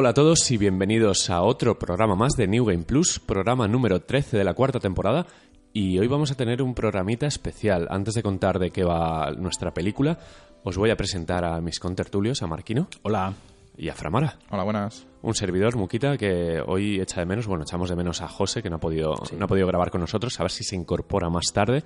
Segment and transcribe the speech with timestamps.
[0.00, 4.00] Hola a todos y bienvenidos a otro programa más de New Game Plus, programa número
[4.00, 5.26] 13 de la cuarta temporada.
[5.72, 7.88] Y hoy vamos a tener un programita especial.
[7.90, 10.16] Antes de contar de qué va nuestra película,
[10.62, 13.34] os voy a presentar a mis contertulios, a Marquino Hola.
[13.76, 14.38] y a Framara.
[14.50, 15.04] Hola, buenas.
[15.20, 18.70] Un servidor, Muquita, que hoy echa de menos, bueno, echamos de menos a José, que
[18.70, 21.46] no ha podido, no ha podido grabar con nosotros, a ver si se incorpora más
[21.52, 21.82] tarde.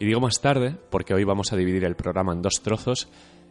[0.00, 3.08] Y digo más tarde porque hoy vamos a dividir el programa en dos trozos.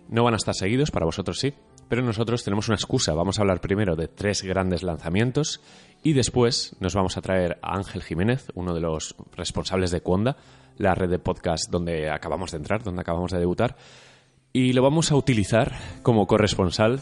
[0.09, 1.53] No van a estar seguidos, para vosotros sí,
[1.91, 3.13] pero nosotros tenemos una excusa.
[3.13, 5.59] Vamos a hablar primero de tres grandes lanzamientos
[6.01, 10.37] y después nos vamos a traer a Ángel Jiménez, uno de los responsables de Cuonda,
[10.77, 13.75] la red de podcast donde acabamos de entrar, donde acabamos de debutar,
[14.53, 17.01] y lo vamos a utilizar como corresponsal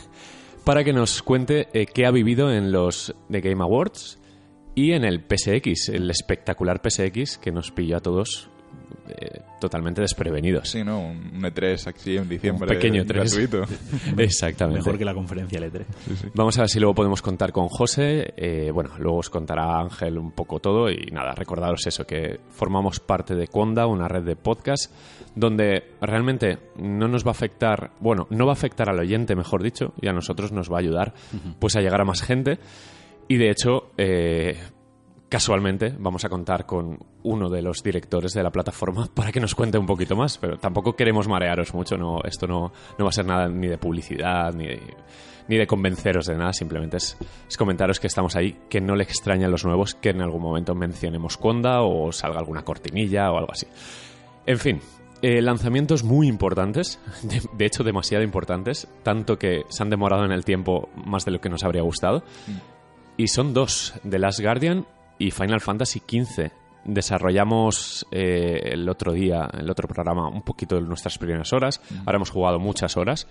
[0.64, 4.18] para que nos cuente eh, qué ha vivido en los The Game Awards
[4.74, 8.50] y en el PSX, el espectacular PSX que nos pilló a todos
[9.08, 10.68] eh, totalmente desprevenidos.
[10.68, 11.00] Sí, ¿no?
[11.00, 12.68] Un un E3 aquí en diciembre.
[12.68, 13.12] Un pequeño E3.
[13.14, 13.62] Gratuito.
[14.18, 14.80] Exactamente.
[14.80, 15.84] Mejor que la conferencia L3.
[16.34, 18.34] Vamos a ver si luego podemos contar con José.
[18.36, 23.00] eh, bueno, luego os contará Ángel un poco todo y nada, recordaros eso, que formamos
[23.00, 24.92] parte de Conda, una red de podcast,
[25.34, 29.62] donde realmente no nos va a afectar, bueno, no va a afectar al oyente, mejor
[29.62, 31.14] dicho, y a nosotros nos va a ayudar
[31.58, 32.58] pues a llegar a más gente.
[33.28, 34.56] Y de hecho, eh,
[35.28, 39.54] casualmente vamos a contar con uno de los directores de la plataforma para que nos
[39.54, 43.12] cuente un poquito más, pero tampoco queremos marearos mucho, no, esto no, no va a
[43.12, 44.80] ser nada ni de publicidad, ni de,
[45.48, 47.16] ni de convenceros de nada, simplemente es,
[47.48, 50.74] es comentaros que estamos ahí, que no le extrañan los nuevos, que en algún momento
[50.74, 53.66] mencionemos Conda o salga alguna cortinilla o algo así.
[54.46, 54.80] En fin,
[55.22, 60.32] eh, lanzamientos muy importantes, de, de hecho demasiado importantes, tanto que se han demorado en
[60.32, 62.22] el tiempo más de lo que nos habría gustado.
[63.18, 64.86] Y son dos, The Last Guardian
[65.18, 66.50] y Final Fantasy XV.
[66.84, 71.80] Desarrollamos eh, el otro día, el otro programa, un poquito de nuestras primeras horas.
[72.04, 73.26] Ahora hemos jugado muchas horas.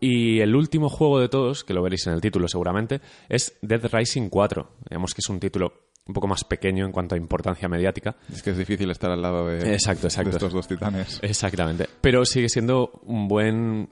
[0.00, 3.84] Y el último juego de todos, que lo veréis en el título seguramente, es Dead
[3.92, 4.68] Rising 4.
[4.88, 5.72] Digamos que es un título
[6.06, 8.16] un poco más pequeño en cuanto a importancia mediática.
[8.32, 10.30] Es que es difícil estar al lado de, Exacto, exacto.
[10.30, 11.20] de estos dos titanes.
[11.22, 11.86] Exactamente.
[12.00, 13.88] Pero sigue siendo un buen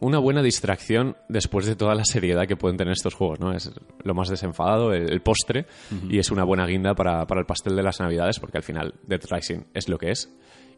[0.00, 3.52] una buena distracción después de toda la seriedad que pueden tener estos juegos, ¿no?
[3.52, 3.70] Es
[4.02, 5.66] lo más desenfadado, el, el postre,
[6.08, 8.94] y es una buena guinda para, para el pastel de las navidades, porque al final
[9.06, 10.30] Dead Rising es lo que es,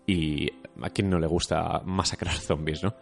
[0.06, 0.48] y
[0.82, 2.94] a quien no le gusta masacrar zombies, ¿no?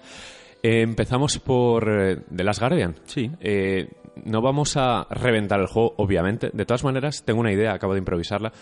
[0.62, 2.96] Eh, empezamos por eh, The Last Guardian.
[3.06, 3.30] Sí.
[3.40, 3.88] Eh,
[4.24, 6.50] no vamos a reventar el juego, obviamente.
[6.52, 8.52] De todas maneras, tengo una idea, acabo de improvisarla.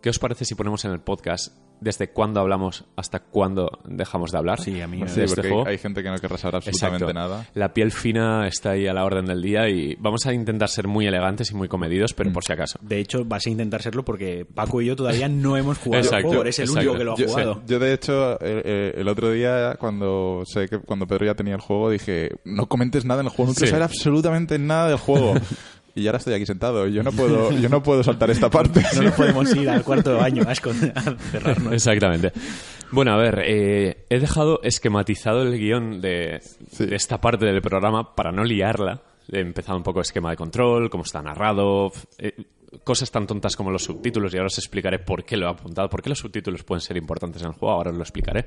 [0.00, 4.38] ¿Qué os parece si ponemos en el podcast desde cuándo hablamos hasta cuándo dejamos de
[4.38, 4.60] hablar?
[4.60, 5.66] Sí, a mí Sí, este porque juego?
[5.66, 7.12] hay, gente que no querrá saber absolutamente Exacto.
[7.14, 7.46] nada.
[7.54, 10.86] La piel fina está ahí a la orden del día y vamos a intentar ser
[10.86, 12.16] muy elegantes y muy comedidos, Mm.
[12.16, 12.78] pero por si acaso.
[12.80, 16.18] De hecho, vas a intentar serlo porque Paco y yo todavía no hemos jugado Exacto,
[16.18, 16.42] el juego.
[16.42, 16.80] Eres el exacto.
[16.80, 17.62] único que lo ha Yo, jugado.
[17.66, 21.54] yo, de hecho, el, el- el otro día, cuando sé que cuando Pedro ya tenía
[21.56, 23.70] el juego, dije, no comentes nada en el juego, no quiero Sí.
[23.72, 25.34] saber absolutamente nada del juego.
[25.98, 28.82] y ahora estoy aquí sentado, y yo no puedo, yo no puedo saltar esta parte.
[28.96, 31.72] No nos podemos ir al cuarto de baño a, esconder- a cerrarnos.
[31.72, 32.32] Exactamente.
[32.90, 36.86] Bueno, a ver, eh, he dejado esquematizado el guion de, Sí.
[36.86, 39.02] de esta parte del programa para no liarla.
[39.30, 42.32] He empezado un poco esquema de control, cómo está narrado, eh,
[42.84, 45.88] cosas tan tontas como los subtítulos, y ahora os explicaré por qué lo he apuntado,
[45.90, 48.46] por qué los subtítulos pueden ser importantes en el juego, ahora os lo explicaré.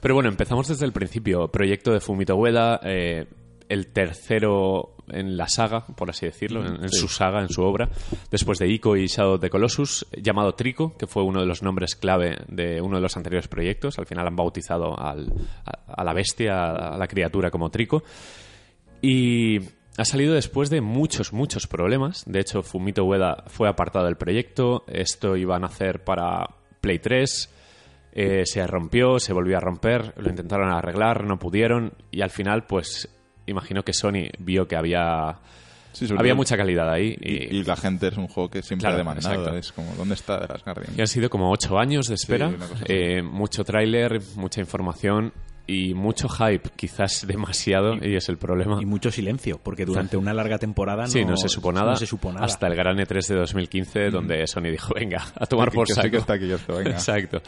[0.00, 1.48] Pero bueno, empezamos desde el principio.
[1.48, 3.26] Proyecto de Fumito Ueda, eh,
[3.68, 7.88] el tercero en la saga, por así decirlo, en, en su saga, en su obra,
[8.30, 11.62] después de Ico y Shadow of the Colossus, llamado Trico, que fue uno de los
[11.62, 13.98] nombres clave de uno de los anteriores proyectos.
[13.98, 15.32] Al final han bautizado al-
[15.64, 18.02] a, a la bestia, a la criatura como Trico.
[19.00, 19.58] Y
[19.98, 22.24] ha salido después de muchos, muchos problemas.
[22.26, 24.84] De hecho, Fumito Ueda fue apartado del proyecto.
[24.86, 26.46] Esto iban a hacer para
[26.80, 27.50] Play 3.
[28.14, 30.14] eh, se rompió, se volvió a romper.
[30.18, 31.92] Lo intentaron arreglar, no pudieron.
[32.10, 33.08] Y al final, pues,
[33.46, 35.36] imagino que Sony vio que había,
[35.92, 37.16] Sí, había mucha calidad ahí.
[37.20, 39.34] Y, la gente es un juego que siempre Claro, ha demandado.
[39.34, 39.56] exacto.
[39.58, 40.94] Es como, ¿dónde está The Last Guardian?
[40.96, 42.50] y han sido como ocho años de espera.
[42.86, 45.32] eh, mucho tráiler, mucha información
[45.72, 46.70] y mucho hype.
[46.76, 48.78] Quizás demasiado, y, es el problema.
[48.80, 51.92] Y mucho silencio, porque durante una larga temporada no, Sí, no se supo nada.
[51.92, 52.44] no se supo nada.
[52.46, 56.10] Hasta el gran E3 de 2015, donde Sony dijo, venga, a tomar por saco.
[56.10, 56.90] que está aquí esto, venga.
[56.90, 57.40] Exacto.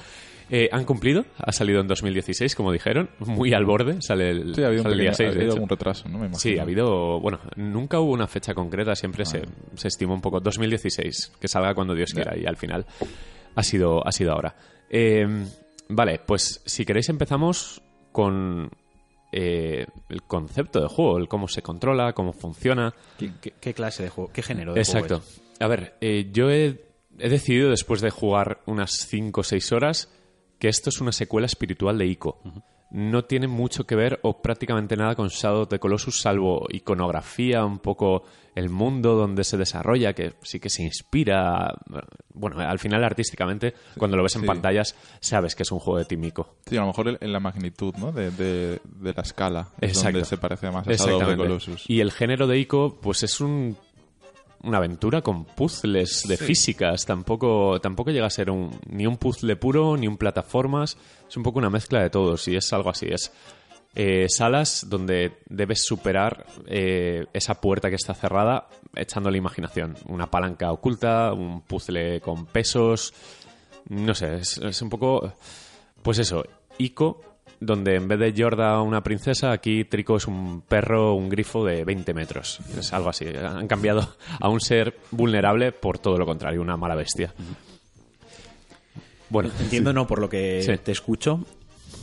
[0.50, 1.24] Eh, ¿Han cumplido?
[1.38, 3.08] Ha salido en 2016, como dijeron.
[3.20, 3.96] Muy al borde.
[4.02, 6.18] Sale el, Sí, ha habido, un día pequeño- 6, ha habido algún retraso, ¿no?
[6.18, 6.38] Me imagino.
[6.38, 7.18] Sí, ha habido...
[7.18, 8.94] Bueno, nunca hubo una fecha concreta.
[8.94, 9.42] Siempre se,
[9.74, 10.40] se estima un poco.
[10.40, 11.32] 2016.
[11.40, 12.36] Que salga cuando Dios quiera.
[12.36, 12.84] Y al final
[13.54, 14.54] ha sido, ha sido ahora.
[14.90, 15.26] Eh,
[15.88, 17.80] vale, pues si queréis empezamos
[18.14, 18.70] con...
[19.32, 22.94] eh, el concepto de juego, el cómo se controla, cómo funciona.
[23.18, 24.30] ¿Qué, qué- qué clase de juego?
[24.32, 25.18] ¿Qué género de Exacto.
[25.18, 25.42] juego es?
[25.60, 26.80] A ver, eh, yo he,
[27.18, 30.08] he decidido después de jugar unas 5 o 6 horas
[30.60, 32.40] que esto es una secuela espiritual de Ico.
[32.96, 37.64] No tiene mucho que ver o prácticamente nada con Shadow of the Colossus, salvo iconografía,
[37.64, 38.22] un poco
[38.54, 41.74] el mundo donde se desarrolla, que sí que se inspira.
[42.32, 44.46] Bueno, al final artísticamente, cuando lo ves en Sí.
[44.46, 46.54] pantallas, sabes que es un juego de Tímico.
[46.66, 48.12] Sí, a lo mejor en- la magnitud, ¿no?
[48.12, 49.68] De, de- de la escala.
[49.80, 50.12] Es Exacto.
[50.12, 51.36] donde se parece más a Shadow of the.
[51.36, 51.90] Colossus.
[51.90, 53.76] Y el género de Ico, pues es un,
[54.64, 57.04] una aventura con puzzles de físicas.
[57.04, 60.96] Tampoco, tampoco llega a ser un, ni un puzzle puro, ni un plataformas.
[61.28, 63.06] Es un poco una mezcla de todos y es algo así.
[63.08, 63.32] Es
[63.94, 69.96] eh, salas donde debes superar eh, esa puerta que está cerrada echando la imaginación.
[70.08, 73.14] Una palanca oculta, un puzzle con pesos.
[73.88, 75.34] No sé, es, es un poco.
[76.02, 76.44] Pues eso,
[76.78, 77.33] Ico,
[77.64, 81.84] donde en vez de Yorda una princesa, aquí Trico es un perro, un grifo de
[81.84, 82.60] 20 metros.
[82.78, 83.26] Es algo así.
[83.26, 87.32] Han cambiado a un ser vulnerable por todo lo contrario, una mala bestia.
[89.30, 90.72] Bueno, Entiendo, no, por lo que Sí.
[90.82, 91.44] te escucho,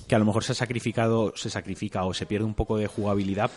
[0.08, 2.88] que a lo mejor se ha sacrificado, se sacrifica o se pierde un poco de
[2.88, 3.52] jugabilidad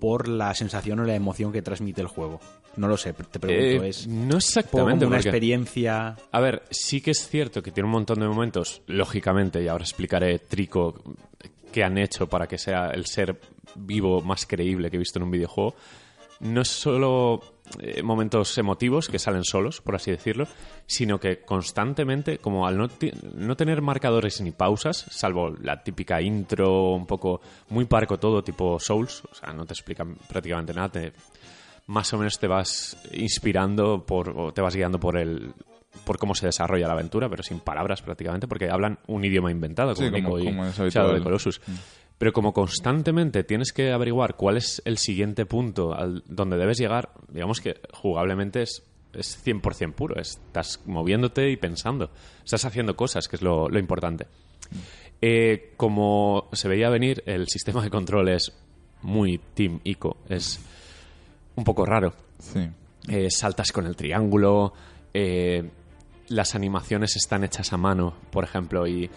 [0.00, 2.40] por la sensación o la emoción que transmite el juego.
[2.76, 4.70] No lo sé, te pregunto, eh, es no exactamente.
[4.70, 6.16] como una porque- experiencia.
[6.32, 9.84] A ver, sí que es cierto que tiene un montón de momentos, lógicamente, y ahora
[9.84, 10.94] explicaré Trico
[11.70, 13.40] qué han hecho para que sea el ser
[13.74, 15.74] vivo más creíble que he visto en un videojuego.
[16.40, 17.40] No es solo
[17.80, 20.48] eh, momentos emotivos que salen solos, por así decirlo,
[20.86, 27.06] sino que constantemente, como al no tener marcadores ni pausas, salvo la típica intro, un
[27.06, 31.12] poco muy parco todo, tipo Souls, o sea, no te explican prácticamente nada, te,
[31.86, 35.52] más o menos te vas inspirando por, o te vas guiando por el
[36.04, 39.94] por cómo se desarrolla la aventura, pero sin palabras prácticamente, porque hablan un idioma inventado,
[39.94, 41.60] como, Sí, como- Nico y como es Shadow the Colossus.
[42.18, 47.10] Pero como constantemente tienes que averiguar cuál es el siguiente punto al donde debes llegar,
[47.28, 48.82] digamos que jugablemente es,
[49.14, 50.20] es 100% puro.
[50.20, 52.10] Estás moviéndote y pensando.
[52.44, 54.26] Estás haciendo cosas, que es lo, lo importante.
[55.22, 58.52] Eh, como se veía venir, el sistema de control es
[59.02, 60.18] muy Team Ico.
[60.28, 60.60] Es
[61.56, 62.12] un poco raro.
[62.38, 62.68] Sí.
[63.08, 64.72] Eh, saltas con el triángulo,
[65.14, 65.68] eh,
[66.30, 69.10] las animaciones están hechas a mano, por ejemplo, y,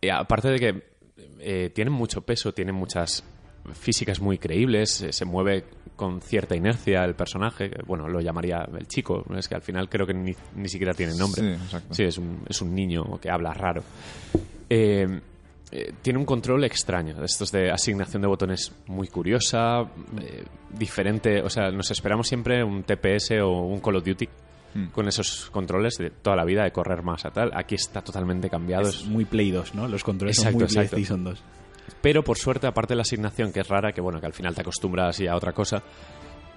[0.00, 0.82] y aparte de que
[1.40, 3.24] eh, tienen mucho peso, tienen muchas
[3.72, 5.64] físicas muy creíbles, eh, se mueve
[5.94, 10.06] con cierta inercia el personaje, bueno, lo llamaría el chico, es que al final creo
[10.06, 11.56] que ni, ni siquiera tiene nombre.
[11.90, 13.84] Sí, es un, es un niño que habla raro.
[14.68, 15.20] Eh,
[15.74, 19.80] eh, tiene un control extraño, estos de asignación de botones muy curiosa,
[20.20, 24.28] eh, diferente, o sea, nos esperamos siempre un TPS o un Call of Duty
[24.74, 24.86] Hmm.
[24.86, 27.50] con esos controles de toda la vida, de correr más a tal.
[27.54, 28.88] Aquí está totalmente cambiado.
[28.88, 29.86] Es muy Play 2, ¿no?
[29.88, 30.90] Los controles Exacto, son muy exacto.
[30.96, 31.42] PlayStation 2.
[32.00, 34.54] Pero por suerte, aparte de la asignación, que es rara, que bueno, que al final
[34.54, 35.82] te acostumbras y a otra cosa,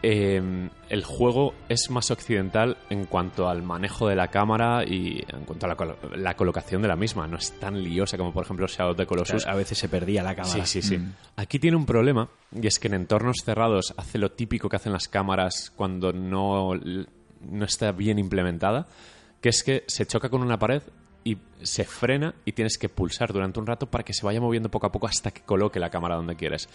[0.02, 5.46] eh, el juego es más occidental en cuanto al manejo de la cámara y en
[5.46, 7.28] cuanto a la, colo- la colocación de la misma.
[7.28, 9.48] No es tan liosa como, por ejemplo, Shadow of the Colossus.
[9.48, 10.66] A veces se perdía la cámara.
[10.66, 11.04] Sí, sí, sí.
[11.38, 14.94] Aquí tiene un problema y es que en entornos cerrados hace lo típico que hacen
[14.94, 16.74] las cámaras cuando no,
[17.50, 18.88] no está bien implementada,
[19.42, 20.82] que es que se choca con una pared
[21.24, 24.70] y se frena y tienes que pulsar durante un rato para que se vaya moviendo
[24.70, 26.70] poco a poco hasta que coloque la cámara donde quieres.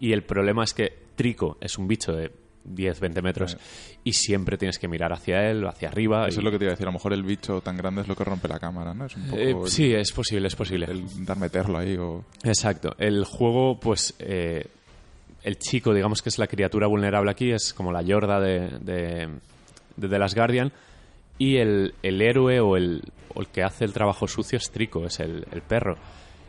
[0.00, 2.32] Y el problema es que Trico es un bicho de
[2.64, 3.56] 10, 20 metros
[4.04, 6.26] y siempre tienes que mirar hacia él o hacia arriba.
[6.28, 6.86] Eso y- es lo que te iba a decir.
[6.86, 9.06] A lo mejor el bicho tan grande es lo que rompe la cámara, ¿no?
[9.06, 10.86] Es un poco Eh, el- sí, es posible, es posible.
[10.86, 12.24] el intentar meterlo ahí o...
[12.44, 12.94] Exacto.
[12.98, 14.66] El juego, pues, eh,
[15.44, 19.28] el chico, digamos que es la criatura vulnerable aquí, es como la Yorda de, de,
[19.96, 20.72] de The Last Guardian.
[21.38, 23.02] Y el, el héroe o el,
[23.34, 25.96] o el que hace el trabajo sucio es Trico, es el, el perro.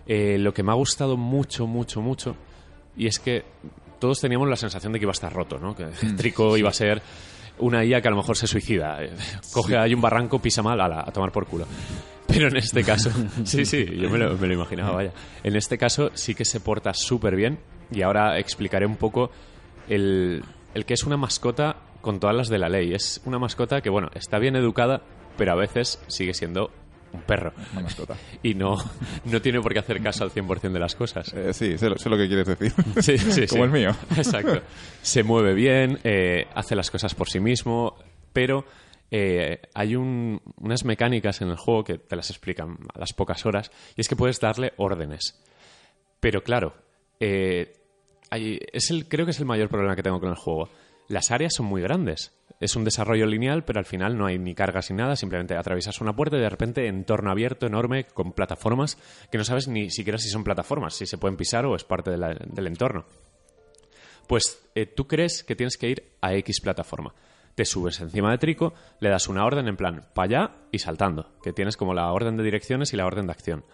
[0.06, 2.36] Eh, lo que me ha gustado mucho, mucho, mucho,
[2.98, 3.44] y es que
[4.00, 5.74] todos teníamos la sensación de que iba a estar roto, ¿no?
[5.76, 5.86] Que
[6.18, 7.02] Trico iba a ser
[7.60, 9.02] una IA que a lo mejor se suicida.
[9.02, 9.12] eh,
[9.54, 11.66] Coge ahí un barranco, pisa mal, ala, a tomar por culo.
[12.28, 13.10] Pero en este caso,
[13.46, 15.14] sí, sí, yo me lo, me lo imaginaba, vaya.
[15.44, 17.60] En este caso sí que se porta súper bien
[17.92, 19.32] y ahora explicaré un poco
[19.88, 22.94] el, el que es una mascota con todas las de la ley.
[22.94, 25.02] Es una mascota que, bueno, está bien educada,
[25.38, 26.70] pero a veces sigue siendo
[27.14, 27.54] un perro.
[27.72, 28.16] Una mascota.
[28.44, 28.76] Y no,
[29.26, 31.34] no tiene por qué hacer caso al 100% de las cosas.
[31.34, 32.74] Eh, sí, sé lo, sé lo que quieres decir.
[33.02, 33.68] Sí, sí, Como sí.
[33.68, 33.90] el mío.
[34.18, 34.62] Exacto.
[35.02, 37.96] Se mueve bien, eh, hace las cosas por sí mismo,
[38.34, 38.66] pero
[39.10, 43.46] eh, hay un- unas mecánicas en el juego que te las explican a las pocas
[43.46, 45.40] horas, y es que puedes darle órdenes.
[46.20, 46.74] Pero claro,
[48.30, 50.70] hay- es el, creo que es el mayor problema que tengo con el juego.
[51.08, 52.34] Las áreas son muy grandes.
[52.60, 55.16] Es un desarrollo lineal, pero al final no hay ni cargas ni nada.
[55.16, 58.98] Simplemente atraviesas una puerta y de repente entorno abierto, enorme, con plataformas
[59.30, 62.12] que no sabes ni siquiera si son plataformas, si se pueden pisar o es parte
[62.12, 63.06] del entorno.
[64.28, 67.14] Pues eh, tú crees que tienes que ir a X plataforma.
[67.56, 71.38] Te subes encima de Trico, le das una orden en plan para allá y saltando,
[71.44, 73.66] que tienes como la orden de direcciones y la orden de acción.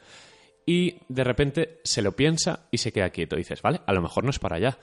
[0.65, 3.35] y de repente se lo piensa y se queda quieto.
[3.35, 4.77] Dices, vale, a lo mejor no es para allá.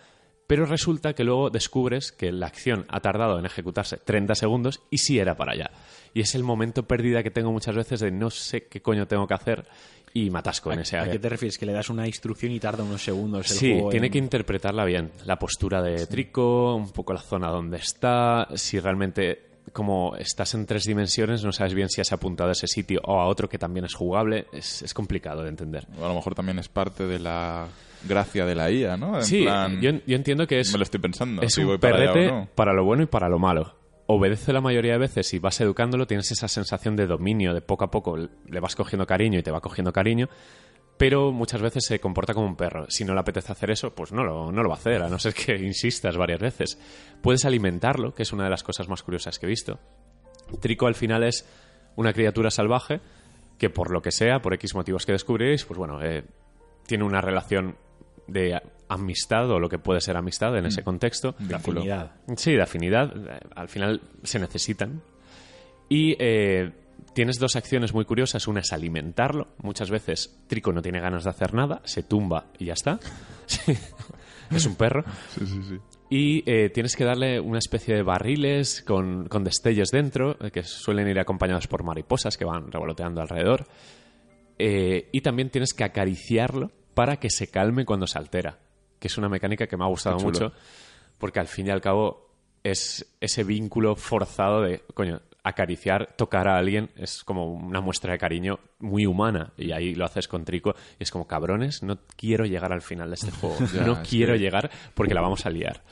[0.47, 4.99] Pero resulta que luego descubres que la acción ha tardado en ejecutarse 30 segundos y
[4.99, 5.71] sí era para allá.
[6.15, 9.27] Y es el momento perdida que tengo muchas veces de no sé qué coño tengo
[9.27, 9.67] que hacer
[10.15, 11.13] y me atasco en ese ¿A área.
[11.13, 11.59] qué te refieres?
[11.59, 14.19] Que le das una instrucción y tarda unos segundos el Sí, juego tiene en- que
[14.19, 15.11] interpretarla bien.
[15.27, 20.65] La postura de Trico, un poco la zona donde está, si realmente como estás en
[20.65, 23.59] tres dimensiones no sabes bien si has apuntado a ese sitio o a otro que
[23.59, 25.87] también es jugable, es, es complicado de entender.
[26.01, 27.67] O a lo mejor también es parte de la
[28.07, 29.17] gracia de la IA, ¿no?
[29.17, 31.43] En sí, plan, yo, yo entiendo que es, me lo estoy pensando.
[31.43, 32.49] es si un voy para allá o perrete no.
[32.55, 33.77] para lo bueno y para lo malo.
[34.09, 37.85] Obedece la mayoría de veces y vas educándolo, tienes esa sensación de dominio, de poco
[37.85, 40.29] a poco le vas cogiendo cariño y te va cogiendo cariño,
[40.97, 42.87] pero muchas veces se comporta como un perro.
[42.89, 45.09] Si no le apetece hacer eso, pues no lo, no lo va a hacer, a
[45.09, 46.79] no ser que insistas varias veces.
[47.21, 49.79] Puedes alimentarlo, que es una de las cosas más curiosas que he visto.
[50.61, 51.45] Trico al final es
[51.97, 53.01] una criatura salvaje
[53.59, 56.25] que por lo que sea, por X motivos que descubriréis, pues bueno, eh,
[56.87, 57.77] tiene una relación
[58.27, 61.35] de amistad o lo que puede ser amistad en ese contexto.
[61.39, 62.13] de afinidad.
[62.37, 63.13] Sí, de afinidad.
[63.55, 65.03] Al final se necesitan.
[65.89, 66.73] Y eh,
[67.15, 68.47] tienes dos acciones muy curiosas.
[68.49, 69.49] Una es alimentarlo.
[69.63, 72.99] Muchas veces Trico no tiene ganas de hacer nada, se tumba y ya está.
[73.47, 73.73] Sí.
[74.51, 75.05] es un perro.
[75.29, 75.79] Sí, sí, sí.
[76.11, 80.65] Y eh, tienes que darle una especie de barriles con, con destellos dentro, eh, que
[80.65, 83.67] suelen ir acompañados por mariposas que van revoloteando alrededor.
[84.59, 88.59] Eh, y también tienes que acariciarlo para que se calme cuando se altera,
[88.99, 90.53] que es una mecánica que me ha gustado mucho,
[91.19, 92.31] porque al fin y al cabo
[92.65, 98.19] es ese vínculo forzado de, coño, acariciar, tocar a alguien es como una muestra de
[98.19, 102.47] cariño muy humana y ahí lo haces con Trico y es como cabrones, no quiero
[102.47, 105.51] llegar al final de este juego, Ya, no quiero que- llegar porque la vamos a
[105.51, 105.83] liar.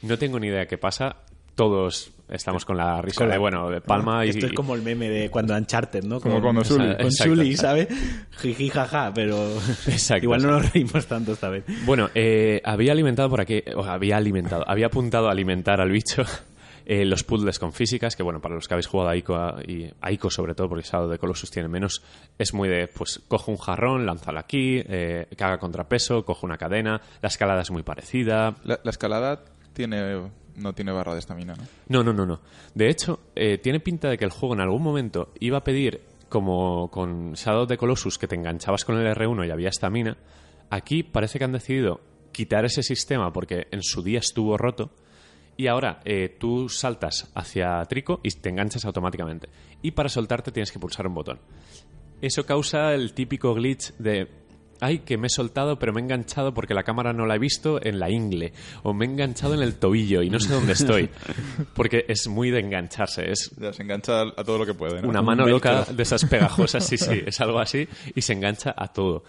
[0.00, 1.16] No tengo ni idea qué pasa,
[1.58, 4.28] todos estamos con la risa de, bueno, de Palma y...
[4.28, 6.20] Esto es como el meme de cuando Uncharted, ¿no?
[6.20, 6.96] Como Con- cuando Sully.
[6.96, 7.56] Con Sully.
[7.56, 7.88] ¿sabes?
[8.40, 9.36] Jiji, jaja, pero
[9.88, 11.64] Exacto, igual no nos reímos tanto esta vez.
[11.84, 16.22] Bueno, eh, había alimentado por aquí, o había alimentado, había apuntado a alimentar al bicho
[16.86, 19.60] eh, los puzzles con físicas, que bueno, para los que habéis jugado a Ico, a-
[19.66, 22.02] y a Ico sobre todo, porque Shadow de Colossus tiene menos,
[22.38, 26.56] es muy de, pues, cojo un jarrón, lánzalo aquí, eh, que haga contrapeso, cojo una
[26.56, 28.54] cadena, la escalada es muy parecida.
[28.62, 30.20] La, la escalada tiene
[30.58, 31.64] no tiene barra de estamina, ¿no?
[31.88, 32.40] No, no, no, no.
[32.74, 36.02] De hecho, eh, tiene pinta de que el juego en algún momento iba a pedir,
[36.28, 40.16] como con Shadow the Colossus, que te enganchabas con el R1 y había estamina.
[40.70, 42.00] Aquí parece que han decidido
[42.32, 44.90] quitar ese sistema porque en su día estuvo roto.
[45.56, 49.48] Y ahora eh, tú saltas hacia Trico y te enganchas automáticamente.
[49.82, 51.40] Y para soltarte tienes que pulsar un botón.
[52.20, 54.28] Eso causa el típico glitch de.
[54.80, 57.38] Ay, que me he soltado, pero me he enganchado porque la cámara no la he
[57.38, 58.52] visto en la ingle.
[58.82, 61.10] O me he enganchado en el tobillo y no sé dónde estoy.
[61.74, 63.30] Porque es muy de engancharse.
[63.30, 65.08] Es Ya se engancha a todo lo que puede, ¿no?
[65.08, 68.88] una mano loca de esas pegajosas, sí, sí, es algo así, y se engancha a
[68.88, 69.24] todo.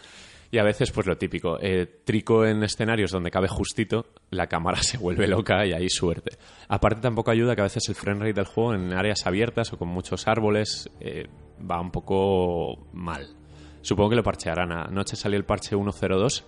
[0.51, 4.77] Y a veces, pues lo típico, eh, trico en escenarios donde cabe justito, la cámara
[4.81, 6.37] se vuelve loca y ahí suerte.
[6.67, 9.77] Aparte tampoco ayuda que a veces el frame rate del juego en áreas abiertas o
[9.77, 11.27] con muchos árboles eh,
[11.69, 13.38] va un poco mal.
[13.81, 14.71] Supongo que lo parchearán.
[14.71, 16.43] Anoche salió el parche 1.02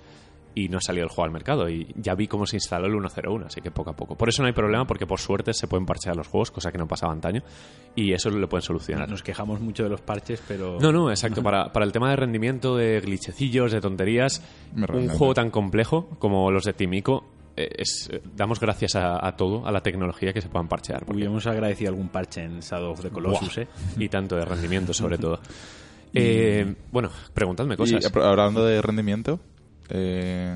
[0.53, 1.69] y no salió el juego al mercado.
[1.69, 4.15] Y ya vi cómo se instaló el 1.01, así que poco a poco.
[4.17, 6.77] Por eso no hay problema, porque por suerte se pueden parchear los juegos, cosa que
[6.77, 7.41] no pasaba antaño.
[7.95, 9.09] Y eso lo pueden solucionar.
[9.09, 10.77] Nos quejamos mucho de los parches, pero...
[10.81, 11.41] No, no, exacto.
[11.41, 14.41] Para, para el tema de rendimiento, de glitchecillos, de tonterías,
[14.73, 15.17] Me un realmente.
[15.17, 17.23] juego tan complejo como los de Timico,
[17.55, 20.99] eh, es, eh, damos gracias a, a todo, a la tecnología que se puedan parchear.
[20.99, 23.67] porque- Hubiéramos agradecido algún parche en Shadow of the Colossus, Buah, ¿eh?
[23.99, 25.39] Y tanto de rendimiento, sobre todo.
[26.13, 28.11] Eh, bueno, preguntadme Y cosas.
[28.11, 29.39] apro- hablando de rendimiento,
[29.89, 30.55] eh,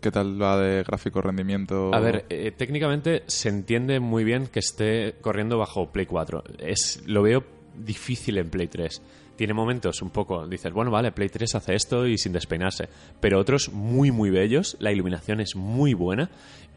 [0.00, 1.94] ¿qué tal va de gráfico rendimiento?
[1.94, 6.44] A ver, eh, técnicamente se entiende muy bien que esté corriendo bajo Play 4.
[6.58, 7.44] Es, lo veo
[7.76, 9.02] difícil en Play 3.
[9.34, 12.88] Tiene momentos un poco, dices, bueno, vale, Play 3 hace esto y sin despeinarse.
[13.18, 14.76] Pero otros muy, muy bellos.
[14.78, 16.30] La iluminación es muy buena.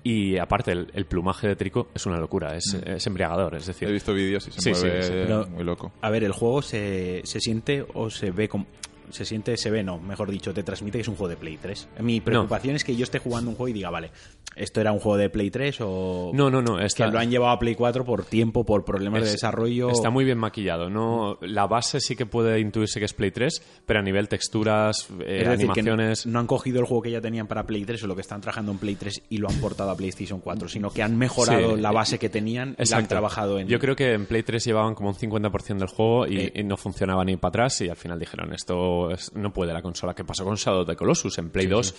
[0.07, 2.55] Y aparte, el, el plumaje de Trico es una locura.
[2.55, 3.55] Es, es embriagador.
[3.55, 5.91] Es decir, He visto vídeos y se Sí, mueve sí, pero- muy loco.
[6.00, 8.67] A ver, el juego se, se siente o se ve como...
[9.09, 11.57] Se siente, se ve, no, mejor dicho, te transmite que es un juego de Play
[11.57, 11.88] 3.
[12.01, 14.09] Mi preocupación es que yo esté jugando un juego y diga, vale,
[14.55, 16.31] ¿esto era un juego de Play 3 o...?
[16.33, 16.77] no, no, no.
[16.77, 19.89] que Está, lo han llevado a Play 4 por tiempo, por problemas de Es- desarrollo.
[19.89, 20.89] Está muy bien maquillado.
[20.89, 25.07] No, la base sí que puede intuirse que es Play 3, pero a nivel texturas,
[25.25, 26.25] eh, es decir, que no- animaciones.
[26.25, 28.41] no han cogido el juego que ya tenían para Play 3 o lo que están
[28.41, 31.75] trabajando en Play 3 y lo han portado a PlayStation 4, sino que han mejorado
[31.75, 31.81] Sí.
[31.81, 33.67] la base que tenían y la han trabajado en...
[33.67, 36.51] Yo creo que en Play 3 llevaban como un 50% del juego y, Eh.
[36.55, 39.81] y no funcionaba ni para atrás y al final dijeron, esto es- no puede la
[39.81, 40.13] consola.
[40.13, 41.37] ¿Qué pasó con Shadow the Colossus?
[41.39, 41.93] En Play 2,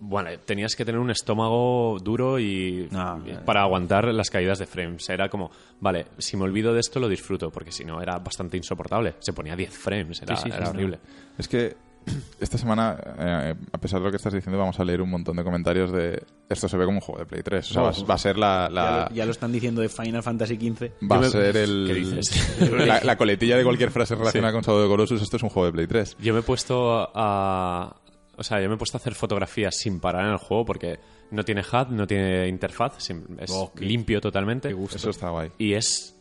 [0.00, 3.38] bueno, tenías que tener un estómago duro y, eh.
[3.44, 5.08] para aguantar las caídas de frames.
[5.08, 5.50] Era como,
[5.80, 9.14] vale, si me olvido de esto lo disfruto, porque si no era bastante insoportable.
[9.20, 10.70] Se ponía 10 frames, era, Sí, sí, sí, era no.
[10.70, 10.98] horrible.
[11.38, 11.76] Es que
[12.40, 15.36] esta semana, eh, a pesar de lo que estás diciendo, vamos a leer un montón
[15.36, 17.70] de comentarios de esto se ve como un juego de Play 3.
[17.70, 18.68] O sea, va, va a ser la...
[18.70, 20.90] la- Ya, lo, ya lo están diciendo de Final Fantasy XV.
[21.10, 22.70] va me- a ser ¿Qué el, dices?
[22.86, 25.20] la, la coletilla de cualquier frase relacionada con Shadow the Colossus.
[25.22, 26.16] Esto es un juego de Play 3.
[26.20, 27.96] Yo me he puesto a...
[28.38, 30.98] O sea, yo me he puesto a hacer fotografías sin parar en el juego porque
[31.30, 32.98] no tiene HUD, no tiene interfaz,
[33.38, 34.74] es Oh, qué- limpio totalmente.
[34.94, 35.50] Eso está guay.
[35.58, 36.15] Y es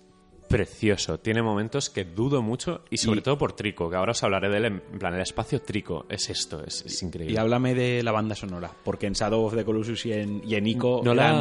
[0.48, 1.20] precioso.
[1.20, 4.50] Tiene momentos que dudo mucho y sobre Y- todo por Trico, que ahora os hablaré
[4.50, 7.34] de él en plan, el espacio Trico es esto, es, es increíble.
[7.34, 10.56] Y háblame de la banda sonora, porque en Shadow of the Colossus y en, y
[10.56, 11.34] en Ico no la,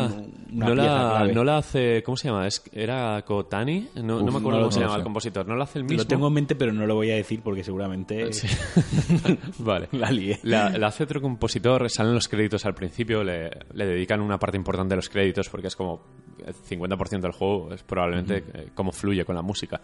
[0.53, 1.33] una no, pieza la, clave.
[1.35, 2.47] no la hace, ¿cómo se llama?
[2.47, 3.89] Es- ¿Era Kotani?
[3.97, 5.47] No, me acuerdo no cómo se llama el compositor.
[5.47, 5.99] ¿No lo hace el mismo?
[5.99, 8.47] Lo tengo en mente, pero no lo voy a decir porque seguramente Sí.
[9.59, 9.89] vale.
[9.93, 10.39] la lié.
[10.43, 14.57] La, la hace otro compositor, salen los créditos al principio, le, le dedican una parte
[14.57, 16.03] importante de los créditos porque es como
[16.47, 19.81] 50% del juego, es probablemente eh, cómo fluye con la música.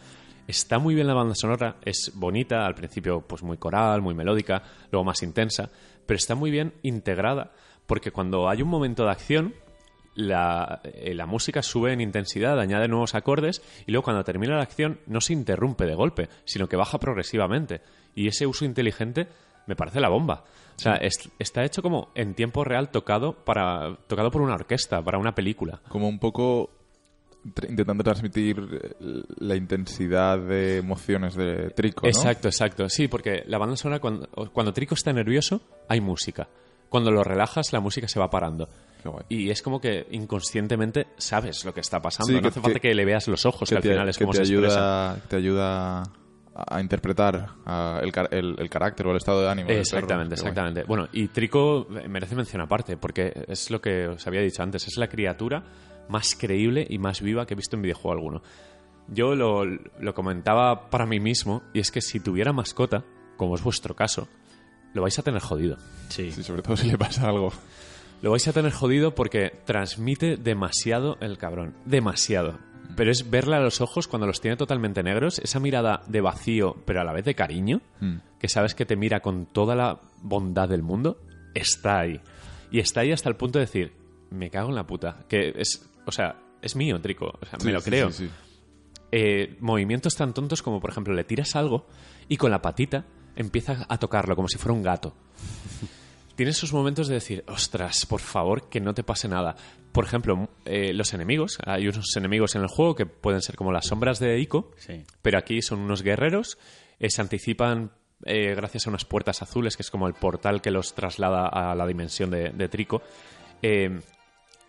[0.46, 4.62] Está muy bien la banda sonora, es bonita, al principio pues muy coral, muy melódica,
[4.90, 5.70] luego más intensa,
[6.06, 7.52] pero está muy bien integrada
[7.90, 9.52] porque cuando hay un momento de acción,
[10.14, 14.62] la, eh, la música sube en intensidad, añade nuevos acordes y luego cuando termina la
[14.62, 17.80] acción no se interrumpe de golpe, sino que baja progresivamente.
[18.14, 19.26] Y ese uso inteligente
[19.66, 20.44] me parece la bomba.
[20.80, 25.02] O sea, es- está hecho como en tiempo real tocado para tocado por una orquesta,
[25.02, 25.80] para una película.
[25.88, 26.70] Como un poco
[27.68, 28.58] intentando transmitir
[29.00, 32.08] eh, la intensidad de emociones de Trico, ¿no?
[32.08, 32.88] Exacto, exacto.
[32.88, 36.48] Sí, porque la banda sonora, cuando, cuando Trico está nervioso, hay música.
[36.88, 38.68] Cuando lo relajas, la música se va parando.
[39.30, 42.26] Y es como que inconscientemente sabes lo que está pasando.
[42.28, 44.08] Sí, no que- hace falta que- le veas los ojos, que, que al te, final
[44.08, 45.16] es que como te se expresa.
[45.28, 46.02] te ayuda
[46.68, 49.68] a interpretar a el, car- el- el carácter o el estado de ánimo.
[49.68, 49.80] del perro.
[49.82, 50.84] Exactamente, exactamente.
[50.84, 54.96] Bueno, y Trico merece mención aparte, porque es lo que os había dicho antes, es
[54.96, 55.64] la criatura
[56.08, 58.42] más creíble y más viva que he visto en videojuego alguno.
[59.08, 63.04] Yo lo, lo comentaba para mí mismo, y es que si tuviera mascota,
[63.36, 64.28] como es vuestro caso,
[64.94, 65.76] lo vais a tener jodido.
[66.08, 66.30] Sí.
[66.30, 67.52] Sí, sobre todo si le pasa algo.
[68.22, 71.74] Lo vais a tener jodido porque transmite demasiado el cabrón.
[71.86, 72.58] Demasiado.
[72.96, 76.76] Pero es verle a los ojos cuando los tiene totalmente negros, esa mirada de vacío,
[76.84, 78.16] pero a la vez de cariño, Mm.
[78.38, 81.18] que sabes que te mira con toda la bondad del mundo,
[81.54, 82.20] está ahí.
[82.70, 83.92] Y está ahí hasta el punto de decir,
[84.30, 85.24] me cago en la puta.
[85.28, 87.32] Que es, o sea, es mío, Trico.
[87.40, 88.10] O sea, Sí, me lo sí, creo.
[88.12, 88.32] sí, sí.
[89.12, 91.86] Eh, movimientos tan tontos como, por ejemplo, le tiras algo
[92.28, 95.14] y con la patita empieza a tocarlo como si fuera un gato.
[96.40, 99.56] Tienes esos momentos de decir, ostras, por favor, que no te pase nada.
[99.92, 101.58] Por ejemplo, eh, los enemigos.
[101.66, 105.04] Hay unos enemigos en el juego que pueden ser como las sombras de Ico, Sí.
[105.20, 106.56] pero aquí son unos guerreros.
[106.98, 107.90] eh, se anticipan
[108.24, 111.74] eh, gracias a unas puertas azules, que es como el portal que los traslada a
[111.74, 113.02] la dimensión de, de Trico.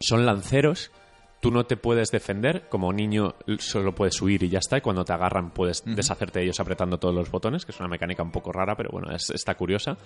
[0.01, 0.91] Son lanceros.
[1.39, 2.67] Tú no te puedes defender.
[2.69, 4.77] Como niño solo puedes huir y ya está.
[4.77, 7.87] Y cuando te agarran puedes deshacerte de ellos apretando todos los botones, que es una
[7.89, 9.97] mecánica un poco rara, pero bueno, es- está curiosa.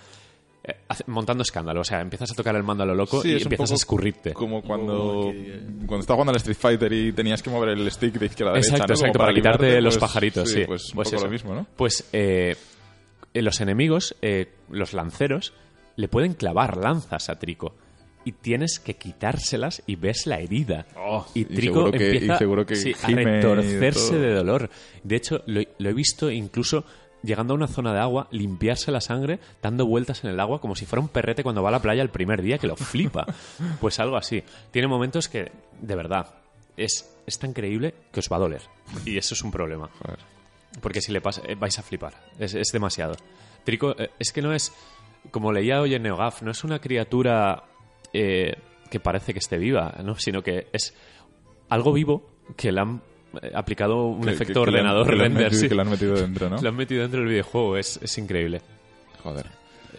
[0.68, 0.76] Eh,
[1.08, 1.82] montando escándalo.
[1.82, 4.34] O sea, empiezas a tocar el mando a lo loco Sí, y empiezas a escurrirte.
[4.34, 7.92] Como cuando, Oh, que- cuando estaba jugando al Street Fighter y tenías que mover el
[7.92, 8.74] stick de izquierda a derecha.
[8.74, 9.00] Exacto, ¿no?
[9.00, 10.64] Exacto, para, quitarte los pues, pajaritos, sí.
[10.66, 11.26] Pues, un Pues poco eso.
[11.26, 11.68] lo mismo, ¿no?
[11.76, 12.56] Pues eh,
[13.34, 15.54] eh, los enemigos, eh, los lanceros,
[15.98, 17.76] le pueden clavar lanzas a Trico.
[18.28, 20.88] Y tienes que quitárselas y ves la herida.
[20.98, 24.34] Oh, y y Trico seguro que- empieza y seguro que sí, a de retorcerse de
[24.34, 24.70] dolor.
[25.04, 26.86] De hecho, lo, lo he visto incluso
[27.26, 30.76] llegando a una zona de agua, limpiarse la sangre, dando vueltas en el agua como
[30.76, 33.26] si fuera un perrete cuando va a la playa el primer día, que lo flipa.
[33.82, 34.44] pues algo así.
[34.72, 36.36] Tiene momentos que, de verdad,
[36.78, 38.62] es, es tan creíble que os va a doler.
[39.06, 39.90] Y eso es un problema.
[40.82, 42.14] Porque si le pasa, eh, vais a flipar.
[42.40, 43.16] Es, es demasiado.
[43.64, 44.74] Trico, eh, es que no es.
[45.32, 47.64] Como leía hoy en NeoGAF, no es una criatura
[48.14, 48.56] eh,
[48.92, 50.16] que parece que esté viva, ¿no?
[50.16, 50.94] Sino que es
[51.70, 53.02] algo vivo que le han
[53.54, 55.44] aplicado un Que- efecto que- ordenador que render.
[55.46, 55.70] metido- sí.
[55.70, 56.58] Que le han metido dentro, ¿no?
[56.62, 58.62] Lo han metido dentro del videojuego, es, es increíble.
[59.24, 59.46] Joder.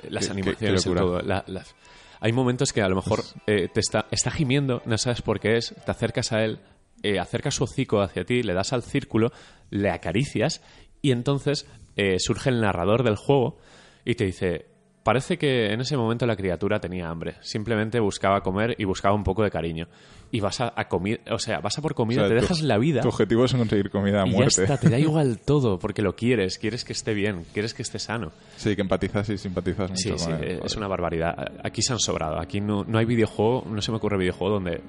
[0.03, 1.21] Eh, Las animaciones y todo.
[1.21, 1.75] la- las-
[2.21, 5.57] Hay momentos que a lo mejor eh, te está, está gimiendo, no sabes por qué
[5.59, 6.59] es, te acercas a él,
[7.03, 9.31] eh, acercas su hocico hacia ti, le das al círculo,
[9.71, 10.63] le acaricias
[11.03, 13.59] y entonces eh, surge el narrador del juego
[14.05, 14.67] y te dice,
[15.07, 19.23] parece que en ese momento la criatura tenía hambre, simplemente buscaba comer y buscaba un
[19.23, 19.87] poco de cariño.
[20.33, 22.43] Y vas a, a comi- o sea, vas a por comida, O sea, te tu-
[22.43, 24.63] dejas la vida Tu objetivo es conseguir comida a y ya muerte.
[24.65, 28.01] está, te da igual todo porque lo quieres, quieres que esté bien, quieres que esté
[28.01, 28.33] sano.
[28.57, 30.61] Sí, que empatizas y simpatizas mucho Sí, con sí, él.
[30.65, 31.53] es una barbaridad.
[31.63, 32.41] Aquí se han sobrado.
[32.41, 34.81] Aquí no, no hay videojuego, no se me ocurre videojuego donde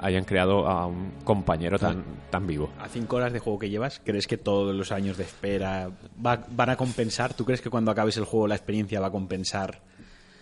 [0.00, 2.70] hayan creado a un compañero tan, tan vivo.
[2.80, 5.90] A cinco horas de juego que llevas, ¿crees que todos los años de espera
[6.24, 7.34] va- van a compensar?
[7.34, 9.80] ¿Tú crees que cuando acabes el juego la experiencia va a compensar?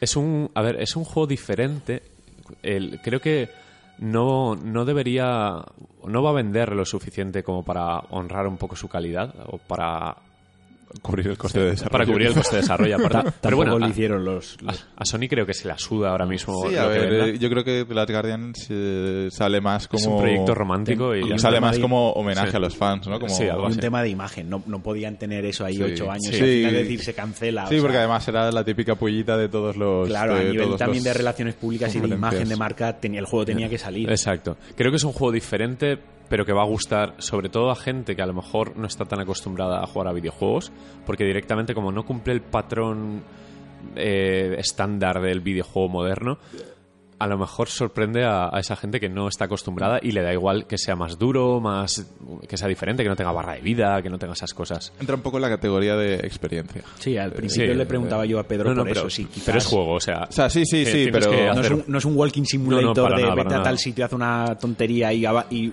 [0.00, 2.02] Es un, a ver, es un juego diferente.
[2.62, 3.48] El- creo que
[3.98, 5.64] no, no debería,
[6.06, 10.16] no va a vender lo suficiente como para honrar un poco su calidad o para
[11.02, 11.90] cubrir el coste de desarrollo.
[11.92, 13.14] Para cubrir el coste de desarrollo, aparte.
[13.18, 14.60] Tampoco Pero bueno, lo hicieron los...
[14.62, 16.68] los- a Sony creo que se la suda ahora mismo.
[16.68, 18.52] Sí, a ver, yo creo que The Last Guardian
[19.30, 20.00] sale más como...
[20.00, 22.56] es un proyecto romántico y, Sale más de- como homenaje Sí.
[22.56, 23.18] a los fans, ¿no?
[23.20, 23.32] Como...
[23.34, 24.48] Sí, algo y un tema de imagen.
[24.48, 25.82] No, no podían tener eso ahí Sí.
[25.82, 26.44] ocho años Sí.
[26.44, 27.66] y al final decir se cancela.
[27.66, 30.08] Sí, o porque sea, además era la típica pullita de todos los...
[30.08, 33.20] Claro, a nivel todos también los de relaciones públicas y de imagen de marca, tenía,
[33.20, 34.08] el juego tenía que salir.
[34.10, 34.56] Exacto.
[34.76, 38.14] Creo que es un juego diferente, pero que va a gustar sobre todo a gente
[38.14, 40.72] que a lo mejor no está tan acostumbrada a jugar a videojuegos,
[41.06, 43.22] porque directamente como no cumple el patrón
[43.96, 46.38] eh, estándar del videojuego moderno,
[47.18, 50.32] a lo mejor sorprende a, a esa gente que no está acostumbrada y le da
[50.32, 52.06] igual que sea más duro, más
[52.48, 54.92] que sea diferente, que no tenga barra de vida, que no tenga esas cosas.
[55.00, 56.82] Entra un poco en la categoría de experiencia.
[56.98, 59.10] Sí, al principio sí, le preguntaba yo a Pedro No, no, por pero, eso.
[59.10, 60.26] Sí, quizás- pero es juego, o sea...
[60.28, 61.54] O sea, sí, sí, que sí, pero...
[61.54, 64.04] No es, un, no es un walking simulator para de nada, vete a tal sitio,
[64.04, 65.24] haz una tontería y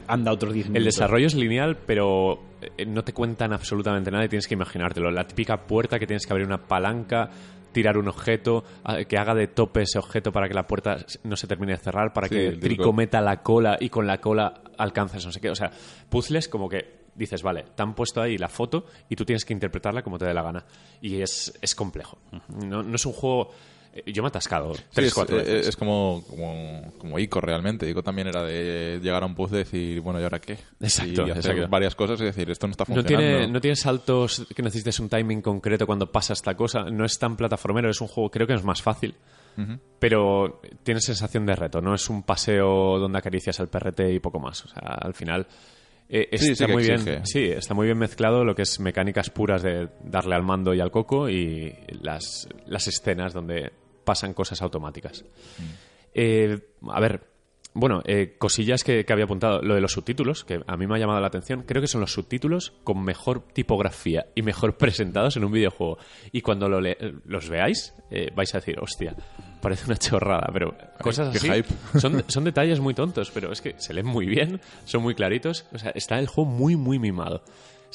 [0.08, 0.80] anda otros 10 minutos.
[0.80, 2.40] El desarrollo es lineal, pero
[2.78, 5.12] eh, no te cuentan absolutamente nada y tienes que imaginártelo.
[5.12, 7.30] La típica puerta que tienes que abrir una palanca,
[7.76, 8.64] tirar un objeto,
[9.10, 12.14] que haga de tope ese objeto para que la puerta no se termine de cerrar,
[12.14, 15.42] para Sí, que el trico meta la cola y con la cola alcances no sé
[15.42, 15.50] qué.
[15.50, 15.72] O sea,
[16.08, 19.52] puzzles como que dices, vale, te han puesto ahí la foto y tú tienes que
[19.52, 20.66] interpretarla como te dé la gana.
[21.02, 22.18] Y es, es complejo.
[22.66, 23.52] No, no es un juego...
[24.08, 25.68] Yo me he atascado Sí, tres, es, cuatro eh, veces.
[25.70, 27.90] es como, como, como Ico realmente.
[27.90, 30.58] Ico también era de llegar a un puzzle y decir, bueno, ¿y ahora qué?
[30.82, 31.68] Exacto, y hacer exacto.
[31.70, 33.28] varias cosas y decir, esto no está No funcionando.
[33.38, 36.84] tiene, no tiene saltos que necesites un timing concreto cuando pasa esta cosa.
[36.92, 39.16] No es tan plataformero, es un juego, creo que es más fácil.
[40.00, 44.38] Pero tiene sensación de reto, no es un paseo donde acaricias al perrete y poco
[44.40, 44.66] más.
[44.66, 45.48] O sea, al final
[46.10, 47.26] eh, Sí, está sí muy bien.
[47.26, 50.82] Sí, está muy bien mezclado lo que es mecánicas puras de darle al mando y
[50.82, 53.72] al coco y las, las escenas donde
[54.06, 55.26] pasan cosas automáticas.
[56.14, 57.22] Eh, a ver,
[57.74, 59.62] bueno, eh, cosillas que, que había apuntado.
[59.62, 61.64] Lo de los subtítulos, que a mí me ha llamado la atención.
[61.64, 65.98] Creo que son los subtítulos con mejor tipografía y mejor presentados en un videojuego.
[66.32, 69.14] Y cuando lo le- los veáis, eh, vais a decir, hostia,
[69.62, 71.50] parece una chorrada, pero cosas así.
[71.50, 71.68] hype.
[72.00, 75.66] Son, son detalles muy tontos, pero es que se leen muy bien, son muy claritos.
[75.74, 77.44] O sea, está el juego muy, muy mimado.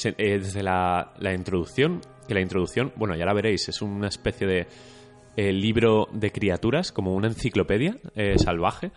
[0.04, 4.46] Eh, desde la, la introducción, que la introducción, bueno, ya la veréis, es una especie
[4.46, 4.66] de
[5.48, 8.90] eh, libro de criaturas, como una enciclopedia eh, salvaje,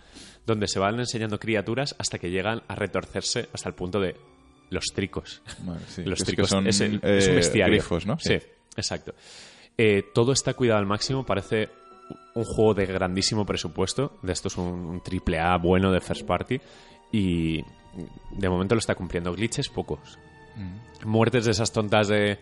[0.45, 4.15] donde se van enseñando criaturas hasta que llegan a retorcerse hasta el punto de
[4.69, 5.41] los tricos.
[5.87, 7.75] Sí, los tricos son, es, el- eh, es un bestiario.
[7.75, 8.17] grifos, ¿no?
[8.19, 8.33] Sí,
[8.75, 9.13] exacto.
[9.77, 11.69] Eh, todo está cuidado al máximo, parece
[12.35, 14.17] un juego de grandísimo presupuesto.
[14.21, 16.59] De esto es un, un triple A bueno de first party.
[17.11, 17.61] Y
[18.31, 19.33] de momento lo está cumpliendo.
[19.33, 20.17] Glitches, pocos.
[20.55, 21.07] Mm.
[21.07, 22.37] Muertes de esas tontas de.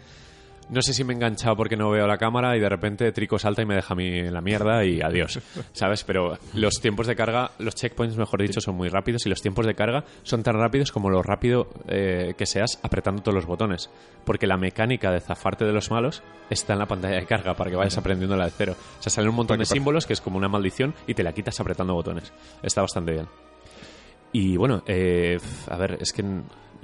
[0.69, 3.37] No sé si me he enganchado porque no veo la cámara y de repente Trico
[3.37, 5.39] salta y me deja a mí en la mierda y adiós.
[5.73, 6.03] ¿Sabes?
[6.03, 9.65] Pero los tiempos de carga, los checkpoints, mejor dicho, son muy rápidos y los tiempos
[9.65, 13.89] de carga son tan rápidos como lo rápido eh, que seas apretando todos los botones.
[14.23, 17.69] Porque la mecánica de zafarte de los malos está en la pantalla de carga para
[17.69, 18.75] que vayas aprendiendo la de cero.
[18.99, 21.33] O sea, salen un montón de símbolos que es como una maldición y te la
[21.33, 22.31] quitas apretando botones.
[22.63, 23.27] Está bastante bien.
[24.33, 26.23] Y bueno, eh, a ver, es que.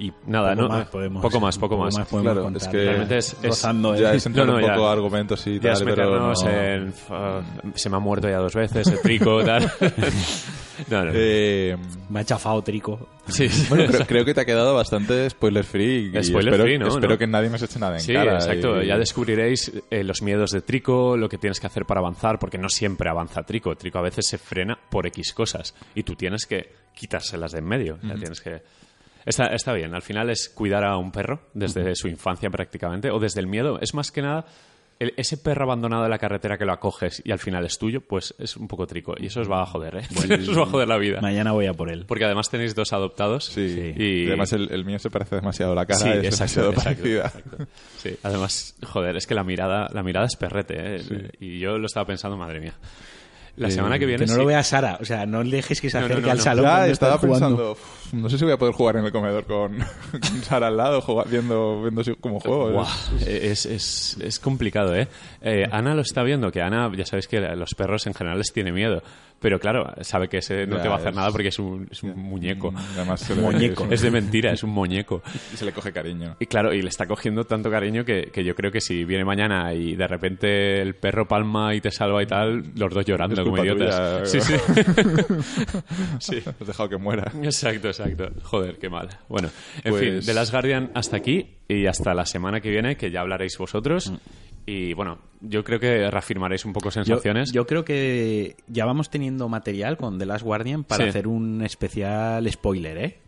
[0.00, 0.68] Y nada, Poco ¿no?
[0.68, 1.94] más podemos- poco más, poco, más.
[2.08, 2.62] Claro, contar.
[2.62, 4.88] es que Realmente es- es- el- Ya es entrar No, no, un poco ya.
[4.88, 6.88] a argumentos y Ya tal, es pero no- en.
[6.90, 9.70] uh, se me ha muerto ya dos veces el trico, tal.
[10.88, 11.10] no, no.
[11.14, 11.76] Eh,
[12.10, 13.08] Me ha chafado Trico.
[13.26, 13.66] sí, sí.
[13.68, 16.12] bueno, creo, creo que te ha quedado bastante spoiler free.
[16.16, 16.86] Y Spoiler espero, free, ¿no?
[16.88, 17.18] espero ¿no?
[17.18, 18.34] que nadie nos eche nada en Sí, cara.
[18.34, 18.80] exacto.
[18.80, 22.38] y- Ya descubriréis eh, los miedos de Trico, lo que tienes que hacer para avanzar,
[22.38, 23.74] porque no siempre avanza Trico.
[23.76, 27.64] Trico a veces se frena por X cosas y tú tienes que quitárselas de en
[27.64, 27.98] medio.
[28.02, 28.62] Ya tienes que...
[29.28, 33.18] Está, está bien, al final es cuidar a un perro desde su infancia prácticamente, o
[33.18, 33.78] desde el miedo.
[33.80, 34.46] Es más que nada
[34.98, 38.00] el- ese perro abandonado en la carretera que lo acoges y al final es tuyo,
[38.00, 39.14] pues es un poco trico.
[39.16, 40.00] Y eso os va a joder, ¿eh?
[40.40, 41.20] eso os va a joder la vida.
[41.20, 42.04] Mañana voy a por él.
[42.08, 43.44] Porque además tenéis dos adoptados.
[43.44, 43.92] Sí.
[43.96, 45.74] Y- Y además el, el mío se parece demasiado.
[45.74, 47.24] La cara Sí, es exacto, demasiado exacto, parecida.
[47.26, 47.66] exacto.
[47.98, 51.30] Sí, además, joder, es que la mirada, la mirada es perrete, ¿eh?
[51.38, 52.74] Y yo lo estaba pensando, madre mía.
[53.58, 54.98] La semana que viene Que no sí- lo vea Sara.
[55.00, 56.42] O sea, no le dejes que se No, no, acerque no, al no.
[56.44, 56.64] salón.
[56.64, 57.48] Ya estaba jugando.
[57.56, 60.68] pensando, "Uf, no sé si voy a poder jugar en el comedor con, con Sara
[60.68, 62.70] al lado, juga- viendo, viendo como juego.
[62.72, 62.88] Buah,
[63.26, 65.08] es, es, es complicado, ¿eh?
[65.42, 68.52] Eh, Ana lo está viendo, que Ana, ya sabéis que los perros en general les
[68.52, 69.02] tiene miedo.
[69.40, 71.58] Pero claro, sabe que ese no Ya, te va a hacer es- nada porque es
[71.60, 72.74] un, es un muñeco.
[72.96, 73.86] Además, se le- Muñeco.
[73.90, 75.22] Es de mentira, es un muñeco.
[75.54, 76.34] Y se le coge cariño.
[76.40, 79.24] Y claro, y le está cogiendo tanto cariño que, que yo creo que si viene
[79.24, 83.44] mañana y de repente el perro palma y te salva y tal, los dos llorando
[83.50, 84.30] como idiotas.
[84.30, 84.54] tuya, sí, sí.
[86.20, 86.42] sí.
[86.60, 87.30] Has dejado que muera.
[87.42, 88.28] Exacto, exacto.
[88.44, 89.08] Joder, qué mal.
[89.28, 89.50] Bueno,
[89.84, 93.10] en Pues- fin, de Last Guardian hasta aquí y hasta la semana que viene, que
[93.10, 94.12] ya hablaréis vosotros.
[94.66, 97.52] Y bueno, yo creo que reafirmaréis un poco Yo, sensaciones.
[97.52, 101.08] yo creo que ya vamos teniendo material con The Last Guardian para Sí.
[101.10, 103.18] hacer un especial spoiler, ¿eh?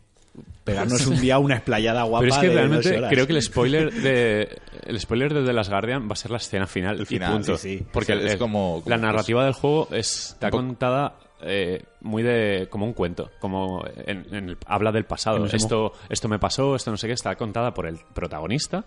[0.65, 3.11] Pegarnos un día una explayada guapa Pero es que de realmente horas.
[3.11, 6.37] creo que el spoiler de el spoiler de The Last Guardian va a ser la
[6.37, 7.01] escena final.
[7.01, 7.57] El final, y punto.
[7.57, 7.87] sí, sí.
[7.93, 12.23] Porque Es- es el- como- como, la pues, narrativa del juego está contada eh, muy
[12.23, 13.31] de como un cuento.
[13.41, 15.47] Como en- en el- habla del pasado.
[15.47, 17.15] Esto, esto me pasó, esto no sé qué.
[17.15, 18.85] Está contada por el protagonista,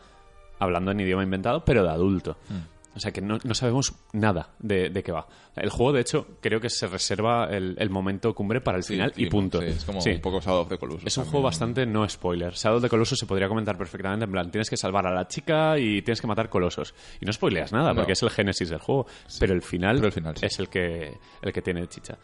[0.60, 2.38] hablando en idioma inventado, pero de adulto.
[2.49, 2.72] Mm.
[2.95, 5.27] O sea que no, no sabemos nada de, de qué va.
[5.56, 8.93] El juego, de hecho, creo que se reserva el, el momento cumbre para el Sí,
[8.93, 9.60] final y punto.
[9.62, 10.12] sí, es como Sí.
[10.12, 11.06] un poco Shadow of the Colossus.
[11.08, 11.32] Es un también.
[11.32, 12.53] juego bastante no spoiler.
[12.53, 15.27] Shadow of the Colossus se podría comentar perfectamente en plan, tienes que salvar a la
[15.27, 16.93] chica y tienes que matar colosos.
[17.19, 17.95] Y no spoileas nada, No.
[17.95, 19.06] porque es el génesis del juego.
[19.39, 20.36] Pero el final, pero el final.
[20.41, 20.45] Mm.
[20.45, 22.17] es el que, el que tiene chicha.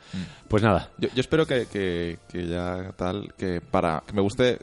[0.47, 4.57] Pues nada, Yo, yo espero que, que, que ya tal, que para que me guste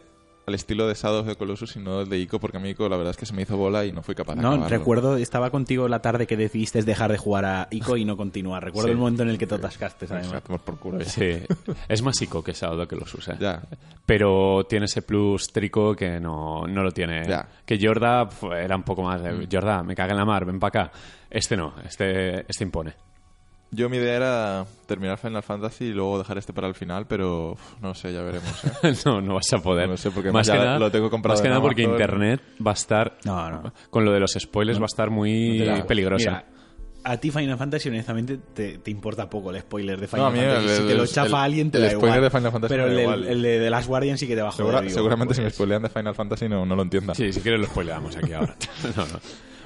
[0.46, 2.70] el estilo de Shadow of the Colossus y no el de Ico, porque a mí
[2.70, 4.48] Ico la verdad es que se me hizo bola y no fui capaz de No,
[4.52, 4.68] acabarlo.
[4.78, 8.62] recuerdo, estaba contigo la tarde que decidiste dejar de jugar a Ico y no continuar.
[8.64, 8.92] Recuerdo Sí.
[8.92, 10.42] el momento en el que te atascaste, además.
[10.42, 11.04] por culo.
[11.04, 11.38] sí,
[11.88, 13.28] es más psico que Shadow of the Colossus.
[13.28, 13.36] ¿eh?
[13.40, 13.62] Ya.
[14.04, 17.26] Pero tiene ese plus trico que no, no lo tiene.
[17.28, 17.48] Ya.
[17.64, 20.82] Que Jorda era un poco más de Jorda, me caga en la mar, ven para
[20.84, 20.92] acá.
[21.28, 22.94] Este no, este, este impone.
[23.76, 27.52] Yo mi idea era terminar Final Fantasy y luego dejar este para el final, pero
[27.52, 28.64] uf, no sé, ya veremos.
[28.82, 28.94] ¿eh?
[29.04, 29.88] no, no vas a poder.
[29.88, 32.70] No sé, porque más que nada, lo tengo comprado Más que nada porque internet va
[32.70, 33.18] a estar.
[33.24, 33.72] No, no.
[33.90, 36.30] Con lo de los spoilers va a estar muy peligrosa.
[36.30, 36.44] mira,
[37.04, 40.68] a ti Final Fantasy, honestamente, te, te importa poco el spoiler de Final No, Fantasy.
[40.68, 42.22] el- si te lo chafa el- alguien, te el da spoiler igual.
[42.32, 43.24] de Final Fantasy Pero el, igual.
[43.26, 44.66] el de The Last Guardian sí que te va a joder.
[44.66, 44.94] Segura- vivo.
[44.94, 47.14] seguramente si me Pues- spoilean de Final Fantasy no, no lo entienda.
[47.14, 48.56] Sí, si quieres lo spoileamos aquí ahora.
[48.96, 49.20] No, no.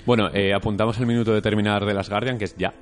[0.07, 2.73] Bueno, eh, apuntamos el minuto de terminar de las Guardian, que es ya.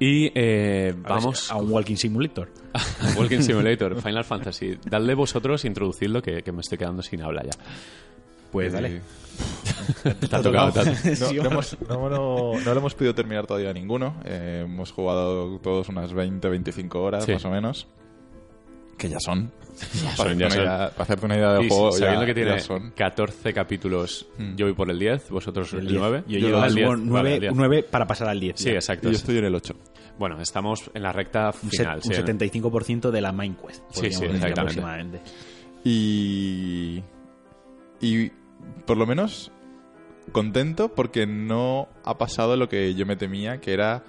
[0.00, 2.48] Y eh, vamos a un Walking Simulator.
[2.74, 4.78] a Walking Simulator, Final Fantasy.
[4.84, 7.50] Dadle vosotros, introducidlo, que, que me estoy quedando sin habla ya.
[8.52, 9.00] Pues dale.
[10.02, 10.72] Te ha tocado.
[10.72, 14.14] te ha- No, no hemos, no, no- no lo hemos podido terminar todavía ninguno.
[14.24, 17.32] Eh, hemos jugado todos unas 20, 25 horas Sí.
[17.32, 17.86] más o menos.
[18.98, 19.50] Que ya son.
[20.16, 20.60] son, para, ya hacerte son.
[20.60, 22.90] una idea, para hacerte una idea del juego, sabiendo ya, que tiene ya son.
[22.90, 24.56] 14 capítulos, Mm.
[24.56, 25.98] yo voy por el 10, vosotros el, El 10.
[26.00, 26.24] 9.
[26.26, 27.52] Yo al al 10, 9, vale, al 10.
[27.54, 28.56] 9 para pasar al 10.
[28.58, 28.72] Sí, ya.
[28.72, 29.08] exacto.
[29.08, 29.74] Y yo estoy en el 8.
[30.18, 32.02] Bueno, estamos en la recta Un, final.
[32.02, 33.84] set- un sí, 75% de la main quest.
[33.90, 34.60] Sí, sí, exactamente.
[34.60, 35.20] aproximadamente.
[35.84, 37.02] Y.
[38.00, 38.30] Y
[38.86, 39.50] por lo menos
[40.32, 44.02] contento porque no ha pasado lo que yo me temía, que era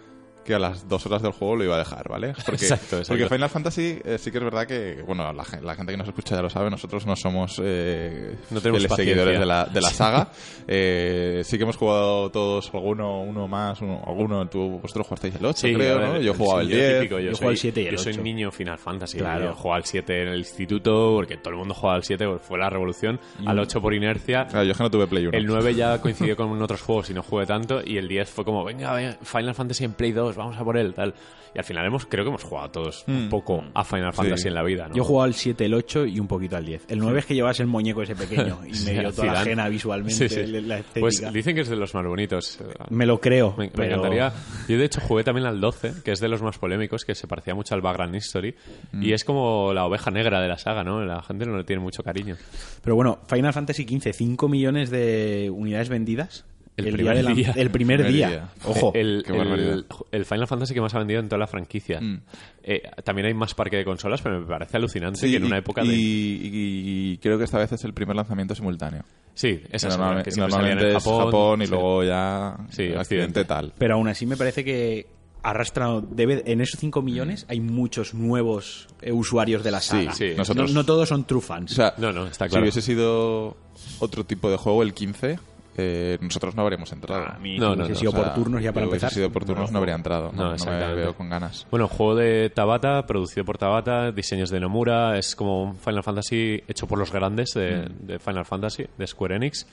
[0.50, 2.34] que a las dos horas del juego lo iba a dejar, ¿vale?
[2.46, 3.08] Porque, Exacto, exacto.
[3.10, 6.08] porque Final Fantasy eh, sí que es verdad que, bueno, la, la gente que nos
[6.08, 9.82] escucha ya lo sabe, nosotros no somos eh, No tenemos fieles seguidores de la, de
[9.82, 10.30] la saga.
[10.72, 15.46] Eh, sí que hemos jugado todos alguno, uno más, uno, alguno, tú, vosotros jugasteis el
[15.46, 16.20] 8, Sí, creo, ver, ¿no?
[16.22, 17.00] Yo jugaba el yo 10.
[17.00, 18.22] típico, yo, Yo soy, el 7 y el yo soy 8.
[18.22, 19.18] niño Final Fantasy.
[19.18, 19.46] Claro.
[19.46, 22.44] Yo jugaba al 7 en el instituto porque todo el mundo jugaba al 7, porque
[22.46, 23.20] fue la revolución.
[23.46, 24.46] Al 8 por inercia.
[24.46, 25.38] Claro, yo es que no tuve Play 1.
[25.38, 27.82] El 9 ya coincidió con otros juegos y no jugué tanto.
[27.84, 30.78] Y el 10 fue como, venga, venga, Final Fantasy en Play 2, vamos a por
[30.78, 31.14] él, tal.
[31.54, 33.30] Y al final hemos, creo que hemos jugado todos un Mm.
[33.30, 34.48] poco a Final Fantasy Sí.
[34.50, 34.94] en la vida, ¿no?
[34.96, 36.86] Yo he jugado al 7, el 8 y un poquito al 10.
[36.90, 39.68] El 9 es que llevas el muñeco ese pequeño y Sí, medio toda la ajena
[39.68, 40.84] visualmente, la.
[41.00, 42.60] Pues dicen que es de los más bonitos.
[42.92, 43.84] Me lo creo, Me, me pero...
[43.96, 44.32] encantaría.
[44.68, 47.28] Yo, de hecho, jugué también al 12, que es de los más polémicos, que se
[47.28, 48.56] parecía mucho al Background History.
[48.92, 49.04] Mm.
[49.04, 51.04] Y es como la oveja negra de la saga, ¿no?
[51.04, 52.36] La gente no le tiene mucho cariño.
[52.84, 56.46] Pero bueno, Final Fantasy XV, 5 millones de unidades vendidas.
[56.88, 57.54] El primer la- día.
[57.56, 58.30] El primer Primer día.
[58.30, 58.50] día.
[58.66, 58.92] Ojo.
[58.96, 59.86] el, qué el- barbaridad.
[60.12, 62.00] el Final Fantasy que más ha vendido en toda la franquicia.
[62.02, 62.22] Mm.
[62.64, 65.58] Eh, también hay más parque de consolas, pero me parece alucinante Sí, que en una
[65.58, 65.94] época y, de...
[65.96, 69.04] y- y creo que esta vez es el primer lanzamiento simultáneo.
[69.34, 71.26] Sí, las Normalmente, que normalmente en es Japón.
[71.26, 71.72] Japón, y Sí.
[71.72, 73.74] luego ya Sí, accidente tal.
[73.78, 75.08] Pero aún así me parece que
[75.42, 80.12] arrastra debe en esos 5 millones hay muchos nuevos eh, usuarios de la Sí, saga.
[80.14, 80.34] sí.
[80.36, 81.72] Nosotros- No, no todos son true fans.
[81.72, 82.64] O sea, No, no, está si claro.
[82.64, 83.56] hubiese sido
[84.00, 85.40] otro tipo de juego, el 15,
[85.78, 87.26] eh, nosotros no habríamos entrado.
[87.26, 89.06] a mí No, no, no, no, sido O sea, por turnos ya para si hubiese
[89.06, 89.12] empezar.
[89.18, 90.32] sido por turnos no, habría entrado.
[90.34, 91.66] No, No, no me veo con ganas.
[91.72, 96.64] Bueno, juego de Tabata, producido por Tabata, diseños de Nomura, es como un Final Fantasy
[96.68, 99.66] hecho por los grandes de, de Final Fantasy, de Square Enix.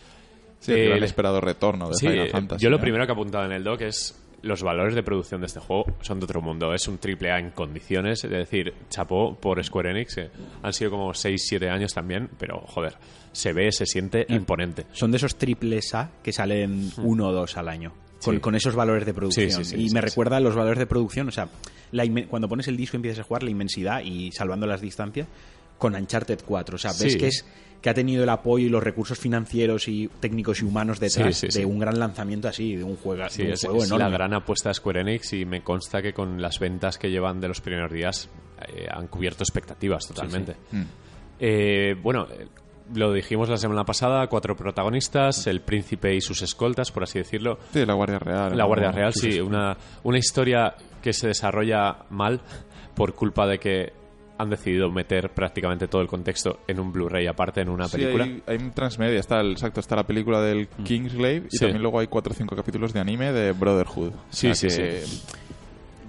[0.60, 2.62] Sí, el Eh, gran esperado retorno de Sí, Final eh, Fantasy.
[2.62, 2.80] yo lo ¿no?
[2.82, 5.84] primero que he apuntado en el doc es los valores de producción de este juego
[6.02, 6.72] son de otro mundo.
[6.72, 10.18] Es un triple A en condiciones, es decir, chapó por Square Enix.
[10.18, 10.30] eh,
[10.62, 12.94] Han sido como 6-7 años también, pero joder,
[13.32, 14.86] se ve, se siente imponente.
[14.92, 17.92] Son de esos triples A que salen uno o dos al año.
[18.22, 18.36] Con, Hmm.
[18.38, 18.40] Sí.
[18.40, 19.50] con esos valores de producción.
[19.50, 21.28] Sí, sí, sí, y me recuerda a los valores de producción.
[21.28, 21.48] O sea,
[21.92, 25.28] la cuando pones el disco y empiezas a jugar, la inmensidad y salvando las distancias
[25.78, 26.76] con Uncharted 4.
[26.76, 27.44] O sea, ves que es
[27.80, 31.46] que ha tenido el apoyo y los recursos financieros y técnicos y humanos detrás Sí,
[31.46, 31.58] sí, sí.
[31.60, 34.04] de un gran lanzamiento así, de un, juega, Sí, de un es, juego es enorme.
[34.04, 37.40] la gran apuesta de Square Enix y me consta que con las ventas que llevan
[37.40, 38.28] de los primeros días
[38.68, 40.56] eh, han cubierto expectativas totalmente.
[40.72, 40.82] Mm.
[41.38, 42.46] Eh, bueno, eh,
[42.94, 47.58] lo dijimos la semana pasada, cuatro protagonistas, el príncipe y sus escoltas, por así decirlo.
[47.72, 48.56] Sí, la Guardia Real.
[48.56, 48.64] La.
[48.64, 52.40] Guardia Real, sí, una, una historia que se desarrolla mal
[52.94, 53.92] por culpa de que
[54.38, 58.24] han decidido meter prácticamente todo el contexto en un Blu-ray aparte, en una Sí, película.
[58.24, 61.58] hay, hay un transmedia, está el, exacto, está la película del Kingsglaive y Sí.
[61.60, 64.08] también luego hay cuatro o cinco capítulos de anime de Brotherhood.
[64.12, 65.02] O Sí, sea sí, que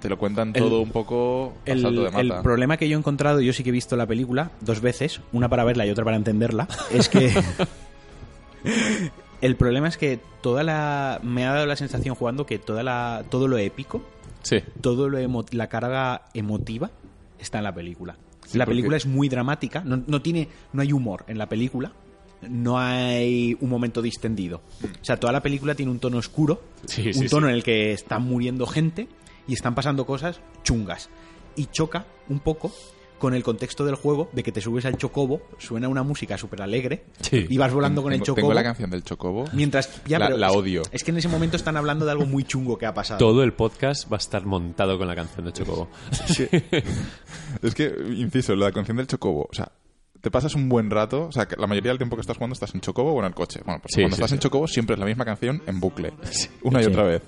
[0.02, 2.20] Te lo cuentan El- todo un poco El, salto de mata.
[2.20, 5.20] el problema que yo he encontrado, yo sí que he visto la película dos veces,
[5.32, 7.32] una para verla y otra para entenderla, es que
[9.40, 13.24] el problema es que toda la me ha dado la sensación jugando que toda la
[13.30, 14.02] todo lo épico,
[14.42, 16.90] Sí, todo lo emo- la carga emotiva
[17.38, 18.16] está en la película.
[18.46, 21.48] Sí, la porque- película es muy dramática, no, no tiene no hay humor en la
[21.48, 21.92] película.
[22.48, 24.60] No hay un momento distendido.
[24.84, 27.64] O sea, toda la película tiene un tono oscuro, Sí, un sí, tono en el
[27.64, 29.08] que están muriendo gente
[29.48, 31.10] y están pasando cosas chungas.
[31.56, 32.72] Y choca un poco
[33.18, 36.62] con el contexto del juego de que te subes al chocobo, suena una música súper
[36.62, 37.46] alegre Sí.
[37.48, 38.36] y vas volando con el chocobo.
[38.36, 39.44] tengo la canción del Chocobo.
[39.52, 40.82] Mientras ya, La- pero la es- odio.
[40.92, 43.18] Es que en ese momento están hablando de algo muy chungo que ha pasado.
[43.18, 45.88] todo el podcast va a estar montado con la canción de Chocobo.
[47.62, 49.70] Es que, inciso, la canción del Chocobo, o sea,
[50.20, 52.54] te pasas un buen rato, o sea, que la mayoría del tiempo que estás jugando
[52.54, 53.60] estás en Chocobo o en el coche.
[53.64, 54.34] Bueno, pues Sí, cuando sí, estás sí.
[54.36, 56.12] en Chocobo siempre es la misma canción en bucle,
[56.62, 56.90] una y Sí.
[56.90, 57.22] otra vez.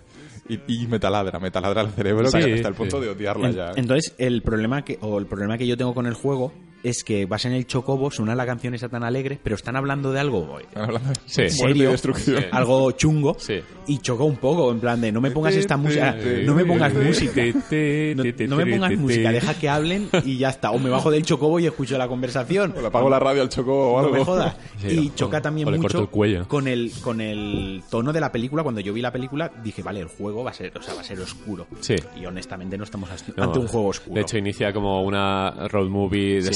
[0.67, 3.05] Y, y me taladra, me taladra el cerebro Sí, hasta el punto sí.
[3.05, 3.71] de odiarla En- ya.
[3.77, 7.27] Entonces, el problema que o el problema que yo tengo con el juego es que
[7.27, 10.59] vas en el chocobo, suena la canción esa tan alegre, pero están hablando de algo
[10.59, 11.49] eh, Están hablando de Sí.
[11.51, 12.39] serio, destrucción.
[12.39, 12.45] Sí.
[12.53, 13.61] algo chungo Sí.
[13.87, 16.95] y choca un poco en plan de no me pongas esta música, no me pongas
[16.95, 17.43] música.
[17.45, 20.71] No, no me pongas música, deja que hablen y ya está.
[20.71, 22.75] O me bajo del chocobo y escucho la conversación.
[22.77, 24.17] O le apago la radio al Chocobo o No algo.
[24.17, 24.57] me jodas.
[24.89, 28.33] Y choca también o le corto mucho el con el con el tono de la
[28.33, 28.63] película.
[28.63, 31.01] Cuando yo vi la película dije, vale, el juego va a ser, o sea, va
[31.03, 31.67] a ser oscuro.
[31.81, 31.97] Sí.
[32.21, 34.15] Y honestamente no estamos No, ante un juego oscuro.
[34.15, 36.51] De hecho, inicia como una road movie de Sí.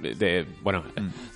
[0.00, 0.84] De, de- bueno,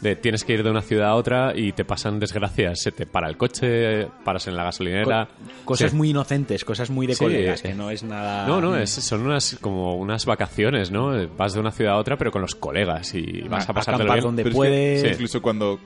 [0.03, 2.81] de tienes que ir de una ciudad a otra y te pasan desgracias.
[2.81, 5.27] Se te para el coche, paras en la gasolinera.
[5.27, 5.97] Co- cosas Sí.
[5.97, 7.25] muy inocentes, cosas muy de Sí.
[7.25, 8.47] colegas, que no es nada.
[8.47, 11.11] No, no, es, son unas como unas vacaciones, ¿no?
[11.37, 13.73] Vas de una ciudad a otra, pero con los colegas y vas a
[14.15, 14.23] bien.
[14.23, 15.01] donde Pero es que puedes.
[15.03, 15.09] Sí.
[15.09, 15.81] Incluso cuando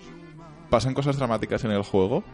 [0.69, 2.25] pasan cosas dramáticas en el juego,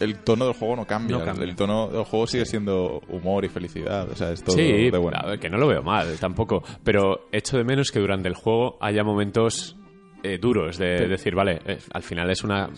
[0.00, 1.18] el tono del juego no cambia.
[1.18, 1.44] No cambia.
[1.44, 4.08] El tono del juego sigue siendo humor y felicidad.
[4.10, 5.18] O sea, es todo Sí, de bueno.
[5.20, 8.34] a ver, que no lo veo mal tampoco, pero echo de menos que durante el
[8.34, 9.76] juego haya momentos
[10.22, 12.68] eh, duros de decir, vale, eh, al final es una,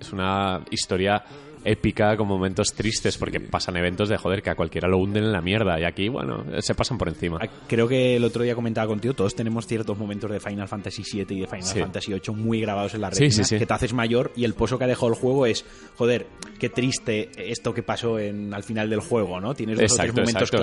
[0.00, 1.22] es una historia
[1.64, 5.32] épica con momentos tristes porque pasan eventos de joder que a cualquiera lo hunden en
[5.32, 7.38] la mierda y aquí, bueno, se pasan por encima.
[7.40, 11.02] Ah, Creo que el otro día comentaba contigo, todos tenemos ciertos momentos de Final Fantasy
[11.10, 11.80] VII y de Final Sí.
[11.80, 13.58] Fantasy VIII muy grabados en la retina, sí, sí.
[13.58, 15.64] que te haces mayor y el pozo que ha dejado el juego es,
[15.96, 16.26] joder,
[16.58, 19.54] qué triste esto que pasó en, al final del juego, ¿no?
[19.54, 20.56] Tienes dos o Exacto, tres momentos exacto.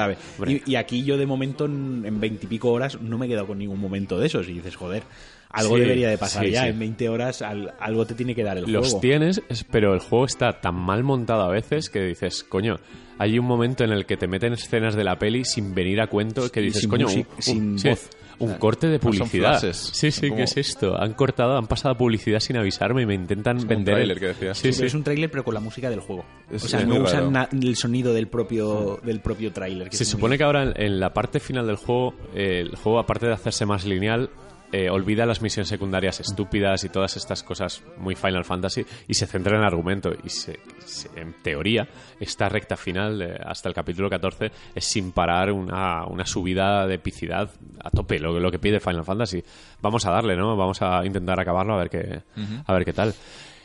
[0.45, 0.61] clave.
[0.65, 4.19] Y aquí yo de momento en veintipico horas no me he quedado con ningún momento
[4.19, 5.03] de esos y dices, joder,
[5.51, 6.69] algo Sí, debería de pasar sí, ya, sí.
[6.69, 8.99] en 20 horas al- algo te tiene que dar el Los juego.
[9.01, 12.79] tienes, es- pero el juego está tan mal montado a veces que dices, coño,
[13.19, 16.07] hay un momento en el que te meten escenas de la peli sin venir a
[16.07, 18.09] cuento que dices, sin coño, un, sin un- sí, voz.
[18.39, 19.59] un corte de publicidad.
[19.61, 20.99] Sí, sí, Son ¿qué como- es esto?
[20.99, 24.19] Han cortado, han pasado publicidad sin avisarme y me intentan como un vender tráiler el
[24.19, 24.57] que decías.
[24.57, 24.79] Sí, Sí, sí.
[24.79, 26.25] pero es un tráiler pero con la música del juego.
[26.49, 29.89] Es- o sea, no usan el sonido del propio del propio tráiler.
[29.89, 32.97] que Se supone que ahora en, en la parte final del juego, eh, el juego
[32.99, 34.31] aparte de hacerse más lineal,
[34.71, 39.27] eh, olvida las misiones secundarias estúpidas y todas estas cosas muy Final Fantasy y se
[39.27, 40.11] centra en el argumento.
[40.23, 41.87] Y se- se- en teoría,
[42.19, 46.95] esta recta final, eh, hasta el capítulo 14, es sin parar una, una subida de
[46.95, 47.49] epicidad
[47.83, 49.43] a tope, lo, lo que pide Final Fantasy.
[49.81, 50.55] Vamos a darle, ¿no?
[50.55, 52.21] Vamos a intentar acabarlo a ver qué,
[52.65, 53.13] a ver qué tal.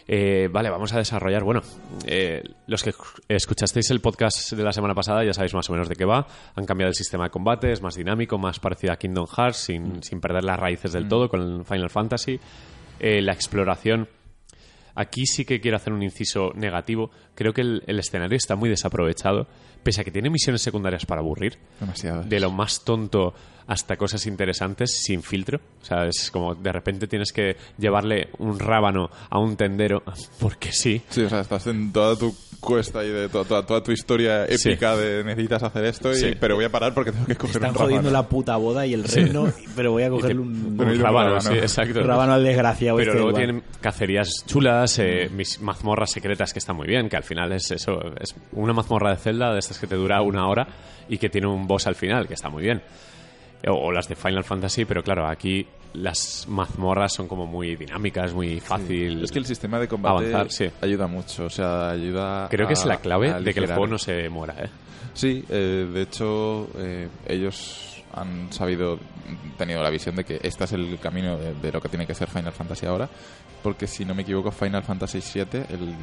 [0.08, 1.42] Eh, vale, vamos a desarrollar.
[1.42, 1.62] Bueno,
[2.04, 2.94] eh, los que
[3.28, 6.26] escuchasteis el podcast de la semana pasada ya sabéis más o menos de qué va.
[6.54, 10.02] Han cambiado el sistema de combate, es más dinámico, más parecido a Kingdom Hearts, sin,
[10.02, 12.38] sin perder las raíces del todo con el Final Fantasy.
[12.98, 14.08] Eh, la exploración.
[14.96, 17.11] Aquí sí que quiero hacer un inciso negativo.
[17.35, 19.46] Creo que el, el escenario está muy desaprovechado,
[19.82, 22.22] pese a que tiene misiones secundarias para aburrir Demasiado.
[22.24, 23.35] de lo más tonto
[23.68, 25.61] hasta cosas interesantes sin filtro.
[25.82, 30.02] O sea, es como de repente tienes que llevarle un rábano a un tendero
[30.40, 31.02] porque sí.
[31.11, 32.35] Sí, o sea, estás en toda tu
[32.66, 36.35] cuesta y de to- toda, toda tu historia épica de necesitas hacer esto, y, Sí.
[36.38, 38.22] pero voy a parar porque tengo que coger Están un jodiendo rábano.
[38.24, 42.03] la puta boda y el reino, pero voy a cogerle un, Un sí, exacto.
[42.03, 42.99] rábano al desgraciado.
[42.99, 43.45] Pero este luego igual.
[43.47, 47.70] tienen cacerías chulas, eh, mis mazmorras secretas que están muy bien, que al final es
[47.70, 50.66] eso, es una mazmorra de Zelda de estas que te dura una hora
[51.09, 52.82] y que tiene un boss al final, que está muy bien.
[53.68, 58.32] O, o las de Final Fantasy, pero claro, aquí las mazmorras son como muy dinámicas,
[58.34, 59.24] muy fácil.
[59.24, 60.66] Es que el sistema de combate Avanzar, sí.
[60.82, 63.99] ayuda mucho, o sea, ayuda Creo que es la clave de que el juego no
[63.99, 64.68] se muera, ¿eh?
[65.14, 68.99] Sí, eh, de hecho, eh, ellos han sabido,
[69.59, 72.14] tenido la visión de que este es el camino de, de lo que tiene que
[72.14, 73.09] ser Final Fantasy ahora,
[73.62, 75.95] porque si no me equivoco, Final Fantasy VII, el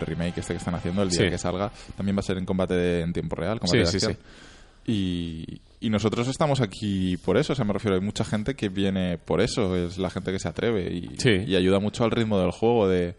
[0.00, 1.30] remake este que están haciendo, el día Sí.
[1.30, 4.00] que salga, también va a ser en combate de- en tiempo real, combate Sí, de
[4.00, 4.16] sí, acción.
[4.86, 8.68] Y, y nosotros estamos aquí por eso, o sea, me refiero, hay mucha gente que
[8.68, 11.44] viene por eso, es la gente que se atreve y, Sí.
[11.46, 12.88] y ayuda mucho al ritmo del juego.
[12.88, 13.14] De,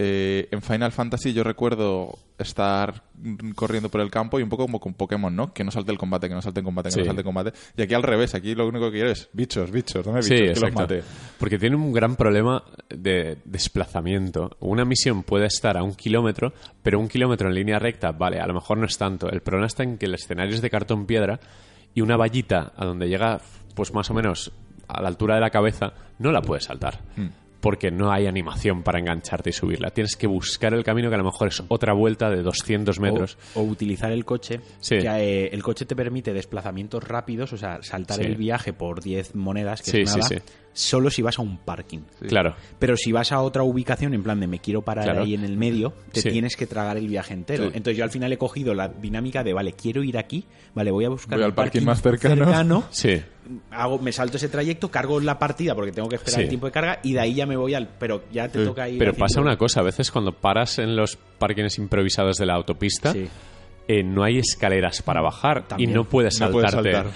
[0.00, 4.62] eh, en Final Fantasy yo recuerdo estar mm, corriendo por el campo y un poco
[4.64, 5.52] como con Pokémon, ¿no?
[5.52, 7.00] Que no salte el combate, que no salte el combate, que Sí.
[7.00, 7.52] no salte el combate.
[7.76, 10.44] Y aquí al revés, aquí lo único que quiero es bichos, bichos, dame bichos, Sí,
[10.54, 11.02] que los mate.
[11.38, 14.56] Porque tiene un gran problema de desplazamiento.
[14.60, 18.46] Una misión puede estar a un kilómetro, pero un kilómetro en línea recta, vale, a
[18.46, 19.28] lo mejor no es tanto.
[19.28, 21.40] El problema está en que el escenario es de cartón piedra
[21.92, 23.40] y una vallita a donde llega,
[23.74, 24.52] pues más o menos
[24.86, 27.00] a la altura de la cabeza, no la puedes saltar.
[27.16, 27.26] Hmm.
[27.60, 29.90] Porque no hay animación para engancharte y subirla.
[29.90, 33.36] Tienes que buscar el camino que a lo mejor es otra vuelta de 200 metros.
[33.54, 34.60] O, o utilizar el coche.
[34.78, 34.98] Sí.
[34.98, 38.22] Que, eh, el coche te permite desplazamientos rápidos, o sea, saltar Sí.
[38.22, 40.36] el viaje por 10 monedas, que Sí, es sí, nada, sí.
[40.78, 42.00] Solo si vas a un parking.
[42.28, 42.54] Claro.
[42.78, 45.22] Pero si vas a otra ubicación, en plan de me quiero parar Claro.
[45.22, 46.30] ahí en el medio, te Sí.
[46.30, 47.64] tienes que tragar el viaje entero.
[47.64, 47.70] Sí.
[47.74, 51.04] Entonces yo al final he cogido la dinámica de, vale, quiero ir aquí, vale, voy
[51.04, 52.84] a buscar Voy al parking más cercano.
[52.90, 53.20] Sí.
[53.70, 56.42] hago, me salto ese trayecto, cargo la partida porque tengo que esperar Sí.
[56.42, 57.88] el tiempo de carga y de ahí ya me voy al...
[57.98, 58.64] Pero ya te Sí.
[58.66, 58.98] toca ir...
[58.98, 63.12] Pero pasa una cosa, a veces cuando paras en los parkings improvisados de la autopista,
[63.12, 63.26] Sí.
[63.88, 65.90] Eh, no hay escaleras para bajar También.
[65.90, 67.10] y no puedes No puedes saltarte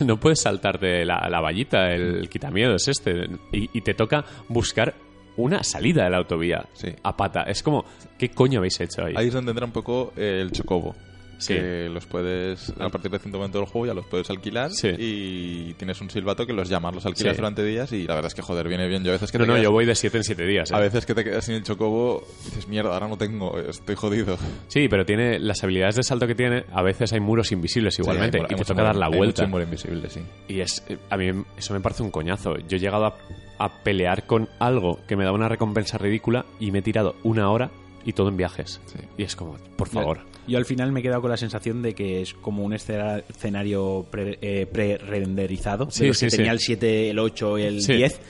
[0.04, 4.94] no puedes saltarte la, la vallita, el quitamiedos este y, y te toca buscar
[5.36, 6.88] una salida de la autovía Sí.
[7.02, 7.42] a pata.
[7.42, 7.84] Es como,
[8.18, 9.14] ¿qué coño habéis hecho ahí?
[9.16, 10.94] Ahí es donde entra un poco eh, el chocobo.
[11.38, 11.54] Sí.
[11.54, 14.88] Que los puedes, a partir de cierto momento del juego ya los puedes alquilar Sí.
[14.98, 17.36] y tienes un silbato que los llamas, los alquilas Sí.
[17.40, 19.02] durante días y la verdad es que joder, viene bien.
[19.04, 20.70] Yo a veces que no, te no, quedas- yo voy de 7 en 7 días.
[20.70, 20.74] ¿eh?
[20.74, 24.36] A veces que te quedas sin el chocobo dices, mierda, ahora no tengo, estoy jodido.
[24.68, 26.64] Sí, pero tiene las habilidades de salto que tiene.
[26.72, 29.46] A veces hay muros invisibles igualmente Sí, hay y te toca dar la hay vuelta.
[29.46, 30.20] muro invisible, sí.
[30.48, 32.56] Y es, eh, a mí eso me parece un coñazo.
[32.68, 33.14] Yo he llegado a,
[33.58, 37.50] a pelear con algo que me da una recompensa ridícula y me he tirado una
[37.50, 37.70] hora
[38.04, 38.80] y todo en viajes.
[38.86, 38.98] Sí.
[39.16, 40.20] Y es como, por favor.
[40.46, 43.22] Yo al final me he quedado con la sensación de que es como un escena-
[43.28, 45.90] escenario pre- eh, pre-renderizado.
[45.90, 46.36] Sí, de los sí, que sí.
[46.38, 47.94] tenía el 7, el 8 y el Sí.
[47.94, 48.20] 10.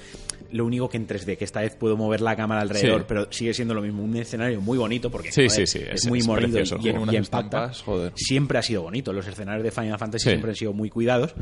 [0.53, 3.07] Lo único que en 3D, que esta vez puedo mover la cámara alrededor, Sí.
[3.09, 4.05] pero sigue siendo lo mismo.
[4.05, 6.77] Un escenario muy bonito porque Sí, joder, sí, sí, es, es- muy es morido precioso
[6.77, 7.19] y, y- Tiene y impacta.
[7.41, 8.13] estampas, joder.
[8.15, 9.13] Siempre ha sido bonito.
[9.13, 10.31] Los escenarios de Final Fantasy Sí.
[10.31, 11.35] siempre han sido muy cuidados,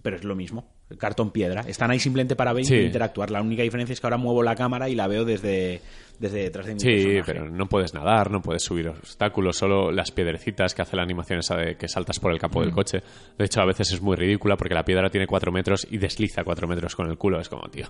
[0.00, 0.72] pero es lo mismo.
[0.98, 1.62] Cartón piedra.
[1.68, 2.74] Están ahí simplemente para ver Sí.
[2.74, 3.30] e interactuar.
[3.30, 5.80] La única diferencia es que ahora muevo la cámara y la veo desde,
[6.18, 7.22] desde detrás de mi Sí, personaje.
[7.26, 11.40] pero no puedes nadar, no puedes subir obstáculos, solo las piedrecitas que hace la animación
[11.40, 12.64] esa de que saltas por el capó Mm.
[12.64, 13.02] del coche.
[13.36, 16.44] De hecho, a veces es muy ridícula porque la piedra tiene 4 metros y desliza
[16.44, 17.40] 4 metros con el culo.
[17.40, 17.86] Es como, tío.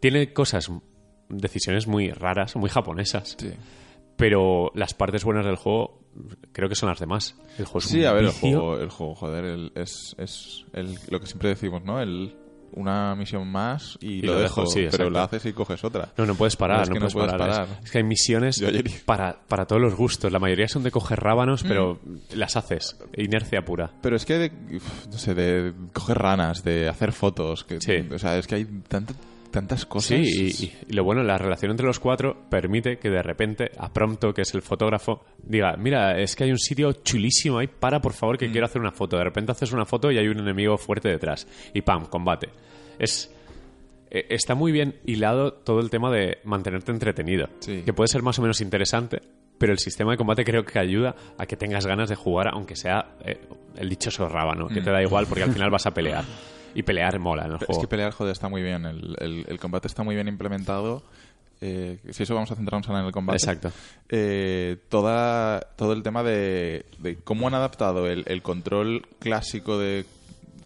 [0.00, 0.70] Tiene cosas,
[1.28, 3.36] decisiones muy raras, muy japonesas.
[3.38, 3.52] Sí.
[4.16, 6.00] Pero las partes buenas del juego
[6.52, 7.36] creo que son las demás.
[7.58, 10.66] El juego es Sí, un a ver, el juego, el juego, joder, el- es, es
[10.74, 12.00] el- lo que siempre decimos, ¿no?
[12.02, 12.34] El,
[12.72, 15.82] una misión más y, Y lo, lo dejo, dejo, sí, pero la haces y coges
[15.84, 16.08] otra.
[16.16, 17.68] No, no puedes parar, Es no, puedes puedes parar.
[17.84, 20.30] Es- que hay misiones ayer- para, para todos los gustos.
[20.32, 22.16] La mayoría son de coger rábanos, pero Mm.
[22.38, 22.96] las haces.
[23.16, 23.90] Inercia pura.
[24.02, 24.52] Pero es que, de,
[25.10, 28.06] no sé, de coger ranas, de hacer fotos, que, Sí.
[28.12, 29.14] o sea, es que hay tanto-
[29.50, 30.18] tantas cosas.
[30.18, 34.32] Sí, y, lo bueno, la relación entre los cuatro permite que de repente a Prompto,
[34.32, 38.12] que es el fotógrafo, diga, mira, es que hay un sitio chulísimo ahí, para por
[38.12, 38.52] favor que Mm.
[38.52, 39.16] quiero hacer una foto.
[39.16, 41.46] De repente haces una foto y hay un enemigo fuerte detrás.
[41.74, 42.48] Y pam, combate.
[42.98, 43.34] Es...
[44.10, 47.48] eh, Está muy bien hilado todo el tema de mantenerte entretenido.
[47.60, 47.82] Sí.
[47.84, 49.20] Que puede ser más o menos interesante,
[49.58, 52.76] pero el sistema de combate creo que ayuda a que tengas ganas de jugar, aunque
[52.76, 53.38] sea eh,
[53.76, 56.24] el dichoso rábano, que te da igual porque al final vas a pelear.
[56.74, 57.80] Y pelear mola en el Es juego.
[57.82, 58.84] que pelear, joder, está muy bien.
[58.86, 61.02] El, el- el combate está muy bien implementado.
[61.62, 63.36] Eh, si eso vamos a centrarnos ahora en el combate.
[63.36, 63.70] Exacto.
[64.08, 70.06] Eh, toda, todo el tema de, de cómo han adaptado el, el control clásico de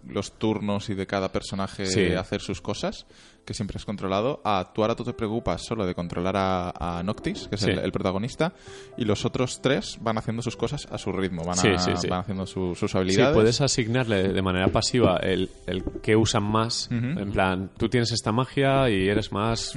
[0.09, 2.13] los turnos y de cada personaje Sí.
[2.13, 3.07] hacer sus cosas,
[3.45, 7.03] que siempre es controlado, a tú ahora tú te preocupas solo de controlar a, a
[7.03, 7.71] Noctis, que es Sí.
[7.71, 8.53] el, el protagonista,
[8.97, 12.21] y los otros tres van haciendo sus cosas a su ritmo, van, a- sí, van
[12.21, 13.35] haciendo su- sus Sí, habilidades.
[13.35, 16.89] puedes asignarle de manera pasiva el, el que usan más.
[16.91, 19.77] En plan, tú tienes esta magia y eres más.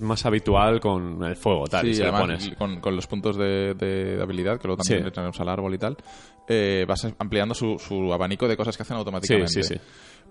[0.00, 1.84] Es más habitual con el fuego, tal.
[1.84, 2.56] Sí, se lo además, pones.
[2.56, 5.04] Con, con los puntos de, de- de habilidad, que luego también Sí.
[5.04, 5.96] le tenemos al árbol y tal,
[6.48, 9.52] eh, vas ampliando su, su abanico de cosas que hacen automáticamente.
[9.52, 9.80] Sí, sí, sí.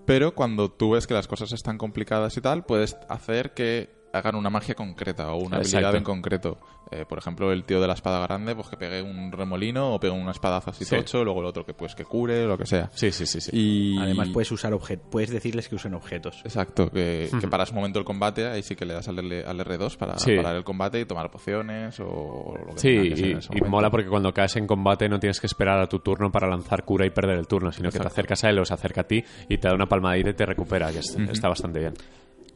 [0.04, 4.34] Pero cuando tú ves que las cosas están complicadas y tal, puedes hacer que hagan
[4.34, 5.76] una magia concreta o una Exacto.
[5.78, 6.58] habilidad en concreto.
[6.90, 10.00] Eh, por ejemplo, el tío de la espada grande, pues que pegue un remolino o
[10.00, 10.96] pegue un espadazo así Sí.
[10.96, 12.90] tocho, luego el otro que pues que cure, lo que sea.
[12.92, 13.40] Sí, sí, sí.
[13.40, 13.50] sí.
[13.52, 16.40] Y Además puedes usar objetos, puedes decirles que usen objetos.
[16.44, 19.44] Exacto, que, que paras un momento el combate, ahí sí que le das al, L-
[19.46, 20.34] al R2 para Sí.
[20.34, 23.46] parar el combate y tomar pociones o lo que Sí, que hacer y, en ese
[23.46, 23.70] y momento.
[23.70, 26.84] mola porque cuando caes en combate no tienes que esperar a tu turno para lanzar
[26.84, 29.04] cura y perder el turno, sino que te acercas a él o se acerca a
[29.04, 31.94] ti y te da una palmadita y te recupera, que es- está bastante bien.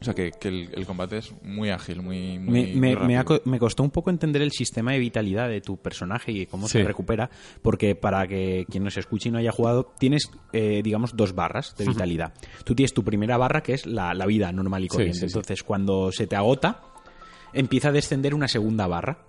[0.01, 3.17] O sea, que, que el, el combate es muy ágil, muy, muy, Me, muy me-
[3.17, 6.67] me co- costó un poco entender el sistema de vitalidad de tu personaje y cómo
[6.67, 6.79] Sí.
[6.79, 7.29] se recupera,
[7.61, 11.75] porque para que quien nos escuche y no haya jugado, tienes, eh, digamos, dos barras
[11.77, 12.33] de vitalidad.
[12.65, 15.13] Tú tienes tu primera barra, que es la, la vida normal y corriente.
[15.15, 15.25] sí, sí.
[15.27, 16.81] Entonces, cuando se te agota,
[17.53, 19.19] empieza a descender una segunda barra.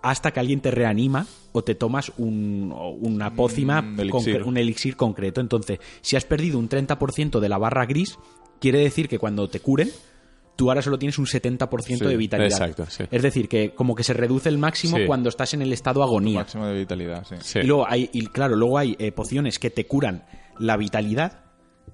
[0.00, 4.36] Hasta que alguien te reanima o te tomas un- una pócima, Un elixir.
[4.36, 5.40] concre- un elixir concreto.
[5.40, 8.16] Entonces, si has perdido un 30% de la barra gris,
[8.60, 9.90] quiere decir que cuando te curen,
[10.56, 12.50] tú ahora solo tienes un 70% Sí, de vitalidad.
[12.50, 13.04] exacto, sí.
[13.10, 15.04] Es decir, que como que se reduce el máximo Sí.
[15.06, 16.40] cuando estás en el estado agonía.
[16.40, 17.36] Máximo de vitalidad, sí.
[17.40, 17.58] Sí.
[17.60, 20.24] Y luego hay, y claro, luego hay eh, pociones que te curan
[20.58, 21.44] la vitalidad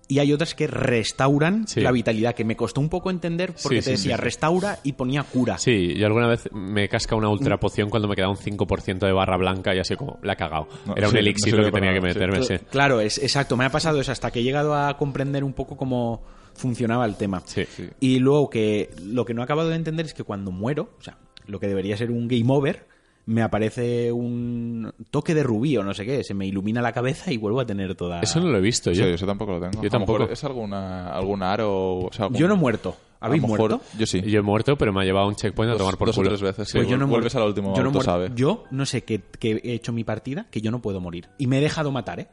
[0.09, 1.81] y hay otras que restauran Sí.
[1.81, 4.23] la vitalidad, que me costó un poco entender porque Sí, te sí, decía sí.
[4.23, 5.57] restaura y ponía cura.
[5.59, 9.13] Sí, yo alguna vez me casca una ultra poción cuando me queda un 5% de
[9.13, 10.69] barra blanca y así como la he cagado.
[10.87, 12.41] No, Era un elixir no lo que tenía que meterme,
[12.71, 15.77] Claro, es exacto, me ha pasado eso hasta que he llegado a comprender un poco
[15.77, 16.23] cómo
[16.55, 17.43] funcionaba el tema.
[17.45, 17.65] Sí.
[17.67, 17.89] Sí.
[18.01, 21.03] Y luego que lo que no he acabado de entender es que cuando muero, o
[21.03, 22.87] sea, lo que debería ser un game over,
[23.27, 27.33] me aparece un toque de rubí o no sé qué, se me ilumina la cabeza
[27.33, 28.21] y vuelvo a tener toda...
[28.21, 29.09] Eso no lo he visto Sí, yo.
[29.15, 29.83] yo tampoco lo tengo.
[29.83, 30.19] Yo tampoco.
[30.21, 31.99] mejor ¿Es alguna, algún aro?
[32.01, 32.95] O sea, algún- Yo no he muerto.
[33.21, 33.81] a ¿Habéis mejor- muerto?
[33.99, 34.21] Yo sí.
[34.21, 36.21] Yo he muerto, pero me ha llevado a un checkpoint a tomar por dos o
[36.21, 36.29] culo.
[36.31, 36.77] tres veces, sí.
[36.77, 38.31] Pues yo no vuelves al último yo no sabe.
[38.35, 41.29] Yo no sé qué, qué he hecho mi partida, que yo no puedo morir.
[41.39, 42.29] Y me he dejado matar, ¿eh?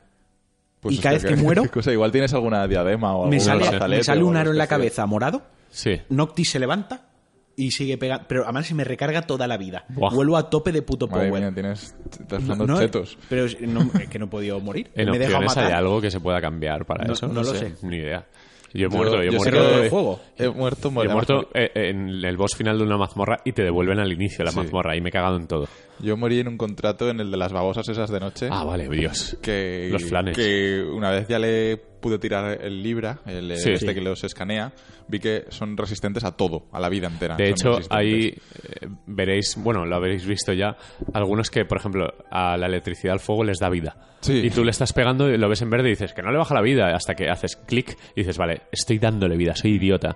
[0.82, 1.92] Pues y cada vez que qué- muero- cosa.
[1.94, 5.44] Igual tienes alguna diadema o Me sale, me sale un aro en la cabeza morado,
[5.70, 6.02] Sí.
[6.10, 7.08] Noctis se levanta
[7.56, 8.26] y sigue pegando.
[8.28, 9.86] Pero además se me recarga toda la vida.
[9.90, 10.10] Buah.
[10.14, 11.42] Vuelvo a tope de puto Madre power.
[11.44, 11.96] mía, tienes...
[12.20, 13.18] Estás No, no, chetos.
[13.30, 14.90] Pero es, no, es que no he podido morir.
[14.96, 15.66] En me opciones matar.
[15.68, 17.28] hay algo que se pueda cambiar para No- eso.
[17.28, 17.74] no lo sé.
[17.84, 18.26] Ni idea.
[18.74, 19.90] Yo he muerto, yo, he muerto.
[19.90, 20.20] juego.
[20.38, 23.64] He muerto, Yo he muerto eh, en el boss final de una mazmorra y te
[23.64, 24.58] devuelven al inicio de la Sí.
[24.60, 25.68] mazmorra y me he cagado en todo.
[26.00, 28.48] Yo morí en un contrato en el de las babosas esas de noche.
[28.50, 29.38] Ah, vale, Dios.
[29.42, 30.36] que, Los flanes.
[30.38, 33.72] que una vez ya le pude tirar el Libra, el Sí.
[33.72, 33.94] este Sí.
[33.94, 34.74] que los escanea,
[35.08, 37.36] vi que son resistentes a todo, a la vida entera.
[37.36, 40.76] De hecho, ahí eh, veréis, bueno, lo habréis visto ya,
[41.14, 43.96] algunos que, por ejemplo, a la electricidad, al fuego les da vida.
[44.22, 44.34] Sí.
[44.34, 46.38] Y tú le estás pegando y lo ves en verde y dices que no le
[46.38, 50.16] baja la vida, hasta que haces clic y dices, vale, estoy dándole vida, soy idiota.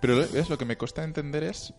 [0.00, 1.74] Pero lo que me cuesta entender es...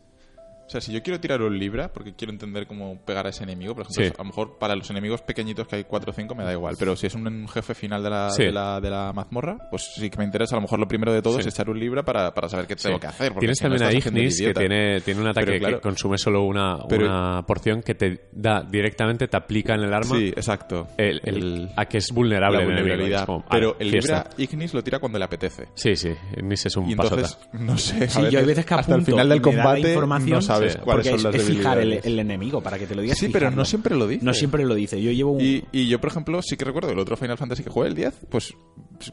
[0.73, 3.43] O sea, si yo quiero tirar un Libra, porque quiero entender cómo pegar a ese
[3.43, 4.11] enemigo, por ejemplo, Sí.
[4.17, 6.75] a lo mejor para los enemigos pequeñitos que hay 4 o 5 me da igual,
[6.79, 8.45] pero si es un jefe final de la, Sí.
[8.45, 11.13] de la, de la mazmorra, pues sí que me interesa a lo mejor lo primero
[11.13, 11.41] de todo Sí.
[11.41, 13.01] es echar un Libra para, para saber qué tengo Sí.
[13.01, 13.27] que hacer.
[13.33, 15.75] porque Tienes si no también a el Ignis, que tiene, tiene un ataque Pero claro.
[15.77, 19.93] que consume solo una, Pero- una porción que te da directamente, te aplica en el
[19.93, 20.87] arma Sí, exacto.
[20.97, 22.83] el, el- El- a que es vulnerable la el enemigo.
[22.95, 23.19] vulnerabilidad.
[23.21, 24.27] Es como, pero el fiesta.
[24.37, 25.67] Libra Ignis lo tira cuando le apetece.
[25.75, 27.15] Sí, sí, Ignis es un Y pasota.
[27.17, 28.05] entonces, no sé.
[28.05, 30.62] a Sí, yo hay veces que hasta el apunto final del combate información no sabes
[30.71, 30.77] Sí.
[30.83, 33.17] cuáles porque son es, las es fijar el, el enemigo para que te lo digas.
[33.17, 33.65] Sí, pero no fijarlo.
[33.65, 34.25] siempre lo dice.
[34.25, 35.01] No siempre lo dice.
[35.01, 35.41] Yo llevo un.
[35.41, 37.95] Y, y yo, por ejemplo, sí que recuerdo el otro Final Fantasy que jugué, el
[37.95, 38.53] 10, pues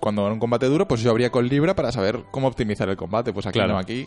[0.00, 2.96] cuando era un combate duro, pues yo abría con Libra para saber cómo optimizar el
[2.96, 3.32] combate.
[3.32, 3.72] Pues aquí Claro.
[3.74, 4.06] no, aquí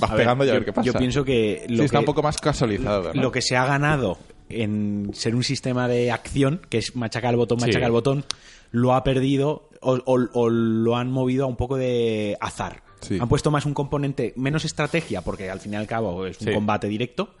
[0.00, 0.86] vas A ver, pegando y a yo, ver qué pasa.
[0.86, 3.12] Yo pienso que lo sí, está que- un poco más casualizado.
[3.14, 3.22] ¿no?
[3.22, 4.18] lo que se ha ganado
[4.48, 7.66] en ser un sistema de acción, que es machacar el botón, Sí.
[7.66, 8.24] machacar el botón,
[8.70, 12.82] lo ha perdido o, o- o lo han movido a un poco de azar.
[13.02, 13.18] Sí.
[13.20, 16.46] Han puesto más un componente, menos estrategia, porque al fin y al cabo es un
[16.48, 16.52] Sí.
[16.54, 17.34] combate directo.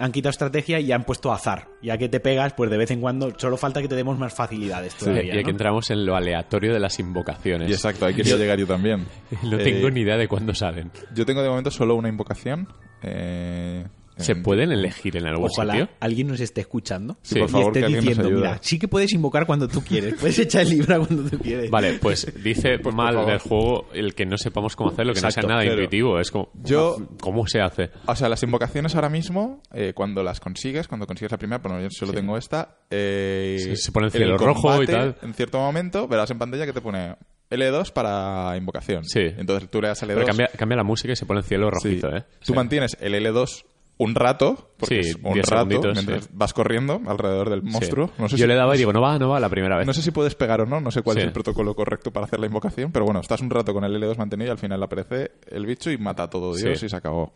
[0.00, 1.66] Han quitado estrategia y han puesto azar.
[1.82, 4.32] Ya que te pegas, pues de vez en cuando solo falta que te demos más
[4.32, 5.32] facilidades y todavía.
[5.34, 5.50] aquí ¿no?
[5.50, 7.68] entramos en lo aleatorio de las invocaciones.
[7.68, 9.06] Y exacto, ahí quería llegar yo también.
[9.42, 10.92] No Eh, tengo ni idea de cuándo salen.
[11.14, 12.68] Yo tengo de momento solo una invocación.
[13.02, 13.86] eh,
[14.18, 15.88] ¿Se en- pueden elegir en algún Ojalá sitio?
[16.00, 19.12] alguien nos esté escuchando Sí, por y favor, esté que diciendo, mira, sí que puedes
[19.12, 21.70] invocar cuando tú quieres, puedes echar el libro cuando tú quieres.
[21.70, 23.30] Vale, pues dice por mal favor.
[23.30, 25.74] del juego el que no sepamos cómo hacerlo, que no sea nada claro.
[25.82, 26.18] intuitivo.
[26.20, 27.90] Es como, Yo- ¿cómo se hace?
[28.06, 31.80] O sea, las invocaciones ahora mismo, eh, cuando las consigues, cuando consigues la primera, bueno,
[31.80, 32.76] yo solo tengo esta.
[32.90, 35.16] eh, Se- se pone el cielo rojo y tal.
[35.22, 37.16] En cierto momento verás en pantalla que te pone
[37.50, 39.04] L2 para invocación.
[39.04, 39.20] Sí.
[39.36, 40.14] Entonces tú le das L2.
[40.14, 41.88] Pero cambia, cambia la música y se pone el cielo Sí.
[41.88, 42.24] rojito, ¿eh?
[42.40, 42.52] Tú Sí.
[42.52, 43.64] mantienes el L2
[44.00, 46.30] un rato, porque Sí, es un 10 rato, mientras sí.
[46.32, 47.66] vas corriendo alrededor del Sí.
[47.68, 48.10] monstruo.
[48.18, 49.86] No sé Yo si, le daba y digo, no va, no va la primera vez.
[49.86, 52.26] no sé si puedes pegar o no, no sé cuál es el protocolo correcto para
[52.26, 54.80] hacer la invocación, pero bueno, estás un rato con el L2 mantenido y al final
[54.82, 57.32] aparece el bicho y mata a todo Dios y se acabó.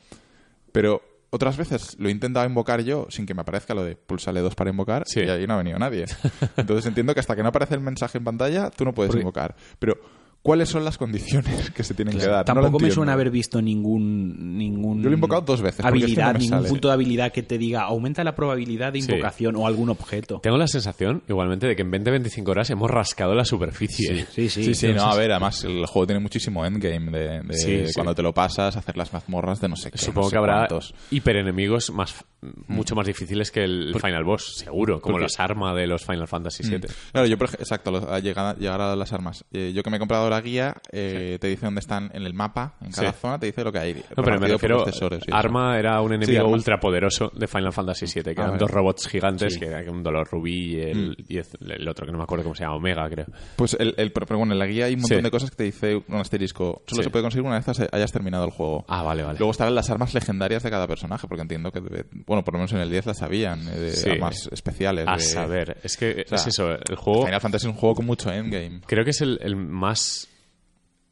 [0.70, 4.30] Pero otras veces lo he intentado invocar yo sin que me aparezca lo de pulsa
[4.32, 5.20] L2 para invocar Sí.
[5.20, 6.04] y ahí no ha venido nadie.
[6.56, 9.56] Entonces entiendo que hasta que no aparece el mensaje en pantalla tú no puedes invocar.
[9.78, 9.96] Pero
[10.42, 12.38] ¿cuáles son las condiciones que se tienen que dar?
[12.46, 15.98] No Tampoco me suena haber visto ningún, ningún Yo lo he invocado dos veces, porque
[15.98, 16.68] es que habilidad, no ningún sale.
[16.68, 19.10] punto de habilidad que te diga aumenta la probabilidad de Sí.
[19.10, 20.40] invocación o algún objeto.
[20.42, 24.26] Tengo la sensación, igualmente, de que en 20-25 horas hemos rascado la superficie.
[24.30, 24.64] Sí, sí.
[24.64, 27.94] Sí, sí, no, a ver, además el juego tiene muchísimo endgame de, de Sí, sí.
[27.94, 29.98] cuando te lo pasas, hacer las mazmorras de no sé qué.
[29.98, 30.94] Supongo no sé que habrá cuántos.
[31.10, 32.24] hiperenemigos más
[32.66, 36.26] mucho más difíciles que el Final Boss, seguro, como porque- las armas de los Final
[36.26, 36.80] Fantasy VII.
[37.12, 39.44] Claro, yo, por exacto, lo- a llegar, llegar a las armas.
[39.52, 42.34] Eh, yo que me he comprado la guía, eh, te dice dónde están en el
[42.34, 43.18] mapa, en cada Sí.
[43.20, 43.94] zona, te dice lo que hay.
[44.16, 45.08] No, pero me refiero, eso.
[45.30, 49.06] Arma era un enemigo ultra poderoso de Final Fantasy VII, que Ah, eran dos robots
[49.08, 52.42] gigantes, que era un dolor rubí y el, y el- otro que no me acuerdo
[52.44, 53.26] cómo se llama, Omega, creo.
[53.56, 55.64] Pues el, el- pero bueno, en la guía hay un montón de cosas que te
[55.64, 56.82] dice un asterisco.
[56.86, 58.84] Solo se puede conseguir una vez has- hayas terminado el juego.
[58.88, 59.38] Ah, vale, vale.
[59.38, 61.80] Luego estarán las armas legendarias de cada personaje, porque entiendo que,
[62.26, 65.04] bueno, por lo menos en el 10 las sabían, eh, de armas especiales.
[65.08, 67.94] A de- saber, es que sea, es eso, el juego Final Fantasy es un juego
[67.96, 68.80] con mucho endgame.
[68.86, 70.21] creo que es el, el más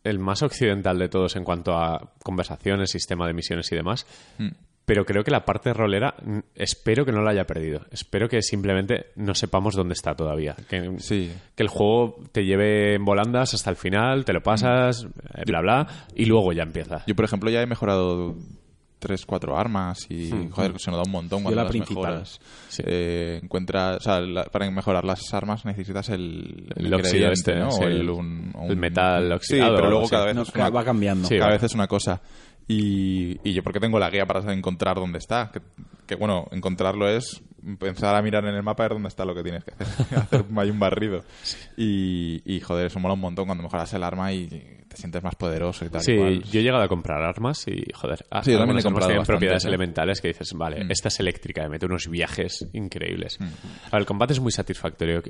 [0.05, 4.07] el más occidental de todos en cuanto a conversaciones, sistema de misiones y demás.
[4.39, 4.49] Mm.
[4.87, 7.87] Pero creo que la parte rolera, mm, espero que no la haya perdido.
[7.93, 10.57] Espero que simplemente no sepamos dónde está todavía.
[10.69, 11.31] Que, Sí.
[11.55, 15.61] que el juego te lleve en volandas hasta el final, te lo pasas, eh, bla,
[15.61, 15.87] bla,
[16.17, 17.05] y luego ya empieza.
[17.07, 18.35] Yo, por ejemplo, ya he mejorado
[19.01, 22.05] tres, cuatro armas y, joder, se nos da un montón cuando la las principal.
[22.05, 22.41] mejoras.
[22.69, 22.83] Sí.
[22.87, 27.55] Eh, encuentras, o sea, la- para mejorar las armas necesitas el, El óxido ingrediente, este,
[27.57, 27.71] ¿no?
[27.73, 30.55] sí, O el- un- el metal oxidado Sí, pero o luego cada vez No, es
[30.55, 31.27] una- va cambiando.
[31.27, 32.21] Sí, cada vez es una cosa.
[32.69, 35.51] Y, y yo porque tengo la guía para encontrar dónde está.
[35.53, 35.61] Que,
[36.07, 39.35] que, bueno, encontrarlo es empezar a mirar en el mapa a ver dónde está lo
[39.35, 40.17] que tienes que hacer.
[40.17, 41.25] hacer hay un barrido.
[41.77, 45.37] Y, y, joder, eso mola un montón cuando mejoras el arma y te sientes más
[45.37, 46.01] poderoso y tal.
[46.01, 46.43] y Sí, cual.
[46.43, 49.21] yo he llegado a comprar armas y, joder, ah, Sí, yo también he comprado tienen
[49.21, 49.69] bastantes, propiedades ¿eh?
[49.69, 50.91] elementales que dices, vale, Mm.
[50.91, 53.39] esta es eléctrica, me mete unos viajes increíbles.
[53.41, 55.23] A ver, el combate es muy satisfactorio.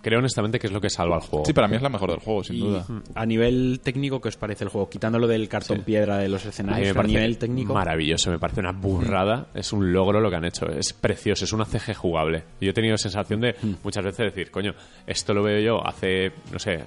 [0.00, 1.44] Creo honestamente que es lo que salva al juego.
[1.44, 2.86] Sí, para mí es la mejor del juego, sin Y duda.
[3.16, 4.88] a nivel técnico, ¿qué os parece el juego?
[4.88, 5.82] Quitándolo del cartón Sí.
[5.84, 7.74] piedra de los escenarios, a nivel técnico.
[7.74, 11.52] maravilloso, me parece una burrada, es un logro lo que han hecho, es precioso, es
[11.52, 12.44] una CG jugable.
[12.60, 13.72] Yo he tenido sensación de Mm.
[13.82, 14.74] muchas veces decir, coño,
[15.06, 16.78] esto lo veo yo hace, no sé,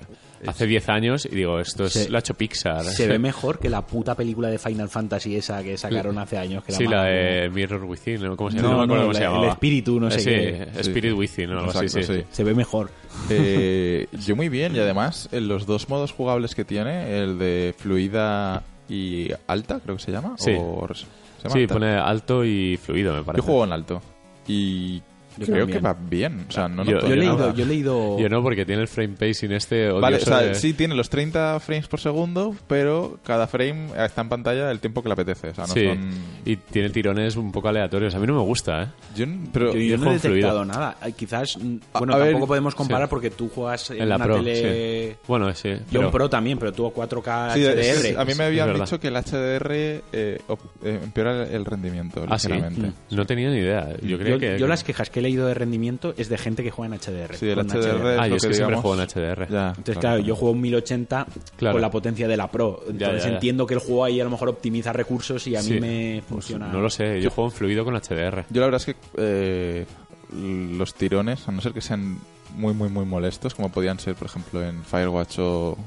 [0.47, 2.83] hace 10 años y digo, esto es, ha hecho Pixar.
[2.85, 6.63] Se ve mejor que la puta película de Final Fantasy esa que sacaron hace años.
[6.63, 8.37] Que Sí, la de Mirror Within, ¿no?
[8.37, 8.73] ¿Cómo se No, llama?
[8.73, 9.51] No, me acuerdo no, cómo se la- el llamaba.
[9.53, 10.67] espíritu, no Eh, sé sí, qué.
[10.81, 11.59] Spirit Within, ¿no?
[11.59, 12.19] Algo así, Exacto, sí.
[12.21, 12.25] sí.
[12.31, 12.89] Se ve mejor.
[13.29, 17.73] Eh, yo muy bien, y además, en los dos modos jugables que tiene, el de
[17.77, 20.35] fluida y alta, creo que se llama.
[20.37, 20.51] Sí.
[20.57, 21.03] o ¿se
[21.43, 21.73] llama Sí, alta?
[21.73, 23.41] pone alto y fluido, me parece.
[23.41, 24.01] Yo juego en alto.
[24.47, 25.01] Y
[25.37, 25.79] Yo creo también.
[25.79, 26.45] que va bien.
[26.49, 28.87] O sea, no Yo- Yo he leído, yo he leído Yo no, porque tiene el
[28.87, 32.55] frame pacing este odioso Vale, o sea, de- sí tiene los 30 frames por segundo,
[32.67, 35.49] pero cada frame está en pantalla el tiempo que le apetece.
[35.49, 36.09] O sea, no Sí, son...
[36.45, 38.13] y tiene tirones un poco aleatorios.
[38.15, 38.87] A mí no me gusta, ¿eh?
[39.15, 40.65] Yo, n- pero Yo, yo yo no he detectado fluido.
[40.65, 40.97] nada.
[41.01, 43.09] Ay, Quizás, mm, A- bueno, ver, tampoco podemos comparar sí.
[43.09, 45.09] porque tú juegas en, En la una Pro, tele...
[45.11, 45.15] sí.
[45.27, 45.69] Bueno, sí.
[45.69, 47.79] Yo pero- en Pro también, pero tú 4K Sí, HDR.
[48.09, 50.39] es- a mí me habían dicho que el HDR eh, eh,
[50.83, 52.47] empeora el, rendimiento Ah, sí.
[52.47, 52.91] ligeramente.
[53.11, 53.87] No tenía ni idea.
[54.01, 54.57] Yo creo que...
[54.59, 57.35] yo las quejas que he leído de rendimiento es de gente que juega en HDR.
[57.37, 58.19] Sí, el con HDR.
[58.19, 59.47] Ah, yo lo es que que siempre juego en HDR.
[59.49, 61.73] Ya, Entonces, claro, yo juego en 1080 Claro.
[61.75, 62.81] con la potencia de la Pro.
[62.87, 63.33] Entonces ya, ya.
[63.35, 65.73] entiendo que el juego ahí a lo mejor optimiza recursos y a Sí.
[65.75, 66.67] mí me Pues funciona.
[66.67, 67.21] no lo sé.
[67.21, 68.45] Yo juego en fluido con HDR.
[68.49, 69.85] Yo la verdad es que eh,
[70.33, 72.17] los tirones, a no ser que sean
[72.55, 75.77] muy, muy, muy molestos, como podían ser, por ejemplo, en Firewatch o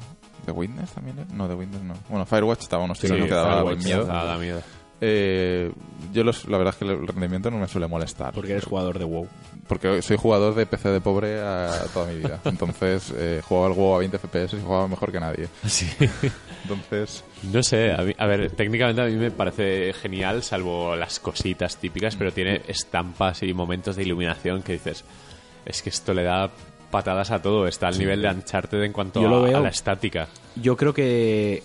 [0.47, 1.25] The Witness también, ¿eh?
[1.35, 1.95] No, The Witness no.
[2.09, 4.05] Bueno, Firewatch estaba unos tirones Sí, que Firewatch miedo.
[4.05, 4.63] da- da miedo.
[5.01, 5.71] Eh,
[6.13, 8.33] yo los, la verdad es que el rendimiento no me suele molestar.
[8.33, 9.29] Porque eres jugador de WoW.
[9.69, 12.41] Porque soy jugador de PC de pobre a toda mi vida.
[12.45, 15.49] Entonces, eh, jugaba el WoW a 20 FPS y jugaba mejor que nadie.
[15.67, 15.87] Sí.
[16.63, 21.21] Entonces, No sé, a, mí- a ver, técnicamente a mí me parece genial, salvo las
[21.21, 25.05] cositas típicas, pero tiene estampas y momentos de iluminación que dices,
[25.67, 26.51] es que esto le da
[26.91, 29.59] patadas a todo, está al nivel de Uncharted en cuanto Yo lo a, veo.
[29.59, 30.29] a la estática.
[30.57, 31.63] Yo creo que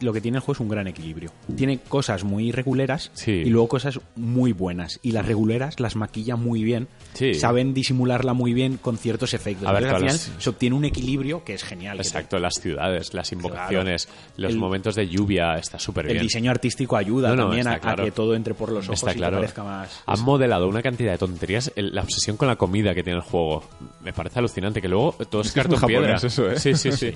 [0.00, 1.30] lo que tiene el juego es un gran equilibrio.
[1.56, 3.30] Tiene cosas muy reguleras Sí.
[3.30, 4.98] y luego cosas muy buenas.
[5.02, 6.88] Y las reguleras las maquilla muy bien.
[7.14, 7.34] Sí.
[7.34, 9.66] Saben disimularla muy bien con ciertos efectos.
[9.68, 11.96] A ver, Entonces, al final las- se obtiene un equilibrio que es genial.
[11.96, 16.22] te- Exacto, las ciudades, las invocaciones, los El- momentos de lluvia, está súper El bien.
[16.24, 18.04] diseño artístico ayuda No, no, también a, está a claro.
[18.04, 19.36] que todo entre por los ojos Está y claro.
[19.38, 20.02] parezca más.
[20.04, 21.72] Han modelado una cantidad de tonterías.
[21.76, 23.62] El- la obsesión con la comida que tiene el juego
[24.02, 24.82] me parece alucinante.
[24.82, 26.18] Que luego todo es cartón piedra.
[26.18, 26.58] japonés eso, ¿eh?
[26.58, 27.12] Sí, sí, sí.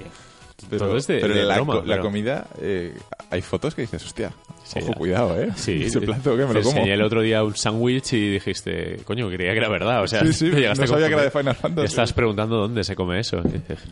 [0.70, 2.94] Pero, todo es de, pero de la, broma, co- la pero- comida, eh,
[3.30, 4.32] hay fotos que dices, hostia,
[4.64, 5.50] Sí, ojo, cuidado, ¿eh?
[5.56, 6.70] Sí, Ese plato que me lo como.
[6.78, 10.02] enseñé el otro día un sándwich y dijiste, coño, creía que era verdad.
[10.02, 11.30] O sea, Sí, sí, no sabía que era de.
[11.38, 11.82] Final Fantasy.
[11.82, 13.42] Y estás preguntando dónde se come eso.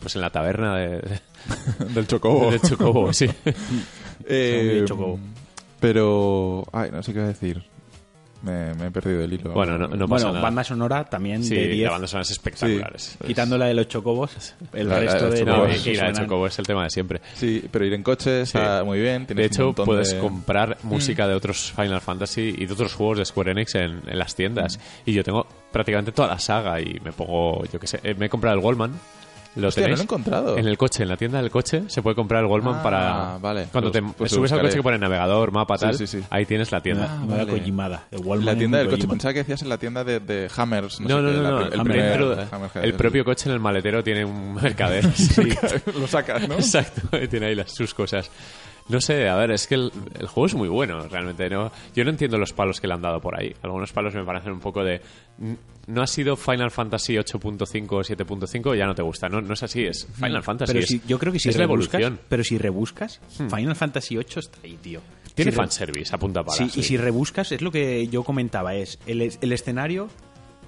[0.01, 1.19] Pues en la taberna de,
[1.93, 2.49] Del chocobo.
[2.51, 3.27] de Chocobo, sí.
[4.25, 5.19] Eh, chocobo.
[5.79, 7.63] pero, ay, no sé qué decir.
[8.43, 9.51] Me, me he perdido el hilo.
[9.53, 10.41] Bueno, no, no pasa bueno, nada.
[10.43, 11.85] banda sonora también sí, de 10.
[11.85, 12.91] la banda sonora es espectacular.
[12.93, 15.45] es- Quitando la de los chocobos, el La- la resto de de.
[15.45, 15.87] No, chocobos.
[15.87, 17.21] y, la de suenan- Chocobo es el tema de siempre.
[17.35, 18.85] Sí, pero ir en coche está Sí.
[18.85, 19.25] muy bien.
[19.27, 23.25] De hecho, puedes de- comprar música de otros Final Fantasy y de otros juegos de
[23.25, 24.77] Square Enix en, en las tiendas.
[25.05, 28.25] Y yo tengo prácticamente toda la saga y me pongo, yo qué sé, eh, me
[28.25, 28.91] he comprado el Wallman
[29.55, 29.97] ¿Lo Hostia, no tenéis?
[29.99, 30.57] lo he encontrado.
[30.57, 33.37] En el coche, en la tienda del coche, se puede comprar el Wallman Ah, para...
[33.39, 33.67] vale.
[33.71, 36.21] Cuando Pues- te pues subes al coche que pone navegador, mapa, Sí, tal, sí, sí.
[36.29, 37.07] ahí tienes la tienda.
[37.09, 37.51] Ah, vale.
[37.51, 38.07] Kojimada.
[38.11, 39.07] El Wallman La tienda del coche.
[39.07, 40.99] Pensaba que decías en la tienda de, de Hammers.
[41.01, 41.57] No, No, sé no, qué, no, la- no.
[41.73, 42.83] el, Hammer primer Dentro, Hammerhead.
[42.85, 45.11] el propio coche en el maletero tiene un mercader.
[45.13, 45.49] Sí.
[45.99, 46.55] lo sacas, ¿no?
[46.55, 48.29] Exacto, tiene ahí las, sus cosas.
[48.89, 51.49] No sé, a ver, es que el, el juego es muy bueno, realmente.
[51.49, 51.71] ¿no?
[51.95, 53.53] Yo no entiendo los palos que le han dado por ahí.
[53.61, 55.01] Algunos palos me parecen un poco de...
[55.87, 59.27] No ha sido Final Fantasy 8.5 o 7.5, ya no te gusta.
[59.29, 60.71] No, no es así, es Final Fantasy.
[60.73, 62.13] Pero es- si, yo creo que si es la rebuscas, evolución.
[62.21, 62.25] Hmm.
[62.29, 65.01] pero si rebuscas, Final Fantasy VIII está ahí, tío.
[65.33, 66.57] Tiene Si fanservice, apunta para.
[66.57, 66.79] Sí, sí.
[66.81, 70.07] y si rebuscas, es lo que yo comentaba, es el, el escenario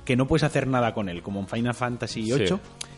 [0.06, 2.48] que no puedes hacer nada con él, como en Final Fantasy VIII.
[2.48, 2.54] Sí.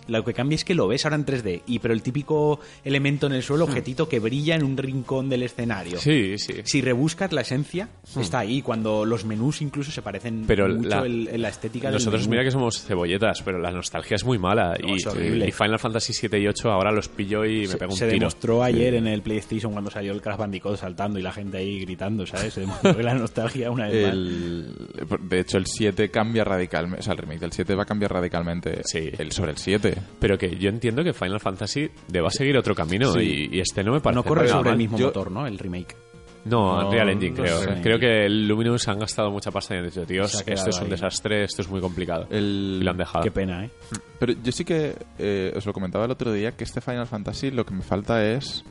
[0.07, 3.27] Lo que cambia es que lo ves ahora en 3D, y pero el típico elemento
[3.27, 5.97] en el suelo, objetito que brilla en un rincón del escenario.
[5.97, 6.01] Hmm.
[6.01, 6.53] Sí, sí.
[6.63, 7.89] Si rebuscas la esencia,
[8.19, 8.61] está ahí.
[8.61, 12.29] Cuando los menús incluso se parecen Pero mucho la- el- en la estética Nosotros del
[12.29, 12.31] menú.
[12.31, 14.75] mira que somos cebolletas, pero la nostalgia es muy mala.
[14.81, 15.47] No, y, es horrible.
[15.47, 18.05] y Final Fantasy 7 y 8 ahora los pillo y me se, pego un se
[18.07, 18.19] tiro.
[18.19, 21.79] demostró ayer en el PlayStation cuando salió el Crash Bandicoot saltando y la gente ahí
[21.81, 22.53] gritando, ¿sabes?
[22.53, 24.13] Se demostró que la nostalgia una vez más.
[24.13, 24.73] El,
[25.29, 26.99] de hecho, el 7 cambia radicalmente.
[27.01, 29.09] O sea, el remake del 7 va a cambiar radicalmente Sí.
[29.17, 29.95] el, sobre el 7.
[30.19, 33.47] Pero que yo entiendo que Final Fantasy deba seguir otro camino Sí.
[33.51, 35.45] y, y este no me parece No corre sobre el mismo Yo- motor, ¿no?
[35.47, 35.95] El remake.
[36.45, 37.59] No, No, Real Engine no creo.
[37.59, 37.81] sé.
[37.81, 40.03] Creo que el Luminous han gastado mucha pasta y han dicho, ha
[40.53, 40.89] esto es un ahí.
[40.91, 42.25] desastre, esto es muy complicado.
[42.29, 43.21] El- Y lo han dejado.
[43.23, 43.69] Qué pena, ¿eh?
[44.17, 47.51] Pero yo sí que eh, os lo comentaba el otro día que este Final Fantasy
[47.51, 48.63] lo que me falta es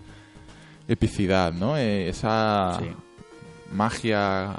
[0.88, 1.76] epicidad, ¿no?
[1.76, 2.86] Eh, esa Sí.
[3.72, 4.54] magia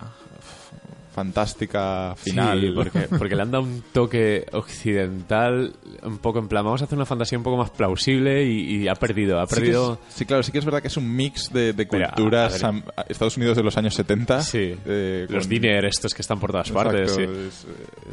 [1.18, 2.62] fantástica final.
[2.62, 6.86] Sí, porque, porque le han dado un toque occidental, un poco en plan, vamos a
[6.86, 10.00] hacer una fantasía un poco más plausible y, y ha perdido, ha Sí, perdido...
[10.08, 12.10] es- sí, claro, sí que es verdad que es un mix de, de Pero, a-
[12.10, 12.72] culturas a
[13.10, 14.42] Estados Unidos de los años 70.
[14.44, 17.24] Sí, eh, los con- diner estos que están por todas Exacto, partes, sí.
[17.24, 17.68] es-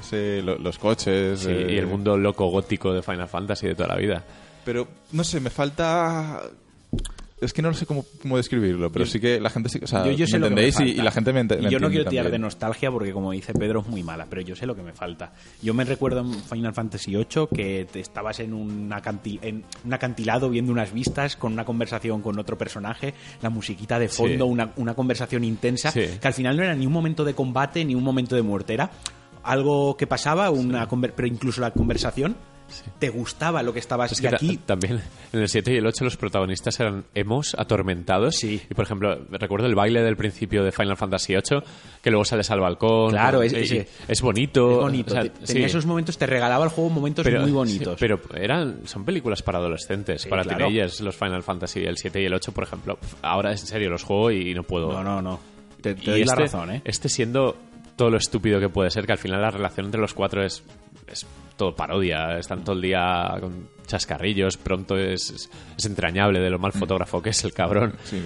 [0.06, 1.44] ese- lo- los coches.
[1.46, 4.24] Eh, y el mundo loco gótico de Final Fantasy de toda la vida.
[4.64, 6.40] Pero, no sé, me falta...
[7.44, 9.78] Es que no sé cómo, cómo describirlo, pero sí que la gente sí...
[9.82, 10.94] O sea, yo, yo sé ¿me lo que me entendéis?
[10.96, 13.32] Y- y, la gente me, Y me yo no quiero tirar de nostalgia porque, como
[13.32, 15.32] dice Pedro, es muy mala, pero yo sé lo que me falta.
[15.62, 20.72] Yo me recuerdo en Final Fantasy VIII que te estabas en en un acantilado viendo
[20.72, 24.50] unas vistas con una conversación con otro personaje, la musiquita de fondo, Sí.
[24.50, 26.02] una, una conversación intensa, Sí.
[26.20, 28.74] que al final no era ni un momento de combate ni un momento de muerte,
[28.74, 28.90] era
[29.42, 32.36] algo que pasaba, una pero incluso la conversación
[32.98, 35.00] te gustaba lo que estabas Es y que ta- aquí también
[35.32, 38.36] en el 7 y el 8 los protagonistas eran emos, atormentados.
[38.36, 38.60] Sí.
[38.68, 41.62] Y por ejemplo, recuerdo el baile del principio de Final Fantasy 8,
[42.02, 43.10] que luego sales al balcón.
[43.10, 44.70] Claro, es- es bonito.
[44.76, 45.12] es bonito.
[45.12, 45.62] o sea, Tenía sí.
[45.64, 47.96] esos momentos, te regalaba el juego momentos pero, muy sí, bonitos.
[48.00, 50.58] pero eran, son películas para adolescentes, Sí, para claro.
[50.66, 52.98] teenagers, los Final Fantasy, el 7 y el 8, por ejemplo.
[53.22, 54.92] Ahora en serio los juego y no puedo.
[54.92, 55.40] no, no, no.
[55.80, 56.82] Te, te doy este, la razón, ¿eh?
[56.84, 57.56] Este siendo
[57.96, 60.62] todo lo estúpido que puede ser, que al final la relación entre los cuatro es,
[61.06, 61.26] es
[61.56, 62.38] todo parodia.
[62.38, 67.30] Están todo el día con chascarrillos, pronto es, es, entrañable de lo mal fotógrafo que
[67.30, 67.94] es el cabrón.
[68.04, 68.22] Sí,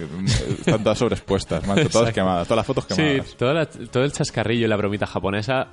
[0.59, 3.35] están todas sobreexpuestas, man, todas quemadas, todas las fotos Sí, quemadas.
[3.35, 5.67] toda la- todo el chascarrillo y la bromita japonesa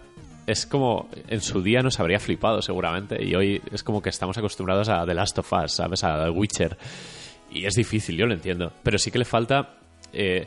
[0.46, 4.36] es como en su día nos habría flipado seguramente y hoy es como que estamos
[4.38, 6.02] acostumbrados a The Last of Us, ¿sabes?
[6.04, 6.76] A The Witcher.
[7.50, 8.72] Y es difícil, yo lo entiendo.
[8.82, 9.76] Pero sí que le falta
[10.12, 10.46] eh,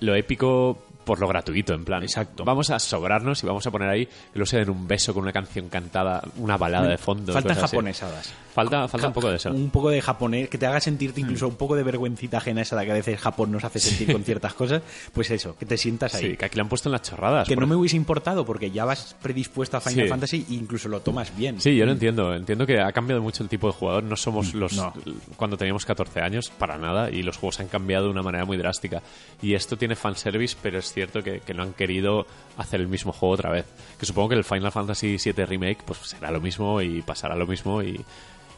[0.00, 2.02] lo épico por lo gratuito, en plan.
[2.02, 2.44] Exacto.
[2.44, 5.22] Vamos a sobrarnos y vamos a poner ahí que luego se den un beso con
[5.22, 7.32] una canción cantada, una balada de fondo.
[7.32, 8.30] Faltan japonesadas.
[8.52, 9.50] Falta, falta un poco de eso.
[9.50, 12.84] Un poco de japonés, que te haga sentirte incluso un poco de vergüencita ajena esa
[12.84, 14.82] que a veces Japón nos hace sentir con ciertas cosas.
[15.14, 16.30] Pues eso, que te sientas ahí.
[16.32, 17.48] Sí, que aquí le han puesto en las chorradas.
[17.48, 20.10] que no me hubiese importado porque ya vas predispuesto a Final Sí.
[20.10, 21.60] Fantasy e incluso lo tomas bien.
[21.60, 22.34] Sí, yo lo entiendo.
[22.34, 24.02] Entiendo que ha cambiado mucho el tipo de jugador.
[24.04, 24.92] No somos los No.
[25.36, 28.56] cuando teníamos 14 años, para nada, y los juegos han cambiado de una manera muy
[28.58, 29.02] drástica.
[29.40, 32.26] Y esto tiene fanservice, pero es cierto que, que no han querido
[32.56, 33.66] hacer el mismo juego otra vez.
[33.98, 37.46] Que supongo que el Final Fantasy VII Remake pues será lo mismo y pasará lo
[37.46, 38.04] mismo y,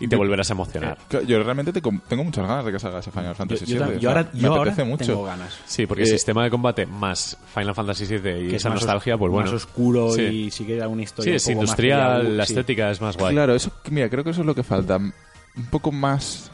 [0.01, 0.97] y te Yo- volverás a emocionar.
[1.09, 3.99] Claro, Yo realmente te tengo muchas ganas de que salga ese Final Fantasy VII.
[4.01, 5.05] yo ahora, me ahora apetece mucho.
[5.05, 5.59] tengo ganas.
[5.67, 9.19] Sí, porque el Eh, sistema de combate más Final Fantasy VII y Que esa nostalgia,
[9.19, 9.51] pues bueno.
[9.51, 10.23] Más oscuro Sí.
[10.23, 12.53] y sí que da una historia Sí, un es más industrial, la sí.
[12.55, 13.35] estética es más guay.
[13.35, 14.97] Claro, eso, mira, creo que eso es lo que falta.
[14.97, 16.51] Un poco más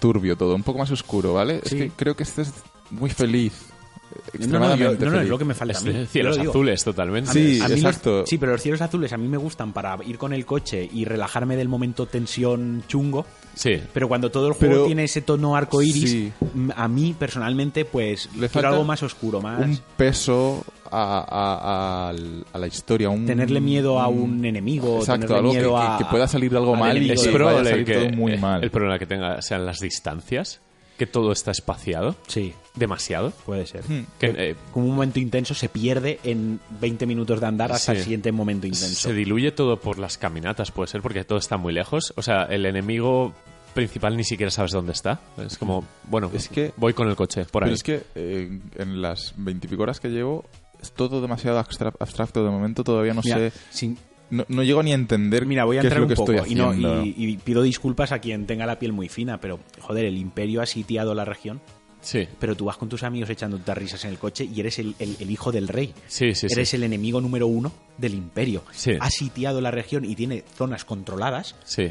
[0.00, 1.60] turbio todo, un poco más oscuro, ¿vale?
[1.64, 1.76] Sí.
[1.76, 2.52] Es que creo que este es
[2.90, 3.66] muy feliz.
[4.10, 5.92] No, no, yo- Extremadamente no, no, es lo que me falta a Es mí.
[5.92, 7.32] de Yo cielos azules totalmente.
[7.32, 8.24] Sí, A mí los- exacto.
[8.26, 11.04] sí, pero los cielos azules a mí me gustan para ir con el coche y
[11.04, 13.26] relajarme del momento tensión chungo.
[13.54, 13.80] Sí.
[13.92, 16.32] Pero cuando todo el juego Pero- tiene ese tono arco iris, Sí.
[16.76, 19.60] a mí personalmente, pues Le quiero falta algo más oscuro, más.
[19.60, 22.12] Un peso a, a-
[22.52, 23.10] a la historia.
[23.10, 26.26] Un, Tenerle miedo a un enemigo, Exacto, tenerle algo que- miedo que, a- que pueda
[26.28, 28.36] salir algo al mal y que de- Es vaya a probable salir que todo muy
[28.38, 28.64] mal.
[28.64, 30.60] el problema que tenga sean las distancias,
[31.00, 33.30] que todo está espaciado, Sí, demasiado.
[33.46, 33.82] puede ser.
[33.88, 34.04] Hmm.
[34.18, 37.98] Que, eh, Como un momento intenso se pierde en 20 minutos de andar hasta Sí.
[37.98, 39.08] el siguiente momento intenso.
[39.08, 42.12] se diluye todo por las caminatas, puede ser, porque todo está muy lejos.
[42.18, 43.32] O sea, el enemigo
[43.72, 45.20] principal ni siquiera sabes dónde está.
[45.38, 47.68] Es como, bueno, Es que- voy con el coche por ahí.
[47.68, 50.44] Pero es que eh, en las veintipico horas que llevo
[50.82, 52.84] es todo demasiado abstra- abstracto de momento.
[52.84, 53.52] Todavía no Mira, sé...
[53.70, 53.96] sin-
[54.30, 56.16] No, no llego ni a entender Mira, voy a qué es entrar lo un que
[56.16, 57.04] poco y, no- haciendo.
[57.04, 60.62] y- y pido disculpas a quien tenga la piel muy fina, pero joder, el imperio
[60.62, 61.60] ha sitiado la región,
[62.02, 64.94] Sí, pero tú vas con tus amigos echándote risas en el coche y eres el,
[64.98, 65.92] el- el hijo del rey.
[66.06, 66.48] sí, sí.
[66.48, 66.54] sí.
[66.54, 68.62] eres el enemigo número uno del imperio.
[68.72, 68.92] Sí.
[68.98, 71.56] Ha sitiado la región y tiene zonas controladas.
[71.64, 71.90] Sí,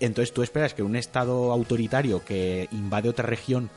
[0.00, 3.70] Entonces tú esperas que un estado autoritario que invade otra región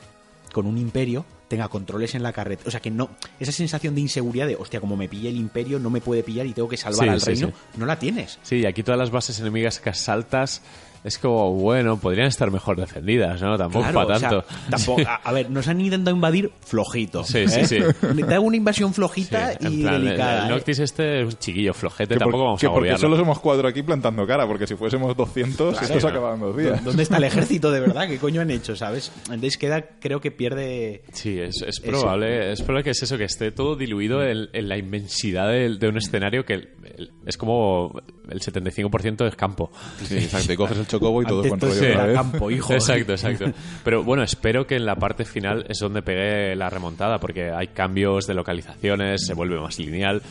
[0.54, 2.68] con un imperio tenga controles en la carretera.
[2.68, 3.10] O sea que no.
[3.40, 6.46] Esa sensación de inseguridad de, hostia, como me pille el imperio, no me puede pillar
[6.46, 7.54] y tengo que salvar Sí, al sí, reino, sí.
[7.80, 8.38] no la tienes.
[8.44, 10.62] Sí, y aquí todas las bases enemigas que asaltas
[11.04, 13.58] es como, bueno, podrían estar mejor defendidas, ¿no?
[13.58, 14.46] Tampoco Claro, para o sea, tanto.
[14.70, 17.24] tampoco- a, a ver, nos han intentado invadir flojito.
[17.24, 17.66] Sí, sí, ¿eh?
[17.68, 18.24] sí.
[18.28, 20.40] Te hago una invasión Sí, flojita y plan, el- delicada.
[20.46, 20.50] el ¿eh?
[20.56, 23.08] Noctis este es un chiquillo flojete, Que, por- tampoco vamos que a porque agobiarlo.
[23.08, 26.10] solo somos cuatro aquí plantando cara, porque si fuésemos 200, Claro, esto se no.
[26.12, 26.84] acaba en dos días.
[26.84, 28.08] ¿Dónde está el ejército de verdad?
[28.08, 29.12] ¿Qué coño han hecho, sabes?
[29.26, 31.04] Entonces queda, creo que pierde...
[31.14, 31.82] Sí, es, es Eso.
[31.84, 35.88] probable, es probable que es eso, que esté todo diluido en, en la inmensidad de,
[35.88, 36.68] un escenario que
[36.98, 37.94] el- es como
[38.30, 39.72] el 75% es campo.
[40.04, 40.54] Sí, exacto.
[40.54, 42.16] Y coges el chocobo y todo todo rollo vez.
[42.16, 42.74] campo, hijo.
[42.74, 43.46] Exacto, exacto.
[43.84, 47.68] Pero bueno, espero que en la parte final es donde pegue la remontada, porque hay
[47.68, 50.22] cambios de localizaciones, se vuelve más lineal.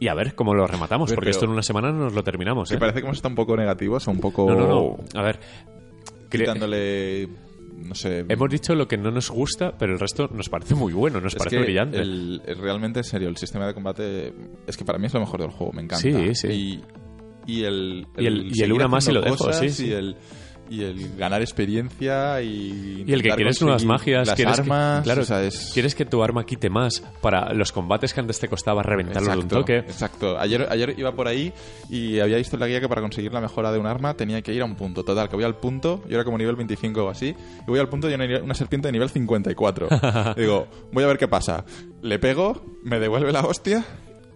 [0.00, 2.70] Y a ver cómo lo rematamos, porque esto en una semana nos lo terminamos.
[2.70, 2.80] Me ¿eh?
[2.80, 4.96] parece que hemos estado un poco negativos, un poco No, no, no.
[5.14, 5.38] A ver,
[6.28, 7.28] quitándole,
[7.82, 8.24] no sé...
[8.28, 11.32] hemos dicho lo que no nos gusta, pero el resto nos parece muy bueno, nos
[11.34, 11.98] es parece que brillante.
[12.00, 14.32] el- realmente, en serio, el sistema de combate
[14.66, 16.02] es que para mí es lo mejor del juego, me encanta.
[16.02, 16.48] Sí, sí.
[16.48, 16.82] Y,
[17.46, 19.88] y el, Y el- y el una más y lo dejo, sí, sí.
[19.88, 20.16] Y el,
[20.72, 23.04] y el ganar experiencia y...
[23.06, 25.70] Y el que quieres nuevas magias, Las quieres que- armas, claro, o sea, es...
[25.74, 29.38] quieres que tu arma quite más para los combates que antes te costaba reventarlos de
[29.38, 29.76] un Exacto, toque.
[29.78, 30.38] Exacto.
[30.38, 31.52] Ayer, ayer iba por ahí
[31.90, 34.40] y había visto en la guía que para conseguir la mejora de un arma tenía
[34.42, 35.04] que ir a un punto.
[35.04, 37.88] Total, que voy al punto, yo era como nivel 25 o así, y voy al
[37.88, 39.88] punto y una, una serpiente de nivel 54.
[40.36, 41.64] Digo, voy a ver qué pasa.
[42.02, 43.84] Le pego, me devuelve la hostia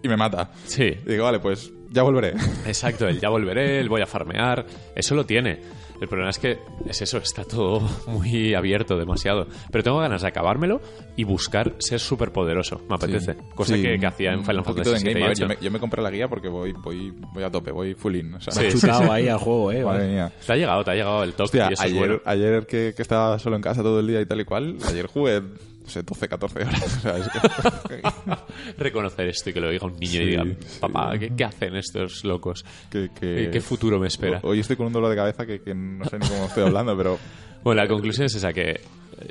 [0.03, 0.51] y me mata.
[0.66, 2.34] Sí, Y digo, vale, pues ya volveré.
[2.66, 5.61] exacto, el ya volveré, el voy a farmear, eso lo tiene.
[6.01, 9.47] El problema es que es eso, está todo muy abierto, demasiado.
[9.71, 10.81] Pero tengo ganas de acabármelo
[11.17, 13.37] y buscar ser súper poderoso, me apetece.
[13.55, 15.49] Cosa Sí, que, que hacía en Final Fantasy VII yo, 8.
[15.49, 18.35] me, yo me compré la guía porque voy, voy, voy a tope, voy full in.
[18.35, 19.85] O sea, Sí, chutado ahí al juego, eh.
[19.85, 20.33] Madre mía.
[20.47, 22.21] Te ha llegado, te ha llegado el top Hostia, y eso ayer, bueno.
[22.25, 25.07] ayer que, que estaba solo en casa todo el día y tal y cual, ayer
[25.07, 25.43] jugué,
[25.87, 27.03] no sé, 12, 14 horas.
[28.78, 30.78] Reconocer esto y que lo diga un niño Sí, y diga, sí.
[30.80, 32.64] papá, ¿qué, qué hacen estos locos?
[32.91, 34.41] ¿Qué, qué futuro me espera?
[34.43, 36.97] Hoy estoy con un dolor de cabeza que, que no sé ni cómo estoy hablando,
[36.97, 37.18] pero
[37.62, 38.80] Bueno, la conclusión es esa, que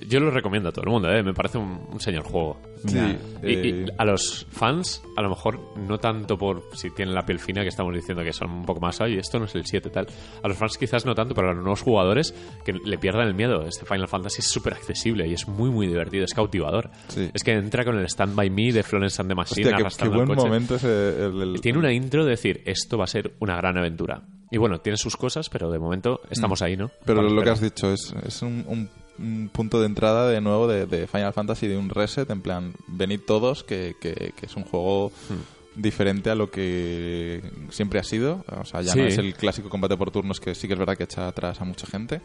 [0.07, 1.21] yo lo recomiendo a todo el mundo, ¿eh?
[1.23, 2.59] me parece un, un señor juego.
[2.87, 2.97] sí,
[3.43, 7.39] Y, y a los fans, a lo mejor no tanto por si tienen la piel
[7.39, 9.89] fina, que estamos diciendo que son un poco más, ay, esto no es el 7
[9.89, 10.07] tal.
[10.43, 12.33] A los fans quizás no tanto, pero a los nuevos jugadores
[12.63, 13.63] que le pierdan el miedo.
[13.67, 16.89] Este Final Fantasy es súper accesible y es muy, muy divertido, es cautivador.
[17.09, 17.29] Sí.
[17.33, 20.03] Es que entra con el Stand By Me de Florence and the Machine hostia, qué,
[20.03, 20.47] qué buen el coche.
[20.47, 21.25] momento ese.
[21.25, 24.23] el- el- Tiene una intro de decir, esto va a ser una gran aventura.
[24.51, 26.85] Y bueno, tiene sus cosas, pero de momento estamos ahí, ¿no?
[26.87, 26.91] Mm.
[27.05, 28.89] Pero lo que has dicho es, es un, un-
[29.19, 32.73] un punto de entrada de nuevo de, de Final Fantasy, de un reset, en plan,
[32.87, 35.81] venid todos, que, que- que es un juego Hmm.
[35.81, 38.43] diferente a lo que siempre ha sido.
[38.59, 38.99] O sea, ya Sí.
[38.99, 41.59] no es el clásico combate por turnos que sí que es verdad que echa atrás
[41.61, 42.21] a mucha gente.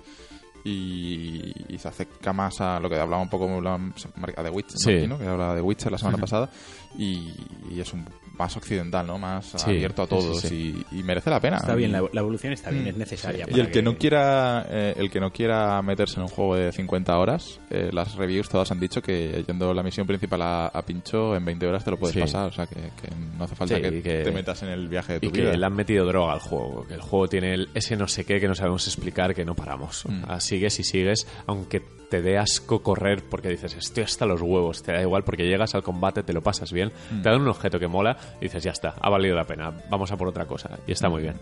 [0.62, 5.06] Y, y se acerca más a lo que hablaba un poco a The Witcher, Sí.
[5.06, 5.18] ¿no?
[5.18, 6.50] que hablaba de Witcher la semana pasada
[6.98, 7.32] y,
[7.70, 8.04] y es un
[8.36, 9.18] más occidental, ¿no?
[9.18, 10.84] Más Sí, abierto a sí, todos sí.
[10.90, 11.58] Y, y merece la pena.
[11.58, 12.88] Está bien, la, la evolución está bien, Mm.
[12.88, 13.46] es necesaria.
[13.50, 16.72] Y el que no quiera eh, el que no quiera meterse en un juego de
[16.72, 20.82] 50 horas, eh, las reviews todas han dicho que yendo la misión principal a, a
[20.86, 22.20] Pincho en 20 horas te lo puedes Sí.
[22.20, 24.88] pasar, o sea que, que no hace falta Sí, que, que- te metas en el
[24.88, 25.56] viaje de tu Y que vida.
[25.56, 28.40] le han metido droga al juego, que el juego tiene el- ese no sé qué
[28.40, 30.04] que no sabemos explicar, que no paramos.
[30.08, 30.22] Mm.
[30.26, 34.82] Ah, sigues y sigues, aunque te dé asco correr porque dices, estoy hasta los huevos,
[34.82, 37.22] te da igual porque llegas al combate, te lo pasas bien, Mm.
[37.22, 40.10] te dan un objeto que mola y dices, ya está, ha valido la pena, vamos
[40.12, 40.78] a por otra cosa.
[40.86, 41.36] Y está muy bien.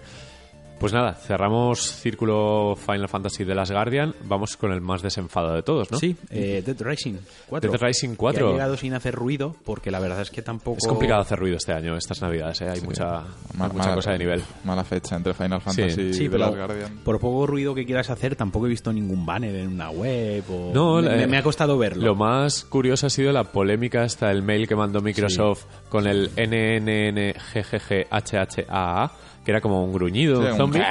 [0.79, 5.63] Pues nada, cerramos círculo Final Fantasy de las Guardian, vamos con el más desenfado de
[5.65, 5.99] todos, ¿no?
[5.99, 7.15] Sí, eh, Dead Rising
[7.49, 7.73] 4.
[7.73, 8.49] Dead Rising Que 4.
[8.49, 10.79] ha llegado sin hacer ruido, porque la verdad es que tampoco...
[10.79, 12.69] Es complicado hacer ruido este año, estas navidades, ¿eh?
[12.71, 13.23] hay mucha,
[13.55, 14.41] mucha mala- cosa de nivel.
[14.65, 16.99] Mala fecha entre Final Fantasy y Sí, The pero Last Guardian.
[16.99, 20.71] por poco ruido que quieras hacer, tampoco he visto ningún banner en una web o...
[20.73, 22.05] No, me, eh, me- me ha costado verlo.
[22.07, 26.31] Lo más curioso ha sido la polémica hasta el mail que mandó Microsoft con el
[26.37, 29.11] NNNGGGHHAA,
[29.45, 30.83] que era como un gruñido, Sí, un zombie.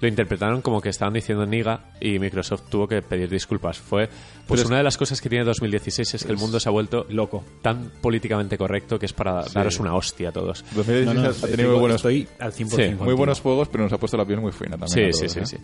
[0.00, 3.78] Lo interpretaron como que estaban diciendo niga y Microsoft tuvo que pedir disculpas.
[3.78, 4.08] Fue
[4.46, 7.04] pues una de las cosas que tiene 2016 es que el mundo se ha vuelto
[7.10, 7.44] loco.
[7.60, 10.64] tan políticamente correcto que es para daros una hostia a todos.
[10.74, 13.04] 2016 No, no, ha tenido muy buenos, estoy al 100% Sí, contigo.
[13.04, 15.12] muy buenos juegos, pero nos ha puesto la piel muy fina también.
[15.12, 15.46] Sí, sí, sí, ¿eh?
[15.46, 15.56] sí.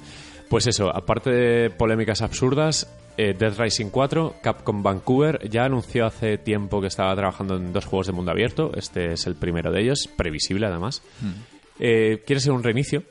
[0.49, 6.37] Pues eso, aparte de polémicas absurdas, eh, Dead Rising 4, Capcom Vancouver ya anunció hace
[6.37, 8.73] tiempo que estaba trabajando en dos juegos de mundo abierto.
[8.77, 11.01] Este es el primero de ellos, previsible además.
[11.79, 13.03] Eh, quiere ser un reinicio.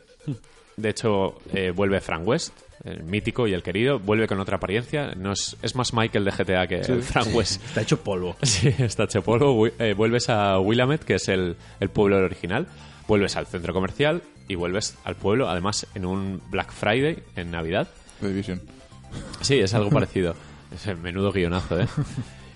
[0.76, 2.52] De hecho, eh, vuelve Frank West,
[2.84, 4.00] el mítico y el querido.
[4.00, 5.14] Vuelve con otra apariencia.
[5.16, 7.64] No es, es más Michael de GTA que Frank West.
[7.64, 8.36] Está hecho polvo.
[8.44, 9.68] Sí, está hecho polvo.
[9.68, 12.68] Eh, vuelves a Willamette, que es el, el pueblo original.
[13.08, 17.88] Vuelves al centro comercial y vuelves al pueblo, además en un Black Friday, en Navidad.
[18.22, 18.62] The Division.
[19.42, 20.36] Sí, es algo parecido.
[20.74, 21.88] Es el menudo guionazo, ¿eh?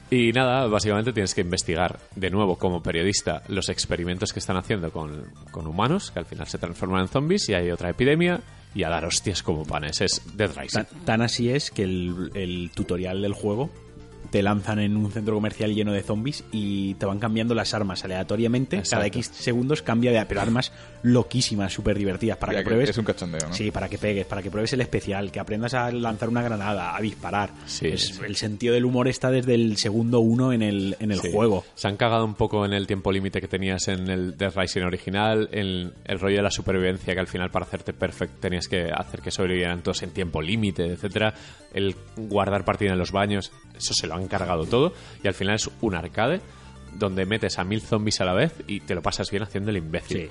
[0.10, 4.91] Y nada, básicamente tienes que investigar de nuevo como periodista los experimentos que están haciendo
[4.91, 8.39] con, con humanos, que al final se transforman en zombies y hay otra epidemia
[8.74, 10.01] y a dar hostias como panes.
[10.01, 10.84] Es Dead Rising.
[10.84, 13.70] Tan, tan así es que el, el tutorial del juego
[14.30, 18.03] te lanzan en un centro comercial lleno de zombies y te van cambiando las armas
[18.03, 18.82] aleatoriamente.
[18.89, 19.05] Cada.
[19.08, 20.72] X segundos cambia de pero armas
[21.04, 22.89] loquísimas, súper divertidas para Ya que que pruebes.
[22.89, 23.54] Es un cachondeo, ¿no?
[23.54, 26.95] Sí, para que pegues, para que pruebes el especial, que aprendas a lanzar una granada,
[26.95, 27.52] a disparar.
[27.66, 28.22] Sí, Es- sí.
[28.26, 31.32] El sentido del humor está desde el segundo uno en el, en el Sí.
[31.32, 31.64] juego.
[31.76, 34.82] Se han cagado un poco en el tiempo límite que tenías en el Dead Rising
[34.84, 38.89] original, en el rollo de la supervivencia, que al final para hacerte perfect tenías que
[38.93, 41.34] hacer que sobrevivieran todos en tiempo límite, etcétera.
[41.74, 44.93] El guardar partida en los baños, eso se lo han cargado todo.
[45.24, 46.41] Y al final es un arcade
[46.93, 49.78] donde metes a mil zombies a la vez y te lo pasas bien haciendo el
[49.78, 50.22] imbécil.
[50.22, 50.30] Sí.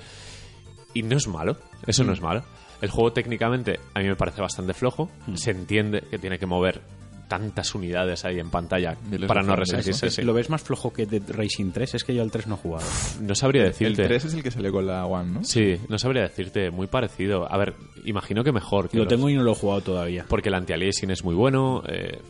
[0.96, 2.42] Y no es malo, eso no es malo.
[2.80, 5.10] El juego técnicamente a mí me parece bastante flojo.
[5.34, 6.80] Se entiende que tiene que mover
[7.28, 10.10] tantas unidades ahí en pantalla para no resistirse.
[10.10, 10.22] sí.
[10.22, 11.94] ¿Lo ves más flojo que Dead Racing 3?
[11.96, 12.86] Es que yo al 3 no he jugado.
[13.20, 14.04] No sabría El decirte.
[14.04, 15.44] 3 es el que salió con la One, ¿no?
[15.44, 17.50] Sí, no sabría decirte, muy parecido.
[17.52, 17.74] A ver,
[18.04, 18.88] imagino que mejor.
[18.88, 20.24] Que Lo los- tengo y no lo he jugado todavía.
[20.28, 22.20] Porque el anti-aliasing es muy bueno, eh,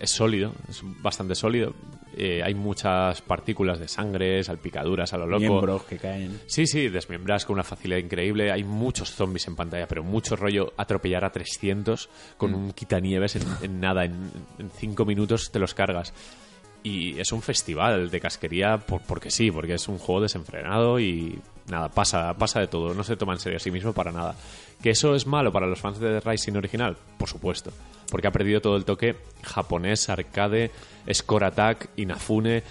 [0.00, 1.74] es sólido, es bastante sólido.
[2.18, 5.40] Eh, hay muchas partículas de sangre, salpicaduras a lo loco.
[5.40, 6.40] Miembros que caen.
[6.46, 8.50] Sí, sí, desmembras con una facilidad increíble.
[8.50, 12.08] Hay muchos zombies en pantalla, pero mucho rollo atropellar a 300
[12.38, 14.14] con un quitanieves en, en nada, en,
[14.58, 16.14] en cinco minutos te los cargas.
[16.82, 21.38] Y es un festival de casquería por- porque sí, porque es un juego desenfrenado y
[21.68, 22.94] nada, pasa, pasa de todo.
[22.94, 24.36] No se toma en serio a sí mismo para nada.
[24.82, 26.96] ¿Que eso es malo para los fans de The Rising original?
[27.18, 27.72] Por supuesto.
[28.10, 30.70] Porque ha perdido todo el toque japonés, arcade,
[31.12, 32.62] score attack, Inafune.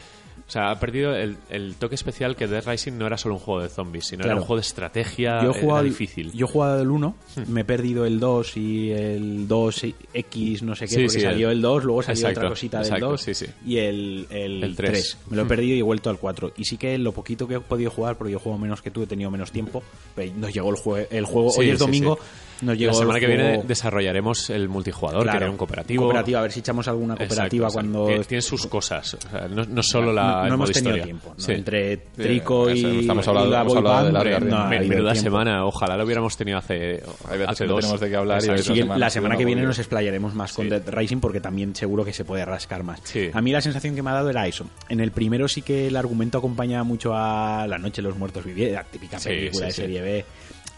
[0.47, 3.39] O sea, ha perdido el, el toque especial que Dead Rising no era solo un
[3.41, 4.41] juego de zombies, sino era Claro.
[4.41, 5.41] un juego de estrategia.
[5.41, 6.31] Yo he era jugado, el- difícil.
[6.33, 7.15] Yo he jugado el 1,
[7.47, 11.49] me he perdido el 2 y el 2X, no sé qué, Sí, porque sí, salió
[11.49, 13.45] el- el 2, luego salió Exacto, otra cosita del exacto, 2 sí, sí.
[13.65, 14.91] y el, el, El 3.
[14.91, 15.17] 3.
[15.31, 16.53] Me lo he perdido y he vuelto al 4.
[16.57, 19.01] Y sí que lo poquito que he podido jugar, porque yo juego menos que tú,
[19.03, 19.81] he tenido menos tiempo,
[20.15, 21.51] pero nos llegó el, jue- el juego.
[21.57, 22.19] Hoy es domingo.
[22.61, 26.03] Nos llegó La semana que viene desarrollaremos el multijugador, Claro, que era un cooperativo.
[26.03, 28.25] Cooperativa, a ver si echamos alguna cooperativa Exacto, cuando.
[28.25, 29.13] tiene sus cosas.
[29.15, 30.43] O sea, no, no solo la.
[30.43, 31.03] no, no hemos tenido historia.
[31.03, 31.33] tiempo.
[31.37, 31.43] ¿no?
[31.43, 31.51] Sí.
[31.51, 34.49] Entre Trico y, estamos y hablando- la hemos hablado de band, la hombre, Guardian.
[34.63, 35.29] no Men- Menuda tiempo.
[35.29, 35.65] semana.
[35.65, 37.03] Ojalá lo hubiéramos tenido hace.
[37.29, 37.79] Hay veces hace dos.
[37.81, 40.65] tenemos de qué hablar y Sí, semana la semana que viene nos explayaremos más con
[40.65, 40.69] Sí.
[40.71, 42.99] Dead Rising porque también seguro que se puede rascar más.
[43.03, 43.29] Sí.
[43.33, 44.65] A mí la sensación que me ha dado era eso.
[44.89, 48.43] En el primero sí que el argumento acompaña mucho a La Noche de los Muertos
[48.45, 50.25] Vivientes, la típica película de serie B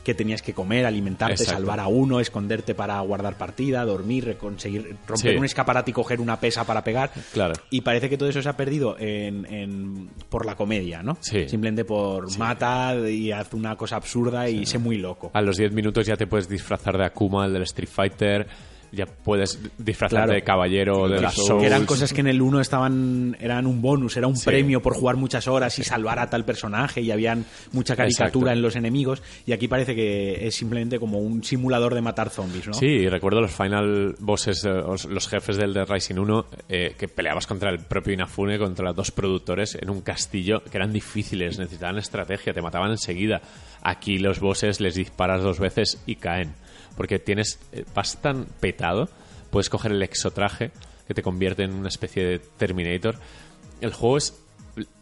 [0.08, 1.60] que tenías que comer, alimentarte, Exacto.
[1.60, 5.38] salvar a uno, esconderte para guardar partida, dormir, conseguir romper Sí.
[5.38, 7.12] un escaparate y coger una pesa para pegar.
[7.34, 7.54] Claro.
[7.72, 11.18] Y parece que todo eso se ha perdido en, en- por la comedia, ¿no?
[11.20, 11.50] Sí.
[11.50, 15.30] Simplemente por mata y haz una cosa absurda y sé muy loco.
[15.34, 18.48] A los 10 minutos ya te puedes disfrazar de Akuma, el del Street Fighter.
[18.92, 20.34] Ya puedes disfrazarte Claro.
[20.34, 21.64] de caballero, de Que- la que Souls.
[21.64, 24.46] eran cosas que en el 1 estaban eran un bonus, era un Sí.
[24.46, 28.58] premio por jugar muchas horas y salvar a tal personaje y habían mucha caricatura Exacto.
[28.58, 32.68] en los enemigos y aquí parece que es simplemente como un simulador de matar zombies,
[32.68, 32.74] ¿no?
[32.74, 37.08] Sí, recuerdo los final bosses, eh, os- los jefes del Dead Rising 1, eh, que
[37.08, 41.98] peleabas contra el propio Inafune, contra dos productores en un castillo, que eran difíciles, necesitaban
[41.98, 43.42] estrategia, te mataban enseguida.
[43.82, 46.54] Aquí los bosses les disparas dos veces y caen,
[46.98, 49.08] porque tienes, eh, vas tan petado,
[49.52, 50.72] puedes coger el exotraje,
[51.08, 53.16] que te convierte en una especie de Terminator.
[53.80, 54.34] El juego es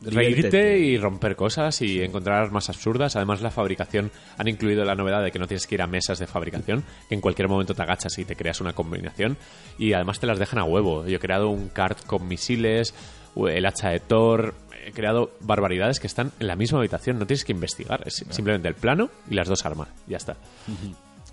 [0.01, 3.15] reírte y romper cosas y encontrar armas absurdas.
[3.15, 6.19] Además, la fabricación han incluido la novedad de que no tienes que ir a mesas
[6.19, 9.37] de fabricación, que en cualquier momento te agachas y te creas una combinación.
[9.77, 11.05] Y además te las dejan a huevo.
[11.07, 12.93] Yo he creado un kart con misiles,
[13.35, 14.53] el hacha de Thor.
[14.85, 17.17] He creado barbaridades que están en la misma habitación.
[17.17, 18.03] No tienes que investigar.
[18.05, 19.89] Es simplemente el plano y las dos armas.
[20.07, 20.37] Ya está.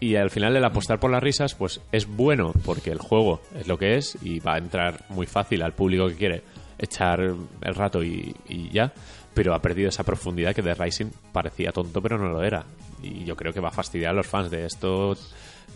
[0.02, 3.68] Y al final el apostar por las risas, pues es bueno porque el juego es
[3.68, 6.42] lo que es y va a entrar muy fácil al público que quiere
[6.76, 8.92] echar el rato y, y ya.
[9.32, 12.64] pero ha perdido esa profundidad que The Rising parecía tonto, pero no lo era.
[13.00, 15.16] Y yo creo que va a fastidiar a los fans de esto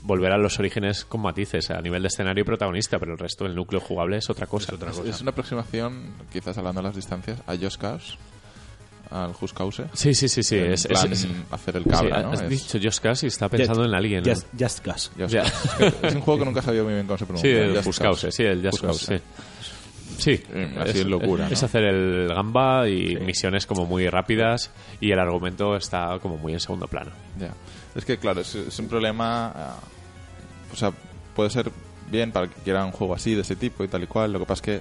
[0.02, 3.44] volver a los orígenes con matices a nivel de escenario y protagonista, pero el resto
[3.44, 4.74] del núcleo jugable es otra cosa.
[5.04, 8.18] Es una aproximación, quizás hablando de las distancias, a Just Cause,
[9.10, 9.84] al Just Cause.
[9.92, 10.56] Sí, sí, sí, sí.
[10.56, 12.32] Es, plan, es- es- hacer el cable, sí, ¿no?
[12.32, 14.22] Has Es- dicho Just Cause y está pensando en alguien.
[14.24, 14.32] ¿no?
[14.32, 15.10] Just, Just Cause.
[15.18, 15.34] Just.
[15.34, 15.86] Cause.
[15.86, 17.62] Es, es un juego que nunca he sabido muy bien cómo se Sí, pronuncia.
[17.64, 19.22] el Just Just Cause, sí, el Just Just Cause, Cause, sí.
[20.18, 21.66] Sí, Mm, así en locura, Es ¿no?
[21.66, 26.60] hacer el gamba y misiones como muy rápidas y el argumento está como muy en
[26.60, 27.10] segundo plano.
[27.38, 27.52] Ya.
[27.94, 29.52] Es que, claro, es, es un problema.
[29.54, 29.76] ah,
[30.72, 30.90] o sea,
[31.34, 31.70] puede ser
[32.10, 34.32] bien para que quiera un juego así, de ese tipo y tal y cual.
[34.32, 34.62] Lo que pasa es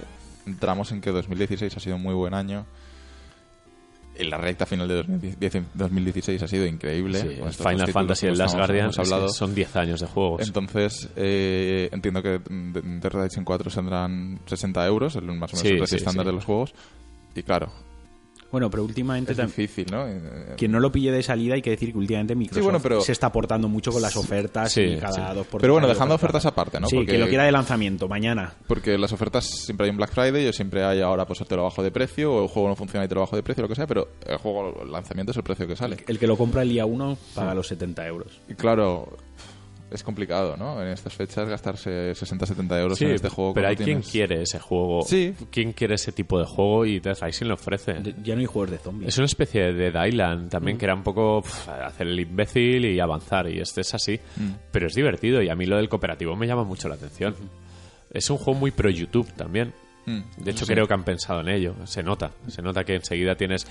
[0.50, 2.64] entramos en que 2016 ha sido un muy buen año.
[4.18, 7.20] Y la recta final de 2010 2016 ha sido increíble.
[7.20, 9.28] Sí, Final títulos Fantasy y el Last Guardian hablado.
[9.28, 10.46] son 10 años de juegos.
[10.46, 15.56] Entonces, eh, entiendo que de, de Red Rising 4 saldrán 60 euros, el más o
[15.56, 16.28] menos Sí, el precio estándar sí.
[16.28, 16.74] de los juegos.
[17.34, 17.70] Y claro,
[18.52, 20.06] Bueno, pero últimamente es difícil, ¿no?
[20.08, 23.00] Eh, quien no lo pille de salida hay que decir que últimamente Microsoft bueno, pero-
[23.00, 25.34] se está aportando mucho con las ofertas Sí, y cada sí.
[25.36, 26.86] dos por Pero bueno, dejando ofertas aparte, ¿no?
[26.86, 28.54] Sí, Porque- que lo quiera de lanzamiento mañana.
[28.66, 31.64] Porque las ofertas siempre hay un Black Friday o siempre hay ahora pues te lo
[31.64, 33.68] bajo de precio o el juego no funciona y te lo bajo de precio, lo
[33.68, 35.96] que sea, pero el juego, el lanzamiento es el precio que sale.
[36.06, 38.40] El que lo compra el día 1 paga los 70 euros.
[38.48, 39.16] Y claro,
[39.96, 40.80] es complicado, ¿no?
[40.80, 43.52] En estas fechas gastarse 60-70 euros Sí, en este juego.
[43.54, 45.02] pero hay quien quiere ese juego.
[45.02, 45.34] Sí.
[45.50, 46.86] ¿Quién quiere ese tipo de juego?
[46.86, 47.96] Y Death Rising lo ofrece.
[48.22, 49.08] Ya no hay juegos de zombies.
[49.08, 50.48] Es una especie de Dead Island Mm.
[50.48, 54.20] también, que era un poco pf, hacer el imbécil y avanzar, y este es así.
[54.36, 54.50] Mm.
[54.70, 57.34] Pero es divertido, y a mí lo del cooperativo me llama mucho la atención.
[58.12, 59.72] Es un juego muy pro YouTube también.
[60.06, 60.72] Mm, De hecho, sí.
[60.72, 61.74] creo que han pensado en ello.
[61.84, 62.30] Se nota.
[62.46, 63.66] Se nota que enseguida tienes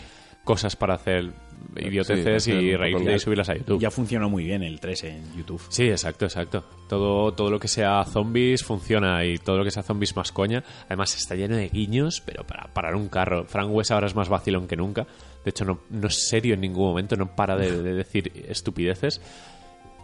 [0.45, 1.33] cosas para hacer
[1.75, 3.81] idioteces Sí, y reírte y subirlas a YouTube.
[3.81, 5.61] Ya funcionó muy bien el 3 en YouTube.
[5.69, 6.63] Sí, exacto, exacto.
[6.87, 10.63] Todo, todo lo que sea zombies funciona y todo lo que sea zombies más coña.
[10.85, 13.45] Además está lleno de guiños, pero para parar un carro.
[13.45, 15.05] Frank West ahora es más vacilón que nunca.
[15.43, 19.21] De hecho, no, no es serio en ningún momento, no para de, de decir estupideces.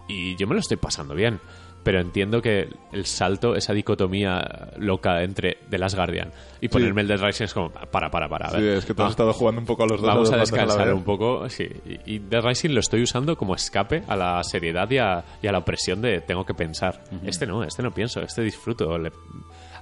[0.10, 1.39] Y yo me lo estoy pasando bien.
[1.84, 7.08] Pero entiendo que el salto, esa dicotomía loca entre The Last Guardian y ponerme el
[7.08, 8.48] Dead Rising es como, para, para, para.
[8.48, 8.78] a Sí, ver.
[8.78, 10.08] es que tú has Ah, estado jugando un poco a los dos.
[10.08, 11.68] Vamos a descansar un poco, sí.
[12.06, 15.48] Y, y Dead Rising lo estoy usando como escape a la seriedad y a, y
[15.48, 17.02] a la opresión de tengo que pensar.
[17.26, 19.12] Este no, este no pienso, este disfruto, le-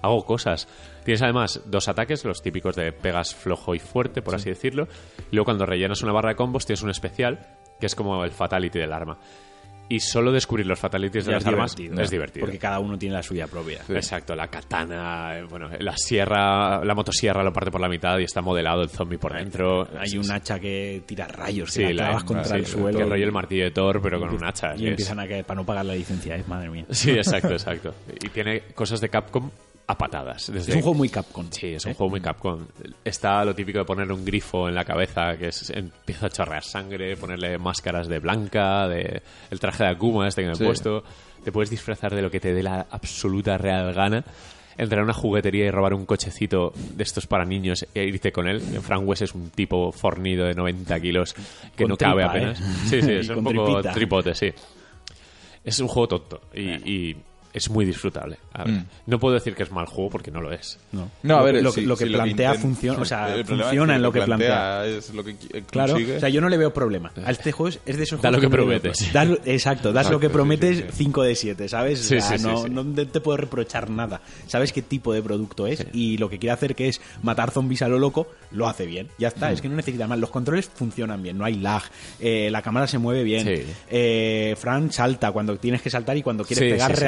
[0.02, 0.70] hago cosas.
[1.04, 4.88] Tienes además dos ataques, los típicos de pegas flojo y fuerte, por así decirlo.
[5.32, 8.32] Y luego cuando rellenas una barra de combos tienes un especial, que es como el
[8.32, 9.18] fatality del arma.
[9.92, 12.04] Y solo descubrir los fatalities de Ya las es armas divertido.
[12.04, 12.46] es divertido.
[12.46, 13.80] Porque cada uno tiene la suya propia.
[13.90, 18.24] Exacto, la katana, eh, bueno, la sierra, la motosierra lo parte por la mitad y
[18.24, 19.88] está modelado el zombie por dentro.
[20.00, 23.00] Hay un hacha que tira rayos, Sí, que la clavas contra sí, el suelo.
[23.00, 24.76] Que rollo el martillo de Thor, pero con un hacha.
[24.76, 26.44] Y es- empiezan a caer para no pagar la licencia, ¿eh?
[26.48, 26.86] madre mía.
[26.92, 27.94] Sí, exacto, exacto.
[28.24, 29.50] Y tiene cosas de Capcom
[29.92, 30.52] a patadas.
[30.54, 30.72] Desde...
[30.72, 31.48] Es un juego muy Capcom.
[31.50, 31.96] Sí, es un ¿eh?
[31.96, 32.66] juego muy Capcom.
[33.04, 36.64] Está lo típico de ponerle un grifo en la cabeza que es, empieza a chorrear
[36.64, 40.64] sangre, ponerle máscaras de blanca, de el traje de Akuma este que me he Sí.
[40.66, 41.04] puesto.
[41.44, 44.24] Te puedes disfrazar de lo que te dé la absoluta real gana.
[44.78, 48.48] Entrar a una juguetería y robar un cochecito de estos para niños e irte con
[48.48, 48.62] él.
[48.62, 51.34] Frank West es un tipo fornido de 90 kilos
[51.76, 52.62] que Con no cabe apenas.
[52.62, 52.64] ¿eh?
[52.86, 53.92] Sí, sí, es un poco tripita.
[53.94, 54.54] tripote, sí.
[55.64, 57.18] Es un juego tonto y, y
[57.54, 58.38] es muy disfrutable.
[58.54, 58.86] A ver, Mm.
[59.08, 60.78] No puedo decir que es mal juego porque no lo es.
[60.92, 63.96] No, No, a Lo- ver, lo, si- lo que si plantea funciona, o sea, funciona
[63.96, 64.86] en lo que plantea.
[64.86, 66.18] Es lo que qui- Claro, consigue.
[66.18, 67.12] o sea, yo no le veo problema.
[67.26, 69.12] A este juego es, es de esos Da lo que prometes.
[69.14, 70.90] Das- exacto, das lo que prometes sí, sí.
[71.06, 72.00] 5 de 7, ¿sabes?
[72.02, 72.70] O Sí, sea, sí, sí, no, sí.
[72.70, 74.22] no te puedo reprochar nada.
[74.48, 77.82] Sabes qué tipo de producto es y lo que quiere hacer que es matar zombies
[77.82, 79.08] a lo loco, lo hace bien.
[79.18, 79.34] Ya Mm.
[79.34, 80.20] está, es que no necesita más.
[80.20, 81.84] Los controles funcionan bien, no hay lag,
[82.20, 83.46] eh, la cámara se mueve bien.
[83.48, 83.64] Sí.
[83.90, 87.02] Eh, Fran salta cuando tienes que saltar y cuando quieres Sí, pegar sí,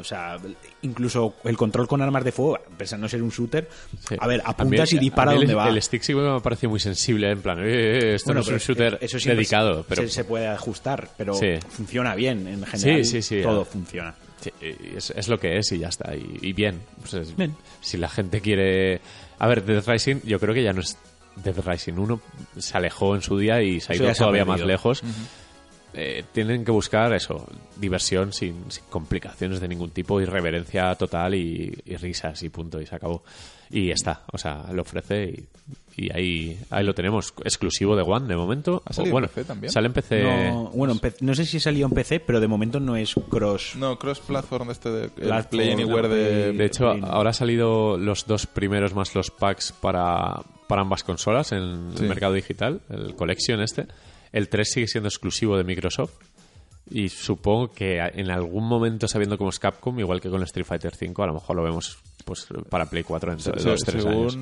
[0.00, 0.38] O sea,
[0.82, 2.58] incluso el control con armas de fuego,
[2.98, 3.68] no ser un shooter,
[4.08, 4.16] Sí.
[4.18, 5.68] a ver, A mí apuntas el- y dispara a mí el- donde va.
[5.68, 7.64] El stick sí me parece muy sensible, en plan, eh,
[7.98, 11.34] eh, esto no es un shooter eso dedicado, se, pero se, se puede ajustar, pero
[11.34, 11.54] Sí.
[11.68, 13.04] funciona bien en general.
[13.04, 14.14] Sí, Todo funciona.
[14.60, 16.14] Es, es lo que es y ya está.
[16.14, 16.80] Y, y bien.
[17.00, 17.54] Pues es- Bien.
[17.80, 19.00] Si la gente quiere.
[19.40, 20.96] A ver, Death Rising, yo creo que ya no es.
[21.42, 22.20] Death Rising 1
[22.56, 25.02] se alejó en su día y se ha ido todavía más lejos.
[25.94, 27.46] Eh, tienen que buscar eso,
[27.76, 32.86] diversión sin, sin complicaciones de ningún tipo, irreverencia total y, y risas y punto, y
[32.86, 33.24] se acabó.
[33.70, 35.24] Y está, o sea, lo ofrece
[35.96, 38.82] y, y ahí, ahí lo tenemos, exclusivo de One de momento.
[38.86, 39.72] ¿Ha salido O, bueno, en PC también?
[39.72, 40.22] Sale en PC.
[40.22, 43.74] No, bueno, en no sé si salió en PC, pero de momento no es cross.
[43.76, 46.52] No, cross-platform este de el Platform, Play Anywhere de...
[46.52, 51.02] De hecho, Play, ahora han salido los dos primeros más los packs para, para ambas
[51.02, 52.02] consolas en Sí.
[52.04, 53.86] el mercado digital, el Collection este.
[54.32, 56.12] El 3 sigue siendo exclusivo de Microsoft
[56.90, 60.92] Y supongo que en algún momento, sabiendo cómo es Capcom, igual que con Street Fighter
[60.98, 64.02] V, a lo mejor lo vemos pues para Play 4 en Se- dos, se- tres
[64.02, 64.36] según años.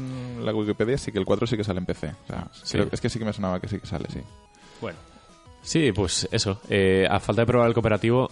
[0.44, 2.08] la Wikipedia, sí que el 4 sí que sale en PC.
[2.08, 2.72] O sea, Sí.
[2.78, 4.20] creo- es que sí que me sonaba que sí que sale, sí.
[4.80, 4.98] Bueno,
[5.62, 6.60] Sí, pues eso.
[6.70, 8.28] Eh, a falta de probar el cooperativo,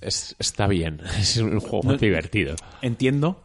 [0.00, 1.00] es- está bien.
[1.18, 2.54] Es un juego No- divertido.
[2.82, 3.40] entiendo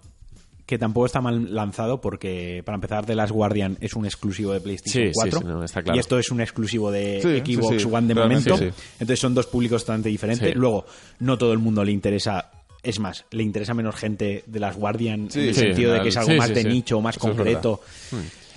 [0.66, 4.62] que tampoco está mal lanzado porque, para empezar, The Last Guardian es un exclusivo de
[4.62, 5.98] PlayStation Sí, sí, 4 sí, no, está claro.
[5.98, 8.58] y esto es un exclusivo de Sí, Xbox sí, sí, One de momento.
[8.58, 8.70] sí.
[8.94, 10.50] Entonces son dos públicos totalmente diferentes.
[10.54, 10.56] Sí.
[10.58, 10.86] Luego,
[11.20, 12.50] no todo el mundo le interesa...
[12.82, 16.02] Es más, le interesa menos gente de las Guardian Sí, en el sí, sentido de
[16.02, 16.68] que es algo Sí, más sí, de sí.
[16.68, 17.82] nicho, más Eso es concreto.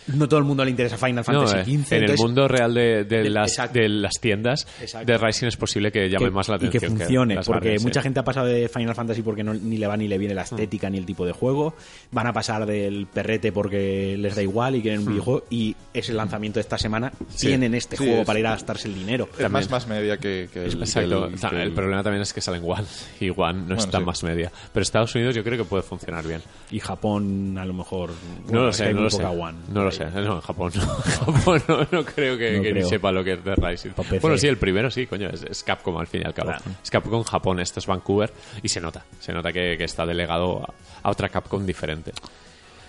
[0.08, 1.92] No todo el mundo le interesa Final No, Fantasy eh, XV.
[1.94, 5.10] en el mundo real de, de de- las, de las tiendas Exacto.
[5.10, 6.98] de Rising es posible que llame que- más la y que atención.
[6.98, 8.04] funcione, porque mucha sí.
[8.04, 10.42] gente ha pasado de Final Fantasy porque no, ni le va ni le viene la
[10.42, 11.74] estética ni el tipo de juego,
[12.12, 16.08] van a pasar del perrete porque les da igual y quieren un videojuego y es
[16.08, 17.48] el lanzamiento de esta semana, Sí.
[17.48, 19.28] tienen este Sí, juego es- para ir a gastarse el dinero.
[19.38, 21.00] Es más más media que, que el, Exacto.
[21.22, 22.84] que el- O sea, que el el- problema también es que salen One
[23.20, 24.04] y One no Bueno, está sí.
[24.04, 24.52] más media.
[24.72, 26.40] Pero Estados Unidos yo creo que puede funcionar bien.
[26.70, 28.10] Y Japón a lo mejor...
[28.50, 29.16] No lo sé, no lo sé.
[29.18, 29.58] poca One.
[29.72, 30.04] No lo sé.
[30.20, 30.82] No, en Japón no.
[30.86, 33.90] Japón no, no creo que, No que ni sepa lo que es The Rising.
[34.20, 35.28] Bueno, sí, el primero sí, coño.
[35.30, 36.50] Es, es Capcom al fin y al cabo.
[36.50, 36.64] Claro.
[36.82, 38.32] Es Capcom Japón, esto es Vancouver.
[38.62, 39.04] Y se nota.
[39.20, 42.12] Se nota que, que está delegado a, a otra Capcom diferente.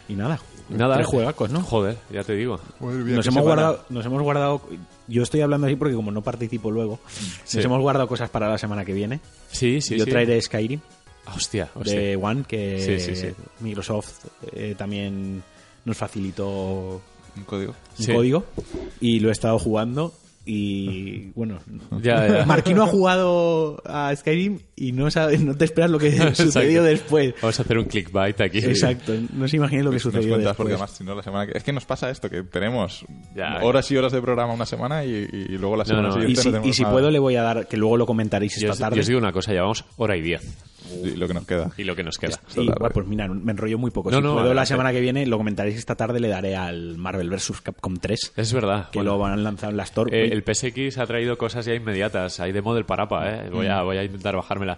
[0.09, 0.39] Y nada,
[0.69, 0.95] Nada.
[0.95, 1.61] tres juegacos, ¿no?
[1.61, 2.61] Joder, ya te digo.
[2.79, 4.61] Muy bien, Nos hemos, guardado, nos hemos guardado...
[5.09, 6.99] Yo estoy hablando así porque como no participo luego,
[7.43, 7.57] Sí.
[7.57, 9.19] nos hemos guardado cosas para la semana que viene.
[9.51, 10.11] Sí, sí, Yo sí.
[10.11, 10.79] traeré Skyrim.
[11.35, 11.99] Hostia, hostia.
[11.99, 13.33] de One que Sí, sí, sí.
[13.59, 15.43] Microsoft eh, también
[15.87, 17.01] nos facilitó
[17.35, 17.73] Un código.
[17.99, 18.13] un Sí.
[18.13, 18.45] código
[19.01, 20.13] y lo he estado jugando
[20.49, 21.59] y bueno
[22.01, 22.45] Ya, ya.
[22.45, 26.83] Marquino ha jugado a Skyrim y no sabe, no te esperas lo que sucedió Exacto.
[26.83, 28.59] después Vamos a hacer un clickbait aquí.
[28.59, 31.23] exacto no se imagina lo que Nos sucedió cuentas, porque después además, si no, la
[31.23, 31.57] semana que...
[31.57, 33.05] Es que nos pasa esto, que tenemos
[33.35, 36.13] Ya, horas y horas de programa una semana y, y luego la No, semana no,
[36.13, 36.93] siguiente y si, no tenemos y si nada.
[36.93, 39.07] puedo le voy a dar que luego lo comentaréis Yo esta os, tarde yo os
[39.07, 40.41] digo una cosa, llevamos hora y diez.
[41.03, 41.71] Y lo que nos queda.
[41.77, 42.39] Y lo que nos queda.
[42.55, 44.09] y, bueno, pues mira, me enrollo muy poco.
[44.11, 46.97] No, si no, puedo la semana que viene, lo comentaréis esta tarde, le daré al
[46.97, 47.61] Marvel vs.
[47.61, 48.89] Capcom 3, Es verdad.
[48.91, 50.09] que Bueno, lo van a lanzar en la Store.
[50.17, 52.39] eh, el PSX ha traído cosas ya inmediatas.
[52.39, 53.49] Hay demo del Parapa, ¿eh?
[53.51, 53.71] Voy Mm.
[53.71, 54.77] a, voy a intentar bajármela.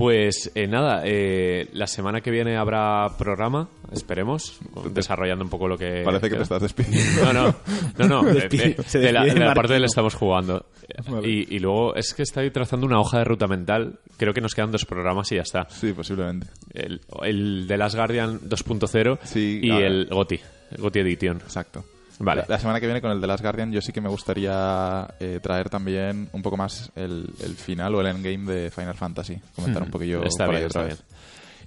[0.00, 4.58] Pues eh, nada, eh, la semana que viene habrá programa, esperemos,
[4.92, 6.00] desarrollando un poco lo que...
[6.04, 7.00] Parece que te estás despidiendo.
[7.32, 7.54] No, no,
[7.98, 8.22] no, no.
[8.32, 10.64] de, Despide- de- se de la, despide de la parte estamos jugando.
[11.06, 11.28] Vale.
[11.28, 13.98] Y, y luego es que estoy trazando una hoja de ruta mental.
[14.16, 15.68] Creo que nos quedan dos programas y ya está.
[15.68, 16.46] Sí, posiblemente.
[16.72, 19.86] El, el de Last Guardian 2.0 Sí, y ahora.
[19.86, 20.40] el GOTI,
[20.78, 21.36] GOTI Edition.
[21.38, 21.84] Exacto.
[22.20, 22.42] Vale.
[22.42, 25.08] La, la semana que viene con el de Last Guardian yo sí que me gustaría
[25.18, 29.40] eh, traer también un poco más el, el final o el endgame de Final Fantasy.
[29.56, 31.04] Comentar un poquillo Está por bien, ahí otra está vez.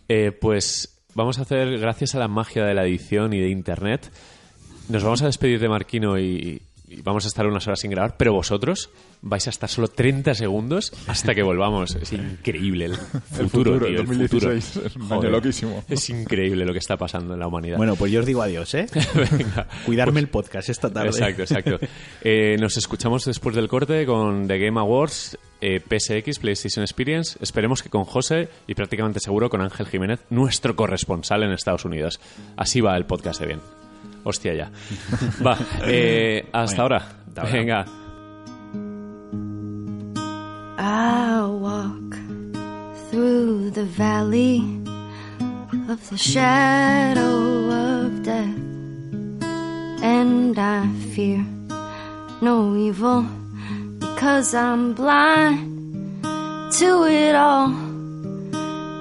[0.07, 0.25] bien.
[0.25, 4.11] Eh, pues vamos a hacer, gracias a la magia de la edición y de internet,
[4.89, 8.17] nos vamos a despedir de Marquino y, y vamos a estar unas horas sin grabar,
[8.17, 8.89] pero vosotros
[9.21, 11.95] vais a estar solo 30 segundos hasta que volvamos.
[11.95, 14.87] Es increíble el futuro, futuro, tío, el el 2016, futuro.
[14.87, 15.83] es un año loquísimo.
[15.87, 17.77] Es increíble lo que está pasando en la humanidad.
[17.77, 18.87] Bueno, pues yo os digo adiós, ¿eh?
[19.31, 19.67] Venga.
[19.85, 21.09] Cuidarme el podcast esta tarde.
[21.09, 21.79] Exacto, exacto.
[22.25, 27.37] Eh, nos escuchamos después del corte con The Game Awards, eh, PSX, PlayStation Experience.
[27.41, 32.19] Esperemos que con José y prácticamente seguro con Ángel Jiménez, nuestro corresponsal en Estados Unidos.
[32.55, 33.82] Así va el podcast de bien.
[34.23, 34.67] Hostia ya.
[35.43, 36.97] Va, eh, hasta Bueno, ahora.
[37.27, 37.51] hasta ahora.
[37.53, 37.85] Venga.
[40.77, 42.17] I'll walk
[43.09, 44.59] through the valley
[45.89, 48.57] of the shadow of death,
[50.01, 51.45] and I fear
[52.41, 53.25] no evil
[53.99, 56.23] because I'm blind
[56.79, 57.69] to it all.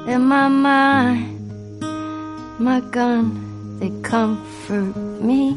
[0.06, 1.80] In my mind,
[2.58, 3.24] my gun,
[3.82, 5.56] they comfort me.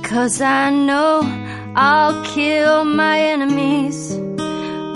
[0.00, 1.20] Because I know
[1.76, 4.16] I'll kill my enemies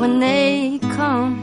[0.01, 1.35] when they come.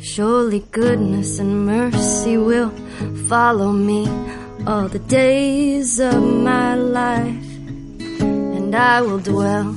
[0.00, 2.72] Surely goodness and mercy will
[3.28, 4.08] follow me
[4.66, 6.20] all the days of
[6.50, 7.50] my life,
[8.56, 9.76] and I will dwell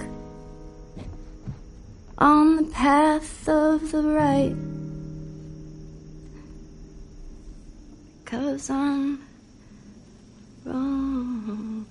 [2.21, 4.55] on the path of the right
[8.23, 9.19] because I'm
[10.65, 11.85] wrong.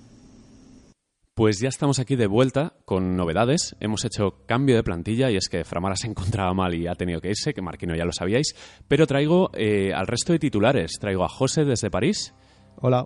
[1.33, 3.75] Pues ya estamos aquí de vuelta con novedades.
[3.79, 7.19] Hemos hecho cambio de plantilla y es que Framara se encontraba mal y ha tenido
[7.19, 8.55] que irse, que Marquino ya lo sabíais.
[8.87, 10.93] Pero traigo eh, al resto de titulares.
[10.99, 12.33] Traigo a José desde París
[12.77, 13.05] Hola.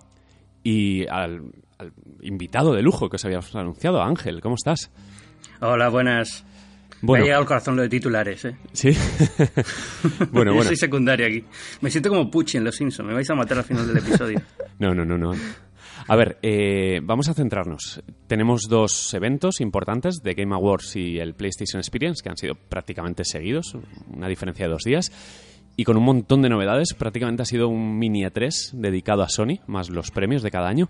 [0.64, 4.42] y al, al invitado de lujo que os habíamos anunciado, Ángel.
[4.42, 4.92] ¿Cómo estás?
[5.62, 6.46] Hola, buenas.
[7.02, 7.24] Me Bueno.
[7.24, 8.56] ha llegado al corazón lo de titulares, ¿eh?
[8.74, 8.90] Sí.
[10.32, 10.64] bueno, Yo bueno.
[10.64, 11.44] soy secundario aquí.
[11.82, 13.08] Me siento como Pucci en Los Simpsons.
[13.08, 14.42] Me vais a matar al final del episodio.
[14.80, 15.32] No, no, no, no.
[16.08, 18.04] A ver, eh, vamos a centrarnos.
[18.28, 23.24] Tenemos dos eventos importantes, The Game Awards y el PlayStation Experience, que han sido prácticamente
[23.24, 23.78] seguidos,
[24.14, 25.14] una diferencia de dos días,
[25.78, 26.94] y con un montón de novedades.
[26.94, 30.90] Prácticamente ha sido un mini E3 dedicado a Sony, más los premios de cada año.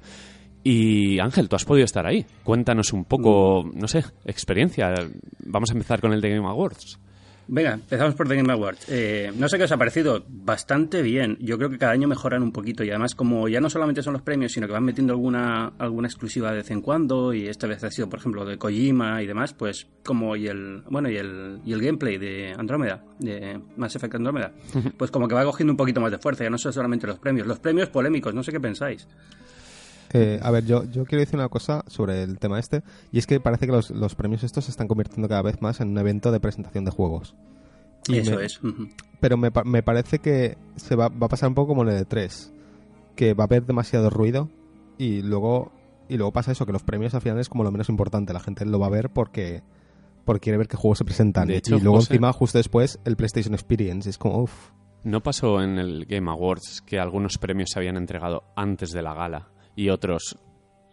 [0.67, 2.25] Y Ángel, tú has podido estar ahí.
[2.43, 4.95] Cuéntanos un poco, no sé, experiencia.
[5.45, 6.97] Vamos a empezar con el The Game Awards.
[7.47, 8.87] Venga, empezamos por The Game Awards.
[8.89, 10.25] Eh, no sé qué os ha parecido.
[10.27, 11.37] Bastante bien.
[11.39, 12.83] Yo creo que cada año mejoran un poquito.
[12.83, 16.07] Y además, como ya no solamente son los premios, sino que van metiendo alguna, alguna
[16.07, 17.31] exclusiva de vez en cuando.
[17.31, 19.53] Y esta vez ha sido, por ejemplo, de Kojima y demás.
[19.53, 24.15] Pues como y el, bueno, y el, y el gameplay de Andrómeda, de Mass Effect
[24.15, 24.51] Andrómeda.
[24.97, 26.43] Pues como que va cogiendo un poquito más de fuerza.
[26.43, 27.45] Ya no son solamente los premios.
[27.45, 29.07] Los premios polémicos, no sé qué pensáis.
[30.17, 33.27] Eh, a ver, yo, yo quiero decir una cosa sobre el tema este, y es
[33.27, 35.97] que parece que los, los premios estos se están convirtiendo cada vez más en un
[35.97, 37.35] evento de presentación de juegos.
[38.07, 38.59] Y Eso me- es.
[39.19, 41.95] Pero me, me parece que se va, va a pasar un poco como en el
[41.97, 42.53] de 3
[43.15, 44.49] que va a haber demasiado ruido
[44.97, 45.71] y luego
[46.07, 48.39] y luego pasa eso, que los premios al final es como lo menos importante, la
[48.39, 49.63] gente lo va a ver porque,
[50.23, 51.47] porque quiere ver qué juegos se presentan.
[51.47, 54.69] De hecho, y luego José- encima, justo después, el PlayStation Experience, es como, uff.
[55.03, 59.13] ¿No pasó en el Game Awards que algunos premios se habían entregado antes de la
[59.15, 60.38] gala y otros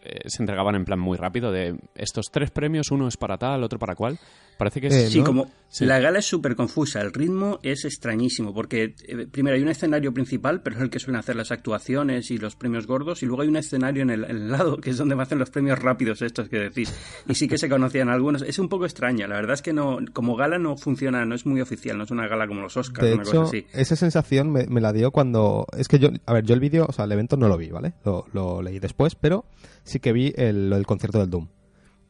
[0.02, 3.62] eh, se entregaban en plan muy rápido de estos tres premios, uno es para tal,
[3.62, 4.18] otro para cual?
[4.58, 4.94] Parece que es...
[4.94, 5.24] Eh, Sí, ¿no?
[5.24, 5.86] como Sí.
[5.86, 10.12] la gala es súper confusa, el ritmo es extrañísimo, porque eh, primero hay un escenario
[10.12, 13.40] principal, pero es el que suelen hacer las actuaciones y los premios gordos, y luego
[13.40, 16.20] hay un escenario en el, en el lado, que es donde hacen los premios rápidos
[16.20, 16.92] estos que decís.
[17.26, 18.42] Y sí que se conocían algunos.
[18.42, 21.46] Es un poco extraña, la verdad es que no, como gala no funciona, no es
[21.46, 23.66] muy oficial, no es una gala como los Oscars, De una hecho, cosa así.
[23.72, 25.66] esa sensación me, me la dio cuando...
[25.78, 27.70] Es que yo, a ver, yo el vídeo, o sea, el evento no lo vi,
[27.70, 27.94] ¿vale?
[28.04, 29.46] Lo, lo leí después, pero
[29.84, 31.48] sí que vi el, lo del concierto del Doom.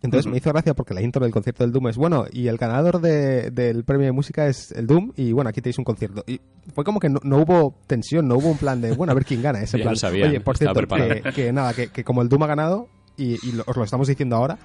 [0.03, 2.57] Entonces me hizo gracia porque la intro del concierto del Doom es, bueno, y el
[2.57, 6.25] ganador de- del premio de música es el Doom, y bueno, aquí tenéis un concierto.
[6.27, 6.41] Y
[6.75, 9.25] fue como que no, no hubo tensión, no hubo un plan de, bueno, a ver
[9.25, 9.61] quién gana.
[9.63, 10.75] Ese plan, sabían, oye, por cierto,
[11.33, 14.09] que, nada, que, que como el Doom ha ganado, y, y lo- os lo estamos
[14.09, 14.59] diciendo ahora,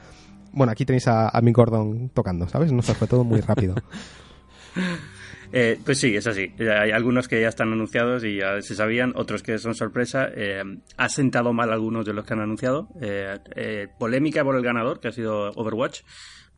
[0.53, 2.71] bueno, aquí tenéis a, a Mick Gordon tocando, ¿sabes?
[2.71, 3.75] No sé, fue todo muy rápido.
[5.51, 6.53] Eh, pues sí, es así.
[6.59, 10.29] Hay algunos que ya están anunciados y ya se sabían, otros que son sorpresa.
[10.35, 10.63] Eh,
[10.97, 12.89] ha sentado mal algunos de los que han anunciado.
[13.01, 16.01] Eh, eh, polémica por el ganador, que ha sido Overwatch.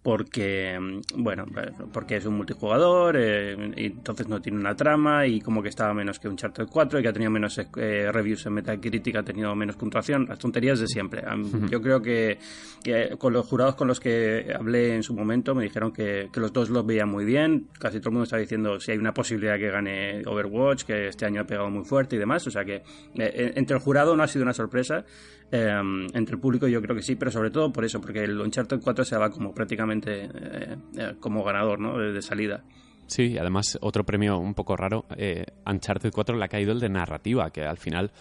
[0.02, 5.28] Porque, mm, bueno, eh, porque es un multijugador, eh, y entonces no tiene una trama
[5.28, 8.10] y como que estaba menos que un Charter 4 y que ha tenido menos eh,
[8.12, 11.24] reviews en Metacritic, ha tenido menos puntuación, las tonterías de siempre.
[11.70, 12.40] Yo creo que,
[12.82, 16.40] que con los jurados con los que hablé en su momento me dijeron que, que
[16.40, 19.14] los dos los veían muy bien, casi todo el mundo estaba diciendo si hay una
[19.14, 22.64] posibilidad que gane Overwatch, que este año ha pegado muy fuerte y demás, o sea
[22.64, 22.84] que
[23.16, 25.04] eh, entre el jurado no ha sido una sorpresa,
[25.52, 25.82] eh,
[26.14, 28.80] entre el público yo creo que sí, pero sobre todo por eso, porque el Uncharted
[28.82, 31.98] 4 se va como prácticamente eh, eh, como ganador ¿no?
[31.98, 32.64] de, de salida.
[33.08, 36.80] Sí, y además otro premio un poco raro, eh, Uncharted 4 le ha caído el
[36.80, 38.12] de narrativa, que al final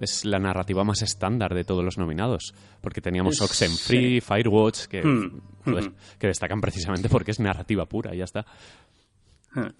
[0.00, 5.40] es la narrativa más estándar de todos los nominados, porque teníamos Oxenfree, Firewatch, que, Hmm,
[5.64, 5.94] joder, hmm.
[6.18, 8.44] que destacan precisamente porque es narrativa pura y ya está.
[9.54, 9.72] Bueno,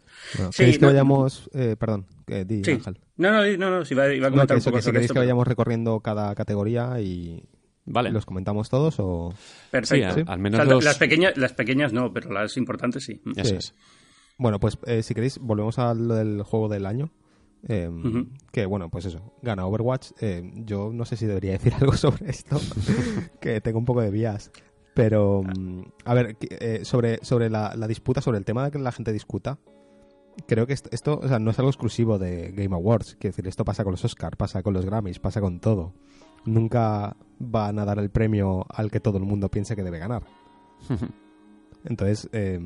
[0.51, 1.51] Sí, ¿Queréis que no- vayamos...
[1.53, 2.73] eh, perdón, eh, di, Sí.
[2.73, 2.99] Ángel.
[3.19, 4.83] No, no, no, no, si iba, iba a No, comentar que un eso, poco que
[4.83, 5.15] si sobre queréis esto.
[5.15, 7.45] que pero- vayamos recorriendo cada categoría y
[7.87, 8.11] Vale.
[8.11, 9.33] los comentamos todos o...
[9.71, 10.15] Perfecto.
[10.15, 13.05] Sí, al- al menos O sea, los- las, pequeñas, las pequeñas no, pero las importantes
[13.05, 13.21] sí.
[13.37, 13.55] Eso Sí.
[13.57, 13.75] es.
[14.39, 17.11] Bueno, pues eh, si queréis, volvemos al del juego del año.
[17.69, 18.27] eh, Ujú.
[18.53, 20.11] Que bueno, pues eso, gana Overwatch.
[20.21, 22.61] Eh, yo no sé si debería decir algo sobre esto,
[23.41, 24.51] que tengo un poco de vías.
[24.95, 28.79] Pero, mm, a ver, eh, sobre, sobre la, la disputa, sobre el tema de que
[28.79, 29.59] la gente discuta,
[30.47, 33.17] creo que esto, esto, o sea, no es algo exclusivo de Game Awards.
[33.19, 35.93] Quiero decir, esto pasa con los Oscars, pasa con los Grammys, pasa con todo.
[36.47, 40.23] Nunca van a dar el premio al que todo el mundo piense que debe ganar.
[41.85, 42.59] Entonces, eh,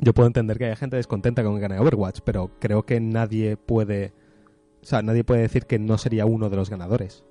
[0.00, 3.56] yo puedo entender que haya gente descontenta con que gane Overwatch, pero creo que nadie
[3.56, 4.12] puede.
[4.82, 7.24] O sea, nadie puede decir que no sería uno de los ganadores.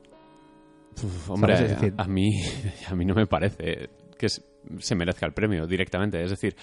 [1.04, 1.72] Uf, hombre, ¿Sabes?
[1.72, 2.42] Es decir- a, a mí,
[2.90, 6.22] a mí no me parece que se merezca el premio directamente.
[6.24, 6.56] Es decir,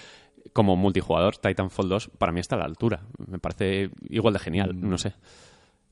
[0.53, 3.07] como multijugador, Titanfall 2 para mí está a la altura.
[3.27, 5.13] Me parece igual de genial, no sé.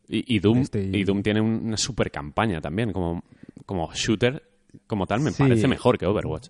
[0.07, 3.23] Y, y Doom, Estoy- y Doom tiene una super campaña también, como,
[3.65, 4.43] como shooter,
[4.87, 5.43] como tal, me Sí.
[5.43, 6.49] parece mejor que Overwatch.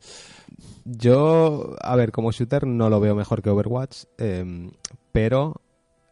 [0.86, 4.70] Yo, a ver, como shooter no lo veo mejor que Overwatch, eh,
[5.12, 5.62] pero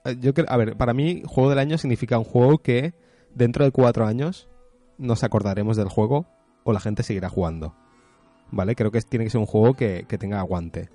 [0.06, 2.94] eh, yo creo, a ver, para mí juego del año significa un juego que
[3.36, 4.48] dentro de cuatro años
[4.98, 6.28] nos acordaremos del juego
[6.64, 7.76] o la gente seguirá jugando.
[8.52, 8.76] ¿vale?
[8.76, 10.90] Creo que tiene que ser un juego que, que tenga aguante.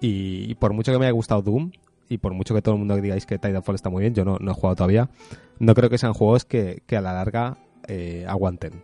[0.00, 1.72] Y, y por mucho que me haya gustado Doom,
[2.08, 4.36] y por mucho que todo el mundo digáis que Titanfall está muy bien, yo no,
[4.38, 5.08] no he jugado todavía,
[5.60, 8.82] no creo que sean juegos que, que a la larga eh, aguanten.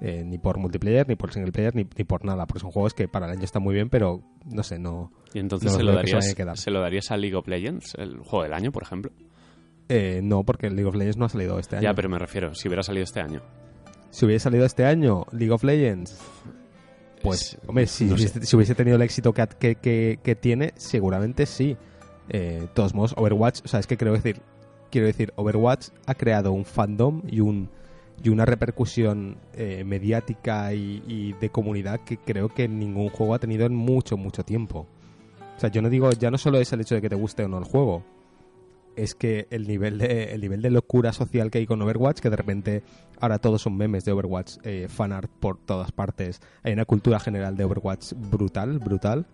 [0.00, 2.94] Eh, ni por multiplayer, ni por single player, ni, ni por nada, porque son juegos
[2.94, 5.10] que para el año están muy bien, pero no sé, no...
[5.34, 7.48] Y entonces No se, lo creo que se darías, se lo darías a League of
[7.48, 9.10] Legends, el juego del año, por ejemplo.
[9.88, 11.82] Eh, no, porque League of Legends no ha salido este año.
[11.82, 13.42] Ya, pero me refiero, si hubiera salido este año.
[14.10, 16.16] Si hubiese salido este año League of Legends,
[17.22, 19.46] pues, Es- hombre, si, no hubiese, si hubiese tenido el éxito que,
[20.22, 21.76] que, tiene, seguramente sí.
[22.28, 24.40] Eh, todos modos, Overwatch, o sea, es que creo decir,
[24.90, 27.68] quiero decir, Overwatch ha creado un fandom y un
[28.22, 33.66] y una repercusión eh, mediática y, de comunidad que creo que ningún juego ha tenido
[33.66, 34.86] en mucho, mucho tiempo.
[35.56, 37.44] O sea, yo no digo, ya no solo es el hecho de que te guste
[37.44, 38.04] o no el juego,
[38.96, 42.30] es que el nivel de el nivel de locura social que hay con Overwatch, que
[42.30, 42.82] de repente
[43.20, 47.56] ahora todos son memes de Overwatch, eh, fanart por todas partes, hay una cultura general
[47.56, 49.26] de Overwatch brutal, brutal.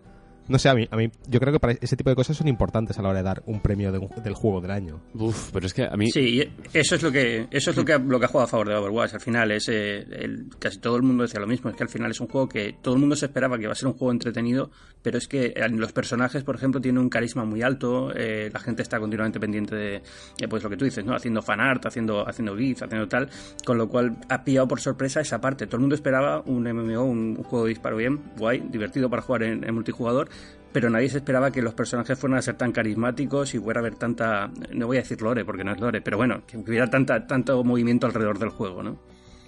[0.47, 2.49] No sé, a mí, a mí yo creo que para ese tipo de cosas son
[2.49, 5.01] importantes a la hora de dar un premio de un- del juego del año.
[5.15, 6.11] Uf, pero es que a mí...
[6.11, 6.43] Sí,
[6.73, 8.69] eso es lo que eso es lo que ha, lo que ha jugado a favor
[8.69, 9.15] de Overwatch.
[9.15, 11.89] Al final es eh, el- casi todo el mundo decía lo mismo, es que al
[11.89, 13.95] final es un juego que todo el mundo se esperaba que iba a ser un
[13.95, 14.71] juego entretenido,
[15.03, 18.61] pero es que eh, los personajes, por ejemplo, tienen un carisma muy alto, eh, la
[18.61, 20.03] gente está continuamente pendiente de eh,
[20.49, 21.15] pues lo que tú dices, ¿no?
[21.15, 23.31] Haciendo fanart, haciendo haciendo gifs, haciendo tal,
[23.65, 25.67] con lo cual ha pillado por sorpresa esa parte.
[25.67, 29.23] Todo el mundo esperaba un MMO, un, un juego de disparo bien, guay, divertido para
[29.23, 30.29] jugar en, en multijugador,
[30.75, 33.83] pero nadie se esperaba que los personajes fueran a ser tan carismáticos y fuera a
[33.83, 36.91] haber tanta, no voy a decir lore porque no es lore, pero bueno, que hubiera
[36.91, 38.99] tanta, tanto movimiento alrededor del juego, ¿no?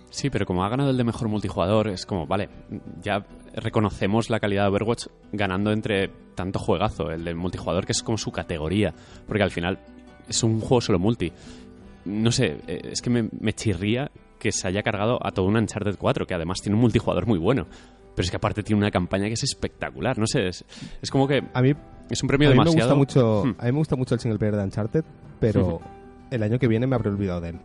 [0.08, 2.48] Sí, pero como ha ganado el de mejor multijugador, es como, vale,
[3.02, 3.26] ya
[3.56, 8.18] reconocemos la calidad de Overwatch ganando entre tanto juegazo, el del multijugador, que es como
[8.18, 8.94] su categoría,
[9.26, 9.80] porque al final
[10.28, 11.32] es un juego solo multi.
[12.04, 15.56] No sé, eh, es que me, me chirría que se haya cargado a todo un
[15.56, 17.66] Uncharted 4, que además tiene un multijugador muy bueno.
[18.16, 20.64] Pero es que aparte tiene una campaña que es espectacular, no sé, es,
[21.00, 21.72] es como que A mí,
[22.10, 22.96] es un premio a mí me demasiado...
[22.96, 23.54] gusta mucho, Hmm.
[23.60, 25.04] a mí me gusta mucho el single player de Uncharted,
[25.38, 25.80] pero
[26.32, 27.60] el año que viene me habré olvidado de él.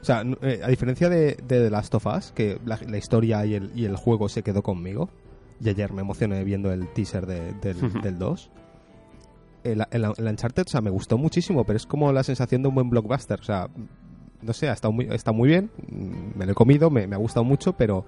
[0.00, 3.46] O sea, eh, a diferencia de, de The Last of Us, que la, la historia
[3.46, 5.08] y el, y el juego se quedó conmigo,
[5.60, 8.50] y ayer me emocioné viendo el teaser de- del, del 2,
[9.64, 12.68] el, el, el Uncharted, o sea, me gustó muchísimo, pero es como la sensación de
[12.68, 13.40] un buen blockbuster.
[13.40, 13.68] O sea,
[14.42, 15.70] no sé, ha estado muy, está muy bien,
[16.36, 18.04] me lo he comido, me, me ha gustado mucho, pero,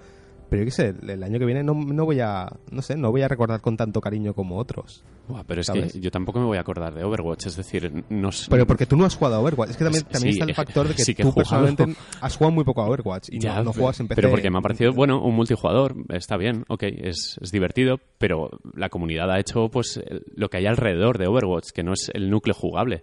[0.48, 3.10] pero yo qué sé, el, año que viene no, no voy a, no sé, no
[3.10, 5.02] voy a recordar con tanto cariño como otros.
[5.28, 5.92] Buah, pero es ¿sabes?
[5.92, 8.86] que yo tampoco me voy a acordar de Overwatch, es decir, no sé- Pero porque
[8.86, 9.70] tú no has jugado a Overwatch.
[9.70, 11.84] Es que también, Sí, también está el factor de que sí tú personalmente
[12.20, 14.20] has jugado muy poco a Overwatch y Ya, no, no juegas en PC.
[14.20, 18.50] Pero porque me ha parecido, bueno, un multijugador, está bien, ok, es, es divertido, pero
[18.74, 20.00] la comunidad ha hecho pues
[20.34, 23.02] lo que hay alrededor de Overwatch, que no es el núcleo jugable,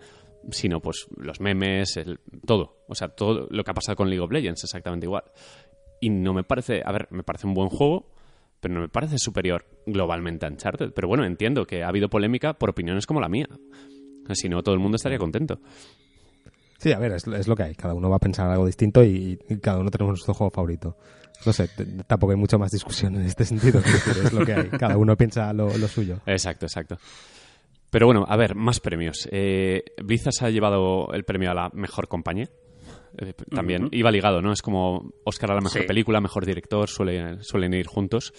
[0.51, 2.83] sino pues los memes, el, todo.
[2.87, 5.23] O sea, todo lo que ha pasado con League of Legends, exactamente igual.
[6.03, 8.09] Y no me parece, a ver, me parece un buen juego,
[8.59, 10.91] pero no me parece superior globalmente a Uncharted.
[10.93, 13.47] Pero bueno, entiendo que ha habido polémica por opiniones como la mía.
[14.33, 15.61] Si no, todo el mundo estaría contento.
[16.79, 17.75] Sí, a ver, es, es lo que hay.
[17.75, 20.97] Cada uno va a pensar algo distinto y, y cada uno tenemos nuestro juego favorito.
[21.45, 21.69] No sé,
[22.05, 23.79] tampoco hay mucha más discusión en este sentido.
[23.79, 24.69] es lo que hay.
[24.77, 26.19] Cada uno piensa lo, lo suyo.
[26.25, 26.97] Exacto, exacto.
[27.89, 29.29] Pero bueno, a ver, más premios.
[29.31, 29.83] Eh,
[30.41, 32.49] ha llevado el premio a la mejor compañía.
[33.19, 34.51] Eh, también iba ligado, ¿no?
[34.51, 35.87] Es como Oscar a la mejor Sí.
[35.87, 38.33] película, mejor director, suele- suelen ir juntos.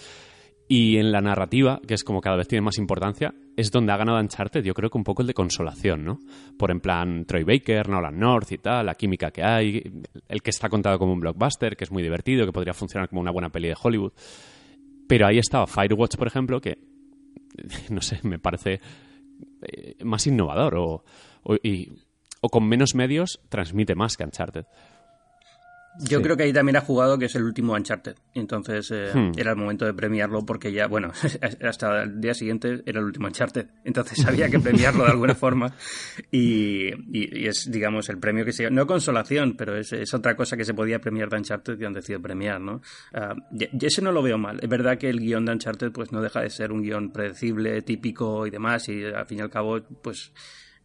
[0.67, 3.97] Y en la narrativa, que es como cada vez tiene más importancia, es donde ha
[3.97, 6.19] ganado Uncharted, yo creo que un poco el de consolación, ¿no?
[6.57, 9.83] Por en plan Troy Baker, Nolan North y tal, la química que hay,
[10.27, 13.21] el que está contado como un blockbuster, que es muy divertido, que podría funcionar como
[13.21, 14.13] una buena peli de Hollywood.
[15.07, 16.79] Pero ahí estaba Firewatch, por ejemplo, que,
[17.91, 18.79] no sé, me parece
[19.61, 21.03] eh, más innovador o,
[21.43, 21.91] o- y-
[22.45, 24.65] o con menos medios transmite más que Uncharted.
[25.97, 28.15] Yo creo que ahí también ha jugado que es el último Uncharted.
[28.33, 29.31] Entonces eh, Hmm.
[29.37, 31.13] era el momento de premiarlo porque ya, bueno,
[31.65, 33.67] hasta el día siguiente era el último Uncharted.
[33.85, 35.73] Entonces había que premiarlo de alguna forma.
[36.31, 38.69] Y, y- y es, digamos, el premio que se...
[38.71, 41.93] No consolación, pero es, es otra cosa que se podía premiar de Uncharted que han
[41.93, 42.81] decidido premiar, ¿no?
[43.57, 44.59] Y, y ese no lo veo mal.
[44.61, 47.81] Es verdad que el guion de Uncharted pues no deja de ser un guion predecible,
[47.83, 48.89] típico y demás.
[48.89, 50.33] Y al fin y al cabo, pues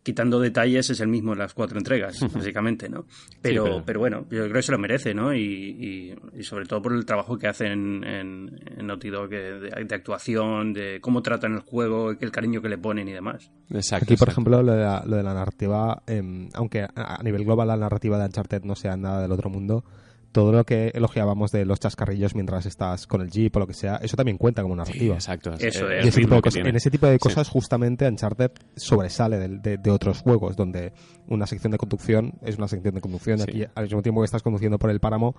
[0.02, 3.04] quitando detalles, es el mismo en las cuatro entregas, básicamente, ¿no?
[3.42, 4.00] Pero, pero- pero...
[4.00, 5.34] bueno, yo creo que se lo merece, ¿no?
[5.34, 9.60] Y, y- y sobre todo por el trabajo que hacen en, en Naughty Dog de,
[9.84, 13.50] de actuación, de cómo tratan el juego, el cariño que le ponen y demás.
[13.70, 14.04] Exacto.
[14.04, 14.30] Aquí, por exacto.
[14.32, 17.76] ejemplo, lo de la, lo de la narrativa, em, aunque a, a nivel global la
[17.76, 19.84] narrativa de Uncharted no sea nada del otro mundo,
[20.32, 23.74] todo lo que elogiábamos de los chascarrillos mientras estás con el jeep o lo que
[23.74, 25.14] sea, eso también cuenta como Sí, narrativa.
[25.16, 25.52] exacto.
[25.58, 26.06] Eso es.
[26.06, 27.18] Ese tipo de que en ese tipo de Sí.
[27.18, 30.92] cosas, justamente Uncharted sobresale del- de, de otros juegos, donde
[31.28, 33.48] una sección de conducción es una sección de conducción, y Sí.
[33.48, 35.34] aquí al mismo tiempo que estás conduciendo por el páramo,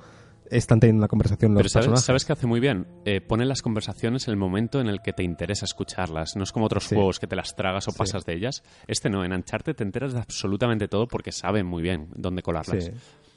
[0.49, 2.05] están teniendo una conversación los Pero ¿sabes, personajes.
[2.05, 2.85] ¿sabes qué hace muy bien?
[3.05, 6.35] Eh, pone las conversaciones en el momento en el que te interesa escucharlas.
[6.35, 6.95] No es como otros Sí.
[6.95, 8.61] juegos que te las tragas o pasas de ellas.
[8.87, 12.91] Este no, en Uncharted te enteras de absolutamente todo porque saben muy bien dónde colarlas.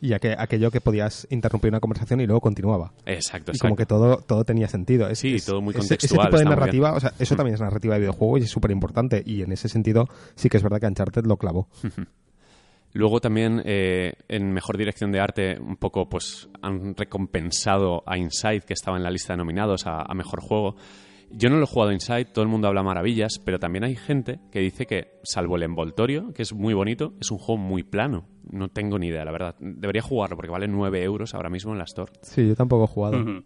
[0.05, 2.93] Y aqu- aquello que podías interrumpir una conversación y luego continuaba.
[3.06, 3.76] Exacto, Y como exacto.
[3.76, 5.09] que todo, todo tenía sentido.
[5.09, 7.60] Es- Sí, es- todo muy contextual, Ese tipo de narrativa, o sea, eso también es
[7.62, 9.22] narrativa de videojuego y es súper importante.
[9.24, 11.68] Y en ese sentido, sí que es verdad que Uncharted lo clavó.
[12.93, 18.60] Luego también eh, en mejor dirección de arte un poco pues han recompensado a Inside
[18.60, 20.76] que estaba en la lista de nominados a, a mejor juego.
[21.30, 24.40] Yo no lo he jugado Inside, todo el mundo habla maravillas, pero también hay gente
[24.52, 28.28] que dice que salvo el envoltorio, que es muy bonito, es un juego muy plano.
[28.51, 29.56] No tengo ni idea, la verdad.
[29.59, 32.12] Debería jugarlo porque vale 9 euros ahora mismo en la Store.
[32.22, 33.42] Sí, yo tampoco he jugado.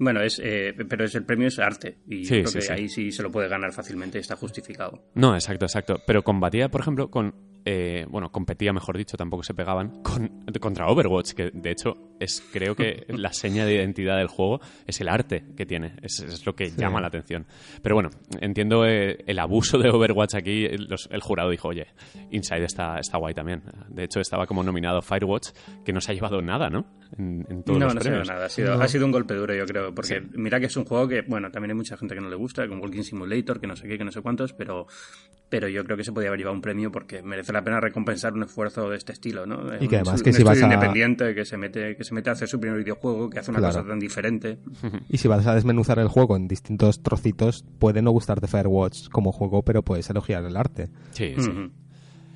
[0.00, 2.62] Bueno, es, eh, pero es el premio es arte y Sí, yo creo sí, que
[2.62, 2.72] sí.
[2.72, 5.02] ahí sí se lo puede ganar fácilmente, está justificado.
[5.14, 5.96] No, exacto, exacto.
[6.06, 7.34] Pero combatía, por ejemplo, con.
[7.64, 12.42] eh, bueno, competía, mejor dicho, tampoco se pegaban, con, contra Overwatch, que de hecho es,
[12.52, 15.94] creo que la seña de identidad del juego es el arte que tiene.
[16.02, 17.46] Es, es lo que llama la atención.
[17.82, 20.68] Pero bueno, entiendo eh, el abuso de Overwatch aquí.
[20.68, 21.86] los- el jurado dijo, oye,
[22.30, 23.62] Inside está, está guay también.
[23.88, 25.48] De hecho, estaba como nominado Firewatch,
[25.84, 26.86] que no se ha llevado nada, ¿no?
[27.16, 28.28] En, en todos no, los no se ve premios.
[28.28, 28.46] nada.
[28.46, 28.82] Ha sido, No.
[28.82, 29.94] ha sido un golpe duro, yo creo.
[29.94, 32.36] Porque mira que es un juego que, bueno, también hay mucha gente que no le
[32.36, 34.86] gusta, como Walking Simulator, que no sé qué, que no sé cuántos, pero,
[35.48, 38.34] pero yo creo que se podía haber llevado un premio porque merece la pena recompensar
[38.34, 39.74] un esfuerzo de este estilo, ¿no?
[39.80, 42.30] Y que además que un si vas a- independiente que se mete que se mete
[42.30, 43.74] a hacer su primer videojuego, que hace una Claro.
[43.76, 44.58] cosa tan diferente.
[45.08, 49.32] Y si vas a desmenuzar el juego en distintos trocitos, puede no gustarte Firewatch como
[49.32, 50.88] juego, pero puedes elogiar el arte.
[51.12, 51.34] Sí.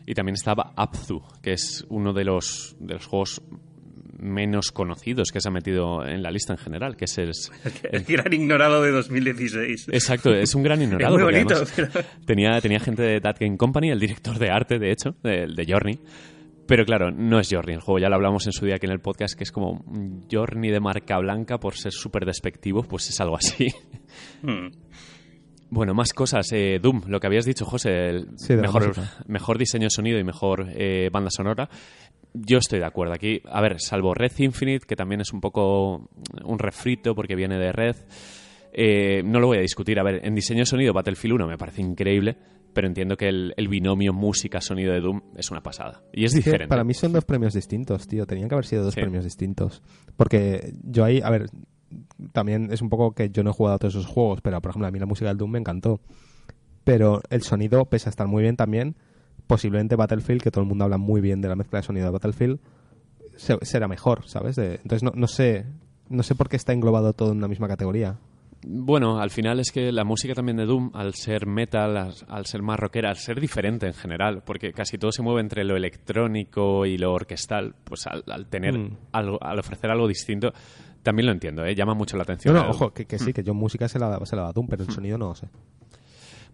[0.06, 3.40] Y también estaba Abzu, que es uno de los, de los juegos
[4.18, 7.32] menos conocidos que se ha metido en la lista en general, que es el...
[7.90, 9.88] El gran ignorado de 2016.
[9.92, 11.16] Exacto, es un gran ignorado.
[11.16, 11.90] Es muy bonito, pero-
[12.24, 15.66] tenía, tenía gente de That Game Company, el director de arte, de hecho, de, de
[15.68, 15.98] Journey.
[16.72, 18.92] Pero claro, no es Journey el juego, ya lo hablamos en su día aquí en
[18.92, 23.10] el podcast, que es como un Journey de marca blanca por ser súper despectivo, pues
[23.10, 23.68] es algo así.
[24.40, 24.68] Mm.
[25.68, 26.50] Bueno, más cosas.
[26.52, 28.54] Eh, Doom, lo que habías dicho, José, el Sí,
[29.26, 31.68] mejor diseño de sonido y mejor eh, banda sonora.
[32.32, 33.42] Yo estoy de acuerdo aquí.
[33.50, 36.08] A ver, salvo Red Infinite, que también es un poco
[36.42, 37.96] un refrito porque viene de Red.
[38.72, 40.00] eh, no lo voy a discutir.
[40.00, 42.38] A ver, en diseño de sonido, Battlefield 1 me parece increíble,
[42.74, 46.02] pero entiendo que el, el binomio música-sonido de Doom es una pasada.
[46.12, 46.68] Y es Es diferente.
[46.68, 48.26] para mí son dos premios distintos, tío.
[48.26, 49.00] Tenían que haber sido dos Sí.
[49.00, 49.82] premios distintos.
[50.16, 51.46] Porque yo ahí, a ver,
[52.32, 54.70] también es un poco que yo no he jugado a todos esos juegos, pero por
[54.70, 56.00] ejemplo a mí la música del Doom me encantó.
[56.84, 58.96] Pero el sonido, pese a estar muy bien también,
[59.46, 62.12] posiblemente Battlefield, que todo el mundo habla muy bien de la mezcla de sonido de
[62.12, 62.58] Battlefield,
[63.36, 64.56] se- será mejor, ¿sabes?
[64.56, 65.66] De- entonces no, no sé
[66.08, 68.18] no sé por qué está englobado todo en una misma categoría.
[68.64, 72.46] Bueno, al final es que la música también de Doom, al ser metal, al, al
[72.46, 75.76] ser más rockera, al ser diferente en general, porque casi todo se mueve entre lo
[75.76, 78.96] electrónico y lo orquestal, pues al, al tener Mm.
[79.12, 80.52] algo, al ofrecer algo distinto,
[81.02, 81.74] también lo entiendo, ¿eh?
[81.74, 82.54] llama mucho la atención.
[82.54, 84.68] No, no, ojo, que, que sí, que yo música se la, se la da Doom,
[84.68, 85.48] pero el sonido no lo sé.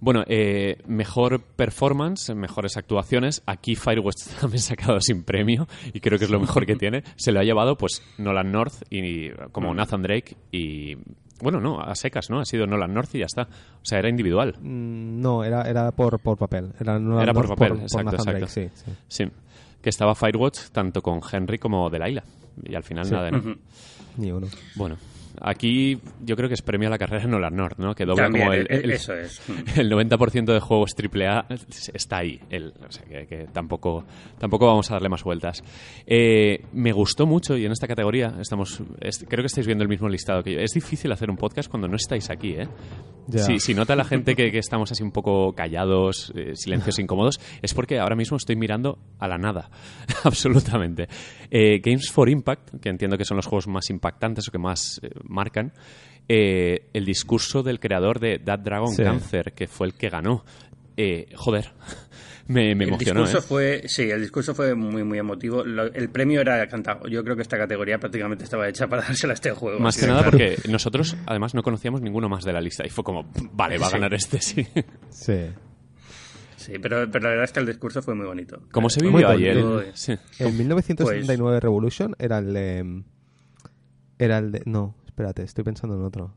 [0.00, 3.42] Bueno, eh, mejor performance, mejores actuaciones.
[3.46, 7.02] Aquí Firewatch también quedado sin premio y creo que es lo mejor que tiene.
[7.16, 10.96] Se lo ha llevado pues Nolan North y como Nathan Drake y
[11.40, 12.40] bueno, no, a secas, ¿no?
[12.40, 13.42] Ha sido Nolan North y ya está.
[13.42, 14.54] O sea, era individual.
[14.60, 16.72] Mm, No, era, era por, por papel.
[16.80, 18.38] Era, no Era por no, papel, por exacto, Nathan exacto.
[18.38, 18.92] Drake, sí, sí.
[19.08, 19.30] Sí,
[19.82, 22.24] que estaba Firewatch tanto con Henry como Delilah.
[22.64, 23.12] Y al final Sí.
[23.12, 23.38] nada, ¿no?
[23.38, 23.54] Ujú.
[24.16, 24.48] Ni uno.
[24.74, 24.96] Bueno,
[25.40, 27.94] aquí yo creo que es premio a la carrera de Nolan North, ¿no?
[27.94, 29.40] Que dobla También, como el, eh, el- eso es.
[29.76, 31.46] el 90% de juegos AAA
[31.94, 32.40] está ahí.
[32.50, 34.04] El, o sea, que, que tampoco,
[34.38, 35.62] tampoco vamos a darle más vueltas.
[36.06, 39.88] Eh, me gustó mucho y en esta categoría estamos, es- creo que estáis viendo el
[39.88, 40.60] mismo listado que yo.
[40.60, 42.68] Es difícil hacer un podcast cuando no estáis aquí, ¿eh?
[43.36, 47.38] Si, si nota la gente que, que estamos así un poco callados, eh, silencios incómodos,
[47.60, 49.68] es porque ahora mismo estoy mirando a la nada.
[50.24, 51.08] Absolutamente.
[51.50, 55.00] Eh, Games for Impact, que entiendo que son los juegos más impactantes o que más
[55.02, 55.72] eh, marcan,
[56.28, 59.02] eh, el discurso del creador de That Dragon Sí.
[59.02, 60.44] Cancer, que fue el que ganó.
[60.96, 61.70] Eh, joder,
[62.48, 63.20] me, me el emocionó.
[63.22, 63.80] discurso ¿eh?
[63.80, 65.64] fue, sí, el discurso fue muy, muy emotivo.
[65.64, 67.06] Lo- el premio era cantado.
[67.08, 69.78] Yo creo que esta categoría prácticamente estaba hecha para dársela a este juego.
[69.78, 70.32] Más que nada claro.
[70.32, 72.84] porque nosotros, además, no conocíamos ninguno más de la lista.
[72.84, 73.94] Y fue como, vale, va a Sí.
[73.94, 74.66] ganar este, sí.
[75.10, 75.46] Sí.
[76.56, 78.60] Sí, pero, pero la verdad es que el discurso fue muy bonito.
[78.72, 79.56] ¿Cómo se vivió ayer?
[79.58, 80.14] Eh, Sí.
[80.40, 83.02] El 1979 Revolution era el de...
[84.18, 84.62] Era el de...
[84.66, 86.32] No, espérate, estoy pensando en otro.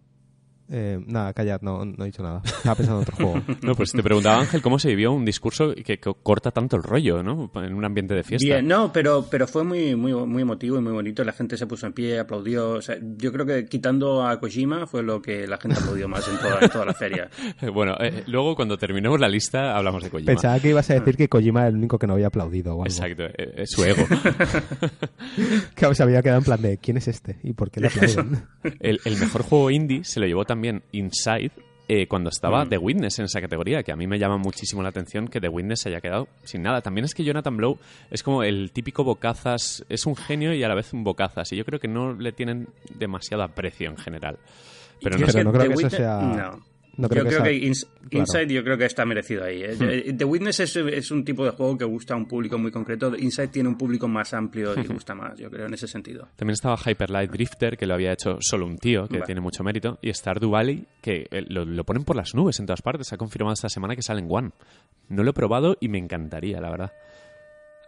[0.73, 2.41] Eh, nada, callad, no, no he dicho nada.
[2.45, 3.41] Estaba pensando en otro juego.
[3.61, 6.83] No, pues te preguntaba Ángel cómo se vivió un discurso que, que corta tanto el
[6.83, 7.51] rollo, ¿no?
[7.55, 8.45] En un ambiente de fiesta.
[8.45, 11.23] Bien, no, pero, pero fue muy, muy, muy emotivo y muy bonito.
[11.23, 12.71] La gente se puso en pie, aplaudió.
[12.71, 16.27] O sea, yo creo que quitando a Kojima fue lo que la gente aplaudió más
[16.27, 17.29] en toda, en toda la feria.
[17.73, 20.31] Bueno, eh, luego cuando terminemos la lista hablamos de Kojima.
[20.31, 22.83] Pensaba que ibas a decir que Kojima era el único que no había aplaudido o
[22.83, 22.85] algo.
[22.85, 24.05] Exacto, eh, es su ego.
[25.75, 27.37] Que se había quedado en plan de ¿quién es este?
[27.43, 28.43] ¿Y por qué le aplauden?
[28.79, 30.60] el, el mejor juego indie se lo llevó también
[30.91, 31.51] Inside
[31.87, 34.89] eh, cuando estaba The Witness en esa categoría, que a mí me llama muchísimo la
[34.89, 36.81] atención que The Witness se haya quedado sin nada.
[36.81, 37.77] También es que Jonathan Blow
[38.09, 41.57] es como el típico bocazas, es un genio y a la vez un bocazas, y
[41.57, 42.67] yo creo que no le tienen
[42.97, 44.37] demasiado aprecio en general.
[45.01, 46.70] Pero no Es Pero no creo The que eso sea- No.
[46.97, 48.23] No creo yo que creo sea- que Ins- claro.
[48.23, 49.63] Inside yo creo que está merecido ahí.
[49.63, 49.77] ¿eh?
[49.79, 52.71] Eh, The Witness es, es un tipo de juego que gusta a un público muy
[52.71, 53.15] concreto.
[53.17, 56.27] Inside tiene un público más amplio y gusta más, yo creo, en ese sentido.
[56.35, 59.25] También estaba Hyper Light Drifter, que lo había hecho solo un tío, que Vale.
[59.25, 59.99] tiene mucho mérito.
[60.01, 63.07] Y Stardew Valley, que eh, lo, lo ponen por las nubes en todas partes.
[63.07, 64.51] Se ha confirmado esta semana que sale en One.
[65.09, 66.91] No lo he probado y me encantaría, la verdad.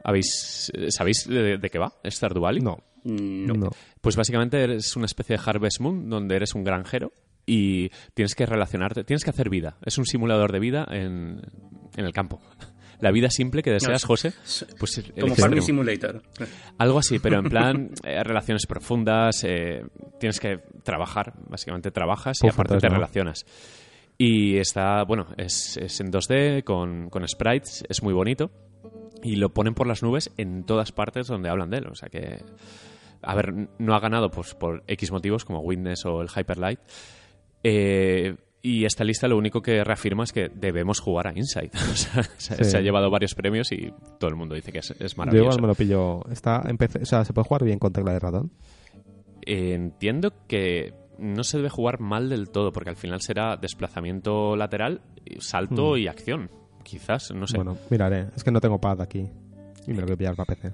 [0.03, 2.61] ¿Habéis, ¿Sabéis de, de qué va Stardew Valley?
[2.61, 3.53] No, No.
[3.53, 3.69] no.
[4.01, 7.11] Pues básicamente eres una especie de Harvest Moon, donde eres un granjero
[7.45, 9.77] y tienes que relacionarte, tienes que hacer vida.
[9.85, 11.41] Es un simulador de vida en,
[11.95, 12.39] en el campo.
[12.99, 14.31] La vida simple que deseas, No, José,
[14.79, 15.35] pues el Como.
[15.35, 16.21] Farming Simulator.
[16.77, 19.83] Algo así, pero en plan eh, relaciones profundas, eh,
[20.21, 23.45] tienes que trabajar, básicamente trabajas y aparte te relacionas.
[24.17, 28.51] Y está, bueno, es, es en 2D, con, con sprites, es muy bonito.
[29.21, 31.87] Y lo ponen por las nubes en todas partes donde hablan de él.
[31.87, 32.43] O sea que,
[33.21, 36.79] a ver, no ha ganado pues, por X motivos como Witness o el Hyperlight.
[37.63, 41.71] Eh, y esta lista lo único que reafirma es que debemos jugar a Inside.
[41.91, 42.63] O sea, se, Sí.
[42.65, 45.49] se ha llevado varios premios y todo el mundo dice que es, es Yo maravilloso.
[45.49, 46.21] igual me lo pillo.
[46.31, 48.51] Está o sea, ¿se puede jugar bien con tecla de ratón?
[49.45, 54.55] Eh, entiendo que no se debe jugar mal del todo, porque al final será desplazamiento
[54.55, 55.01] lateral,
[55.39, 56.49] salto y acción.
[56.83, 57.57] Quizás, no sé.
[57.57, 57.63] Hmm.
[57.63, 58.27] Bueno, miraré.
[58.35, 59.29] Es que no tengo pad aquí.
[59.87, 60.73] Y me lo voy a pillar para PC.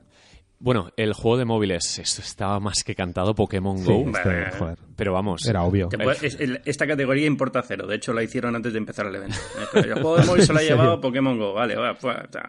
[0.97, 4.51] El juego de móviles, esto estaba más que cantado Pokémon Sí, Go, es que, Vale.
[4.51, 5.45] joder, pero vamos.
[5.47, 5.87] era obvio.
[6.39, 7.87] El- esta categoría importa cero.
[7.87, 9.37] De hecho, la hicieron antes de empezar el evento.
[9.75, 11.53] Eh, El juego de móvil se lo ha llevado Pokémon Go.
[11.53, 11.97] Vale, va,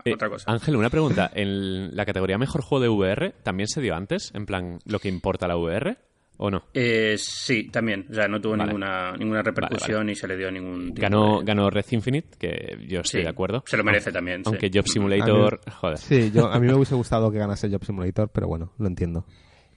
[0.04, 0.50] Eh, otra cosa.
[0.50, 1.30] Ángel, una pregunta.
[1.34, 4.30] ¿En la categoría mejor juego de VR también se dio antes?
[4.34, 5.96] En plan, lo que importa la VR
[6.42, 6.62] ¿O no?
[6.72, 8.06] Eh, sí, también.
[8.10, 8.64] O sea, no tuvo Vale.
[8.64, 12.28] ninguna, ninguna repercusión Vale, ni se le dio ningún tipo Ganó, de- ganó Red Infinite,
[12.38, 13.62] que yo estoy Sí, de acuerdo.
[13.66, 14.38] Se lo merece también.
[14.38, 14.44] sí.
[14.46, 15.98] Aunque Job Simulator, joder.
[15.98, 19.26] Sí, yo, a mí me hubiese gustado que ganase Job Simulator, pero bueno, lo entiendo.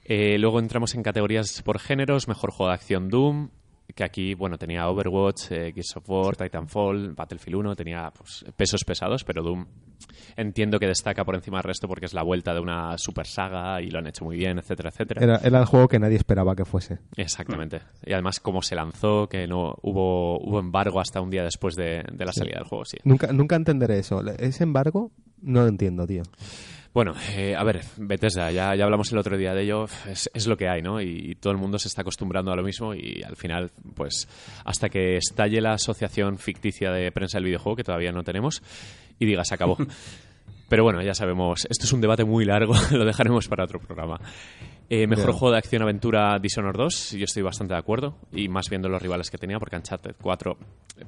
[0.04, 3.50] Eh, luego entramos en categorías por géneros, mejor juego de acción Doom,
[3.94, 8.84] que aquí, bueno, tenía Overwatch, eh, Gears of War, Titanfall, Battlefield 1, tenía pues, pesos
[8.84, 9.66] pesados, pero Doom
[10.36, 13.80] entiendo que destaca por encima del resto porque es la vuelta de una super saga
[13.80, 15.22] y lo han hecho muy bien, etcétera, etcétera.
[15.22, 16.98] Era, era el juego que nadie esperaba que fuese.
[17.16, 17.82] Exactamente.
[18.04, 22.04] Y además cómo se lanzó, que no hubo, hubo embargo hasta un día después de,
[22.12, 22.98] de la salida del juego, sí.
[23.04, 24.22] Nunca, nunca entenderé eso.
[24.38, 26.22] Ese embargo no lo entiendo, tío.
[26.94, 30.46] Bueno, eh, a ver, Bethesda, ya, ya hablamos el otro día de ello, es, es
[30.46, 31.00] lo que hay, ¿no?
[31.00, 34.28] Y todo el mundo se está acostumbrando a lo mismo y al final, pues,
[34.64, 38.62] hasta que estalle la asociación ficticia de prensa del videojuego, que todavía no tenemos,
[39.18, 39.76] y diga, se acabó.
[40.68, 44.20] Pero bueno, ya sabemos, esto es un debate muy largo, lo dejaremos para otro programa.
[44.90, 45.38] Eh, mejor Bien.
[45.38, 49.30] juego de acción-aventura Dishonored 2, yo estoy bastante de acuerdo, y más viendo los rivales
[49.30, 50.56] que tenía, porque Uncharted 4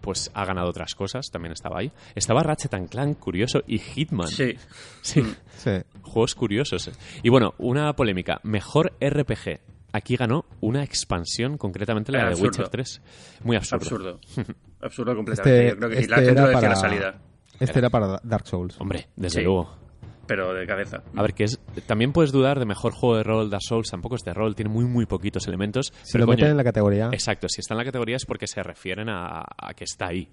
[0.00, 1.92] pues, ha ganado otras cosas, también estaba ahí.
[2.14, 4.28] Estaba Ratchet and Clank, curioso, y Hitman.
[4.28, 4.54] Sí.
[5.02, 5.22] Sí.
[5.56, 5.70] Sí.
[6.02, 6.88] Juegos curiosos.
[6.88, 6.92] eh.
[7.22, 8.40] Y bueno, una polémica.
[8.42, 9.60] Mejor RPG.
[9.92, 12.48] Aquí ganó una expansión, concretamente la Eh, de absurdo.
[12.48, 13.02] Witcher 3.
[13.44, 13.84] Muy absurdo.
[13.84, 14.20] Absurdo.
[14.80, 15.66] Absurdo completamente.
[15.68, 17.14] Este, Yo creo que sí, este la gente era para, la salida.
[17.60, 18.80] Este era para Dark Souls.
[18.80, 19.44] Hombre, desde Sí.
[19.44, 19.85] luego.
[20.26, 21.02] Pero de cabeza.
[21.14, 23.50] A ver, que es, también puedes dudar de mejor juego de rol.
[23.50, 25.92] Dark Souls tampoco es de rol, tiene muy, muy poquitos elementos.
[26.02, 28.46] Si pero lo meten en la categoría, Exacto, si está en la categoría es porque
[28.46, 30.28] se refieren a, a que está ahí.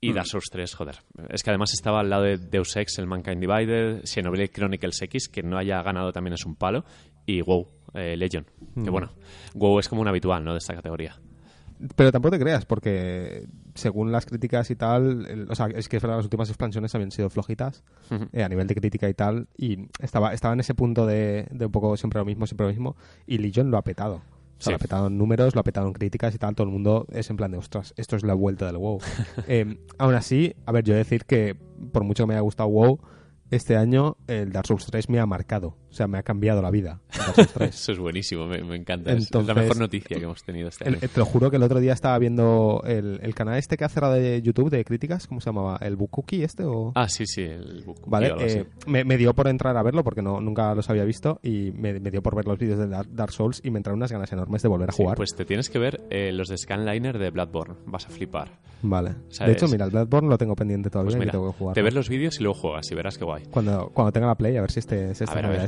[0.00, 0.14] Y Mm.
[0.14, 0.96] Dark Souls 3, joder.
[1.30, 5.28] Es que además estaba al lado de Deus Ex, el Mankind Divided, Xenoblade Chronicles X,
[5.28, 6.84] que no haya ganado también es un palo,
[7.24, 8.44] y WoW, eh, Legion.
[8.74, 8.84] Mm.
[8.84, 9.12] Que bueno,
[9.54, 10.52] WoW es como un habitual, ¿no?
[10.52, 11.16] De esta categoría.
[11.96, 15.96] pero tampoco te creas, porque según las críticas y tal, el- o sea, es que
[15.96, 17.82] es verdad, las últimas expansiones habían sido flojitas
[18.32, 21.66] eh, a nivel de crítica y tal, y estaba, estaba en ese punto de, de
[21.66, 22.96] un poco siempre lo mismo, siempre lo mismo,
[23.26, 24.16] y Legion lo ha petado.
[24.56, 24.70] O sea, Sí.
[24.70, 27.06] lo ha petado en números, lo ha petado en críticas y tal, todo el mundo
[27.10, 29.00] es en plan de, ostras, esto es la vuelta del WoW.
[29.48, 31.56] Eh, aún así, a ver, yo decir que
[31.92, 33.00] por mucho que me haya gustado WoW,
[33.50, 35.76] este año el Dark Souls 3 me ha marcado.
[35.94, 36.98] O sea, me ha cambiado la vida.
[37.16, 37.68] Dark Souls 3.
[37.74, 39.12] Eso es buenísimo, me, me encanta.
[39.12, 40.98] es la Entonces- mejor noticia que hemos tenido este año.
[41.00, 43.84] eh, te lo juro que el otro día estaba viendo el, el canal este que
[43.84, 45.76] ha cerrado de YouTube de críticas, ¿cómo se llamaba?
[45.80, 46.90] ¿El Bukuki este o...?
[46.96, 48.00] Ah, sí, sí, el book.
[48.08, 51.04] Vale, y eh, me, me dio por entrar a verlo porque no, nunca los había
[51.04, 54.00] visto y me, me dio por ver los vídeos de Dark, Souls y me entraron
[54.00, 55.16] unas ganas enormes de volver a Sí, jugar.
[55.16, 57.76] pues te tienes que ver eh, los de Scanliner de Bloodborne.
[57.86, 58.58] Vas a flipar.
[58.82, 59.14] Vale.
[59.28, 59.46] ¿Sabes?
[59.46, 61.74] De hecho, mira, el Bloodborne lo tengo pendiente todavía Pues y mira, tengo que jugar.
[61.76, 63.44] te ves los vídeos y luego juegas y verás qué guay.
[63.50, 65.60] Cuando, cuando tenga la Play, a ver si este, si A esta ver, a ver.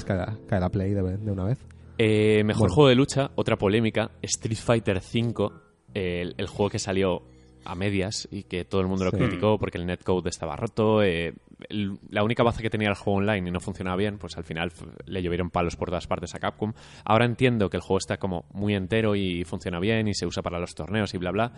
[0.48, 1.58] Cae, la Play de, de una vez.
[1.98, 2.74] Eh, mejor Bueno.
[2.74, 5.50] juego de lucha, otra polémica, Street Fighter V,
[5.94, 7.22] el, el juego que salió
[7.64, 9.16] a medias y que todo el mundo lo Sí.
[9.16, 11.02] criticó porque el netcode estaba roto.
[11.02, 11.32] eh,
[11.70, 14.44] el- la única baza que tenía el juego online y no funcionaba bien, pues al
[14.44, 14.70] final
[15.06, 16.74] le llovieron palos por todas partes a Capcom.
[17.04, 20.42] Ahora entiendo que el juego está como muy entero y funciona bien y se usa
[20.42, 21.52] para los torneos y bla bla.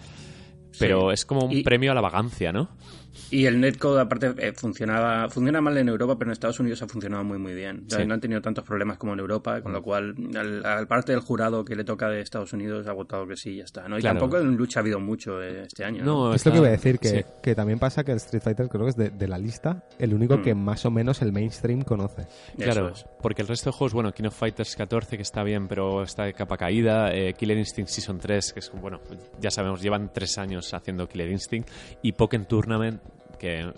[0.78, 2.68] Pero es como un Y- premio a la vagancia, ¿no?
[3.30, 6.88] Y el netcode, aparte, eh, funcionaba funciona mal en Europa, pero en Estados Unidos ha
[6.88, 7.84] funcionado muy, muy bien.
[7.86, 8.06] O sea, Sí.
[8.06, 11.20] No han tenido tantos problemas como en Europa, con lo cual, al, al parte del
[11.20, 13.88] jurado que le toca de Estados Unidos ha votado que sí, ya está.
[13.88, 13.98] ¿no?
[13.98, 14.18] Y Claro.
[14.20, 16.04] tampoco en lucha ha habido mucho eh, este año.
[16.04, 16.28] ¿no?
[16.28, 17.24] No, es lo que iba a decir, que, sí.
[17.42, 20.14] que también pasa que el Street Fighter creo que es de, de la lista el
[20.14, 20.42] único Mm.
[20.42, 22.26] que más o menos el mainstream conoce.
[22.56, 23.04] Claro, es.
[23.20, 26.24] porque el resto de juegos, bueno, King of Fighters 14 que está bien, pero está
[26.24, 29.00] de capa caída, eh, Killer Instinct Season 3, que es, bueno,
[29.40, 31.68] ya sabemos, llevan tres años haciendo Killer Instinct,
[32.02, 33.00] y Pokémon Tournament,
[33.38, 33.70] que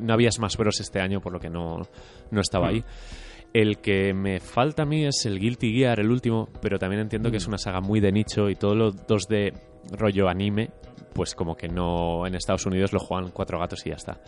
[0.00, 0.80] no había Smash Bros.
[0.80, 1.80] este año, por lo que no,
[2.30, 2.84] no estaba ahí.
[3.52, 7.30] El que me falta a mí es el Guilty Gear, el último, pero también entiendo
[7.30, 9.52] que es una saga muy de nicho y todos los dos de
[9.92, 10.70] rollo anime,
[11.14, 14.20] pues como que no en Estados Unidos lo juegan cuatro gatos y ya está.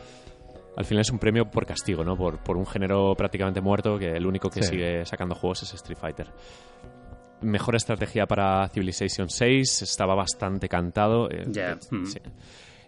[0.77, 2.17] Al final es un premio por castigo, ¿no?
[2.17, 4.71] Por, por un género prácticamente muerto que el único que Sí.
[4.71, 6.29] sigue sacando juegos es Street Fighter.
[7.43, 11.29] Mejor estrategia para Civilization 6, estaba bastante cantado.
[11.31, 12.05] eh, Ya, mm.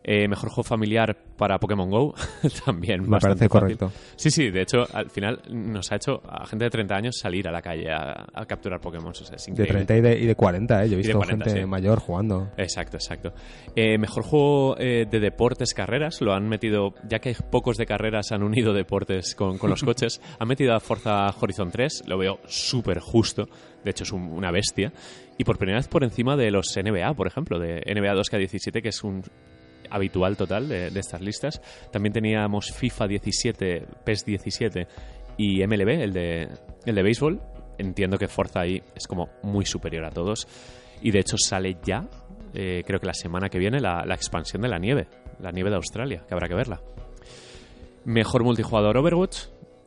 [0.03, 2.15] Eh, mejor juego familiar para Pokémon Go,
[2.65, 3.03] también.
[3.03, 3.77] Me bastante parece fácil.
[3.79, 3.93] correcto.
[4.17, 7.47] Sí, sí, de hecho, al final nos ha hecho a gente de 30 años salir
[7.47, 9.11] a la calle a, a capturar Pokémon.
[9.11, 9.85] O sea, es De increíble.
[9.85, 10.89] 30 y de, y de 40, ¿eh?
[10.89, 11.67] Yo he visto 40, gente sí.
[11.67, 12.49] mayor jugando.
[12.57, 13.35] Exacto, exacto.
[13.77, 17.85] Eh, mejor juego eh, de deportes, carreras, lo han metido, ya que hay pocos de
[17.85, 22.17] carreras, han unido deportes con, con los coches, han metido a Forza Horizon 3, lo
[22.17, 23.49] veo súper justo,
[23.85, 24.93] de hecho es un- una bestia,
[25.37, 28.89] y por primera vez por encima de los NBA, por ejemplo, de NBA 2K17, que
[28.89, 29.23] es un
[29.91, 31.61] habitual total de, estas listas.
[31.91, 34.87] También teníamos FIFA 17, PES 17
[35.37, 36.49] y MLB, el de,
[36.87, 37.41] el de béisbol.
[37.79, 40.47] Entiendo que Forza ahí es como muy superior a todos.
[41.03, 42.09] Y de hecho sale ya,
[42.53, 45.09] eh, creo que la semana que viene, la, expansión de la nieve.
[45.41, 46.81] La nieve de Australia, que habrá que verla.
[48.05, 49.45] Mejor multijugador Overwatch.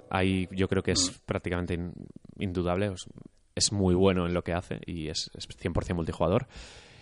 [0.10, 1.94] Ahí yo creo que es prácticamente in-
[2.40, 2.88] indudable.
[2.94, 3.06] Es,
[3.56, 6.48] es muy bueno en lo que hace y es, es 100% multijugador.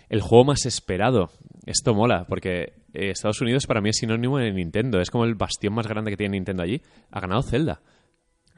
[0.08, 1.30] El juego más esperado.
[1.64, 5.00] Esto mola, porque eh, Estados Unidos para mí es sinónimo de Nintendo.
[5.00, 6.82] Es como el bastión más grande que tiene Nintendo allí.
[7.10, 7.80] Ha ganado Zelda.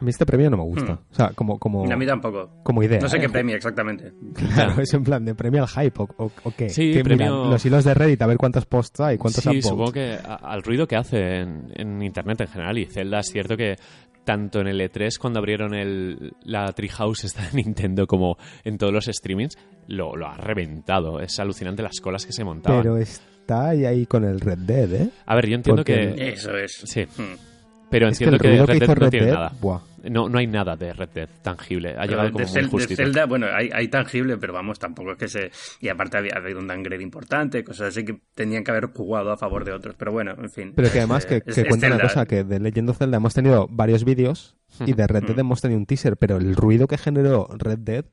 [0.00, 1.00] A mí este premio no me gusta.
[1.10, 2.50] O sea, como, como, A mí tampoco.
[2.64, 2.98] como idea.
[3.00, 3.20] No sé ¿eh?
[3.20, 4.12] qué premio exactamente.
[4.34, 6.68] Claro, es en plan de premio al hype o, o- o qué.
[6.68, 7.50] Sí, ¿Qué premio- miran?
[7.50, 9.64] Los hilos de Reddit a ver cuántos posts hay, cuántos sí, upvotes?
[9.66, 12.76] supongo que a- al ruido que hace en, en Internet en general.
[12.78, 13.76] Y Zelda es cierto que
[14.24, 18.92] tanto en el E3 cuando abrieron el, la Treehouse esta de Nintendo como en todos
[18.92, 19.56] los streamings,
[19.86, 21.20] lo, lo ha reventado.
[21.20, 22.82] Es alucinante las colas que se montaban.
[22.82, 25.10] Pero está ahí, ahí con el Red Dead, ¿eh?
[25.26, 26.28] A ver, yo entiendo porque- que...
[26.30, 26.82] Eso es.
[26.84, 27.53] Sí, Mm.
[27.90, 29.52] Pero Es que entiendo el que, Red que Dead no Red tiene Dead, nada.
[29.60, 29.80] buah.
[30.10, 31.94] No, no hay nada de Red Dead tangible.
[31.96, 32.96] Ha llegado como de, muy Cel- de.
[32.96, 35.50] Zelda, bueno, hay, hay tangible, pero vamos, tampoco es que se...
[35.80, 39.38] Y aparte había habido un downgrade importante, cosas así que tenían que haber jugado a
[39.38, 39.94] favor de otros.
[39.98, 40.72] Pero bueno, en fin.
[40.76, 43.16] Pero que Es, además que, que es- cuenta una cosa, que de Legend of Zelda
[43.16, 46.86] hemos tenido varios vídeos y de Red Dead hemos tenido un teaser, pero el ruido
[46.86, 48.04] que generó Red Dead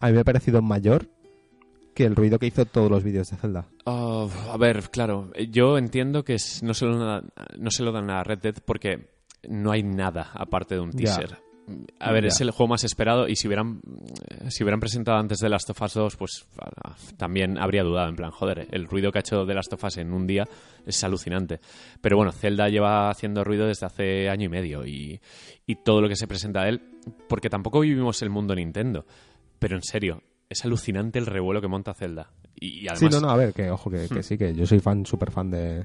[0.00, 1.06] a mí me ha parecido mayor
[1.94, 3.66] que el ruido que hizo todos los vídeos de Zelda.
[3.84, 8.10] Oh, a ver, claro, yo entiendo que no, se lo dan, no se lo dan
[8.10, 9.10] a Red Dead porque
[9.48, 11.38] no hay nada aparte de un teaser.
[12.00, 13.80] A ver, es el juego más esperado y si hubieran,
[14.48, 18.16] si hubieran presentado antes de Last of Us 2, pues ah, también habría dudado, en
[18.16, 20.44] plan, joder, el ruido que ha hecho de Last of Us en un día
[20.84, 21.60] es alucinante.
[22.00, 25.20] Pero bueno, Zelda lleva haciendo ruido desde hace año y medio y,
[25.64, 26.82] y todo lo que se presenta de él,
[27.28, 29.06] porque tampoco vivimos el mundo Nintendo,
[29.60, 30.20] pero en serio,
[30.52, 32.30] es alucinante el revuelo que monta Zelda.
[32.58, 34.66] Y, y además, Sí, no, no, a ver, que ojo, que, que sí, que yo
[34.66, 35.84] soy fan, súper fan de...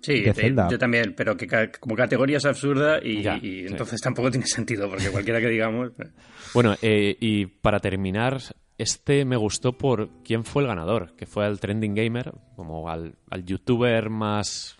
[0.00, 0.68] Sí, de Zelda.
[0.70, 3.66] yo también, pero que ca- como categoría es absurda y, Ya, y sí.
[3.68, 5.90] entonces tampoco tiene sentido, porque cualquiera que digamos...
[5.98, 6.08] eh,
[6.54, 8.38] Bueno, eh, y para terminar,
[8.78, 13.16] este me gustó por quién fue el ganador, que fue al Trending Gamer, como al,
[13.28, 14.76] al youtuber más,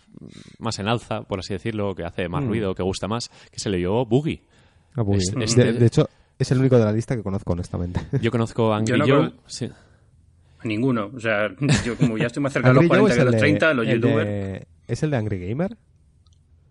[0.57, 2.47] más en alza, por así decirlo, que hace más Mm.
[2.47, 4.41] ruido, que gusta más, que se le llevó Boogie.
[4.95, 5.43] Ah, muy Es- bien.
[5.43, 7.99] este- de, de hecho, es el único de la lista que conozco, honestamente.
[8.21, 9.17] Yo conozco a Angry Yo no Joe.
[9.29, 9.69] con- sí.
[10.63, 11.11] Ninguno.
[11.15, 11.49] O sea,
[11.85, 13.39] yo como ya estoy más cerca de los Angry Joe 40 que es los el
[13.39, 14.27] de- 30, los youtubers...
[14.27, 15.77] de- ¿Es el de Angry Gamer?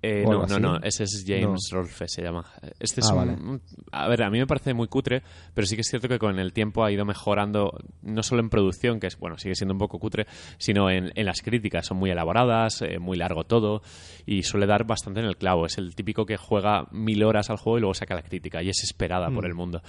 [0.01, 2.45] Eh, ¿O no, no, no, ese es James Rolfe, se llama.
[2.79, 3.33] Este es Ah, un- vale.
[3.33, 3.61] un-
[3.91, 5.23] A ver, a mí me parece muy cutre,
[5.55, 7.73] pero sí que es cierto que con el tiempo ha ido mejorando,
[8.03, 10.27] no solo en producción, que es, bueno, sigue siendo un poco cutre,
[10.57, 11.87] sino en, en las críticas.
[11.87, 13.83] Son muy elaboradas, eh, muy largo todo,
[14.25, 15.67] y suele dar bastante en el clavo.
[15.67, 18.69] Es el típico que juega mil horas al juego y luego saca la crítica, y
[18.69, 19.35] es esperada Mm.
[19.35, 19.83] por el mundo.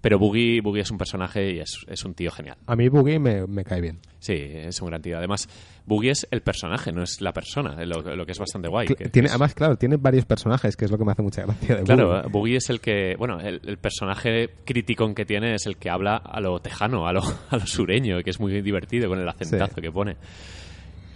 [0.00, 2.56] Pero Boogie, Boogie es un personaje y es, es un tío genial.
[2.66, 3.98] A mí Boogie me, me cae bien.
[4.20, 5.18] Sí, es un gran tío.
[5.18, 5.48] Además,
[5.86, 8.86] Boogie es el personaje, no es la persona, lo, lo que es bastante guay.
[8.88, 11.42] Que- tiene, es- además, claro, tiene varios personajes, que es lo que me hace mucha
[11.42, 12.28] gracia de Claro, Boogie.
[12.30, 16.16] Boogie es el que, bueno, el, el personaje criticón que tiene es el que habla
[16.16, 19.74] a lo tejano, a lo, a lo sureño, que es muy divertido con el acentazo
[19.74, 19.80] Sí.
[19.80, 20.16] que pone.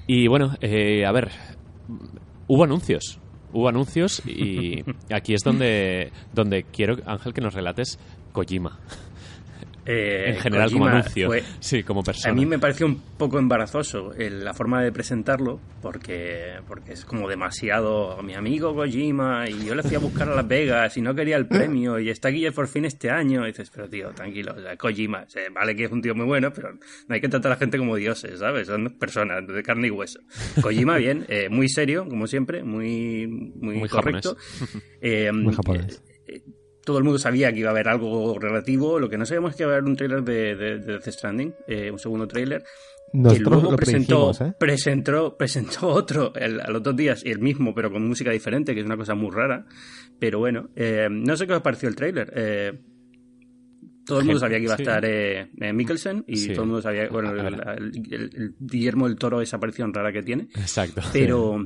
[0.08, 1.30] Y bueno, eh, a ver,
[2.48, 3.20] hubo anuncios,
[3.52, 4.82] hubo anuncios y
[5.14, 7.98] aquí es donde, donde quiero, Ángel, que nos relates
[8.32, 8.78] Kojima.
[9.86, 11.26] Eh, en general como anuncio.
[11.28, 12.32] fue- sí, como persona.
[12.32, 17.04] A mí me pareció un poco embarazoso el- la forma de presentarlo, porque, porque es
[17.04, 21.00] como demasiado mi amigo Kojima, y yo le fui a buscar a Las Vegas y
[21.00, 23.44] no quería el premio, y está aquí por fin este año.
[23.44, 26.14] Y dices, pero tío, tranquilo, o sea, Kojima, o sea, vale que es un tío
[26.14, 28.66] muy bueno, pero no hay que tratar a la gente como dioses, ¿sabes?
[28.66, 30.20] Son personas de carne y hueso.
[30.60, 34.36] Kojima, bien, eh, muy serio, como siempre, muy, muy, Muy correcto.
[35.00, 36.02] Eh, Muy japonés.
[36.84, 38.98] Todo el mundo sabía que iba a haber algo relativo.
[38.98, 41.08] Lo que no sabíamos es que iba a haber un tráiler de, de, de Death
[41.08, 42.62] Stranding, eh, un segundo tráiler.
[43.12, 44.52] Que luego lo presentó, ¿eh?
[44.58, 48.80] presentó, presentó otro el- a los dos días, el mismo, pero con música diferente, que
[48.80, 49.66] es una cosa muy rara.
[50.20, 52.32] Pero bueno, eh, no sé qué os pareció el tráiler.
[52.36, 52.80] Eh,
[54.06, 54.82] todo el mundo sabía que iba a sí.
[54.84, 56.48] estar Mikkelsen y Sí.
[56.52, 60.12] todo el mundo sabía, bueno, el, el- el- el Guillermo del Toro, esa aparición rara
[60.12, 60.48] que tiene.
[60.56, 61.00] Exacto.
[61.12, 61.64] Pero,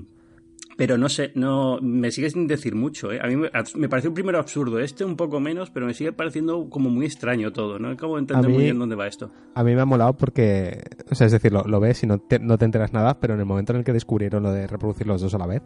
[0.77, 3.13] pero no sé, no me sigue sin decir mucho.
[3.13, 3.21] ¿eh?
[3.23, 6.69] A mí me, pareció el primero absurdo, este un poco menos, pero me sigue pareciendo
[6.69, 7.79] como muy extraño todo.
[7.79, 9.31] No acabo de entender mí- muy bien dónde va esto.
[9.55, 12.19] A mí me ha molado porque, o sea, es decir, lo, lo ves y no
[12.19, 14.67] te, no te enteras nada, pero en el momento en el que descubrieron lo de
[14.67, 15.63] reproducir los dos a la vez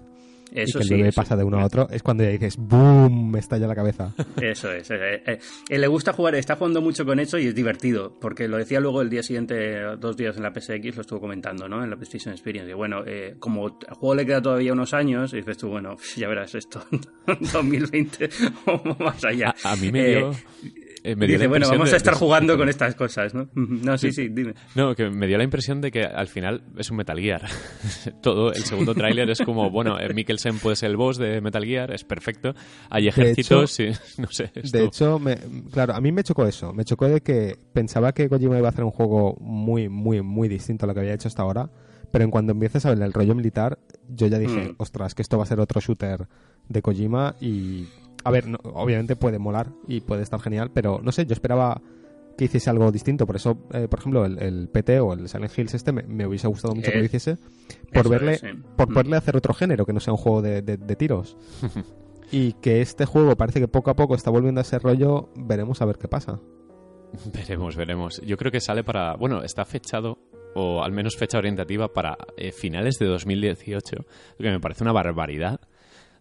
[0.53, 0.95] Eso y que sí.
[0.95, 3.31] el bebé eso- pasa de uno a otro, es cuando ya dices ¡boom!
[3.31, 4.15] me estalla la cabeza.
[4.41, 4.91] Eso es.
[4.91, 5.39] eh, eh,
[5.69, 8.81] eh, le gusta jugar, está jugando mucho con eso y es divertido, porque lo decía
[8.81, 11.83] luego el día siguiente, dos días en la PSX, lo estuvo comentando, ¿no?
[11.85, 12.71] En la PlayStation Experience.
[12.71, 15.97] Y bueno, eh, como al juego le queda todavía unos años, y dices tú, bueno,
[16.17, 17.01] ya verás esto en
[17.53, 18.29] 2020
[18.67, 19.55] o más allá.
[19.65, 20.33] A, a mí me Eh, dio...
[21.05, 23.35] eh, me dio dice, la bueno, vamos de- a estar de- jugando con estas cosas,
[23.35, 23.49] ¿no?
[23.55, 24.55] No, sí, sí, dime.
[24.75, 27.43] No, que me dio la impresión de que al final es un Metal Gear.
[28.23, 31.65] Todo el segundo tráiler es como, bueno, eh, Mikkelsen puede ser el boss de Metal
[31.65, 32.55] Gear, es perfecto.
[32.91, 33.89] Hay ejércitos y
[34.19, 34.51] no sé.
[34.55, 35.39] esto- De hecho, me-
[35.73, 36.73] claro, a mí me chocó eso.
[36.73, 40.49] Me chocó de que pensaba que Kojima iba a hacer un juego muy, muy, muy
[40.49, 41.71] distinto a lo que había hecho hasta ahora.
[42.11, 44.75] Pero en cuando empiezas a ver el rollo militar, yo ya dije, Mm.
[44.79, 46.27] ostras, que esto va a ser otro shooter
[46.69, 47.87] de Kojima y...
[48.25, 51.81] A ver, no- obviamente puede molar y puede estar genial, pero no sé, yo esperaba
[52.37, 53.27] que hiciese algo distinto.
[53.27, 56.27] Por eso, eh, por ejemplo, el, el PT o el Silent Hills este me, me
[56.27, 57.37] hubiese gustado mucho que lo hiciese
[57.93, 58.47] por verle, es, sí.
[58.77, 58.95] por Mm.
[58.95, 61.37] verle hacer otro género que no sea un juego de, de- de tiros.
[62.31, 65.81] y que este juego parece que poco a poco está volviendo a ese rollo, veremos
[65.83, 66.39] a ver qué pasa.
[67.33, 68.21] Veremos, veremos.
[68.25, 69.15] Yo creo que sale para.
[69.17, 70.19] Bueno, está fechado,
[70.55, 74.93] o al menos fecha orientativa, para eh, finales de 2018, lo que me parece una
[74.93, 75.61] barbaridad.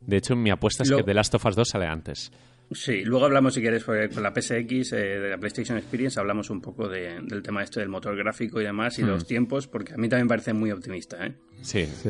[0.02, 2.32] De hecho, mi apuesta es Lo- que The Last of Us 2 sale antes.
[2.72, 6.60] Sí, luego hablamos, si quieres, con la PSX, eh, de la PlayStation Experience, hablamos un
[6.60, 9.98] poco de- del tema este del motor gráfico y demás, y los tiempos, porque a
[9.98, 11.34] mí también me parece muy optimista, ¿eh?
[11.62, 11.86] Sí.
[11.86, 12.10] Sí.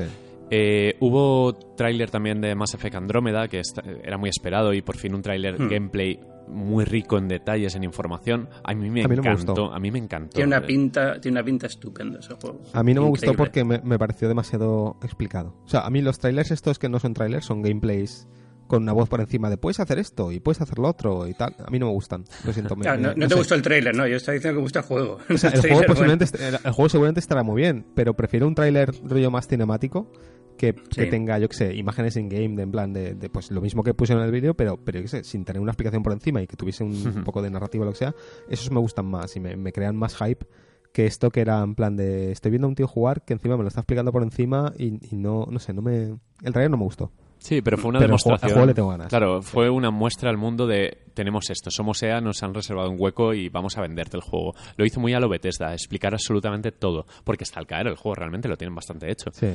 [0.49, 3.61] Eh, hubo tráiler también de Mass Effect Andrómeda, que
[4.03, 5.69] era muy esperado, y por fin un tráiler Hmm.
[5.69, 8.49] gameplay muy rico en detalles, en información.
[8.64, 9.53] A mí me A mí no me encantó.
[9.53, 9.74] gustó.
[9.74, 10.36] a mí me encantó.
[10.36, 12.61] Tiene una pinta, tiene una pinta estupenda ese juego.
[12.74, 15.53] A mí no me gustó porque me, me pareció demasiado explicado.
[15.65, 18.28] O sea, a mí los trailers estos que no son trailers son gameplays
[18.68, 21.34] con una voz por encima de puedes hacer esto y puedes hacer lo otro y
[21.34, 21.56] tal.
[21.65, 22.26] A mí no me gustan.
[22.45, 22.76] Lo siento.
[22.76, 23.40] me- Claro, no, me- no no te sé.
[23.40, 25.19] gustó el tráiler, no, yo estaba diciendo que me gusta el juego.
[25.34, 28.45] O sea, el, juego posiblemente est- el, el juego seguramente estará muy bien, pero prefiero
[28.45, 30.11] un tráiler rollo más cinemático
[30.57, 33.84] que, tenga, yo qué sé, imágenes in-game, de, en plan de, de, pues lo mismo
[33.84, 36.11] que pusieron en el vídeo, pero, pero yo qué sé, sin tener una explicación por
[36.13, 38.15] encima y que tuviese un, poco de narrativa o lo que sea,
[38.49, 40.45] esos me gustan más y me, me crean más hype
[40.93, 43.55] que esto que era en plan de estoy viendo a un tío jugar que encima
[43.55, 46.17] me lo está explicando por encima y, y no, no sé, no me...
[46.43, 47.11] El trailer no me gustó.
[47.39, 48.49] Sí, pero fue una Pero el juego- demostración.
[48.49, 49.07] al juego le tengo ganas.
[49.09, 52.95] Claro, fue una muestra al mundo de tenemos esto, somos EA, nos han reservado un
[52.99, 54.55] hueco y vamos a venderte el juego.
[54.75, 58.15] Lo hizo muy a lo Bethesda, explicar absolutamente todo, porque hasta el caer el juego
[58.15, 59.29] realmente lo tienen bastante hecho.
[59.34, 59.49] Sí.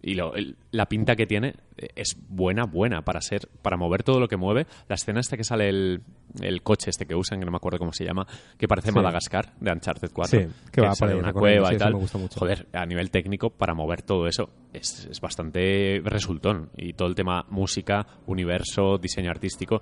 [0.00, 4.02] Y lo- el- la pinta que tiene eh, es buena, buena para ser, para mover
[4.02, 4.66] todo lo que mueve.
[4.88, 6.02] La escena esta que sale el,
[6.40, 8.26] el coche este que usan, que no me acuerdo cómo se llama,
[8.58, 8.94] que parece Sí.
[8.94, 10.40] Madagascar de Uncharted 4.
[10.40, 11.92] Sí, que va sale ahí una cueva sí, y tal.
[11.94, 12.40] me gusta mucho.
[12.40, 16.70] Joder, a nivel técnico, para mover todo eso es, es bastante resultón.
[16.76, 19.80] Y todo el tema música, universo, diseño artístico,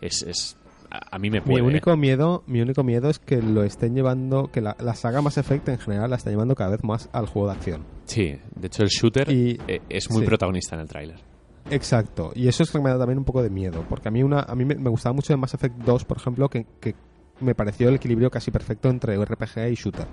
[0.00, 0.56] es, es
[0.92, 1.62] a, a mí me Mi puede.
[1.62, 5.38] único miedo, mi único miedo es que lo estén llevando, que la, la saga Mass
[5.38, 7.84] Effect en general la está llevando cada vez más al juego de acción.
[8.04, 10.26] Sí, de hecho el shooter Y- eh, es muy sí.
[10.26, 11.16] protagonista en el tráiler.
[11.70, 14.10] Exacto, y eso es lo que me da también un poco de miedo, porque a
[14.10, 16.66] mí una a mí me, me gustaba mucho de Mass Effect 2, por ejemplo, que,
[16.80, 16.94] que
[17.40, 20.06] me pareció el equilibrio casi perfecto entre RPG y shooter.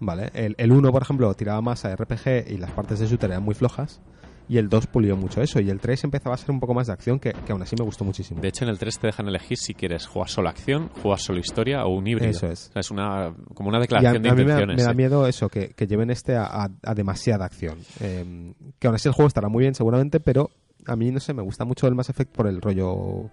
[0.00, 0.30] ¿Vale?
[0.34, 3.42] El, el 1, por ejemplo, tiraba más a RPG y las partes de shooter eran
[3.42, 4.00] muy flojas.
[4.48, 5.58] Y el 2 pulió mucho eso.
[5.60, 7.74] Y el 3 empezaba a ser un poco más de acción, que, que aún así
[7.78, 8.40] me gustó muchísimo.
[8.42, 11.38] De hecho, en el 3 te dejan elegir si quieres jugar solo acción, jugar solo
[11.38, 12.30] historia o un híbrido.
[12.30, 12.68] Eso es.
[12.68, 14.76] O sea, es una, como una Y a, declaración de a mí me da, intenciones.
[14.76, 14.96] me da sí.
[14.96, 17.78] miedo eso, que, que lleven este a, a- a demasiada acción.
[18.00, 20.50] Eh, que aún así el juego estará muy bien seguramente, pero
[20.86, 23.30] a mí, no sé, me gusta mucho el Mass Effect por el rollo...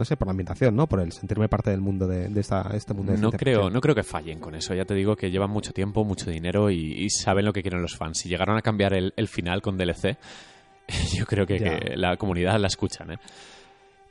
[0.00, 0.86] No sé, por la ambientación, ¿no?
[0.86, 3.82] Por el sentirme parte del mundo de, de esta, este mundo de No creo, no
[3.82, 4.74] creo que fallen con eso.
[4.74, 7.82] Ya te digo que llevan mucho tiempo, mucho dinero y, y saben lo que quieren
[7.82, 8.16] los fans.
[8.16, 10.16] Si llegaron a cambiar el, el final con DLC,
[11.14, 13.12] yo creo que, la comunidad la escuchan.
[13.12, 13.18] ¿eh?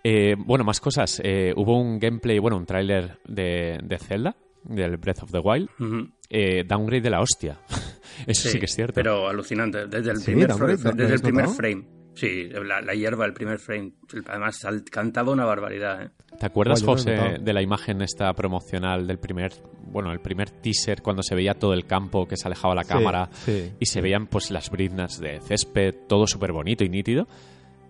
[0.03, 1.19] Eh, bueno, más cosas.
[1.23, 4.35] Eh, hubo un gameplay, bueno, un tráiler de, de Zelda,
[4.65, 5.69] del Breath of the Wild.
[5.79, 6.07] Ujú.
[6.29, 7.57] Eh, downgrade de la hostia.
[8.27, 8.93] Eso sí, que es cierto.
[8.93, 9.87] Pero alucinante.
[9.87, 11.98] Desde el Sí, primer, downgrade, fra- ¿lo desde el primer frame.
[12.19, 13.93] Sí, la, la hierba, el primer frame.
[14.27, 16.03] Además, ha cantado una barbaridad.
[16.03, 16.09] ¿eh?
[16.37, 19.53] ¿Te acuerdas, Guay, no José, de la imagen esta promocional del primer,
[19.85, 22.89] bueno, el primer teaser cuando se veía todo el campo que se alejaba la Sí,
[22.89, 23.71] cámara sí.
[23.79, 27.27] y se veían pues las briznas de césped, todo súper bonito y nítido?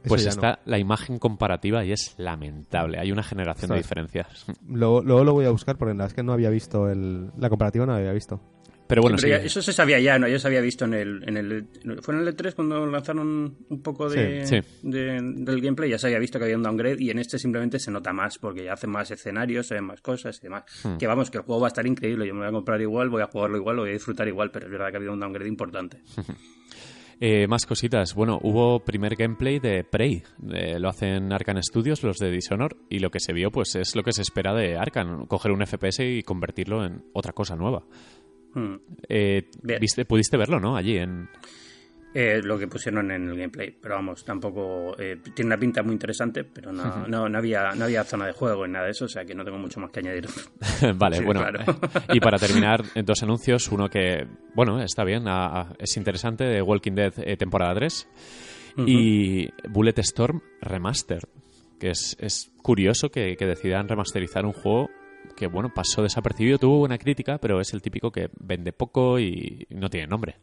[0.08, 3.00] Pues está la imagen comparativa y es lamentable.
[3.00, 4.46] Hay una generación de diferencias.
[4.68, 7.32] Luego, luego lo voy a buscar porque la verdad es que no había visto el,
[7.38, 8.40] la comparativa, no la había visto.
[8.90, 9.40] Pero bueno, Pero sí.
[9.40, 10.28] ya- eso se sabía ya, ¿no?
[10.28, 11.68] Ya se había visto en el, en el...
[12.02, 14.68] ¿Fue en el E3 cuando lanzaron un poco de, Sí, sí.
[14.82, 15.92] de- del gameplay?
[15.92, 18.40] Ya se había visto que había un downgrade y en este simplemente se nota más
[18.40, 20.64] porque ya hacen más escenarios, se ven más cosas y demás.
[20.84, 20.98] Hmm.
[20.98, 22.26] Que vamos, que el juego va a estar increíble.
[22.28, 24.50] Yo me voy a comprar igual, voy a jugarlo igual, lo voy a disfrutar igual,
[24.50, 26.02] pero es verdad que ha habido un downgrade importante.
[27.22, 28.16] Eh, más cositas.
[28.16, 30.24] Bueno, hubo primer gameplay de Prey.
[30.54, 33.94] Eh, lo hacen Arcan Studios, los de Dishonor, y lo que se vio pues es
[33.94, 37.84] lo que se espera de Arcan, coger un FPS y convertirlo en otra cosa nueva.
[38.54, 38.76] Hmm.
[39.08, 39.44] Eh,
[39.80, 40.76] viste, pudiste verlo, ¿no?
[40.76, 41.30] Allí en...
[42.12, 45.94] Eh, lo que pusieron en el gameplay, pero vamos, tampoco eh, tiene una pinta muy
[45.94, 49.06] interesante, pero no, no, no había no había zona de juego en nada de eso,
[49.06, 50.26] o sea que no tengo mucho más que añadir.
[50.96, 51.42] vale, Sí, bueno.
[51.42, 51.64] claro.
[52.12, 53.72] y para terminar, dos anuncios.
[53.72, 58.08] Uno que, bueno, está bien, a- a- es interesante, de Walking Dead temporada 3.
[58.88, 61.24] Y Bullet Storm Remastered,
[61.80, 64.90] que es, es curioso que, que decidan remasterizar un juego
[65.36, 69.66] que, bueno, pasó desapercibido, tuvo buena crítica, pero es el típico que vende poco y
[69.70, 70.36] no tiene nombre.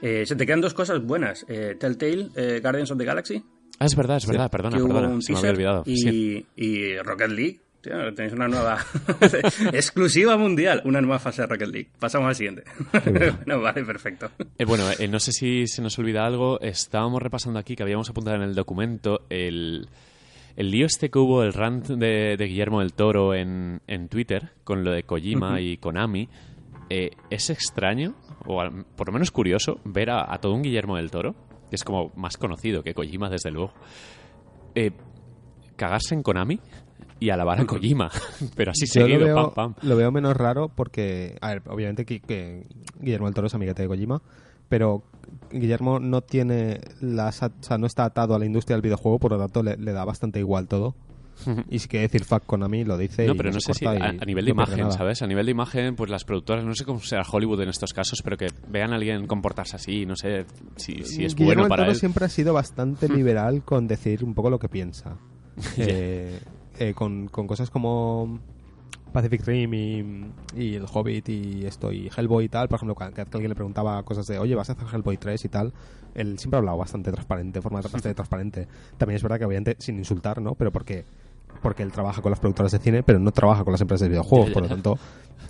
[0.00, 1.44] Eh, se te quedan dos cosas buenas.
[1.48, 3.42] Eh, Telltale, eh, Guardians of the Galaxy,
[3.78, 5.82] Ah, es verdad, es verdad, perdona, perdona, se me había olvidado.
[5.86, 6.46] y, Sí.
[6.56, 7.60] y Rocket League.
[7.80, 8.78] Tío, tenéis una nueva
[9.72, 11.88] exclusiva mundial, una nueva fase de Rocket League.
[11.98, 12.62] Pasamos al siguiente.
[13.46, 14.30] no, vale, perfecto.
[14.56, 16.60] Eh, bueno, eh, no sé si se nos olvida algo.
[16.60, 19.88] Estábamos repasando aquí que habíamos apuntado en el documento el,
[20.56, 24.50] el lío este que hubo, el rant de, de Guillermo del Toro en, en Twitter
[24.64, 26.28] con lo de Kojima y Konami.
[26.90, 28.14] Eh, es extraño,
[28.46, 31.34] o al- por lo menos curioso, ver a, a todo un Guillermo del Toro,
[31.70, 33.72] que es como más conocido que Kojima, desde luego,
[34.74, 34.90] eh,
[35.76, 36.60] cagarse en Konami
[37.18, 38.10] y alabar a Kojima.
[38.56, 39.88] Pero así Yo lo seguido, veo, pam, pam.
[39.88, 42.66] lo veo menos raro porque, a ver, obviamente que, que
[43.00, 44.20] Guillermo del Toro es amiguete de Kojima,
[44.68, 45.02] pero
[45.52, 49.32] Guillermo no tiene las, o sea, no está atado a la industria del videojuego, por
[49.32, 50.94] lo tanto le, le da bastante igual todo.
[51.70, 53.86] y si quiere decir fuck Konami, lo dice No, y pero no se sé si
[53.86, 54.92] a, y a nivel de no imagen.
[54.92, 55.22] ¿sabes?
[55.22, 58.20] A nivel de imagen, pues las productoras, no sé cómo será Hollywood en estos casos,
[58.22, 60.44] pero que vean a alguien comportarse así, no sé
[60.76, 61.96] si, si es Guillermo bueno para él.
[61.96, 65.16] siempre ha sido bastante liberal con decir un poco lo que piensa.
[65.76, 66.40] Eh,
[66.78, 68.40] eh, con, con cosas como
[69.12, 73.10] Pacific Rim y, y El Hobbit y esto y Hellboy y tal, por ejemplo, cada
[73.10, 75.72] vez que alguien le preguntaba cosas de, oye, ¿vas a hacer Hellboy 3 y tal?
[76.14, 78.66] Él siempre ha hablado bastante transparente, de forma bastante transparente.
[78.96, 80.54] También es verdad que obviamente sin insultar, ¿no?
[80.54, 81.04] Pero porque
[81.60, 84.08] porque él trabaja con las productoras de cine, pero no trabaja con las empresas de
[84.08, 84.98] videojuegos, por lo tanto,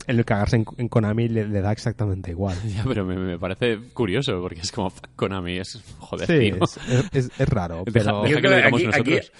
[0.06, 2.56] el cagarse en, en Konami le, le da exactamente igual.
[2.66, 6.64] Ya, pero me, me parece curioso, porque es como, fuck, Konami, es joder, Sí, tío.
[6.64, 6.78] es,
[7.14, 8.22] es- es- raro, Deja- pero...
[8.22, 9.32] deja Yo que lo digamos aquí, aquí, nosotros.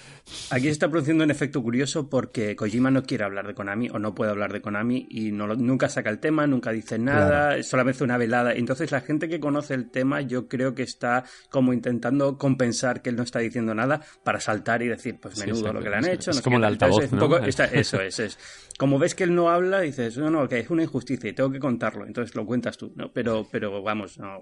[0.51, 3.99] aquí se está produciendo un efecto curioso porque Kojima no quiere hablar de Konami o
[3.99, 7.57] no puede hablar de Konami y no lo- nunca saca el tema, nunca dice nada,
[7.57, 8.53] es solamente una velada.
[8.53, 13.09] Entonces la gente que conoce el tema yo creo que está como intentando compensar que
[13.09, 15.95] él no está diciendo nada para saltar y decir, pues menudo sí, lo que le
[15.95, 16.31] han hecho.
[16.31, 16.73] es no como el tal.
[16.73, 17.25] Entonces, altavoz, es un ¿no?
[17.29, 18.37] poco- está- eso es, es.
[18.77, 21.51] Como ves que él no habla, dices, no, no, que es una injusticia y tengo
[21.51, 22.05] que contarlo.
[22.05, 23.11] Entonces lo cuentas tú, ¿no?
[23.11, 24.41] Pero, pero vamos, no.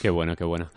[0.00, 0.70] Qué bueno, qué bueno.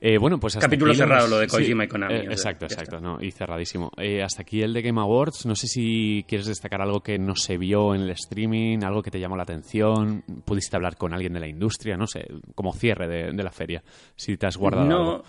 [0.00, 2.22] Eh, bueno, pues hasta Capítulo aquí los- cerrado, lo de Kojima y Konami, eh, o
[2.22, 3.00] sea, exacto, exacto, está.
[3.06, 3.90] no, y cerradísimo.
[3.98, 5.44] Eh, hasta aquí el de Game Awards.
[5.44, 9.10] No sé si quieres destacar algo que no se vio en el streaming, algo que
[9.10, 13.06] te llamó la atención, pudiste hablar con alguien de la industria, no sé, como cierre
[13.06, 13.82] de, de la feria.
[14.16, 15.24] Si te has guardado no, algo.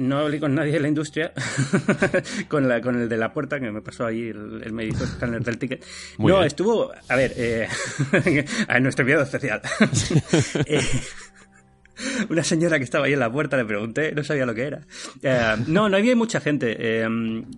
[0.00, 1.32] No hablé con nadie de la industria,
[2.48, 5.42] con, la, con el de la puerta que me pasó ahí el, el médico escáner
[5.44, 5.84] del ticket.
[6.18, 6.46] Muy no, bien.
[6.46, 7.68] estuvo, a ver, eh,
[8.68, 9.60] a nuestro enviado especial.
[10.66, 10.80] Eh,
[12.30, 14.80] una señora que estaba ahí en la puerta, le pregunté, no sabía lo que era.
[15.22, 16.76] Eh, no, no había mucha gente.
[16.78, 17.06] Eh,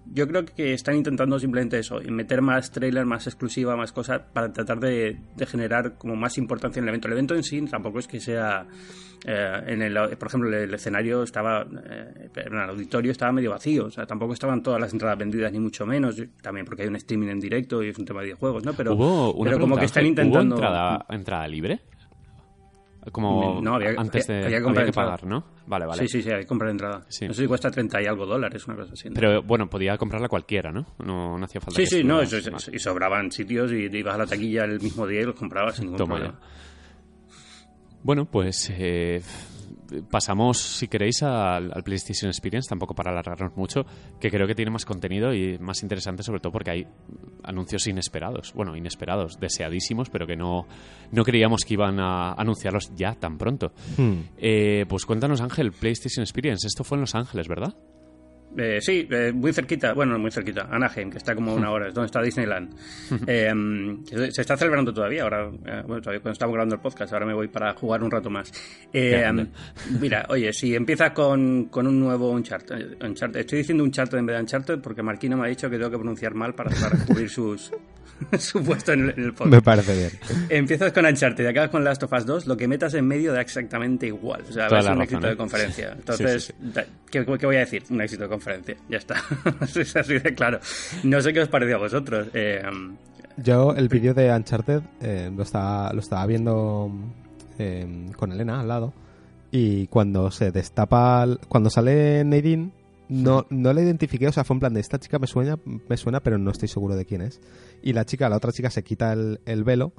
[0.07, 4.53] yo creo que están intentando simplemente eso, meter más trailer, más exclusiva, más cosas, para
[4.53, 7.09] tratar de, de generar como más importancia en el evento.
[7.09, 8.67] El evento en sí tampoco es que sea
[9.25, 13.87] eh, en el, por ejemplo, el, escenario estaba, eh, en el auditorio estaba medio vacío,
[13.87, 16.97] o sea, tampoco estaban todas las entradas vendidas, ni mucho menos, también porque hay un
[16.97, 18.73] streaming en directo y es un tema de videojuegos, ¿no?
[18.75, 20.57] Pero, ¿Hubo una pero como que están intentando...
[20.57, 21.81] ¿Hubo entrada, entrada libre?
[23.11, 25.45] Como No, había- antes de había- había que había pagar, ¿no?
[25.67, 26.03] Vale, vale.
[26.03, 27.05] Sí, sí, sí, hay que comprar entrada.
[27.09, 27.27] Sí.
[27.27, 29.09] No sé si cuesta 30 y algo dólares, una cosa así.
[29.09, 29.15] ¿no?
[29.17, 30.87] Pero bueno, podía comprarla cualquiera, ¿no?
[31.05, 32.39] No, no hacía falta Sí, que sí, no, eso-
[32.73, 35.75] y sobraban sitios y te ibas a la taquilla el mismo día y los comprabas
[35.77, 36.39] sin ningún Toma problema.
[36.41, 36.47] ya.
[38.03, 39.23] Bueno, pues eh,
[40.11, 43.85] pasamos, si queréis, al, al PlayStation Experience, tampoco para alargarnos mucho,
[44.21, 46.87] que creo que tiene más contenido y más interesante, sobre todo porque hay
[47.43, 48.53] anuncios inesperados.
[48.55, 50.67] Bueno, inesperados, deseadísimos, pero que no,
[51.11, 53.73] no creíamos que iban a anunciarlos ya tan pronto.
[53.97, 54.21] Hmm.
[54.37, 56.67] Eh, pues cuéntanos, Ángel, PlayStation Experience.
[56.67, 57.75] Esto fue en Los Ángeles, ¿verdad?
[58.57, 61.89] Eh, sí, eh, muy cerquita, bueno, no muy cerquita, Anaheim, que está como una hora,
[61.89, 62.75] es donde está Disneyland.
[63.27, 63.51] Eh,
[64.31, 67.35] se está celebrando todavía, ahora, eh, bueno, todavía cuando estamos grabando el podcast, ahora me
[67.35, 68.53] voy para jugar un rato más.
[68.93, 69.47] Eh, Grande.
[70.01, 74.37] mira, oye, si empiezas con, con un nuevo Uncharted, Uncharted, estoy diciendo Uncharted en vez
[74.37, 77.29] de Uncharted porque Marquino me ha dicho que tengo que pronunciar mal para, para cubrir
[77.31, 77.73] sus,
[78.39, 79.53] su puesto en el, en el podcast.
[79.55, 80.11] Me parece bien.
[80.49, 83.33] Empiezas con Uncharted y acabas con Last of Us 2, lo que metas en medio
[83.33, 84.43] da exactamente igual.
[84.49, 85.31] O sea, Toda la un razón, éxito ¿eh?
[85.31, 85.93] de conferencia.
[85.93, 87.83] Entonces, Sí, da- ¿qué, qué voy a decir?
[87.91, 88.42] Un éxito de conferencia.
[88.89, 89.17] Ya está.
[89.75, 90.61] es así de claro.
[91.03, 92.29] No sé qué os pareció a vosotros.
[92.35, 92.63] Eh,
[93.37, 96.91] Yo el vídeo de Uncharted eh, lo, estaba, lo estaba viendo
[97.59, 98.93] eh, con Elena al lado
[99.51, 102.73] y cuando se destapa, cuando sale Nadine,
[103.09, 105.97] no, no la identifiqué, o sea, fue en plan de esta chica me suena, me
[105.99, 107.41] suena, pero no estoy seguro de quién es.
[107.83, 109.93] Y la chica, la otra chica se quita el, el velo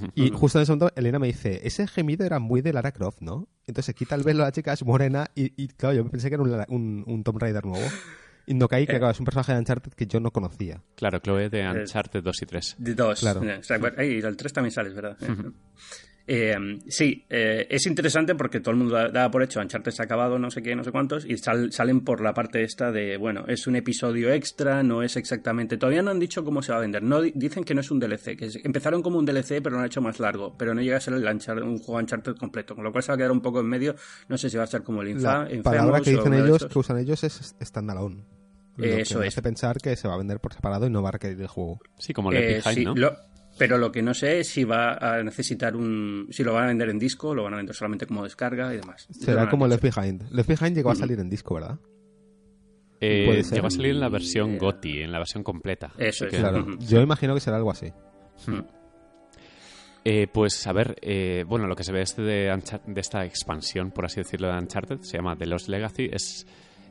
[0.14, 3.20] y justo en ese momento Elena me dice, ese gemido era muy de Lara Croft,
[3.20, 3.48] ¿no?
[3.66, 6.34] Entonces se quita el velo la chica, es morena y, y, claro, yo pensé que
[6.34, 7.86] era un, un, un Tomb Raider nuevo.
[8.44, 8.98] Y no caí, que Eh.
[8.98, 10.82] claro, es un personaje de Uncharted que yo no conocía.
[10.96, 12.76] Claro, Chloe de Uncharted 2 y 3.
[12.78, 13.20] de dos.
[13.20, 13.42] Claro.
[13.44, 15.16] Eh, o sea, bueno, ahí, el 3 también sales, ¿verdad?
[16.26, 16.56] Eh,
[16.88, 20.04] sí, eh, es interesante porque todo el mundo da- daba por hecho Uncharted se ha
[20.04, 23.16] acabado, no sé qué, no sé cuántos, y sal- salen por la parte esta de,
[23.16, 25.76] bueno, es un episodio extra, no es exactamente.
[25.76, 27.02] Todavía no han dicho cómo se va a vender.
[27.02, 29.70] No di- Dicen que no es un DLC, que es- empezaron como un DLC, pero
[29.74, 32.36] lo han hecho más largo, pero no llega a ser el Uncharted- un juego Uncharted
[32.36, 33.96] completo, con lo cual se va a quedar un poco en medio.
[34.28, 36.78] No sé si va a ser como el Infa, La palabra que dicen ellos, que
[36.78, 38.24] usan ellos es standalone.
[38.76, 39.34] Lo Eso que me es.
[39.34, 41.46] hace pensar que se va a vender por separado y no va a requerir el
[41.48, 41.80] juego.
[41.98, 42.94] Sí, como Left Eh, sí, ¿no?
[42.94, 43.14] lo-
[43.58, 46.28] pero lo que no sé es si va a necesitar un.
[46.30, 48.78] Si lo van a vender en disco, lo van a vender solamente como descarga y
[48.78, 49.06] demás.
[49.10, 49.66] Será como.
[49.66, 50.30] Left Behind.
[50.30, 51.78] Left Behind llegó a salir en disco, ¿verdad?
[53.00, 53.56] Eh, puede ser.
[53.56, 55.92] llegó a salir en la versión GOTY, en la versión completa.
[55.98, 56.34] Eso es.
[56.34, 56.60] Claro.
[56.60, 56.78] Ujú.
[56.78, 57.92] Yo imagino que será algo así.
[60.04, 63.92] Eh, pues a ver, eh, bueno, lo que se ve este de, de esta expansión,
[63.92, 66.46] por así decirlo, de Uncharted, se llama The Lost Legacy, es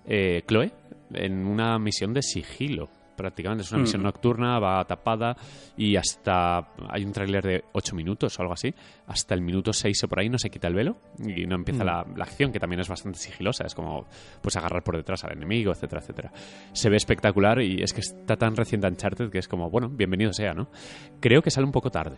[0.06, 0.72] eh, Chloe
[1.14, 2.90] en una misión de sigilo.
[3.22, 3.82] Prácticamente es una Mm.
[3.84, 5.36] misión nocturna, va tapada
[5.78, 8.74] y hasta hay un tráiler de 8 minutos o algo así.
[9.08, 11.84] Hasta el minuto 6 o por ahí no se quita el velo y no empieza
[11.84, 13.66] la, la acción, que también es bastante sigilosa.
[13.66, 14.06] Es como
[14.42, 16.32] pues agarrar por detrás al enemigo, etcétera, etcétera.
[16.74, 20.34] Se ve espectacular y es que está tan reciente Uncharted que es como, bueno, bienvenido
[20.34, 20.70] sea, ¿no?
[21.20, 22.18] Creo que sale un poco tarde.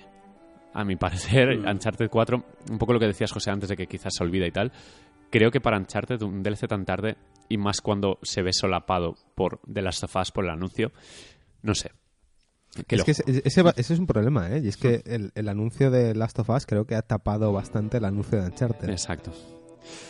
[0.73, 1.67] A mi parecer, Mm.
[1.67, 4.51] Uncharted 4, un poco lo que decías José antes de que quizás se olvida y
[4.51, 4.71] tal,
[5.29, 7.15] creo que para Uncharted un DLC tan tarde
[7.49, 10.91] y más cuando se ve solapado por The Last of Us por el anuncio,
[11.61, 11.91] no sé.
[12.87, 14.61] Que es que ese, ese ese es un problema, ¿eh?
[14.63, 17.97] Y es que el, el anuncio de Last of Us creo que ha tapado bastante
[17.97, 18.89] el anuncio de Uncharted.
[18.89, 19.31] Exacto.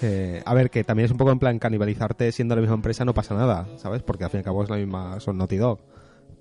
[0.02, 3.04] Eh, a ver, que también es un poco en plan canibalizarte siendo la misma empresa,
[3.04, 4.02] no pasa nada, ¿sabes?
[4.02, 5.80] Porque al fin y al cabo es la misma, son Naughty Dog.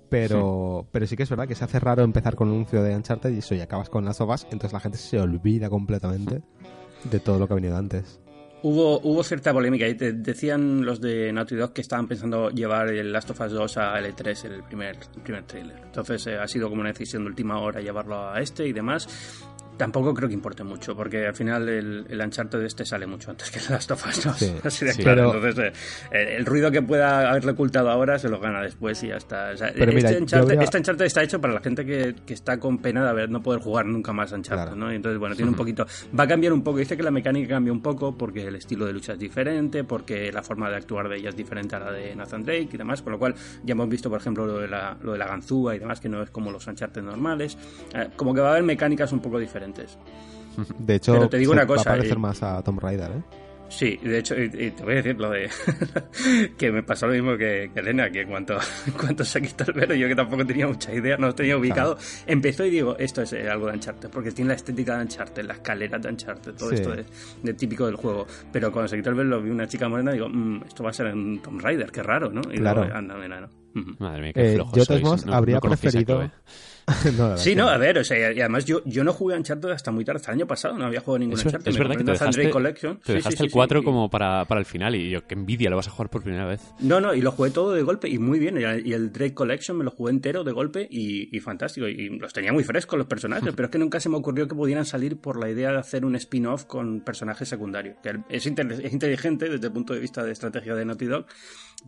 [0.09, 2.95] Pero, pero sí que es verdad que se hace raro empezar con un anuncio de
[2.95, 6.41] Uncharted y eso y acabas con Last of Us, entonces la gente se olvida completamente
[7.03, 8.21] de todo lo que ha venido antes.
[8.65, 13.11] Hubo, hubo cierta polémica y decían los de Naughty Dog que estaban pensando llevar el
[13.11, 15.81] Last of Us 2 a L3, el primer, el primer trailer.
[15.83, 19.05] Entonces eh, ha sido como una decisión de última hora llevarlo a este y demás.
[19.77, 23.31] Tampoco creo que importe mucho, porque al final el, el Uncharted de este sale mucho
[23.31, 24.37] antes que el Last of Us 2.
[24.37, 25.01] Sí, Así de sí.
[25.03, 25.31] claro.
[25.33, 25.73] Pero- Entonces,
[26.11, 29.49] eh, el ruido que pueda haberle ocultado ahora se lo gana después y ya está.
[29.53, 32.15] O sea, Pero este, yo Uncharted, a- este Uncharted está hecho para la gente que,
[32.25, 34.75] que está con pena de haber, no poder jugar nunca más Uncharted, Claro.
[34.75, 34.91] ¿no?
[34.91, 35.85] Entonces, bueno, tiene un poquito.
[36.17, 36.77] Va a cambiar un poco.
[36.77, 40.31] Dice que la mecánica cambia un poco porque el estilo de lucha es diferente, porque
[40.31, 43.01] la forma de actuar de ella es diferente a la de Nathan Drake y demás.
[43.01, 43.33] Con lo cual,
[43.63, 46.09] ya hemos visto, por ejemplo, lo de la, lo de la ganzúa y demás, que
[46.09, 47.57] no es como los Uncharted normales.
[47.95, 49.63] Eh, como que va a haber mecánicas un poco diferentes.
[50.79, 52.79] De hecho, Pero te digo se una cosa, va a parecer eh, más a Tomb
[52.79, 53.21] Raider, ¿eh?
[53.69, 55.49] Sí, de hecho, y, y te voy a decir lo de
[56.59, 58.53] que me pasó lo mismo que, que Elena, que en cuanto,
[58.87, 61.57] en cuanto se quitó el velo, yo que tampoco tenía mucha idea, no lo tenía
[61.57, 61.97] ubicado,
[62.27, 65.43] empezó y digo, esto es eh, algo de Uncharted, porque tiene la estética de Uncharted,
[65.45, 66.75] la escalera de Uncharted, todo Sí.
[66.75, 67.03] esto de,
[67.41, 68.27] de típico del juego.
[68.51, 70.91] Pero cuando se quitó el velo, vi una chica morena y digo, "Mm, esto va
[70.91, 72.41] a ser en Tomb Raider, qué raro, ¿no?
[72.51, 72.81] Y Claro.
[72.83, 73.49] luego, anda, mira, no.
[73.97, 75.25] Madre mía, qué Eh, flojos yo, sois.
[75.25, 76.29] No- habría no preferido.
[77.17, 79.69] No, Sí, no, a ver, o sea, y además yo, yo no jugué a Uncharted
[79.69, 81.69] hasta muy tarde, hasta el año pasado, no había jugado ningún Es, Uncharted.
[81.69, 82.97] es verdad que te dejaste, Collection.
[82.99, 85.09] te Sí, dejaste sí, sí, el 4 sí, y- como para, para el final y
[85.09, 86.61] yo, qué envidia, lo vas a jugar por primera vez.
[86.79, 88.57] No, no, y lo jugué todo de golpe y muy bien.
[88.57, 91.87] Y el- Drake Collection me lo jugué entero de golpe y, y fantástico.
[91.87, 94.55] Y los tenía muy frescos los personajes, pero es que nunca se me ocurrió que
[94.55, 97.97] pudieran salir por la idea de hacer un spin-off con personajes secundarios.
[98.03, 101.25] Que es inteligente desde el punto de vista de estrategia de Naughty Dog,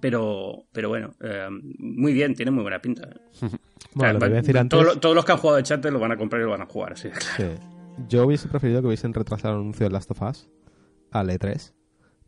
[0.02, 1.48] pero, pero bueno, eh,
[1.80, 3.10] muy bien, tiene muy buena pinta.
[3.96, 5.38] Bueno, lo que O sea, voy a decir va- antes- todos, todos los que han
[5.40, 7.54] jugado de chat lo van a comprar y lo van a jugar, así de claro.
[7.56, 7.60] Sí.
[8.10, 10.50] Yo hubiese preferido que hubiesen retrasado el anuncio de Last of Us
[11.12, 11.74] al E3,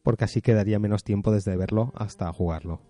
[0.02, 2.82] porque así quedaría menos tiempo desde verlo hasta jugarlo.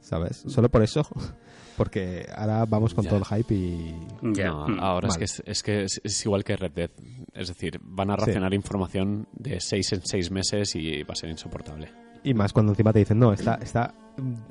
[0.00, 0.42] ¿Sabes?
[0.48, 1.06] Solo por eso.
[1.76, 3.10] Porque ahora vamos con Ya.
[3.10, 3.94] todo el hype y...
[4.34, 4.48] Ya.
[4.48, 4.80] No, Mm.
[4.80, 6.90] ahora es que, es, es que es, es igual que Red Dead.
[7.32, 8.26] Es decir, van a Sí.
[8.26, 11.90] racionar información de 6 en 6 meses y va a ser insoportable.
[12.24, 13.94] Y más cuando encima te dicen, no, está, está,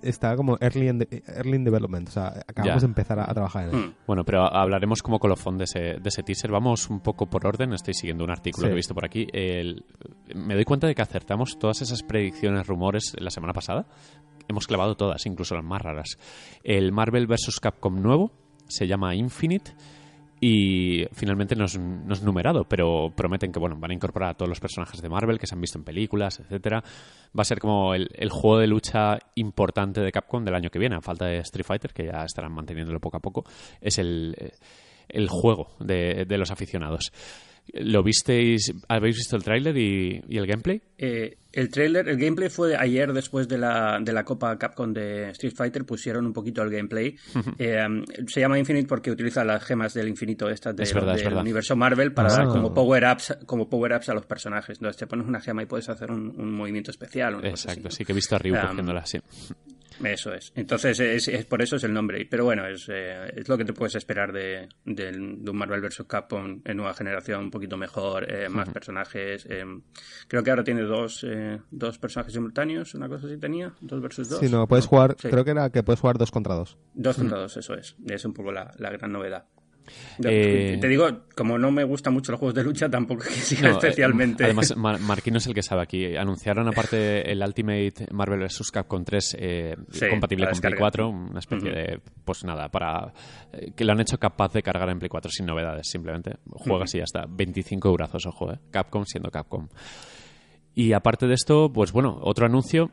[0.01, 2.09] está como early in, de- early in development.
[2.09, 2.85] O sea, acabamos Ya.
[2.87, 3.85] de empezar a, a trabajar en él.
[3.87, 3.93] Mm.
[4.05, 6.51] Bueno, pero hablaremos como colofón de ese, de ese teaser.
[6.51, 7.71] Vamos un poco por orden.
[7.73, 8.69] Estoy siguiendo un artículo Sí.
[8.69, 9.27] que he visto por aquí.
[9.31, 9.85] El-
[10.35, 13.85] me doy cuenta de que acertamos todas esas predicciones, rumores la semana pasada.
[14.49, 16.17] Hemos clavado todas, incluso las más raras.
[16.63, 17.59] El Marvel vs.
[17.61, 18.31] Capcom nuevo
[18.67, 19.71] se llama Infinite
[20.43, 21.77] y finalmente no es,
[22.23, 25.45] numerado, pero prometen que bueno van a incorporar a todos los personajes de Marvel que
[25.45, 26.83] se han visto en películas, etcétera.
[27.37, 30.79] Va a ser como el, el juego de lucha importante de Capcom del año que
[30.79, 33.45] viene, a falta de Street Fighter, que ya estarán manteniéndolo poco a poco.
[33.79, 34.53] Es el, eh,
[35.09, 37.11] el juego de, de los aficionados.
[37.73, 38.73] ¿Lo visteis?
[38.89, 40.81] ¿Habéis visto el tráiler y, y el gameplay?
[40.97, 45.29] Eh, el trailer, el gameplay fue ayer después de la, de la Copa Capcom de
[45.31, 47.15] Street Fighter, pusieron un poquito el gameplay.
[47.59, 47.85] Eh,
[48.27, 51.33] se llama Infinite porque utiliza las gemas del infinito estas de- Es verdad, es del
[51.35, 52.37] universo Marvel para Ah.
[52.37, 54.77] dar como power ups como power ups a los personajes.
[54.77, 57.39] Entonces te pones una gema y puedes hacer un, un movimiento especial.
[57.45, 59.19] Exacto, así, sí que he visto a Ryu Um, cogiéndola así.
[60.03, 60.51] Eso es.
[60.55, 62.25] Entonces es, es- por eso es el nombre.
[62.29, 66.03] Pero bueno, es, eh, es lo que te puedes esperar de, de un Marvel vs.
[66.07, 69.45] Capcom en nueva generación, un poquito mejor, eh, más personajes.
[69.49, 69.63] eh,
[70.27, 74.29] creo que ahora tiene dos, eh, dos personajes simultáneos, una cosa así tenía, dos versus
[74.29, 74.39] dos.
[74.39, 75.29] Si no, puedes jugar, Sí.
[75.29, 76.77] creo que era que puedes jugar dos contra dos.
[76.93, 77.95] Dos contra dos, eso es.
[78.07, 79.45] Es un poco la, la gran novedad.
[80.23, 83.63] Eh, Te digo, como no me gustan mucho los juegos de lucha, tampoco que siga
[83.63, 84.43] No, eh, especialmente.
[84.43, 86.15] además, Mar- Marquino es el que sabe aquí.
[86.15, 88.69] Anunciaron aparte el Ultimate Marvel vs.
[88.71, 90.77] Capcom 3 eh, Sí, compatible con Play descarga.
[90.77, 93.13] 4, una especie de, pues nada, para
[93.53, 96.35] eh, que lo han hecho capaz de cargar en Play 4 sin novedades, simplemente.
[96.49, 97.25] Juegas y ya está.
[97.27, 98.59] 25 eurazos, ojo, eh.
[98.71, 99.67] Capcom siendo Capcom.
[100.73, 102.91] Y aparte de esto, pues bueno, otro anuncio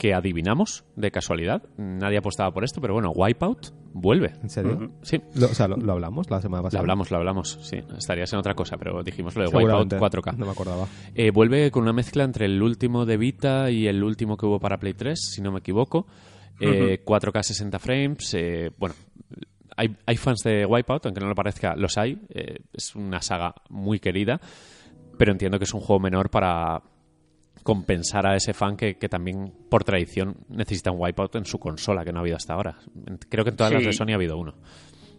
[0.00, 1.62] que adivinamos de casualidad.
[1.76, 4.32] Nadie apostaba por esto, pero bueno, Wipeout vuelve.
[4.42, 4.92] ¿En serio?
[5.02, 6.80] Sí, Lo, o sea, lo, lo hablamos la semana lo pasada.
[6.80, 7.76] hablamos, lo hablamos, sí.
[7.98, 9.98] Estarías en otra cosa, pero dijimos lo de Wipeout Seguramente.
[9.98, 10.36] 4K.
[10.38, 10.86] No me acordaba.
[11.14, 14.58] Eh, vuelve con una mezcla entre el último de Vita y el último que hubo
[14.58, 16.06] para Play 3, si no me equivoco.
[16.60, 18.32] Eh, 4K 60 frames.
[18.34, 18.94] eh, bueno,
[19.76, 22.18] hay, hay fans de Wipeout, aunque no lo parezca, los hay.
[22.30, 24.40] eh, es una saga muy querida,
[25.18, 26.82] pero entiendo que es un juego menor para
[27.62, 32.04] compensar a ese fan que, que también, por tradición, necesita un Wipeout en su consola,
[32.04, 32.78] que no ha habido hasta ahora.
[33.28, 34.54] Creo que en todas las de Sony ha habido uno.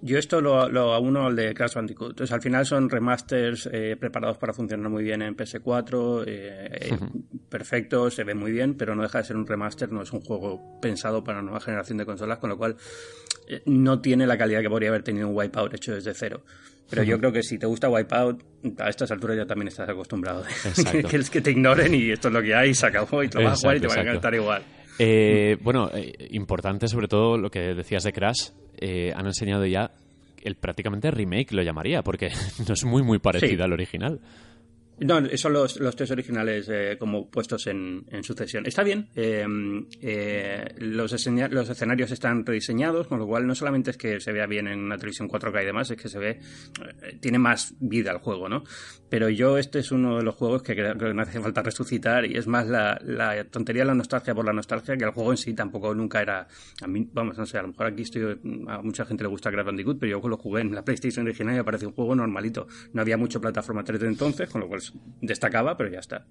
[0.04, 2.12] Yo esto lo, lo uno al de Crash Bandicoot.
[2.12, 6.98] Entonces, al final son remasters eh, preparados para funcionar muy bien en PS4, eh, eh,
[7.50, 10.22] perfecto, se ve muy bien, pero no deja de ser un remaster, no es un
[10.22, 12.78] juego pensado para una nueva generación de consolas, con lo cual
[13.48, 16.44] eh, no tiene la calidad que podría haber tenido un Wipeout hecho desde cero.
[16.90, 18.44] Pero yo creo que si te gusta Wipeout,
[18.80, 20.44] a estas alturas ya también estás acostumbrado.
[21.10, 23.30] Que es que te ignoren y esto es lo que hay, y se acabó y
[23.30, 24.64] te lo vas a jugar y te va a encantar igual.
[25.00, 28.50] Eh, bueno, eh, importante sobre todo lo que decías de Crash.
[28.82, 29.92] Eh, han enseñado ya
[30.44, 32.30] el prácticamente remake, lo llamaría, porque
[32.68, 33.62] no es muy, muy parecido Sí.
[33.62, 34.20] al original.
[35.04, 38.68] No, son los, los tres originales eh, como puestos en, en sucesión.
[38.68, 39.08] Está bien.
[39.16, 39.48] eh,
[40.00, 44.32] eh, los, escena- los escenarios están rediseñados, con lo cual no solamente es que se
[44.32, 46.40] vea bien en una televisión 4K y demás, es que se ve.
[47.20, 48.64] tiene más vida el juego, ¿no?
[49.12, 52.24] Pero yo, este es uno de los juegos que creo que no hace falta resucitar
[52.26, 55.38] y es más la, la tontería, la nostalgia por la nostalgia, que el juego en
[55.38, 56.48] sí tampoco nunca era.
[56.82, 58.40] A mí, vamos, no sé, a lo mejor aquí estoy.
[58.70, 61.56] A mucha gente le gusta Crash Bandicoot, pero yo lo jugué en la PlayStation original
[61.56, 62.68] y me parece un juego normalito.
[62.94, 64.80] No había mucho plataforma 3D entonces, con lo cual
[65.22, 66.26] destacaba, pero ya está.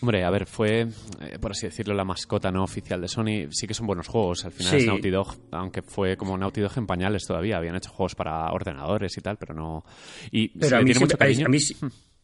[0.00, 0.80] Hombre, a ver, fue,
[1.20, 3.48] eh, por así decirlo, la mascota no oficial de Sony.
[3.50, 4.46] Sí que son buenos juegos.
[4.46, 4.76] Al final Sí.
[4.78, 7.58] es Naughty Dog, aunque fue como Naughty Dog en pañales todavía.
[7.58, 9.84] Habían hecho juegos para ordenadores y tal, pero no.
[10.30, 11.58] Y Pero a mí, tiene mucho a mí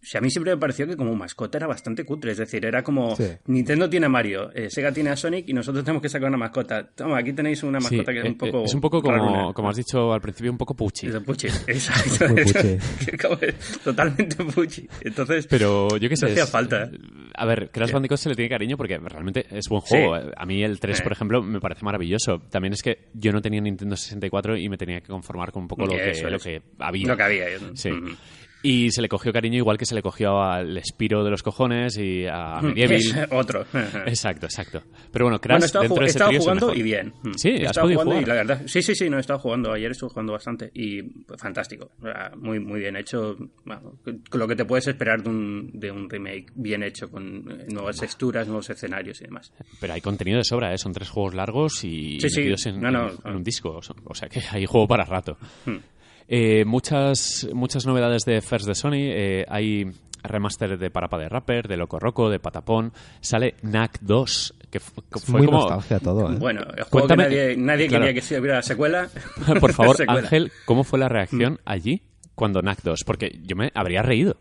[0.00, 2.32] sí- si a mí siempre me pareció que como mascota era bastante cutre.
[2.32, 3.24] Es decir, era como Sí.
[3.46, 6.38] Nintendo tiene a Mario, eh, Sega tiene a Sonic y nosotros tenemos que sacar una
[6.38, 6.86] mascota.
[6.88, 8.64] Toma, aquí tenéis una Sí, mascota que es un eh, poco.
[8.64, 11.08] es un poco como, como has dicho al principio, un poco puchi.
[11.24, 11.48] Puchi.
[11.66, 12.26] Exacto.
[13.84, 14.88] Totalmente puchi.
[15.02, 16.26] Entonces, Pero yo qué sé.
[16.26, 16.84] No hacía es- falta.
[16.84, 16.90] ¿eh?
[17.34, 17.94] A ver, Crash Sí.
[17.94, 19.88] Bandicoot se le tiene cariño porque realmente es buen Sí.
[19.96, 20.16] juego.
[20.36, 21.02] A mí el 3, Sí.
[21.02, 22.40] por ejemplo, me parece maravilloso.
[22.50, 25.68] También es que yo no tenía Nintendo 64 y me tenía que conformar con un
[25.68, 27.06] poco lo que, lo que había.
[27.08, 27.46] lo que había.
[27.74, 27.90] Sí.
[28.62, 31.96] Y se le cogió cariño igual que se le cogió al Spiro de los cojones
[31.96, 32.96] y a Medieval.
[32.96, 33.64] Es otro.
[34.06, 34.82] Exacto, exacto.
[35.10, 37.14] Pero bueno, Crash Bueno, dentro de ese es el jugando y bien.
[37.22, 37.32] Mm.
[37.36, 38.28] Sí, has podido jugando y jugar.
[38.28, 38.62] la verdad.
[38.66, 39.72] Sí, sí, sí, no he estado jugando.
[39.72, 41.90] Ayer estuve jugando bastante y pues, fantástico.
[42.36, 43.36] Muy, muy bien hecho.
[43.64, 43.94] Bueno,
[44.32, 47.96] lo que te puedes esperar de un, de un remake bien hecho con eh, nuevas
[47.98, 49.52] texturas, nuevos escenarios y demás.
[49.80, 50.78] Pero hay contenido de sobra, ¿eh?
[50.78, 52.40] Son tres juegos largos y Sí, sí.
[52.40, 53.30] metidos en, No, no, en- no.
[53.30, 53.70] en un disco.
[53.76, 55.38] O sea- O sea que hay juego para rato.
[55.64, 55.76] Hmm.
[56.32, 58.92] Eh, muchas, muchas novedades de First de Sony.
[58.94, 59.84] Eh, hay
[60.22, 62.92] remaster de Parapa de Rapper, de Loco Roco, de Patapón.
[63.20, 65.58] Sale Knack 2, que fue muy como...
[65.58, 66.36] nostalgia todo, ¿eh?
[66.38, 68.04] Bueno, el juego Cuéntame- que nadie, nadie claro.
[68.04, 69.08] quería que se hubiera secuela.
[69.60, 70.20] Por favor, Secuela.
[70.20, 71.58] Ángel, ¿cómo fue la reacción Hmm.
[71.64, 72.02] allí
[72.36, 73.00] cuando Knack 2?
[73.04, 74.36] Porque yo me habría reído.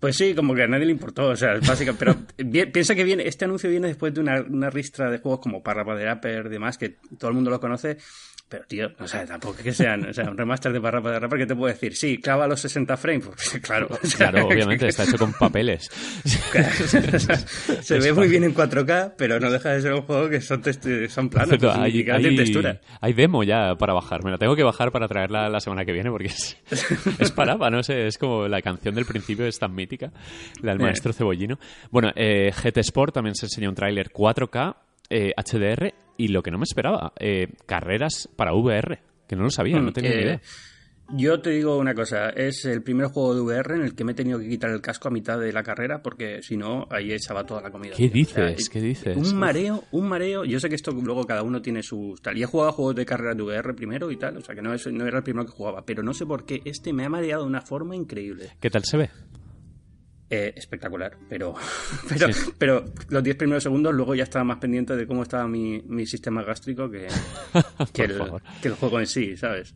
[0.00, 3.04] Pues sí, como que a nadie le importó, o sea, básica, pero bien- piensa que
[3.04, 6.46] viene, este anuncio viene después de una, una ristra de juegos como Parrapa de Rapper
[6.46, 7.98] y demás, que todo el mundo lo conoce,
[8.52, 11.18] pero tío, o sea, tampoco es que sean, o sea, un remaster de Parrapa de
[11.20, 13.88] Rapper que te puedo decir, sí, clava los 60 frames, pues, claro.
[13.90, 15.88] o sea, Claro, obviamente, está hecho con papeles.
[17.82, 20.62] Se ve muy bien en 4K, pero no deja de ser un juego que son,
[21.08, 22.80] son planos, pues, hay, hay- textura.
[23.00, 24.24] hay demo ya para bajar.
[24.24, 26.56] Me la tengo que bajar para traerla la semana que viene porque es,
[27.18, 28.06] es parapa, no sé.
[28.06, 30.12] Es como la canción del principio es tan mítica,
[30.60, 30.84] la del Eh.
[30.84, 31.58] maestro Cebollino.
[31.90, 34.76] Bueno, eh, GT Sport también se enseñó un tráiler 4K,
[35.12, 39.50] eh, HDR y lo que no me esperaba, eh, carreras para VR, que no lo
[39.50, 40.40] sabía, no tenía ni Eh, idea.
[41.14, 44.12] Yo te digo una cosa, es el primer juego de VR en el que me
[44.12, 47.12] he tenido que quitar el casco a mitad de la carrera porque si no, ahí
[47.12, 47.94] echaba toda la comida.
[47.96, 48.22] ¿Qué tío.
[48.22, 48.70] O sea, dices?
[48.70, 49.16] ¿Qué dices?
[49.16, 50.44] Un mareo, un mareo.
[50.46, 52.38] Yo sé que esto luego cada uno tiene sus tal.
[52.38, 54.70] Y he jugado juegos de carrera de VR primero y tal, o sea que no,
[54.74, 57.42] no era el primero que jugaba, pero no sé por qué este me ha mareado
[57.42, 58.50] de una forma increíble.
[58.58, 59.10] ¿Qué tal se ve?
[60.34, 61.54] Eh, espectacular, pero
[62.08, 62.50] pero, Sí.
[62.56, 66.06] pero los 10 primeros segundos luego ya estaba más pendiente de cómo estaba mi, mi
[66.06, 67.06] sistema gástrico que,
[68.02, 68.22] el,
[68.62, 69.74] que el juego en sí, ¿sabes?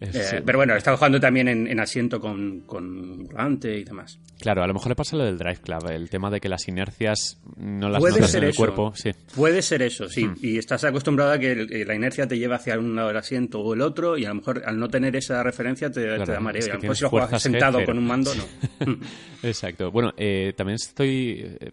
[0.00, 4.18] Eh, pero bueno, he estado jugando también en, en asiento con, con volante y demás.
[4.38, 6.68] Claro, a lo mejor le pasa lo del Drive Club, el tema de que las
[6.68, 8.58] inercias no las Puede notas ser en el eso.
[8.58, 8.92] cuerpo.
[8.94, 9.10] Sí.
[9.34, 10.08] Puede ser eso, Hmm.
[10.10, 10.28] sí.
[10.42, 13.16] Y estás acostumbrado a que el- eh, la inercia te lleva hacia un lado del
[13.16, 16.32] asiento o el otro, y a lo mejor al no tener esa referencia te, te
[16.32, 16.60] da mareo.
[16.60, 18.44] es y que a lo mejor si lo juegas G, sentado con un mando, no.
[19.42, 19.90] Exacto.
[19.90, 21.56] Bueno, eh, también estoy.
[21.60, 21.70] eh,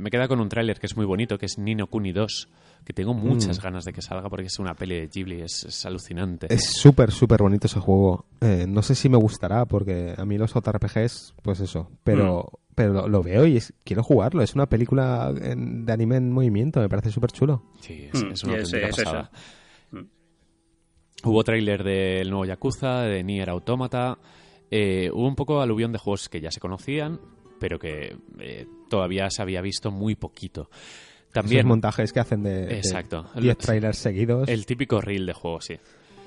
[0.00, 2.48] me queda con un tráiler que es muy bonito, que es Nino Kuni 2,
[2.86, 3.18] que tengo Mm.
[3.26, 6.46] muchas ganas de que salga porque es una peli de Ghibli, es, es alucinante.
[6.48, 8.26] Es súper, súper bonito ese juego.
[8.40, 11.90] Eh, no sé si me gustará, porque a mí los JRPGs, pues eso.
[12.04, 12.56] Pero, Mm.
[12.76, 14.40] pero lo, lo veo y es- quiero jugarlo.
[14.42, 17.64] Es una película en- de anime en movimiento, me parece súper chulo.
[17.80, 19.02] Sí, es, Mm, es una es- eso.
[19.02, 19.30] pasada.
[19.90, 20.00] Mm.
[21.24, 24.18] Hubo tráiler del nuevo Yakuza, de Nier Automata.
[24.70, 27.20] eh, hubo un poco aluvión de juegos que ya se conocían,
[27.60, 30.70] pero que eh, todavía se había visto muy poquito.
[31.36, 33.26] También Esos montajes que hacen de de Exacto.
[33.38, 34.48] 10 trailers seguidos.
[34.48, 35.76] el típico reel de juegos, sí.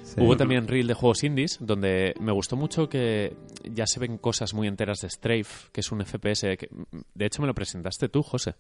[0.04, 0.22] Sí.
[0.22, 4.54] Hubo también reel de juegos indies, donde me gustó mucho que ya se ven cosas
[4.54, 6.70] muy enteras de Strafe, que es un FPS que,
[7.16, 8.54] de hecho, me lo presentaste tú, José.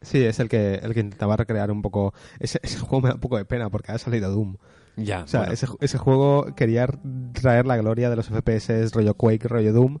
[0.00, 2.14] Sí, es el que, el que intentaba recrear un poco...
[2.38, 4.56] Ese, ese juego me da un poco de pena porque ha salido Doom.
[4.96, 6.88] Ya, O sea, bueno, ese, ese juego quería
[7.32, 9.98] traer la gloria de los FPS rollo Quake, rollo Doom.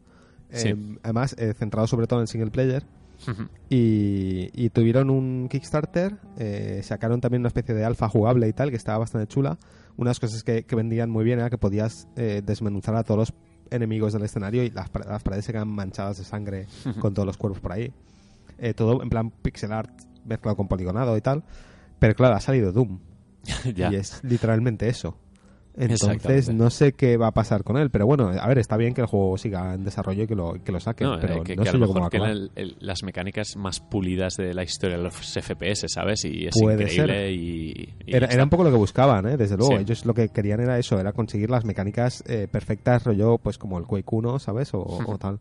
[0.50, 0.68] Sí.
[0.68, 2.84] Eh, además, eh, centrado sobre todo en single player.
[3.68, 8.70] Y, y tuvieron un Kickstarter, eh, sacaron también una especie de alfa jugable y tal,
[8.70, 9.58] que estaba bastante chula.
[9.96, 13.34] Unas cosas que, que vendían muy bien era que podías eh, desmenuzar a todos los
[13.70, 16.66] enemigos del escenario y las, pa- las paredes se quedan manchadas de sangre
[16.98, 17.92] con todos los cuerpos por ahí.
[18.58, 19.90] Eh, todo en plan pixel art
[20.24, 21.44] mezclado con poligonado y tal.
[21.98, 22.98] Pero claro, ha salido Doom.
[23.74, 23.90] ya.
[23.92, 25.16] Y es literalmente eso.
[25.76, 28.92] Entonces no sé qué va a pasar con él, pero bueno, a ver, está bien
[28.94, 31.42] que el juego siga en desarrollo y que lo, que lo saquen, No, eh, pero
[31.42, 34.34] que, no que a lo yo cómo va mejor el- el- las mecánicas más pulidas
[34.36, 36.24] de la historia de los FPS, ¿sabes?
[36.24, 37.30] Y es Puede increíble ser.
[37.32, 39.36] y, y Era, era un poco lo que buscaban, ¿eh?
[39.36, 39.76] desde luego.
[39.76, 39.82] Sí.
[39.82, 43.78] Ellos lo que querían era eso, era conseguir las mecánicas eh, perfectas, rollo, pues como
[43.78, 44.74] el Quake 1, ¿sabes?
[44.74, 45.38] O, o tal.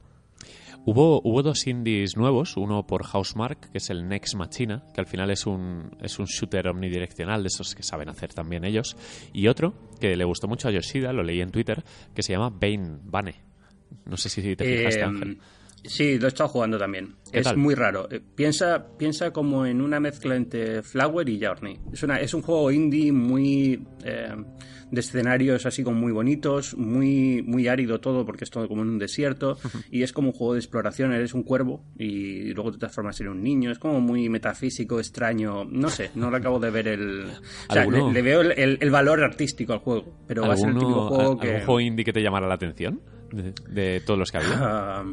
[0.85, 5.07] Hubo, hubo dos indies nuevos, uno por Housemark, que es el Next Machina, que al
[5.07, 8.95] final es un, es un shooter omnidireccional de esos que saben hacer también ellos,
[9.33, 11.83] y otro que le gustó mucho a Yoshida, lo leí en Twitter,
[12.15, 13.35] que se llama Bane, Bane.
[14.05, 15.37] No sé si te fijaste, Eh, Ángel.
[15.83, 17.15] Sí, lo he estado jugando también.
[17.31, 17.57] ¿Qué Es tal?
[17.57, 18.07] muy raro.
[18.11, 21.79] Eh, Piensa, piensa como en una mezcla entre Flower y Journey.
[21.93, 24.35] Es, una, es un juego indie muy eh,
[24.91, 28.89] de escenarios así como muy bonitos, muy, muy árido todo porque es todo como en
[28.89, 29.57] un desierto
[29.91, 31.13] y es como un juego de exploración.
[31.13, 33.71] Eres un cuervo y luego te transformas en un niño.
[33.71, 35.65] Es como muy metafísico, extraño.
[35.65, 37.25] No sé, no le acabo de ver el...
[37.69, 40.57] O sea, le, le veo el, el- el valor artístico al juego, pero va a
[40.57, 41.47] ser el típico ¿Alguno, juego a- que...
[41.49, 43.01] ¿Algún juego indie que te llamara la atención?
[43.31, 44.53] De, de todos los que había.
[44.55, 45.03] Ah,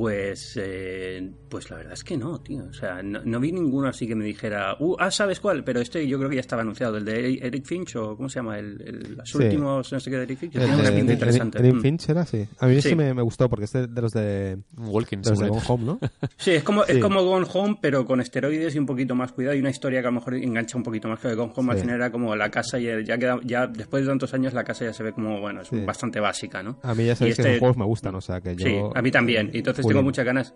[0.00, 2.64] pues, eh, pues la verdad es que no, tío.
[2.68, 5.64] O sea, no, no vi ninguno así que me dijera, uh, ah, ¿sabes cuál?
[5.64, 8.40] Pero este yo creo que ya estaba anunciado, el de Eric Finch o ¿cómo se
[8.40, 8.58] llama?
[8.58, 9.38] El, el- los Sí.
[9.38, 10.54] últimos, no sé qué de Eric Finch.
[10.56, 11.58] El Tiene una de- pinta de- interesante.
[11.60, 11.80] Erin Mm.
[11.80, 12.46] Finch era así.
[12.58, 12.94] A mí sí, Sí.
[12.94, 15.62] me, me gustó porque es de, de los de, Walking de los de Gone.
[15.66, 15.98] Home, ¿no?
[16.36, 16.92] Sí, es como, Sí.
[16.92, 20.02] es como Gone Home, pero con esteroides y un poquito más cuidado y una historia
[20.02, 21.72] que a lo mejor engancha un poquito más que Gone Home.
[21.72, 21.82] Al Sí.
[21.84, 24.84] final era como la casa, ya, ya, queda, ya después de tantos años la casa
[24.84, 25.80] ya se ve como, bueno, es Sí.
[25.86, 26.78] bastante básica, ¿no?
[26.82, 28.66] A mí ya Y sabéis que este- los juegos me gustan, o sea que yo...
[28.66, 29.50] Sí, a mí también.
[29.54, 30.54] Y Entonces Tengo muchas ganas.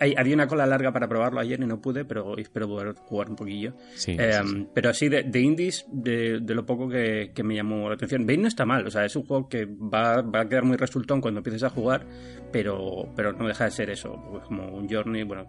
[0.00, 3.28] Hay- había una cola larga para probarlo ayer y no pude, pero espero poder jugar
[3.30, 3.74] un poquillo.
[3.94, 4.66] Sí, Eh, sí, sí.
[4.74, 8.26] Pero así, de, de indies, de, de lo poco que, que me llamó la atención.
[8.26, 10.76] Bane no está mal, o sea, es un juego que va, va a quedar muy
[10.76, 12.06] resultón cuando empieces a jugar,
[12.52, 15.46] pero, pero no deja de ser eso, pues como un Journey, bueno,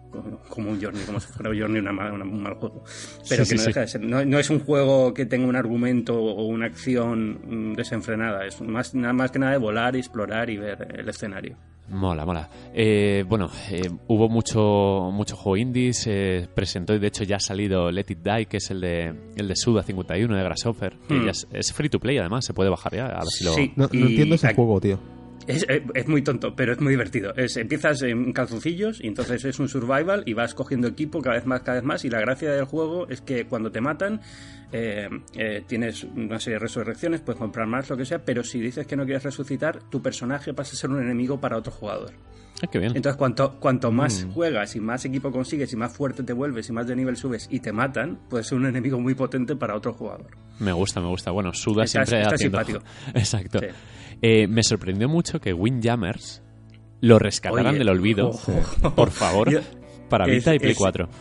[0.48, 2.82] como un Journey, como si fuera un Journey una mal- una- un mal juego.
[3.28, 4.00] Pero que no deja de ser.
[4.02, 8.60] No, no es un juego que tenga un argumento o una acción mm, desenfrenada, es
[8.60, 11.56] más, nada más que nada de volar, y explorar y ver el escenario.
[11.88, 12.48] Mola, mola.
[12.74, 17.40] Eh, bueno, eh, hubo mucho, mucho juego indie, se presentó y de hecho ya ha
[17.40, 21.14] salido Let It Die, que es el de, el de Suda 51 de Grasshopper, que
[21.14, 21.24] Hmm.
[21.26, 23.06] ya es, es free to play además, se puede bajar ya.
[23.06, 23.52] A ver si lo...
[23.54, 23.72] Sí.
[23.76, 24.98] No, entiendo ese juego, tío.
[25.46, 27.32] Es, eh, es muy tonto, pero es muy divertido.
[27.36, 31.46] Es, empiezas en calzoncillos y entonces es un survival y vas cogiendo equipo cada vez
[31.46, 32.04] más, cada vez más.
[32.04, 34.20] Y la gracia del juego es que cuando te matan
[34.72, 38.60] eh, eh, tienes una serie de resurrecciones, puedes comprar más, lo que sea, pero si
[38.60, 42.12] dices que no quieres resucitar, tu personaje pasa a ser un enemigo para otro jugador.
[42.62, 42.92] Ah, qué bien.
[42.96, 44.30] Entonces, cuanto, cuanto más Mm.
[44.32, 47.46] juegas y más equipo consigues y más fuerte te vuelves y más de nivel subes
[47.50, 50.26] y te matan, puedes ser un enemigo muy potente para otro jugador.
[50.58, 51.30] Me gusta, me gusta.
[51.32, 52.58] Bueno, Suda Está- siempre está haciendo...
[52.64, 52.90] simpático.
[53.14, 53.58] Exacto.
[53.60, 53.66] Sí.
[54.22, 56.42] Eh, me sorprendió mucho que Windjammers
[57.00, 58.30] lo rescataran Oye, del olvido.
[58.96, 59.50] Por favor.
[59.50, 59.60] Yo-
[60.08, 61.08] para es- Vita y Play es- 4.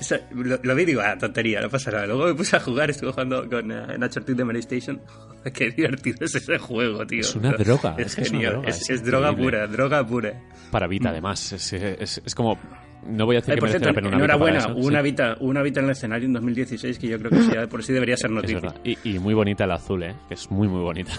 [0.00, 2.06] O sea, lo, lo vi y digo, ah, tontería, no pasa nada.
[2.06, 5.02] Luego me puse a jugar, estuve jugando con uh, Nacho Ortiz de Mary Station.
[5.52, 7.20] Qué divertido es ese juego, tío.
[7.20, 8.52] Es una droga, Es, genial.
[8.54, 10.40] droga, es, droga pura, droga pura.
[10.70, 11.52] Para Vita, además.
[11.52, 12.58] Es, como...
[13.06, 14.88] No voy a decir que por merece cierto, la pena una Vita enhorabuena, para eso,
[14.88, 15.04] una, sí.
[15.04, 17.92] Vita, una Vita en el escenario en 2016 que yo creo que sí, por sí
[17.92, 18.74] debería ser noticia.
[18.82, 20.14] Y, y muy bonita el azul, ¿eh?
[20.28, 21.12] Que es muy, muy bonita.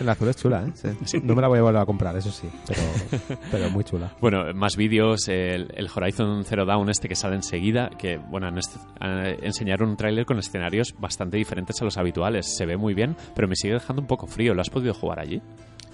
[0.00, 0.72] El azul es chula, ¿eh?
[1.04, 1.20] Sí.
[1.22, 2.80] No me la voy a volver a comprar, eso sí, pero,
[3.50, 4.12] pero muy chula.
[4.20, 8.58] Bueno, más vídeos, el, el Horizon Zero Dawn este que sale enseguida, que, bueno, han
[8.58, 12.56] est- han, eh, enseñaron un tráiler con escenarios bastante diferentes a los habituales.
[12.56, 14.52] Se ve muy bien, pero me sigue dejando un poco frío.
[14.54, 15.40] ¿Lo has podido jugar allí?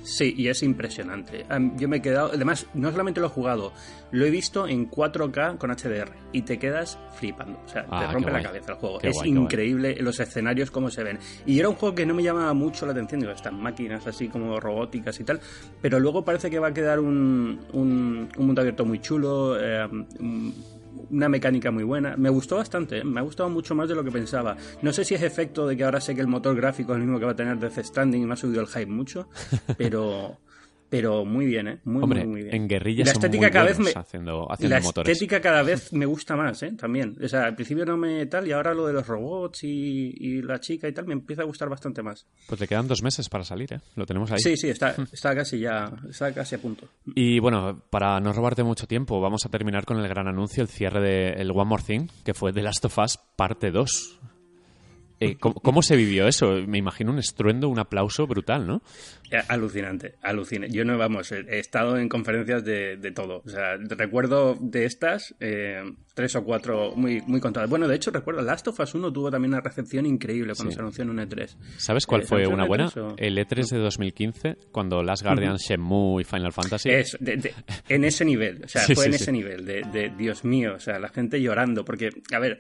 [0.03, 1.45] Sí, y es impresionante.
[1.77, 2.31] Yo me he quedado.
[2.33, 3.73] Además, no solamente lo he jugado,
[4.11, 7.61] lo he visto en 4K con HDR y te quedas flipando.
[7.65, 8.99] O sea, Ah, te qué rompe la cabeza el juego.
[8.99, 9.31] Qué es guay.
[9.31, 11.19] increíble los escenarios, cómo se ven.
[11.47, 13.21] Y era un juego que no me llamaba mucho la atención.
[13.21, 15.41] Digo, estas máquinas así como robóticas y tal.
[15.81, 19.57] Pero luego parece que va a quedar un, un, un mundo abierto muy chulo.
[19.61, 19.87] eh,
[20.21, 20.80] un-
[21.11, 22.17] una mecánica muy buena.
[22.17, 23.05] Me gustó bastante, ¿eh?
[23.05, 24.57] me ha gustado mucho más de lo que pensaba.
[24.83, 27.05] No sé si es efecto de que ahora sé que el motor gráfico es el
[27.05, 29.29] mismo que va a tener Death Stranding y me ha subido el hype mucho,
[29.77, 30.39] pero
[30.91, 31.81] pero muy bien, ¿eh?
[31.85, 32.55] Muy, Hombre, muy, muy bien.
[32.55, 35.13] en guerrilla la son estética muy cada vez me haciendo, haciendo la motores.
[35.13, 36.73] estética cada vez me gusta más, ¿eh?
[36.73, 37.17] También.
[37.23, 40.43] O sea, al principio no me tal y ahora lo de los robots y, y
[40.43, 42.27] la chica y tal me empieza a gustar bastante más.
[42.49, 43.81] Pues le quedan dos meses para salir, ¿eh?
[43.95, 44.41] Lo tenemos ahí.
[44.41, 46.89] Sí, sí, está, está casi ya, está casi a punto.
[47.15, 50.69] Y bueno, para no robarte mucho tiempo, vamos a terminar con el gran anuncio, el
[50.69, 54.19] cierre de el One More Thing, que fue The Last of Us parte 2.
[55.23, 56.55] Eh, ¿cómo, cómo se vivió eso?
[56.67, 58.81] Me imagino un estruendo, un aplauso brutal, ¿no?
[59.31, 60.75] Eh, Alucinante, alucinante.
[60.77, 63.43] Yo no, vamos, he estado en conferencias de, de todo.
[63.45, 65.83] O sea, recuerdo de estas eh,
[66.15, 67.71] tres o cuatro muy, muy contadas.
[67.71, 70.75] Bueno, de hecho, recuerdo, Last of Us 1 tuvo también una recepción increíble cuando Sí.
[70.75, 71.57] se anunció en un E3.
[71.77, 72.85] ¿Sabes cuál Eh, fue ¿se una buena?
[72.85, 76.91] anunció en E3 o- El E3 de 2015, cuando Last Guardian, Shenmue y Final Fantasy.
[76.91, 77.55] Es, de- de-
[77.89, 80.75] en ese nivel, o sea, Sí, fue sí, en ese nivel de, de, Dios mío,
[80.75, 82.59] o sea, la gente llorando, porque, a ver,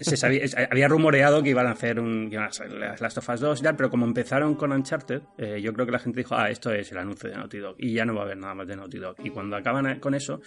[0.00, 2.70] se sabía, había rumoreado que iban a hacer un a hacer
[3.00, 5.92] Last of Us 2 y tal, pero como empezaron con Uncharted, eh, yo creo que
[5.92, 8.22] la gente dijo, ah, esto es el anuncio de Naughty Dog, y ya no va
[8.22, 9.16] a haber nada más de Naughty Dog.
[9.24, 10.40] Y cuando acaban con eso,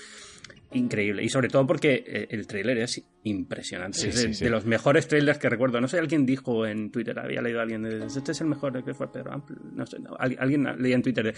[0.72, 4.44] increíble, y sobre todo porque eh, el tráiler es impresionante, Sí, es de, sí, sí.
[4.46, 7.64] de los mejores trailers que recuerdo, no sé, alguien dijo en Twitter, había leído a
[7.64, 10.96] alguien, de, este es el mejor, que fue Pedro Ample, no sé, no, alguien, leía
[10.96, 11.34] en Twitter, de,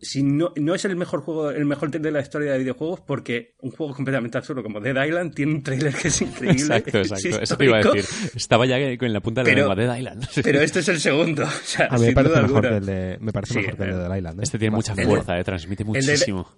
[0.00, 3.00] si no, no es el mejor juego, el mejor trailer de la historia de videojuegos,
[3.00, 6.60] porque un juego completamente absurdo como Dead Island tiene un trailer que es increíble.
[6.60, 7.40] Exacto, es exacto.
[7.42, 8.30] Eso te iba a decir.
[8.34, 10.26] Estaba ya en la punta de la Pero- lengua de Island.
[10.42, 11.44] Pero este es el segundo.
[11.44, 13.82] O sea, A mí me parece mejor que el de, me parece Sí, mejor que
[13.84, 14.40] el de The Island.
[14.40, 14.42] ¿eh?
[14.42, 16.50] Este tiene mucha fuerza, eh, transmite de- muchísimo.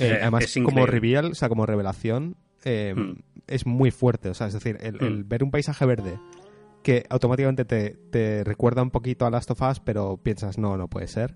[0.00, 3.14] Eh, además, es como reveal, o sea, como revelación, eh, Mm.
[3.46, 4.28] es muy fuerte.
[4.30, 5.28] O sea, es decir, el, el Mm.
[5.28, 6.18] ver un paisaje verde
[6.82, 10.88] que automáticamente te, te recuerda un poquito a Last of Us, pero piensas, no, no
[10.88, 11.34] puede ser.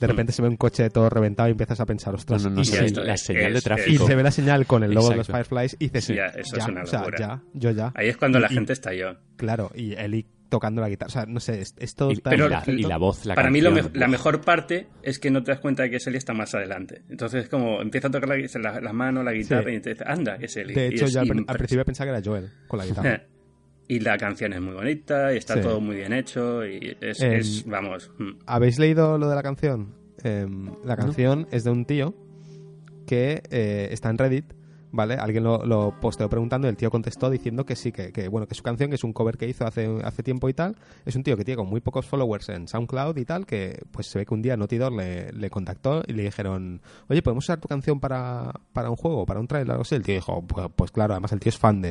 [0.00, 0.10] De Mm.
[0.10, 2.60] repente se ve un coche todo reventado y empiezas a pensar, No, ostras, no, no,
[2.60, 4.06] y, sí, esto la es- señal de es- y tráfico.
[4.06, 5.44] se ve la señal con el logo de los Exacto.
[5.48, 7.18] Fireflies y dices, Sí, ya, eso es ya, una o sea, locura.
[7.18, 7.92] ya, yo ya.
[7.94, 9.16] Ahí es cuando la Y- gente estalló.
[9.36, 10.26] Claro, y Eli
[10.56, 11.08] tocando la guitarra.
[11.08, 13.26] O sea, no sé, es, es todo Y, tan y Pero- la, y la voz,
[13.26, 15.82] la Para mí lo canción, me- la mejor parte es que no te das cuenta
[15.82, 17.02] de que Selly está más adelante.
[17.10, 19.76] Entonces como empieza a tocar la, la- las manos, la guitarra Sí.
[19.76, 20.74] y te dices, anda, que es Selly.
[20.74, 23.22] De Y hecho, yo al, principio pensaba que era Joel con la guitarra.
[23.86, 25.60] Y la canción es muy bonita y está Sí.
[25.60, 28.30] todo muy bien hecho y es, Em, es- vamos, mm.
[28.46, 29.94] ¿Habéis leído lo de la canción?
[30.22, 32.14] Em, la canción es de un tío
[33.06, 34.54] que eh, está en Reddit,
[34.94, 35.14] ¿vale?
[35.14, 38.46] Alguien lo, lo posteó preguntando y el tío contestó diciendo que sí, que, que, bueno,
[38.46, 41.16] que su canción, que es un cover que hizo hace, hace tiempo y tal, es
[41.16, 44.18] un tío que tiene con muy pocos followers en SoundCloud y tal, que pues se
[44.20, 47.58] ve que un día Naughty Dog le, le contactó y le dijeron, oye, ¿podemos usar
[47.60, 49.96] tu canción para, para un juego, para un trailer o algo así?
[49.96, 51.90] El tío dijo, pues, pues claro, además el tío es fan de,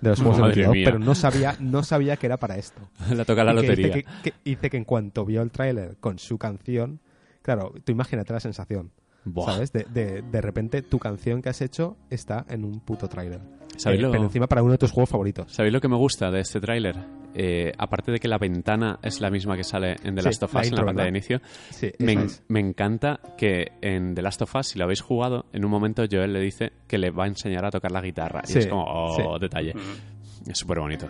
[0.00, 2.80] de los juegos de Naughty Dog, pero no sabía, no sabía que era para esto.
[3.14, 3.86] la toca la Y que lotería.
[3.94, 7.00] Dice que, que- dice que en cuanto vio el tráiler con su canción,
[7.42, 8.90] claro, tú imagínate la sensación,
[9.24, 9.52] Buah.
[9.54, 9.72] ¿sabes?
[9.72, 13.40] De, de, de repente tu canción que has hecho está en un puto tráiler.
[13.76, 15.52] ¿Sabéis Eh, lo- Pero encima para uno de tus juegos favoritos.
[15.52, 16.96] ¿Sabéis lo que me gusta de este tráiler?
[17.32, 20.42] Eh, aparte de que la ventana es la misma que sale en The Sí, Last
[20.42, 21.40] of la Us en la pantalla de inicio,
[21.70, 22.42] Sí, me, es.
[22.48, 26.02] me encanta que en The Last of Us, si lo habéis jugado, en un momento
[26.10, 28.42] Joel le dice que le va a enseñar a tocar la guitarra.
[28.48, 29.22] Y es como, oh, sí.
[29.40, 29.74] detalle.
[29.74, 30.50] Mm.
[30.50, 31.06] Es súper bonito.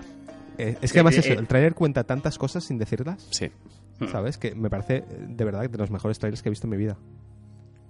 [0.58, 3.50] Eh, es que además Eh, eso, eh, el tráiler cuenta tantas cosas sin decirlas, Sí.
[4.00, 4.08] Mm.
[4.08, 4.36] ¿sabes?
[4.36, 6.98] Que me parece de verdad de los mejores trailers que he visto en mi vida.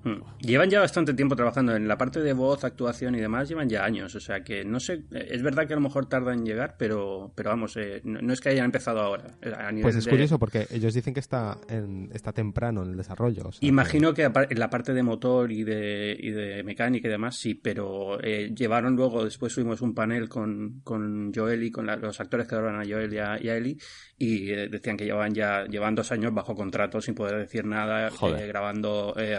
[0.02, 0.22] Mm.
[0.40, 3.84] Llevan ya bastante tiempo trabajando en la parte de voz, actuación y demás, llevan ya
[3.84, 6.76] años, o sea que no sé, es verdad que a lo mejor tarda en llegar,
[6.78, 9.36] pero, pero vamos, eh, no, no es que hayan empezado ahora.
[9.42, 12.82] eh, A nivel Pues es de- curioso porque ellos dicen que está en, está temprano
[12.82, 13.42] en el desarrollo.
[13.48, 17.08] o sea, Imagino que apar- en la parte de motor y de, y de mecánica
[17.08, 21.70] y demás, sí, pero eh, llevaron luego, después tuvimos un panel con, con Joel y
[21.70, 23.76] con la- los actores que doblan a Joel y a, y a Ellie
[24.16, 28.08] y eh, decían que llevaban ya llevan dos años bajo contrato sin poder decir nada,
[28.08, 29.38] eh, grabando eh,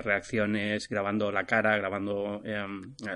[0.89, 2.65] grabando la cara, grabando eh,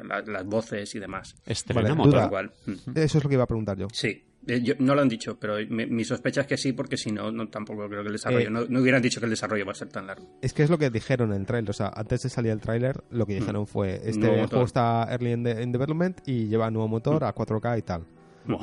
[0.03, 1.36] la- las voces y demás.
[1.45, 2.30] Estrena Vale, motor.
[2.30, 3.88] Cual, mm, Eso es lo que iba a preguntar yo.
[3.91, 4.24] sí.
[4.48, 7.12] Eh, yo- no lo han dicho, pero me- mi sospecha es que sí, porque si
[7.12, 8.48] no, no tampoco creo que el desarrollo.
[8.48, 10.38] Eh, no, no hubieran dicho que el desarrollo va a ser tan largo.
[10.44, 11.72] Es que es lo que dijeron en el trailer.
[11.72, 14.49] O sea, antes de salir el trailer, lo que dijeron fue: Este Nuevo motor.
[14.49, 18.06] juego está early in, de- in development y lleva nuevo motor a 4K y tal.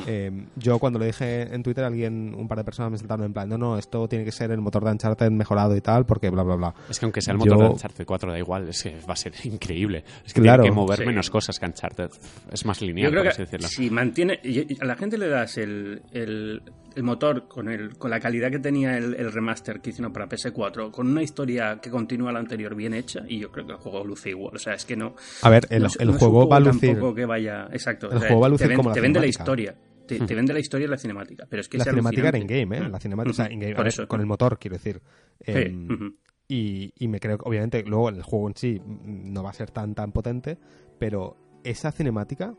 [0.06, 3.32] Eh, yo cuando lo dije en Twitter, alguien, un par de personas me saltaron en
[3.32, 6.30] plan: No, no, esto tiene que ser el motor de Uncharted mejorado y tal, porque
[6.30, 6.74] bla, bla, bla.
[6.88, 9.12] Es que aunque sea el Yo- motor de Uncharted 4, da igual, es que va
[9.14, 10.04] a ser increíble.
[10.24, 10.62] Es que Claro.
[10.62, 11.06] tiene que mover Sí.
[11.06, 12.10] menos cosas que Uncharted.
[12.50, 13.68] Es más Yo lineal, creo por que así decirlo.
[13.68, 14.40] si mantiene.
[14.42, 16.62] y- y A la gente le das el, el,
[16.94, 20.28] el motor con, el, con la calidad que tenía el, el remaster que hicieron para
[20.28, 23.78] PS4, con una historia que continúa la anterior bien hecha, y yo creo que el
[23.78, 24.56] juego luce igual.
[24.56, 25.14] O sea, es que no.
[25.42, 26.90] A ver, el, no el no juego va a lucir.
[26.92, 27.66] tampoco que vaya.
[27.72, 28.10] Exacto.
[28.10, 29.71] El juego va a lucir te, ven- como la te vende la historia.
[30.06, 31.46] Te, te vende la historia y la cinemática.
[31.48, 32.88] Pero es que La cinemática era in-game, ¿eh?
[32.88, 33.54] La cinemática, o sea, Ujú.
[33.54, 34.08] in-game, a Por ver, eso.
[34.08, 35.00] con el motor, quiero decir.
[35.44, 36.14] Sí, Em,
[36.48, 39.70] y, y me creo que, obviamente, luego el juego en sí no va a ser
[39.70, 40.58] tan tan potente,
[40.98, 42.54] pero esa cinemática,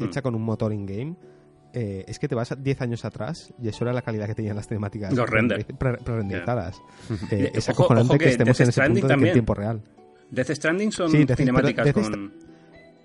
[0.00, 1.16] hecha con un motor in-game,
[1.72, 4.34] eh, es que te vas a 10 años atrás y eso era la calidad que
[4.34, 5.64] tenían las cinemáticas Los render.
[5.66, 6.80] pre- pre-renderizadas.
[7.30, 9.32] Eh, es ojo- acojonante ojo que, que estemos en ese punto Stranding de que en
[9.34, 9.82] tiempo real.
[10.30, 12.32] Death Stranding son Sí, Death- cinemáticas pero Death con.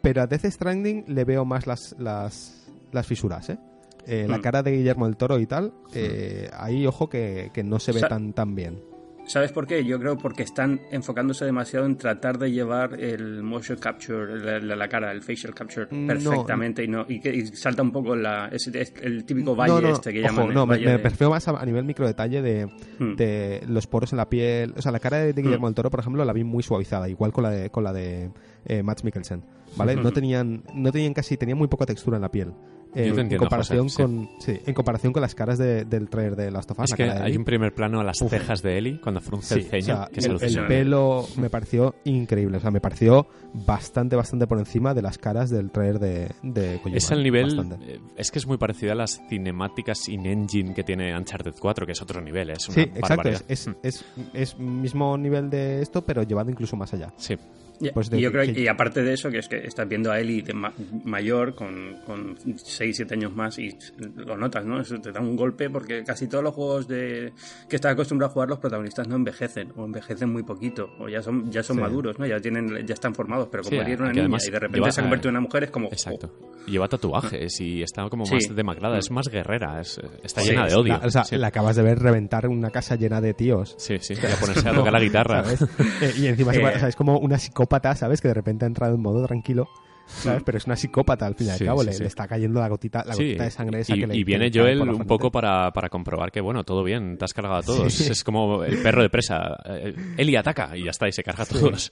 [0.02, 3.60] Pero a Death Stranding le veo más las, las, las fisuras, ¿eh?
[4.08, 4.42] Eh, La Mm.
[4.42, 8.02] cara de Guillermo del Toro y tal, eh, ahí ojo que, que no se ve
[8.02, 8.82] tan, tan bien.
[9.28, 9.86] ¿Sabes por qué?
[9.86, 14.76] Yo creo porque están enfocándose demasiado en tratar de llevar el motion capture, la, la-
[14.76, 16.08] la cara, el facial capture No.
[16.08, 19.80] perfectamente y no y, que, y salta un poco la, es, es el típico valle
[19.80, 20.48] no, este que ojo, llaman.
[20.50, 22.66] el no, me, me más a, a nivel micro detalle de,
[22.98, 23.16] Hmm.
[23.16, 24.74] de los poros en la piel.
[24.76, 25.70] O sea, la cara de, de Guillermo Mm.
[25.70, 28.32] del Toro, por ejemplo, la vi muy suavizada, igual con la de, con la de
[28.66, 29.44] eh, Max Mikkelsen.
[29.78, 29.96] ¿Vale?
[29.96, 32.52] No tenían, no tenían casi, tenían muy poca textura en la piel.
[32.94, 36.10] Eh, Yo te en comparación José, con sí, en comparación con las caras de- del
[36.10, 38.30] trailer de Last of Us Es que hay un primer plano a las Uf.
[38.30, 41.26] cejas de Ellie cuando frunce el Sí, ceño, o sea, que es el, el pelo
[41.38, 45.72] me pareció increíble, o sea, me pareció bastante, bastante por encima de las caras del
[45.72, 46.98] trailer de, de Kojima.
[46.98, 47.94] Es el nivel, bastante.
[47.96, 51.94] eh, es que es muy parecido a las cinemáticas in-engine que tiene Uncharted 4, que
[51.94, 53.42] es otro nivel, es una Sí, exacto, barbaridad.
[53.48, 53.76] es, es, Mm.
[53.84, 57.14] es, es mismo nivel de esto, pero llevado incluso más allá.
[57.18, 57.36] Sí,
[57.82, 59.88] Y, Pues y de- yo creo que- y aparte de eso, que es que estás
[59.88, 63.76] viendo a Ellie de ma- mayor, con, con 6, 7 años más, y
[64.16, 64.80] lo notas, ¿no?
[64.80, 67.34] Eso te da un golpe porque casi todos los juegos de
[67.70, 71.22] que estás acostumbrado a jugar, los protagonistas no envejecen, o envejecen muy poquito, o ya
[71.22, 71.82] son, ya son Sí.
[71.82, 72.26] maduros, ¿no?
[72.26, 74.60] Ya tienen, ya están formados, pero como Sí, Ellie era una niña además y de
[74.60, 75.88] repente lleva- se ha convertido en una mujer, es como.
[75.88, 76.32] exacto.
[76.68, 78.36] Y lleva tatuajes y está como Sí.
[78.36, 80.94] más demacrada, es más guerrera, es- está Sí, llena de odio.
[81.00, 81.36] La- o sea, sí.
[81.38, 83.74] la acabas de ver reventar una casa llena de tíos.
[83.78, 85.44] sí, sí, y a ponerse a tocar la guitarra.
[85.44, 85.62] ¿sabes?
[86.02, 86.76] Eh, y encima Eh.
[86.76, 88.22] o sea, es como una psicópata, ¿sabes?
[88.22, 89.68] Que de repente ha entrado en modo tranquilo,
[90.06, 90.44] ¿sabes?
[90.44, 92.02] Pero es una psicópata al fin y al Sí, cabo, sí, le, sí.
[92.02, 94.52] le está cayendo la gotita, la gotita de sangre esa y, que le y viene
[94.54, 98.00] Joel un poco para, para comprobar que, bueno, todo bien, te has cargado a todos.
[98.02, 99.58] Es como el perro de presa.
[99.66, 101.92] Eh, Eli ataca y ya está, y se carga a todos.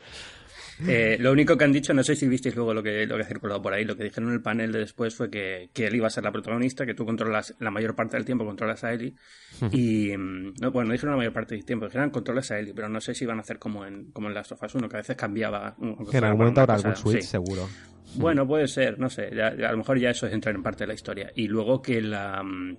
[0.88, 3.24] Eh, lo único que han dicho, no sé si visteis luego lo que, lo que
[3.24, 5.88] ha circulado por ahí, lo que dijeron en el panel de después fue que, que
[5.88, 8.84] él iba a ser la protagonista, que tú controlas la mayor parte del tiempo, controlas
[8.84, 9.16] a Ellie.
[9.72, 12.74] y, mm, no, bueno, no dijeron la mayor parte del tiempo, dijeron controlas a Ellie,
[12.74, 14.88] pero no sé si van a hacer como en, como en Last of Us 1,
[14.88, 15.76] que a veces cambiaba.
[16.10, 17.28] Que en algún momento habrá algún switch, sí.
[17.28, 17.68] seguro.
[18.16, 19.30] Bueno, puede ser, no sé.
[19.36, 21.32] ya- a lo mejor ya eso es entrar en parte de la historia.
[21.36, 22.42] Y luego que la.
[22.44, 22.78] mm,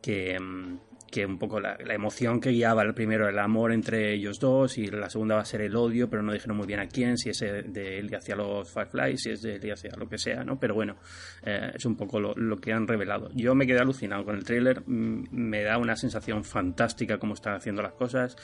[0.00, 0.78] que, mm,
[1.10, 4.86] que un poco la, emoción que guiaba el primero, el amor entre ellos dos, y
[4.88, 7.30] la segunda va a ser el odio, pero no dijeron muy bien a quién, si
[7.30, 10.58] es de él hacia los Fireflies, si es de él hacia lo que sea, ¿no?
[10.58, 10.96] Pero bueno,
[11.42, 13.30] eh, es un poco lo, lo que han revelado.
[13.34, 17.54] Yo me quedé alucinado con el tráiler, mm, me da una sensación fantástica cómo están
[17.54, 18.36] haciendo las cosas.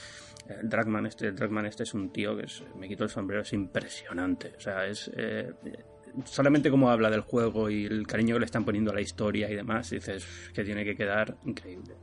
[0.47, 3.53] El Dragman este, Dragman este es un tío que es- me quito el sombrero, es
[3.53, 4.53] impresionante.
[4.57, 5.51] O sea, es eh,
[6.25, 9.49] solamente como habla del juego y el cariño que le están poniendo a la historia
[9.49, 11.95] y demás, dices que tiene que quedar increíble.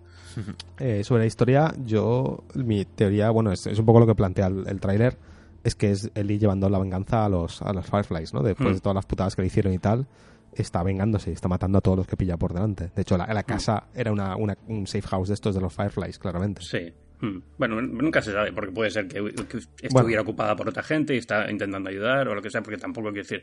[0.78, 4.46] Eh, sobre la historia, yo, mi teoría, bueno, es, es un poco lo que plantea
[4.46, 5.16] el, el tráiler,
[5.64, 8.42] es que es Ellie llevando la venganza a los, a los Fireflies, ¿no?
[8.42, 8.74] Después Hmm.
[8.74, 10.06] de todas las putadas que le hicieron y tal,
[10.54, 12.90] está vengándose y está matando a todos los que pilla por delante.
[12.94, 15.72] De hecho, la, la casa era una, una- un safe house de estos de los
[15.72, 16.62] Fireflies, claramente.
[16.62, 16.92] Sí.
[17.20, 17.38] Mm.
[17.58, 21.18] Bueno, nunca se sabe, porque puede ser que, que estuviera ocupada por otra gente y
[21.18, 23.42] está intentando ayudar o lo que sea, porque tampoco quiero decir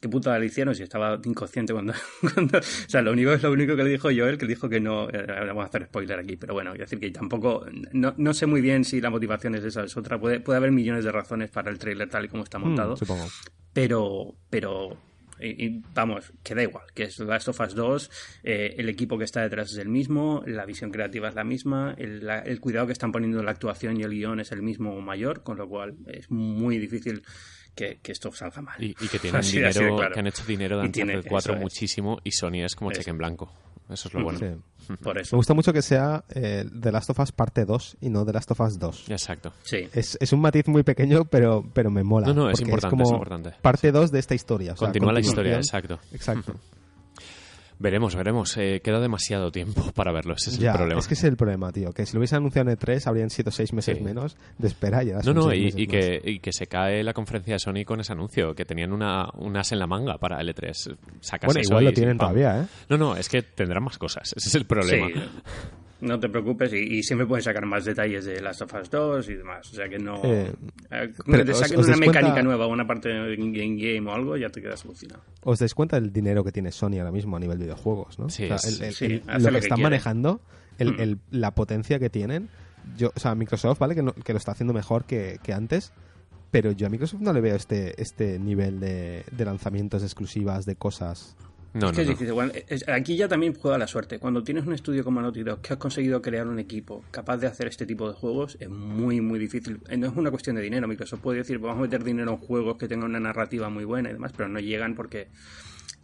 [0.00, 1.92] qué puta le hicieron si estaba inconsciente cuando,
[2.34, 4.80] cuando- O sea, lo único es lo único que le dijo Joel, que dijo que
[4.80, 5.08] no.
[5.10, 7.66] eh, vamos a hacer spoiler aquí, pero bueno, quiero decir que tampoco.
[7.92, 10.18] No, no sé muy bien si la motivación es esa o es otra.
[10.18, 12.96] Puede, puede haber millones de razones para el trailer tal y como está Mm, montado.
[12.96, 13.26] supongo.
[13.72, 14.96] pero pero
[15.40, 18.10] y, y vamos que da igual que es Last of Us 2
[18.44, 21.94] eh, el equipo que está detrás es el mismo la visión creativa es la misma
[21.98, 24.62] el, la- el cuidado que están poniendo en la actuación y el guion es el
[24.62, 27.22] mismo o mayor con lo cual es muy difícil
[27.74, 30.14] que, que esto salga mal Y, y que tienen Así- dinero, claro.
[30.14, 31.60] que han hecho dinero de Uncharted 4 eso es.
[31.60, 33.00] muchísimo y Sony es como Eso.
[33.00, 33.52] cheque en blanco.
[33.88, 34.38] Eso es lo bueno.
[34.38, 34.94] Sí.
[35.02, 38.10] por Me eso gusta mucho que sea eh, The Last of Us parte 2 y
[38.10, 39.10] no The Last of Us 2.
[39.10, 39.52] Exacto.
[39.62, 42.28] sí Es, es un matiz muy pequeño, pero, pero me mola.
[42.28, 43.54] No, no, es importante, como es importante.
[43.60, 44.72] Parte 2 de esta historia.
[44.72, 45.98] o sea, Continúa la historia, exacto.
[46.12, 46.54] Exacto.
[47.80, 48.56] Veremos, veremos.
[48.56, 50.98] Eh, queda demasiado tiempo para verlo, ese es Ya, el problema.
[51.00, 51.92] es que ese es el problema, tío.
[51.92, 54.02] Que si lo hubiese anunciado en E3 habrían sido seis meses Sí.
[54.04, 57.12] menos de espera y ahora No, no, y, y que, y que se cae la
[57.14, 60.40] conferencia de Sony con ese anuncio, que tenían una, un as en la manga para
[60.42, 60.96] L3.
[61.20, 62.66] Sacas Bueno, igual lo y- tienen todavía, ¿eh?
[62.88, 64.32] No, no, es que tendrán más cosas.
[64.36, 65.06] Ese es el problema.
[65.06, 65.14] Sí.
[66.00, 69.28] No te preocupes y, y siempre pueden sacar más detalles de Last of Us 2
[69.30, 69.68] y demás.
[69.70, 70.20] O sea que no...
[70.24, 70.52] Eh,
[70.92, 74.14] eh, te os- saquen os una mecánica cuenta- nueva, una parte en game game o
[74.14, 75.22] algo, ya te quedas alucinado.
[75.42, 78.28] ¿Os dais cuenta del dinero que tiene Sony ahora mismo a nivel videojuegos, no?
[78.30, 79.82] Sí, O sea, es- el- el- sí, el- hace lo lo que que están quiere.
[79.82, 80.40] manejando,
[80.78, 81.00] el- Mm.
[81.00, 82.48] el- la potencia que tienen.
[82.96, 83.94] Yo, o sea, Microsoft, ¿vale?
[83.96, 85.92] Que, no- que lo está haciendo mejor que, que antes.
[86.50, 90.76] Pero yo a Microsoft no le veo este, este nivel de, de lanzamientos exclusivas, de
[90.76, 91.36] cosas.
[91.74, 92.52] No, Es que no, es no.
[92.68, 94.18] es- aquí ya también juega la suerte.
[94.18, 97.46] Cuando tienes un estudio como Naughty Dog que has conseguido crear un equipo capaz de
[97.46, 99.80] hacer este tipo de juegos, es muy, muy difícil.
[99.88, 100.88] Eh, No es una cuestión de dinero.
[100.88, 104.10] Microsoft puede decir, vamos a meter dinero en juegos que tengan una narrativa muy buena
[104.10, 105.28] y demás, pero no llegan porque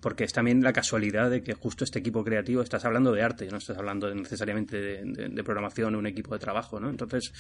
[0.05, 3.49] porque es también la casualidad de que justo este equipo creativo estás hablando de arte,
[3.51, 6.91] no estás hablando de- necesariamente de, de- de programación o un equipo de trabajo, ¿no?
[6.91, 7.33] Entonces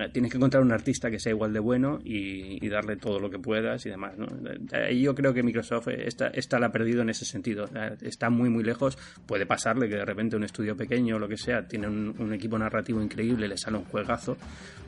[0.00, 3.20] eh, tienes que encontrar un artista que sea igual de bueno y, y darle todo
[3.20, 4.26] lo que puedas y demás, ¿no?
[4.72, 7.66] Eh, yo creo que Microsoft eh, esta, esta la ha perdido en ese sentido,
[8.00, 11.36] está muy muy lejos, puede pasarle que de repente un estudio pequeño o lo que
[11.36, 14.38] sea tiene un, un equipo narrativo increíble, le sale un juegazo,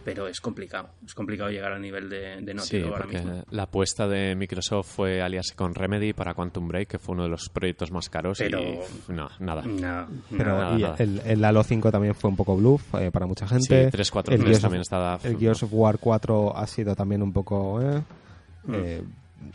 [0.05, 3.45] pero es complicado, es complicado llegar al nivel de, de Sí, ahora mismo.
[3.51, 7.31] la apuesta de Microsoft fue aliarse con Remedy para Quantum Break, que fue uno de
[7.31, 8.39] los proyectos más caros.
[8.39, 8.79] Pero- Y
[9.09, 9.63] no, nada.
[9.63, 10.97] No, Pero nada, y nada.
[10.99, 13.85] El, el Halo 5 también fue un poco bluff eh, para mucha gente.
[13.87, 17.23] Sí, 343 El Gears of- también estaba- El Gears of War 4 ha sido también
[17.23, 17.81] un poco.
[17.83, 18.01] eh,
[18.73, 19.03] eh,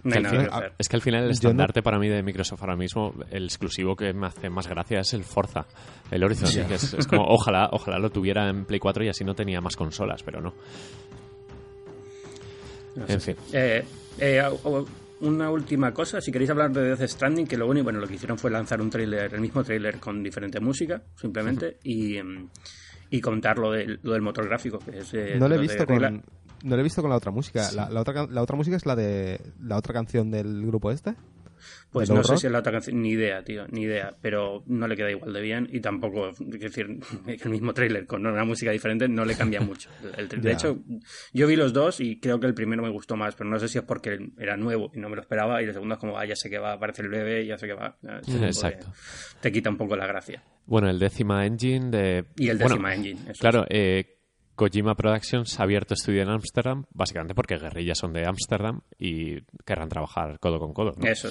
[0.03, 0.73] Que final- que hacer.
[0.77, 3.95] es que al final el no- estandarte para mí de Microsoft ahora mismo, el exclusivo
[3.95, 5.65] que me hace más gracia es el Forza,
[6.09, 6.67] el Horizon.
[6.67, 9.59] que es, es como, ojalá, ojalá lo tuviera en Play 4 y así no tenía
[9.61, 10.53] más consolas, pero no.
[13.07, 13.35] En fin.
[13.51, 13.83] Eh,
[14.19, 14.85] eh, o-
[15.21, 18.15] una última cosa, si queréis hablar de Death Stranding, que lo único, bueno, lo que
[18.15, 22.47] hicieron fue lanzar un tráiler, el mismo tráiler con diferente música, simplemente, y, em,
[23.09, 25.13] y contar lo del, lo del motor gráfico, que es...
[25.13, 26.23] eh, no lo he de visto con.
[26.63, 27.69] No lo he visto con la otra música.
[27.73, 31.15] La, la otra, la otra música es la de la otra canción del grupo este.
[31.91, 34.63] Pues ¿De no sé si es la otra canción, ni idea, tío, ni idea, pero
[34.65, 36.87] no le queda igual de bien y tampoco, es decir,
[37.27, 39.89] el mismo tráiler con una música diferente no le cambia mucho.
[40.17, 40.79] El- de hecho,
[41.33, 43.67] yo vi los dos y creo que el primero me gustó más, pero no sé
[43.67, 46.17] si es porque era nuevo y no me lo esperaba y el segundo es como,
[46.17, 47.95] ah, ya sé que va a aparecer el bebé, ya sé que va.
[48.27, 48.91] Exacto.
[49.41, 50.43] Te quita un poco la gracia.
[50.65, 52.25] Bueno, el décima engine de...
[52.37, 53.19] Y el bueno, décima engine.
[53.29, 54.17] eso Claro, eh,
[54.55, 59.89] Kojima Productions ha abierto estudio en Ámsterdam, básicamente porque guerrillas son de Ámsterdam y querrán
[59.89, 60.93] trabajar codo con codo.
[60.97, 61.07] ¿no?
[61.07, 61.29] Eso.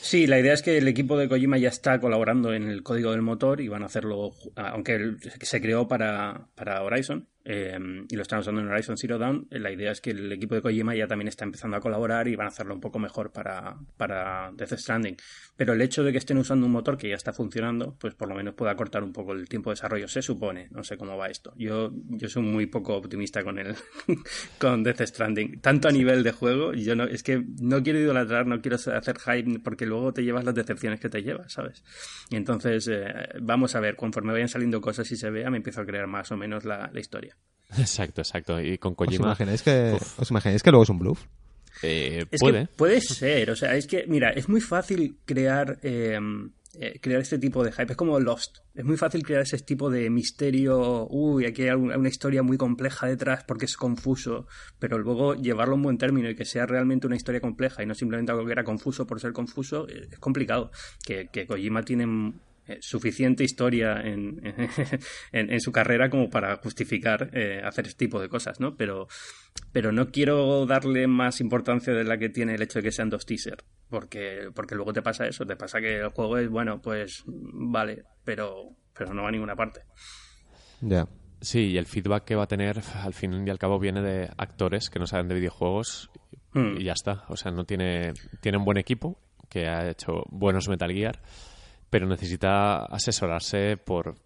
[0.00, 3.10] Sí, la idea es que el equipo de Kojima ya está colaborando en el código
[3.10, 7.78] del motor y van a hacerlo, aunque se creó para, para Horizon, eh,
[8.10, 10.60] y lo están usando en Horizon Zero Dawn, la idea es que el equipo de
[10.60, 13.78] Kojima ya también está empezando a colaborar y van a hacerlo un poco mejor para,
[13.96, 15.16] para Death Stranding.
[15.56, 18.28] Pero el hecho de que estén usando un motor que ya está funcionando, pues por
[18.28, 20.68] lo menos puede acortar un poco el tiempo de desarrollo, se supone.
[20.72, 21.54] No sé cómo va esto.
[21.56, 23.74] Yo, yo soy muy poco optimista con el
[24.58, 25.62] con Death Stranding.
[25.62, 29.18] Tanto a nivel de juego, yo no, es que no quiero idolatrar, no quiero hacer
[29.18, 31.82] hype porque luego te llevas las decepciones que te llevas, ¿sabes?
[32.28, 33.10] Y entonces, eh,
[33.40, 36.30] vamos a ver, conforme vayan saliendo cosas y se vea, me empiezo a creer más
[36.30, 37.37] o menos la, la historia.
[37.78, 38.60] Exacto, exacto.
[38.60, 39.26] Y con ¿Os Kojima...
[39.26, 41.24] imagináis, que, ¿Os imagináis que luego es un bluff?
[41.82, 42.62] eh, Es puede.
[42.66, 46.18] que puede ser, o sea, es que, mira, es muy fácil crear, eh,
[46.80, 49.88] eh, crear este tipo de hype, es como Lost, es muy fácil crear ese tipo
[49.90, 54.46] de misterio, uy, aquí hay un- una historia muy compleja detrás porque es confuso,
[54.78, 57.86] pero luego llevarlo a un buen término y que sea realmente una historia compleja y
[57.86, 60.70] no simplemente algo que era confuso por ser confuso, eh, es complicado.
[61.04, 62.06] Que, que Kojima tiene
[62.68, 64.40] eh, suficiente historia en,
[65.32, 68.76] en, en su carrera como para justificar eh, hacer este tipo de cosas, ¿no?
[68.76, 69.08] Pero,
[69.72, 73.10] pero no quiero darle más importancia de la que tiene el hecho de que sean
[73.10, 76.80] dos teasers, porque, porque luego te pasa eso, te pasa que el juego es, bueno,
[76.80, 79.82] pues vale, pero, pero no va a ninguna parte.
[80.80, 81.08] Ya.
[81.40, 84.28] Sí, y el feedback que va a tener al fin y al cabo viene de
[84.36, 86.10] actores que no saben de videojuegos
[86.52, 86.76] Hmm.
[86.78, 87.24] y ya está.
[87.28, 91.20] O sea, no tiene, tiene un buen equipo que ha hecho buenos Metal Gear,
[91.90, 94.16] pero necesita asesorarse por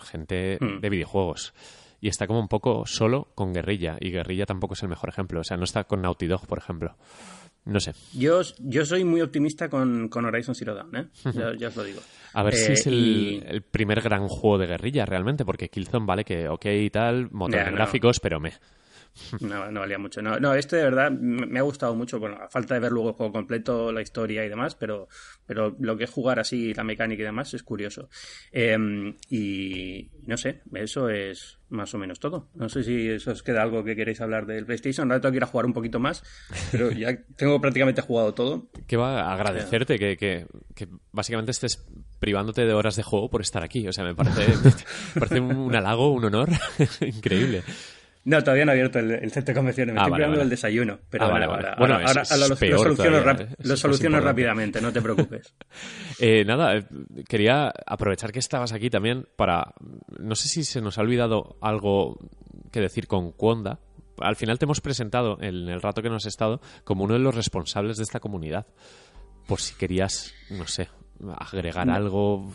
[0.00, 0.80] gente Hmm.
[0.80, 1.54] de videojuegos.
[2.00, 5.40] Y está como un poco solo con Guerrilla, y Guerrilla tampoco es el mejor ejemplo.
[5.40, 6.96] O sea, no está con Naughty Dog, por ejemplo.
[7.64, 7.92] No sé.
[8.14, 11.06] Yo, yo soy muy optimista con, con Horizon Zero Dawn, ¿eh?
[11.34, 12.00] ya, ya os lo digo.
[12.34, 15.68] A ver si Eh, es el, y- el primer gran juego de guerrilla realmente, porque
[15.68, 17.72] Killzone vale que ok y tal, motor no.
[17.72, 18.52] gráficos, pero me.
[19.40, 20.22] No, no valía mucho.
[20.22, 22.18] No, no, este de verdad me ha gustado mucho.
[22.18, 25.08] Bueno, a falta de ver luego el juego completo, la historia y demás, pero,
[25.46, 28.08] pero lo que es jugar así, la mecánica y demás, es curioso.
[28.52, 32.48] Eh, y no sé, eso es más o menos todo.
[32.54, 35.10] No sé si eso os queda algo que queréis hablar del PlayStation.
[35.10, 36.22] Ahora tengo que ir a jugar un poquito más,
[36.72, 38.68] pero ya tengo prácticamente jugado todo.
[38.86, 41.86] Que va a agradecerte que, que, que básicamente estés
[42.18, 43.86] privándote de horas de juego por estar aquí.
[43.86, 44.46] O sea, me parece,
[45.14, 46.50] me parece un, un halago, un honor
[47.00, 47.62] increíble.
[48.28, 49.94] No, todavía no he abierto el, el centro de convenciones.
[49.94, 50.38] Me Ah, estoy vale, vale.
[50.40, 50.98] del desayuno.
[51.08, 53.56] Pero Ah, vale, ahora, Bueno, ahora- ahora lo, soluciono, todavía, ¿eh?
[53.60, 55.54] Lo soluciono rápidamente, no te preocupes.
[56.20, 56.84] Eh, nada, eh,
[57.28, 59.72] quería aprovechar que estabas aquí también para...
[60.18, 62.18] No sé si se nos ha olvidado algo
[62.72, 63.78] que decir con Conda.
[64.20, 67.20] Al final te hemos presentado en el rato que nos has estado como uno de
[67.20, 68.66] los responsables de esta comunidad.
[69.46, 70.88] Por si querías, no sé,
[71.38, 71.94] agregar No.
[71.94, 72.52] algo.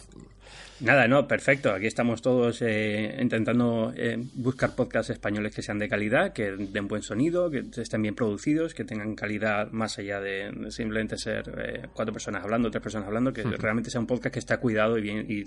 [0.80, 1.72] Nada, no, perfecto.
[1.72, 6.88] Aquí estamos todos eh, intentando eh, buscar podcasts españoles que sean de calidad, que den
[6.88, 11.88] buen sonido, que estén bien producidos, que tengan calidad más allá de simplemente ser eh,
[11.94, 15.02] cuatro personas hablando, tres personas hablando, que realmente sea un podcast que está cuidado y
[15.02, 15.44] bien y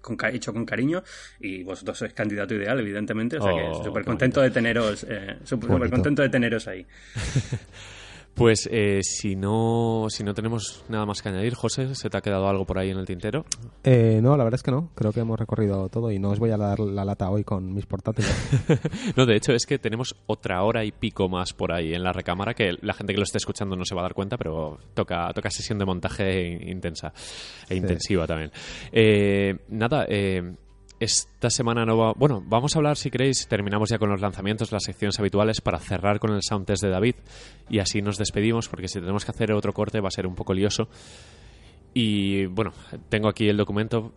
[0.00, 1.02] con hecho con cariño.
[1.38, 3.38] Y vosotros sois candidato ideal, evidentemente.
[3.38, 5.06] O sea que Oh, súper contento de teneros,
[5.44, 6.86] súper contento de teneros ahí.
[8.34, 12.20] Pues eh, si no si no tenemos nada más que añadir, José, ¿se te ha
[12.20, 13.44] quedado algo por ahí en el tintero?
[13.84, 14.90] Eh, no, la verdad es que no.
[14.94, 17.74] Creo que hemos recorrido todo y no os voy a dar la lata hoy con
[17.74, 18.30] mis portátiles.
[19.16, 22.12] No, de hecho es que tenemos otra hora y pico más por ahí en la
[22.12, 24.78] recámara que la gente que lo esté escuchando no se va a dar cuenta, pero
[24.94, 27.12] toca, toca sesión de montaje intensa
[27.68, 28.52] e intensiva también.
[28.92, 30.54] Eh, nada, eh,
[31.00, 32.12] esta semana no va...
[32.12, 35.78] Bueno, vamos a hablar, si queréis, terminamos ya con los lanzamientos, las secciones habituales para
[35.78, 37.14] cerrar con el sound test de David
[37.70, 40.34] y así nos despedimos porque si tenemos que hacer otro corte va a ser un
[40.34, 40.88] poco lioso.
[41.94, 42.72] Y bueno,
[43.08, 44.12] tengo aquí el documento.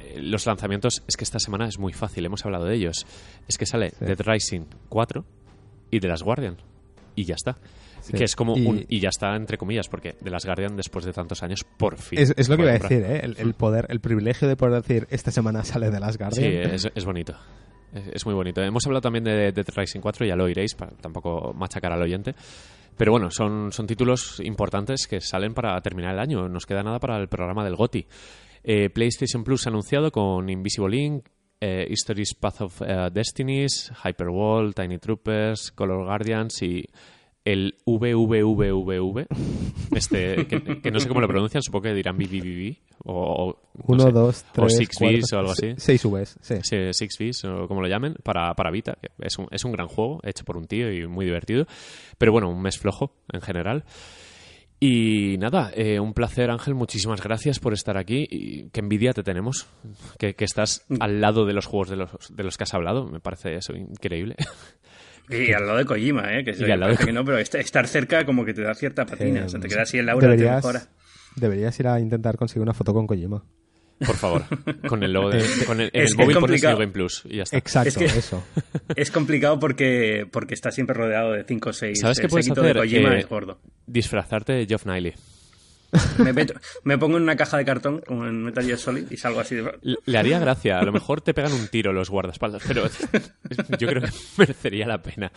[0.00, 3.06] Eh, Los lanzamientos es que esta semana es muy fácil, hemos hablado de ellos.
[3.48, 5.24] Es que sale Dead Rising 4
[5.90, 6.56] y The Last Guardian.
[7.16, 7.58] Y ya está.
[8.02, 8.12] Sí.
[8.14, 8.84] Que es como Y- un.
[8.88, 12.18] Y ya está, entre comillas, porque The Last Guardian, después de tantos años, por fin.
[12.18, 13.20] es, es lo que iba a decir, ¿eh?
[13.22, 16.70] El, el poder, el privilegio de poder decir esta semana sale de las Sí, Guardian.
[16.74, 17.34] es, es bonito.
[17.92, 18.62] Es, es muy bonito.
[18.62, 22.34] Hemos hablado también de Dead Rising 4, ya lo oiréis, para tampoco machacar al oyente.
[22.96, 26.48] Pero bueno, son, son títulos importantes que salen para terminar el año.
[26.48, 28.06] Nos queda nada para el programa del GOTI.
[28.62, 31.24] Eh, PlayStation Plus anunciado con Invisible Link,
[31.62, 36.84] eh, History's Path of eh, Destinies, Hyperwall, Tiny Troopers, Color Guardians y
[37.52, 39.26] el VVVVV,
[39.92, 43.84] este, que, que no sé cómo lo pronuncian, supongo que dirán BBBB o, o no
[43.94, 45.74] Uno, sé, dos, o tres, Six cuatro, Vs o algo así.
[45.76, 46.54] se- Seis Vs, sí.
[46.62, 48.96] Sí, Six Fees, o como lo llamen, para, para Vita.
[49.00, 51.66] que Es un, es un gran juego, hecho por un tío y muy divertido.
[52.18, 53.84] Pero bueno, un mes flojo en general.
[54.82, 58.26] Y nada, eh, un placer Ángel, muchísimas gracias por estar aquí.
[58.30, 59.66] Y qué envidia te tenemos,
[60.18, 63.06] que, que estás al lado de los juegos de los, de los que has hablado,
[63.06, 64.36] me parece eso increíble.
[65.30, 66.44] Y al lado de Kojima, ¿eh?
[66.44, 68.74] que, Y al lado de que no, pero est- estar cerca como que te da
[68.74, 69.40] cierta patina.
[69.40, 70.82] Eh, o sea, te quedas así en la aura, te deberías, mejora.
[71.36, 73.44] deberías ir a intentar conseguir una foto con Kojima.
[74.06, 74.44] Por favor,
[74.88, 77.42] con el logo de, con el, en Es el móvil pones Game Plus y ya
[77.42, 77.58] está.
[77.58, 78.42] Exacto, Es que- eso.
[78.96, 82.00] Es complicado porque, porque estás siempre rodeado de 5 o 6.
[82.00, 82.76] ¿Sabes qué puedes de hacer?
[82.78, 83.60] Kojima Eh, es gordo.
[83.86, 85.12] Disfrazarte de Geoff Niley.
[86.18, 86.54] Me, meto-
[86.84, 89.56] me pongo en una caja de cartón, como en Metal Gear Solid, y salgo así
[89.56, 89.72] de...
[90.06, 92.84] Le haría gracia, a lo mejor te pegan un tiro los guardaespaldas, pero
[93.78, 95.32] yo creo que merecería la pena.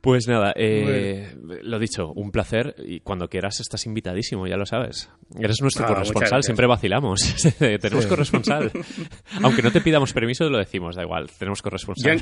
[0.00, 5.10] Pues nada, eh, lo dicho, un placer y cuando quieras estás invitadísimo, ya lo sabes.
[5.38, 7.20] Eres nuestro Ah, corresponsal, siempre vacilamos.
[7.58, 8.08] tenemos Sí.
[8.08, 8.72] corresponsal.
[9.42, 12.12] Aunque no te pidamos permiso, lo decimos, da igual, tenemos Yo, corresponsal.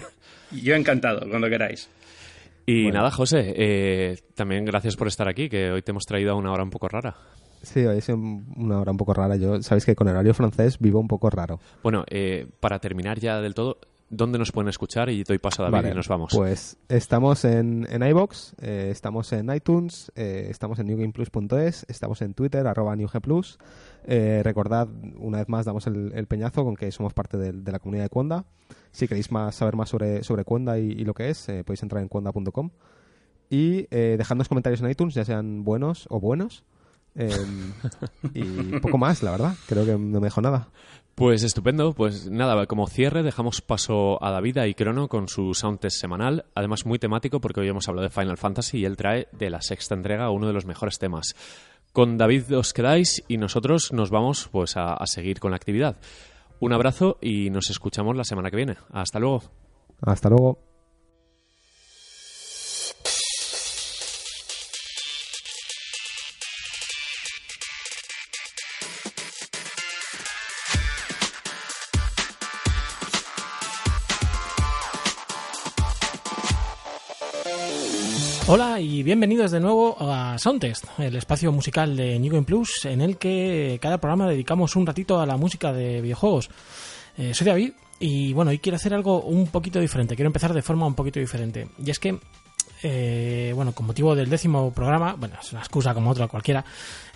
[0.51, 1.89] en- yo encantado, cuando queráis.
[2.71, 6.35] Y nada, José, eh, también gracias por estar aquí, que hoy te hemos traído a
[6.35, 7.17] una hora un poco rara.
[7.63, 9.37] Sí, hoy es un- una hora un poco rara.
[9.37, 11.59] Yo, sabéis que con el horario francés vivo un poco raro.
[11.83, 13.79] Bueno, eh, para terminar ya del todo,
[14.11, 15.09] ¿dónde nos pueden escuchar?
[15.11, 16.33] Y doy paso a David Vale, y nos vamos.
[16.35, 22.35] Pues estamos en, en iBox, eh, estamos en iTunes, eh, estamos en newgameplus.es, estamos en
[22.35, 23.59] Twitter, arroba newgplus.
[24.07, 28.05] Eh, recordad, una vez más, damos el, peñazo con que somos parte de, la comunidad
[28.05, 28.45] de Cuonda.
[28.91, 30.45] Si queréis saber más sobre, sobre
[30.81, 32.71] y, lo que es, eh, podéis entrar en cuonda.com.
[33.51, 36.65] Y eh, dejadnos comentarios en iTunes, ya sean buenos o buenos.
[37.15, 37.31] Eh,
[38.35, 39.55] y poco más, la verdad.
[39.67, 40.69] Creo que no me dejo nada.
[41.15, 46.01] Pues estupendo, pues nada, como cierre dejamos paso a David y Crono con su soundtest
[46.01, 49.51] semanal, además muy temático porque hoy hemos hablado de Final Fantasy y él trae de
[49.51, 51.35] la sexta entrega uno de los mejores temas.
[51.93, 55.97] Con David os quedáis y nosotros nos vamos pues a, a seguir con la actividad.
[56.61, 58.77] Un abrazo y nos escuchamos la semana que viene.
[58.93, 59.43] Hasta luego.
[60.01, 60.68] Hasta luego.
[78.99, 83.17] Y bienvenidos de nuevo a Soundtest, el espacio musical de New Game Plus, en el
[83.17, 86.51] que cada programa dedicamos un ratito a la música de videojuegos.
[87.17, 90.63] Eh, soy David y bueno, hoy quiero hacer algo un poquito diferente, quiero empezar de
[90.63, 91.69] forma un poquito diferente.
[91.79, 92.19] Y es que,
[92.83, 96.65] eh, bueno, con motivo del décimo programa, bueno, es una excusa como otra cualquiera,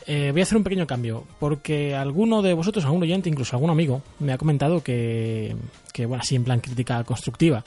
[0.07, 3.71] eh, voy a hacer un pequeño cambio, porque alguno de vosotros, algún oyente, incluso algún
[3.71, 5.57] amigo, me ha comentado que,
[5.93, 7.65] que bueno, así en plan crítica constructiva,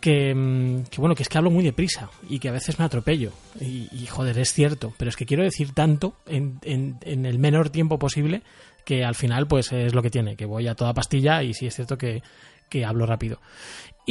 [0.00, 2.84] que, mm, que, bueno, que es que hablo muy deprisa y que a veces me
[2.84, 3.32] atropello.
[3.60, 7.38] Y, y, joder, es cierto, pero es que quiero decir tanto en, en, en el
[7.38, 8.42] menor tiempo posible
[8.84, 11.66] que al final pues es lo que tiene, que voy a toda pastilla y sí
[11.66, 12.22] es cierto que,
[12.68, 13.40] que hablo rápido.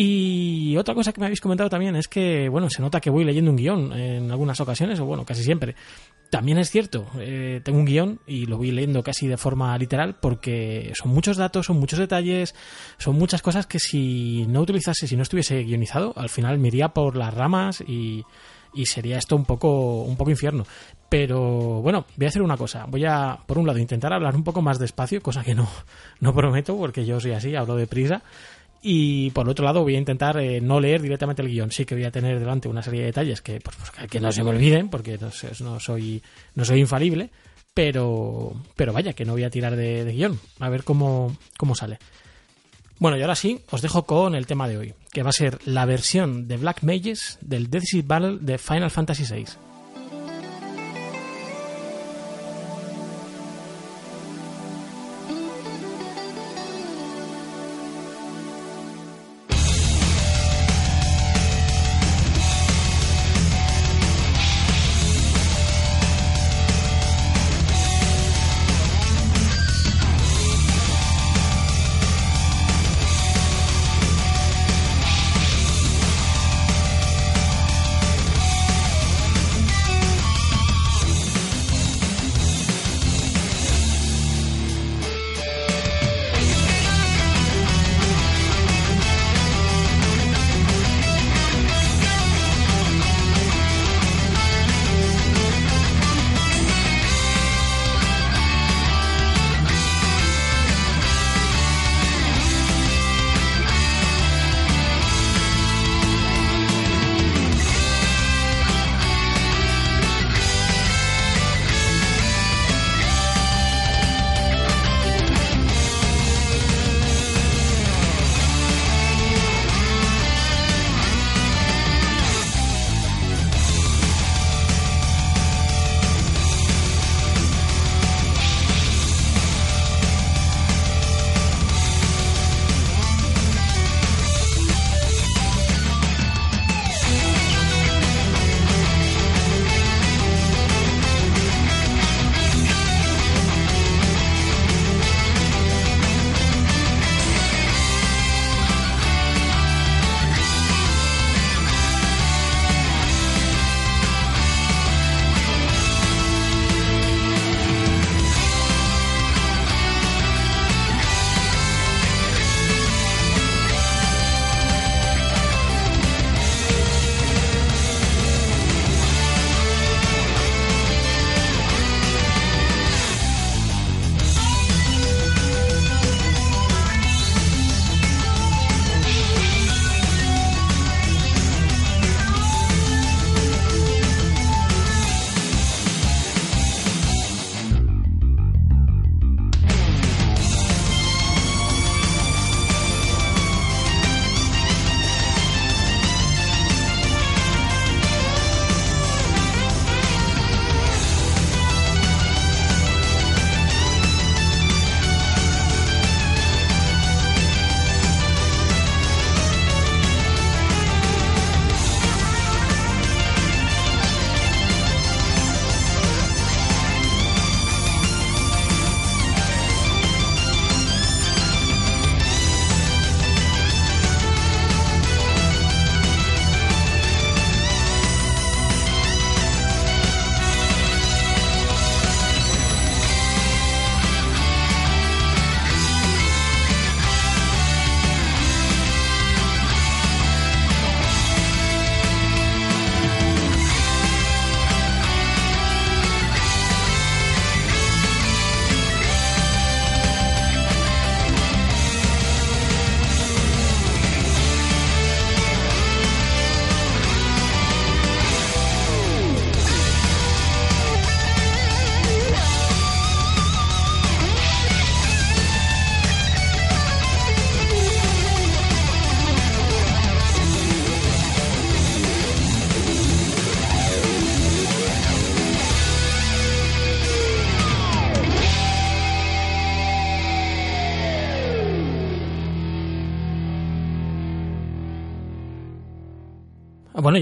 [0.01, 3.25] Y otra cosa que me habéis comentado también es que, bueno, se nota que voy
[3.25, 5.75] leyendo un guion en algunas ocasiones, o bueno, casi siempre.
[6.29, 10.15] También es cierto, eh, tengo un guion y lo voy leyendo casi de forma literal
[10.21, 12.55] porque son muchos datos, son muchos detalles,
[12.97, 17.17] son muchas cosas que si no utilizase, si no estuviese guionizado, al final me por
[17.17, 18.23] las ramas y,
[18.85, 20.63] sería esto un poco, un poco infierno.
[21.09, 22.85] Pero bueno, voy a hacer una cosa.
[22.85, 25.67] Voy a, por un lado, intentar hablar un poco más despacio, cosa que no,
[26.21, 28.23] no prometo porque yo soy así, hablo deprisa.
[28.81, 31.71] Y por otro lado voy a intentar eh, no leer directamente el guion.
[31.71, 34.31] Sí que voy a tener delante una serie de detalles que, pues, pues, que no
[34.31, 35.31] se me olviden, porque no,
[35.79, 36.21] soy,
[36.55, 37.29] no soy infalible.
[37.73, 40.39] Pero, pero vaya, que no voy a tirar de, de guion.
[40.59, 41.99] A ver cómo, cómo sale.
[42.99, 45.59] Bueno, y ahora sí, os dejo con el tema de hoy, que va a ser
[45.65, 49.68] la versión de Black Mages del Deficit Battle de Final Fantasy VI.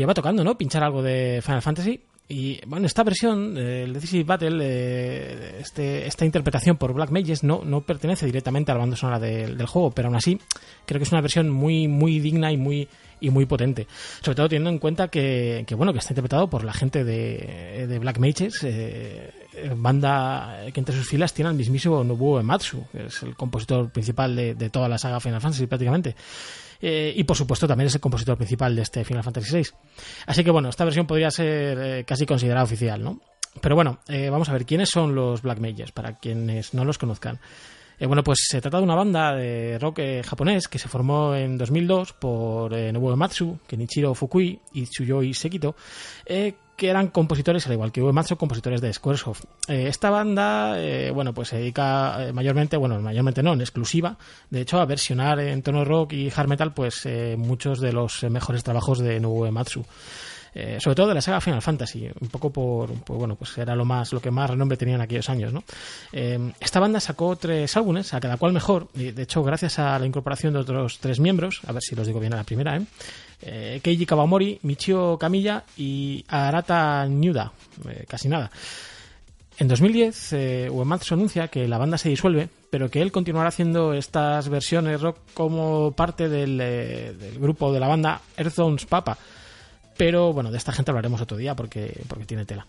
[0.07, 0.57] Lleva tocando, ¿no?
[0.57, 1.99] Pinchar algo de Final Fantasy.
[2.29, 7.43] Y bueno, esta versión, eh, el Decisive Battle, eh, este, esta interpretación por Black Mages
[7.43, 10.39] no, no pertenece directamente a la banda sonora del, juego, pero aún así
[10.85, 12.87] creo que es una versión muy, muy digna y muy,
[13.21, 13.87] y muy potente.
[14.21, 17.85] Sobre todo teniendo en cuenta que, que bueno, que está interpretado por la gente de,
[17.87, 19.31] de Black Mages, eh,
[19.75, 24.35] banda que entre sus filas tiene al mismísimo Nobuo Ematsu, que es el compositor principal
[24.35, 26.15] de, de toda la saga Final Fantasy prácticamente.
[26.81, 29.69] Eh, y por supuesto también es el compositor principal de este Final Fantasy VI.
[30.25, 33.19] Así que bueno, esta versión podría ser eh, casi considerada oficial, ¿no?
[33.61, 36.97] Pero bueno, eh, vamos a ver quiénes son los Black Mages, para quienes no los
[36.97, 37.39] conozcan.
[37.99, 42.13] Bueno, pues se trata de una banda de rock japonés que se formó en 2002
[42.13, 45.75] por eh, Nobuo Ematsu, Kenichiro Fukui y Tsuyoi Sekito,
[46.77, 49.45] que eran compositores, al igual que Uematsu, compositores de Squaresoft.
[49.67, 54.15] Eh, esta banda, eh, bueno, pues se dedica eh, mayormente, bueno, mayormente no, en exclusiva,
[54.51, 58.63] de hecho, a versionar en tono rock y hard metal, pues muchos de los mejores
[58.63, 59.83] trabajos de Nobuo Ematsu.
[60.53, 63.75] Eh, sobre todo de la saga Final Fantasy, un poco por, por, bueno, pues era
[63.75, 65.63] lo más, lo que más renombre tenía en aquellos años, ¿no?
[66.11, 70.05] Esta banda sacó tres álbumes, a cada cual mejor, y de hecho, gracias a la
[70.05, 72.81] incorporación de otros tres miembros, a ver si los digo bien a la primera, ¿eh?
[73.41, 77.51] Eh Keiji Kawamori, Michio Kamiya y Arata Nyuda,
[77.89, 78.51] eh, casi nada.
[79.59, 83.93] En 2010, eh, Uematsu anuncia que la banda se disuelve, pero que él continuará haciendo
[83.93, 89.17] estas versiones rock como parte del, eh, grupo de la banda Earthbone's Papa.
[89.97, 92.67] Pero bueno, de esta gente hablaremos otro día porque, porque tiene tela.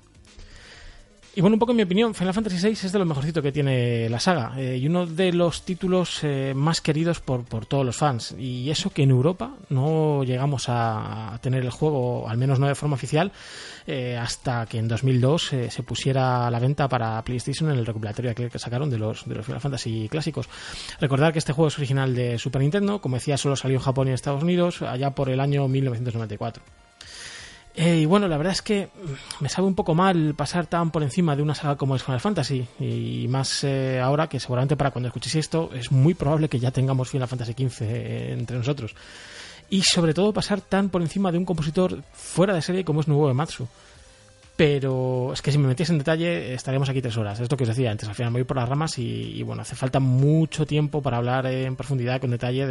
[1.39, 3.52] Y bueno, un poco en mi opinión, Final Fantasy VI es de lo mejorcito que
[3.52, 7.97] tiene la saga eh, y uno de los títulos eh, más queridos por, todos los
[7.97, 8.34] fans.
[8.36, 12.67] Y eso que en Europa no llegamos a, a tener el juego, al menos no
[12.67, 13.31] de forma oficial,
[13.86, 17.86] eh, hasta que en 2002 eh, se pusiera a la venta para PlayStation en el
[17.86, 20.49] recopilatorio que sacaron de los, de los Final Fantasy clásicos.
[21.00, 24.08] Recordar que este juego es original de Super Nintendo, como decía, solo salió en Japón
[24.08, 26.65] y en Estados Unidos allá por el año 1994.
[27.81, 28.89] Eh, y bueno, la verdad es que
[29.39, 32.18] me sabe un poco mal pasar tan por encima de una saga como es Final
[32.18, 32.66] Fantasy.
[32.81, 36.73] Y más eh, ahora que seguramente para cuando escuchéis esto es muy probable que ya
[36.73, 38.97] tengamos Final Fantasy XV eh, entre nosotros.
[39.70, 43.07] Y sobre todo pasar tan por encima de un compositor fuera de serie como es
[43.07, 43.68] Nobuo Ematsu.
[44.57, 47.39] Pero es que si me metiese en detalle estaríamos aquí tres horas.
[47.39, 48.08] Es lo que os decía antes.
[48.08, 51.47] Al final me voy por las ramas y, bueno, hace falta mucho tiempo para hablar
[51.47, 52.66] en profundidad, con detalle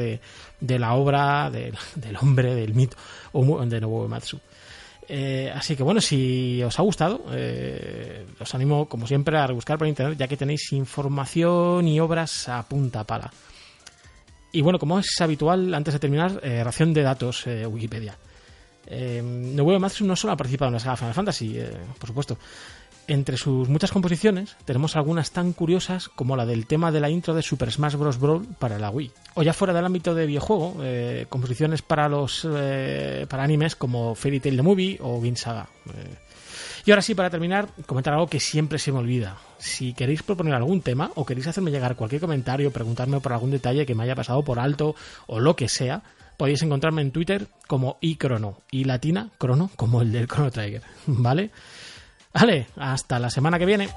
[0.60, 2.98] de, la obra, de, del hombre, del mito
[3.32, 4.38] de Nobuo Ematsu.
[5.10, 9.78] Eh, así que bueno, si os ha gustado, eh, os animo como siempre a rebuscar
[9.78, 13.32] por internet, ya que tenéis información y obras a punta pala.
[14.52, 18.18] Y bueno, como es habitual, antes de terminar, eh, ración de datos Wikipedia.
[18.86, 21.60] Eh, Nobuo Ematsu no solo ha participado en la saga Final Fantasy,
[22.00, 22.38] por supuesto.
[23.08, 27.34] Entre sus muchas composiciones tenemos algunas tan curiosas como la del tema de la intro
[27.34, 28.20] de Super Smash Bros.
[28.20, 29.12] Brawl para la Wii.
[29.36, 34.14] O ya fuera del ámbito de videojuego, eh, composiciones para los eh, para animes como
[34.14, 35.70] Fairy Tail the Movie o Game Saga.
[35.88, 36.16] Eh.
[36.86, 39.38] Y ahora sí, para terminar, comentar algo que siempre se me olvida.
[39.58, 43.86] Si queréis proponer algún tema o queréis hacerme llegar cualquier comentario, preguntarme por algún detalle
[43.86, 44.96] que me haya pasado por alto
[45.28, 46.04] o lo que sea,
[46.38, 51.52] podéis encontrarme en Twitter como iCrono y latina crono como el del Chrono Trigger, ¿vale?
[52.34, 53.90] Vale, hasta la semana que viene.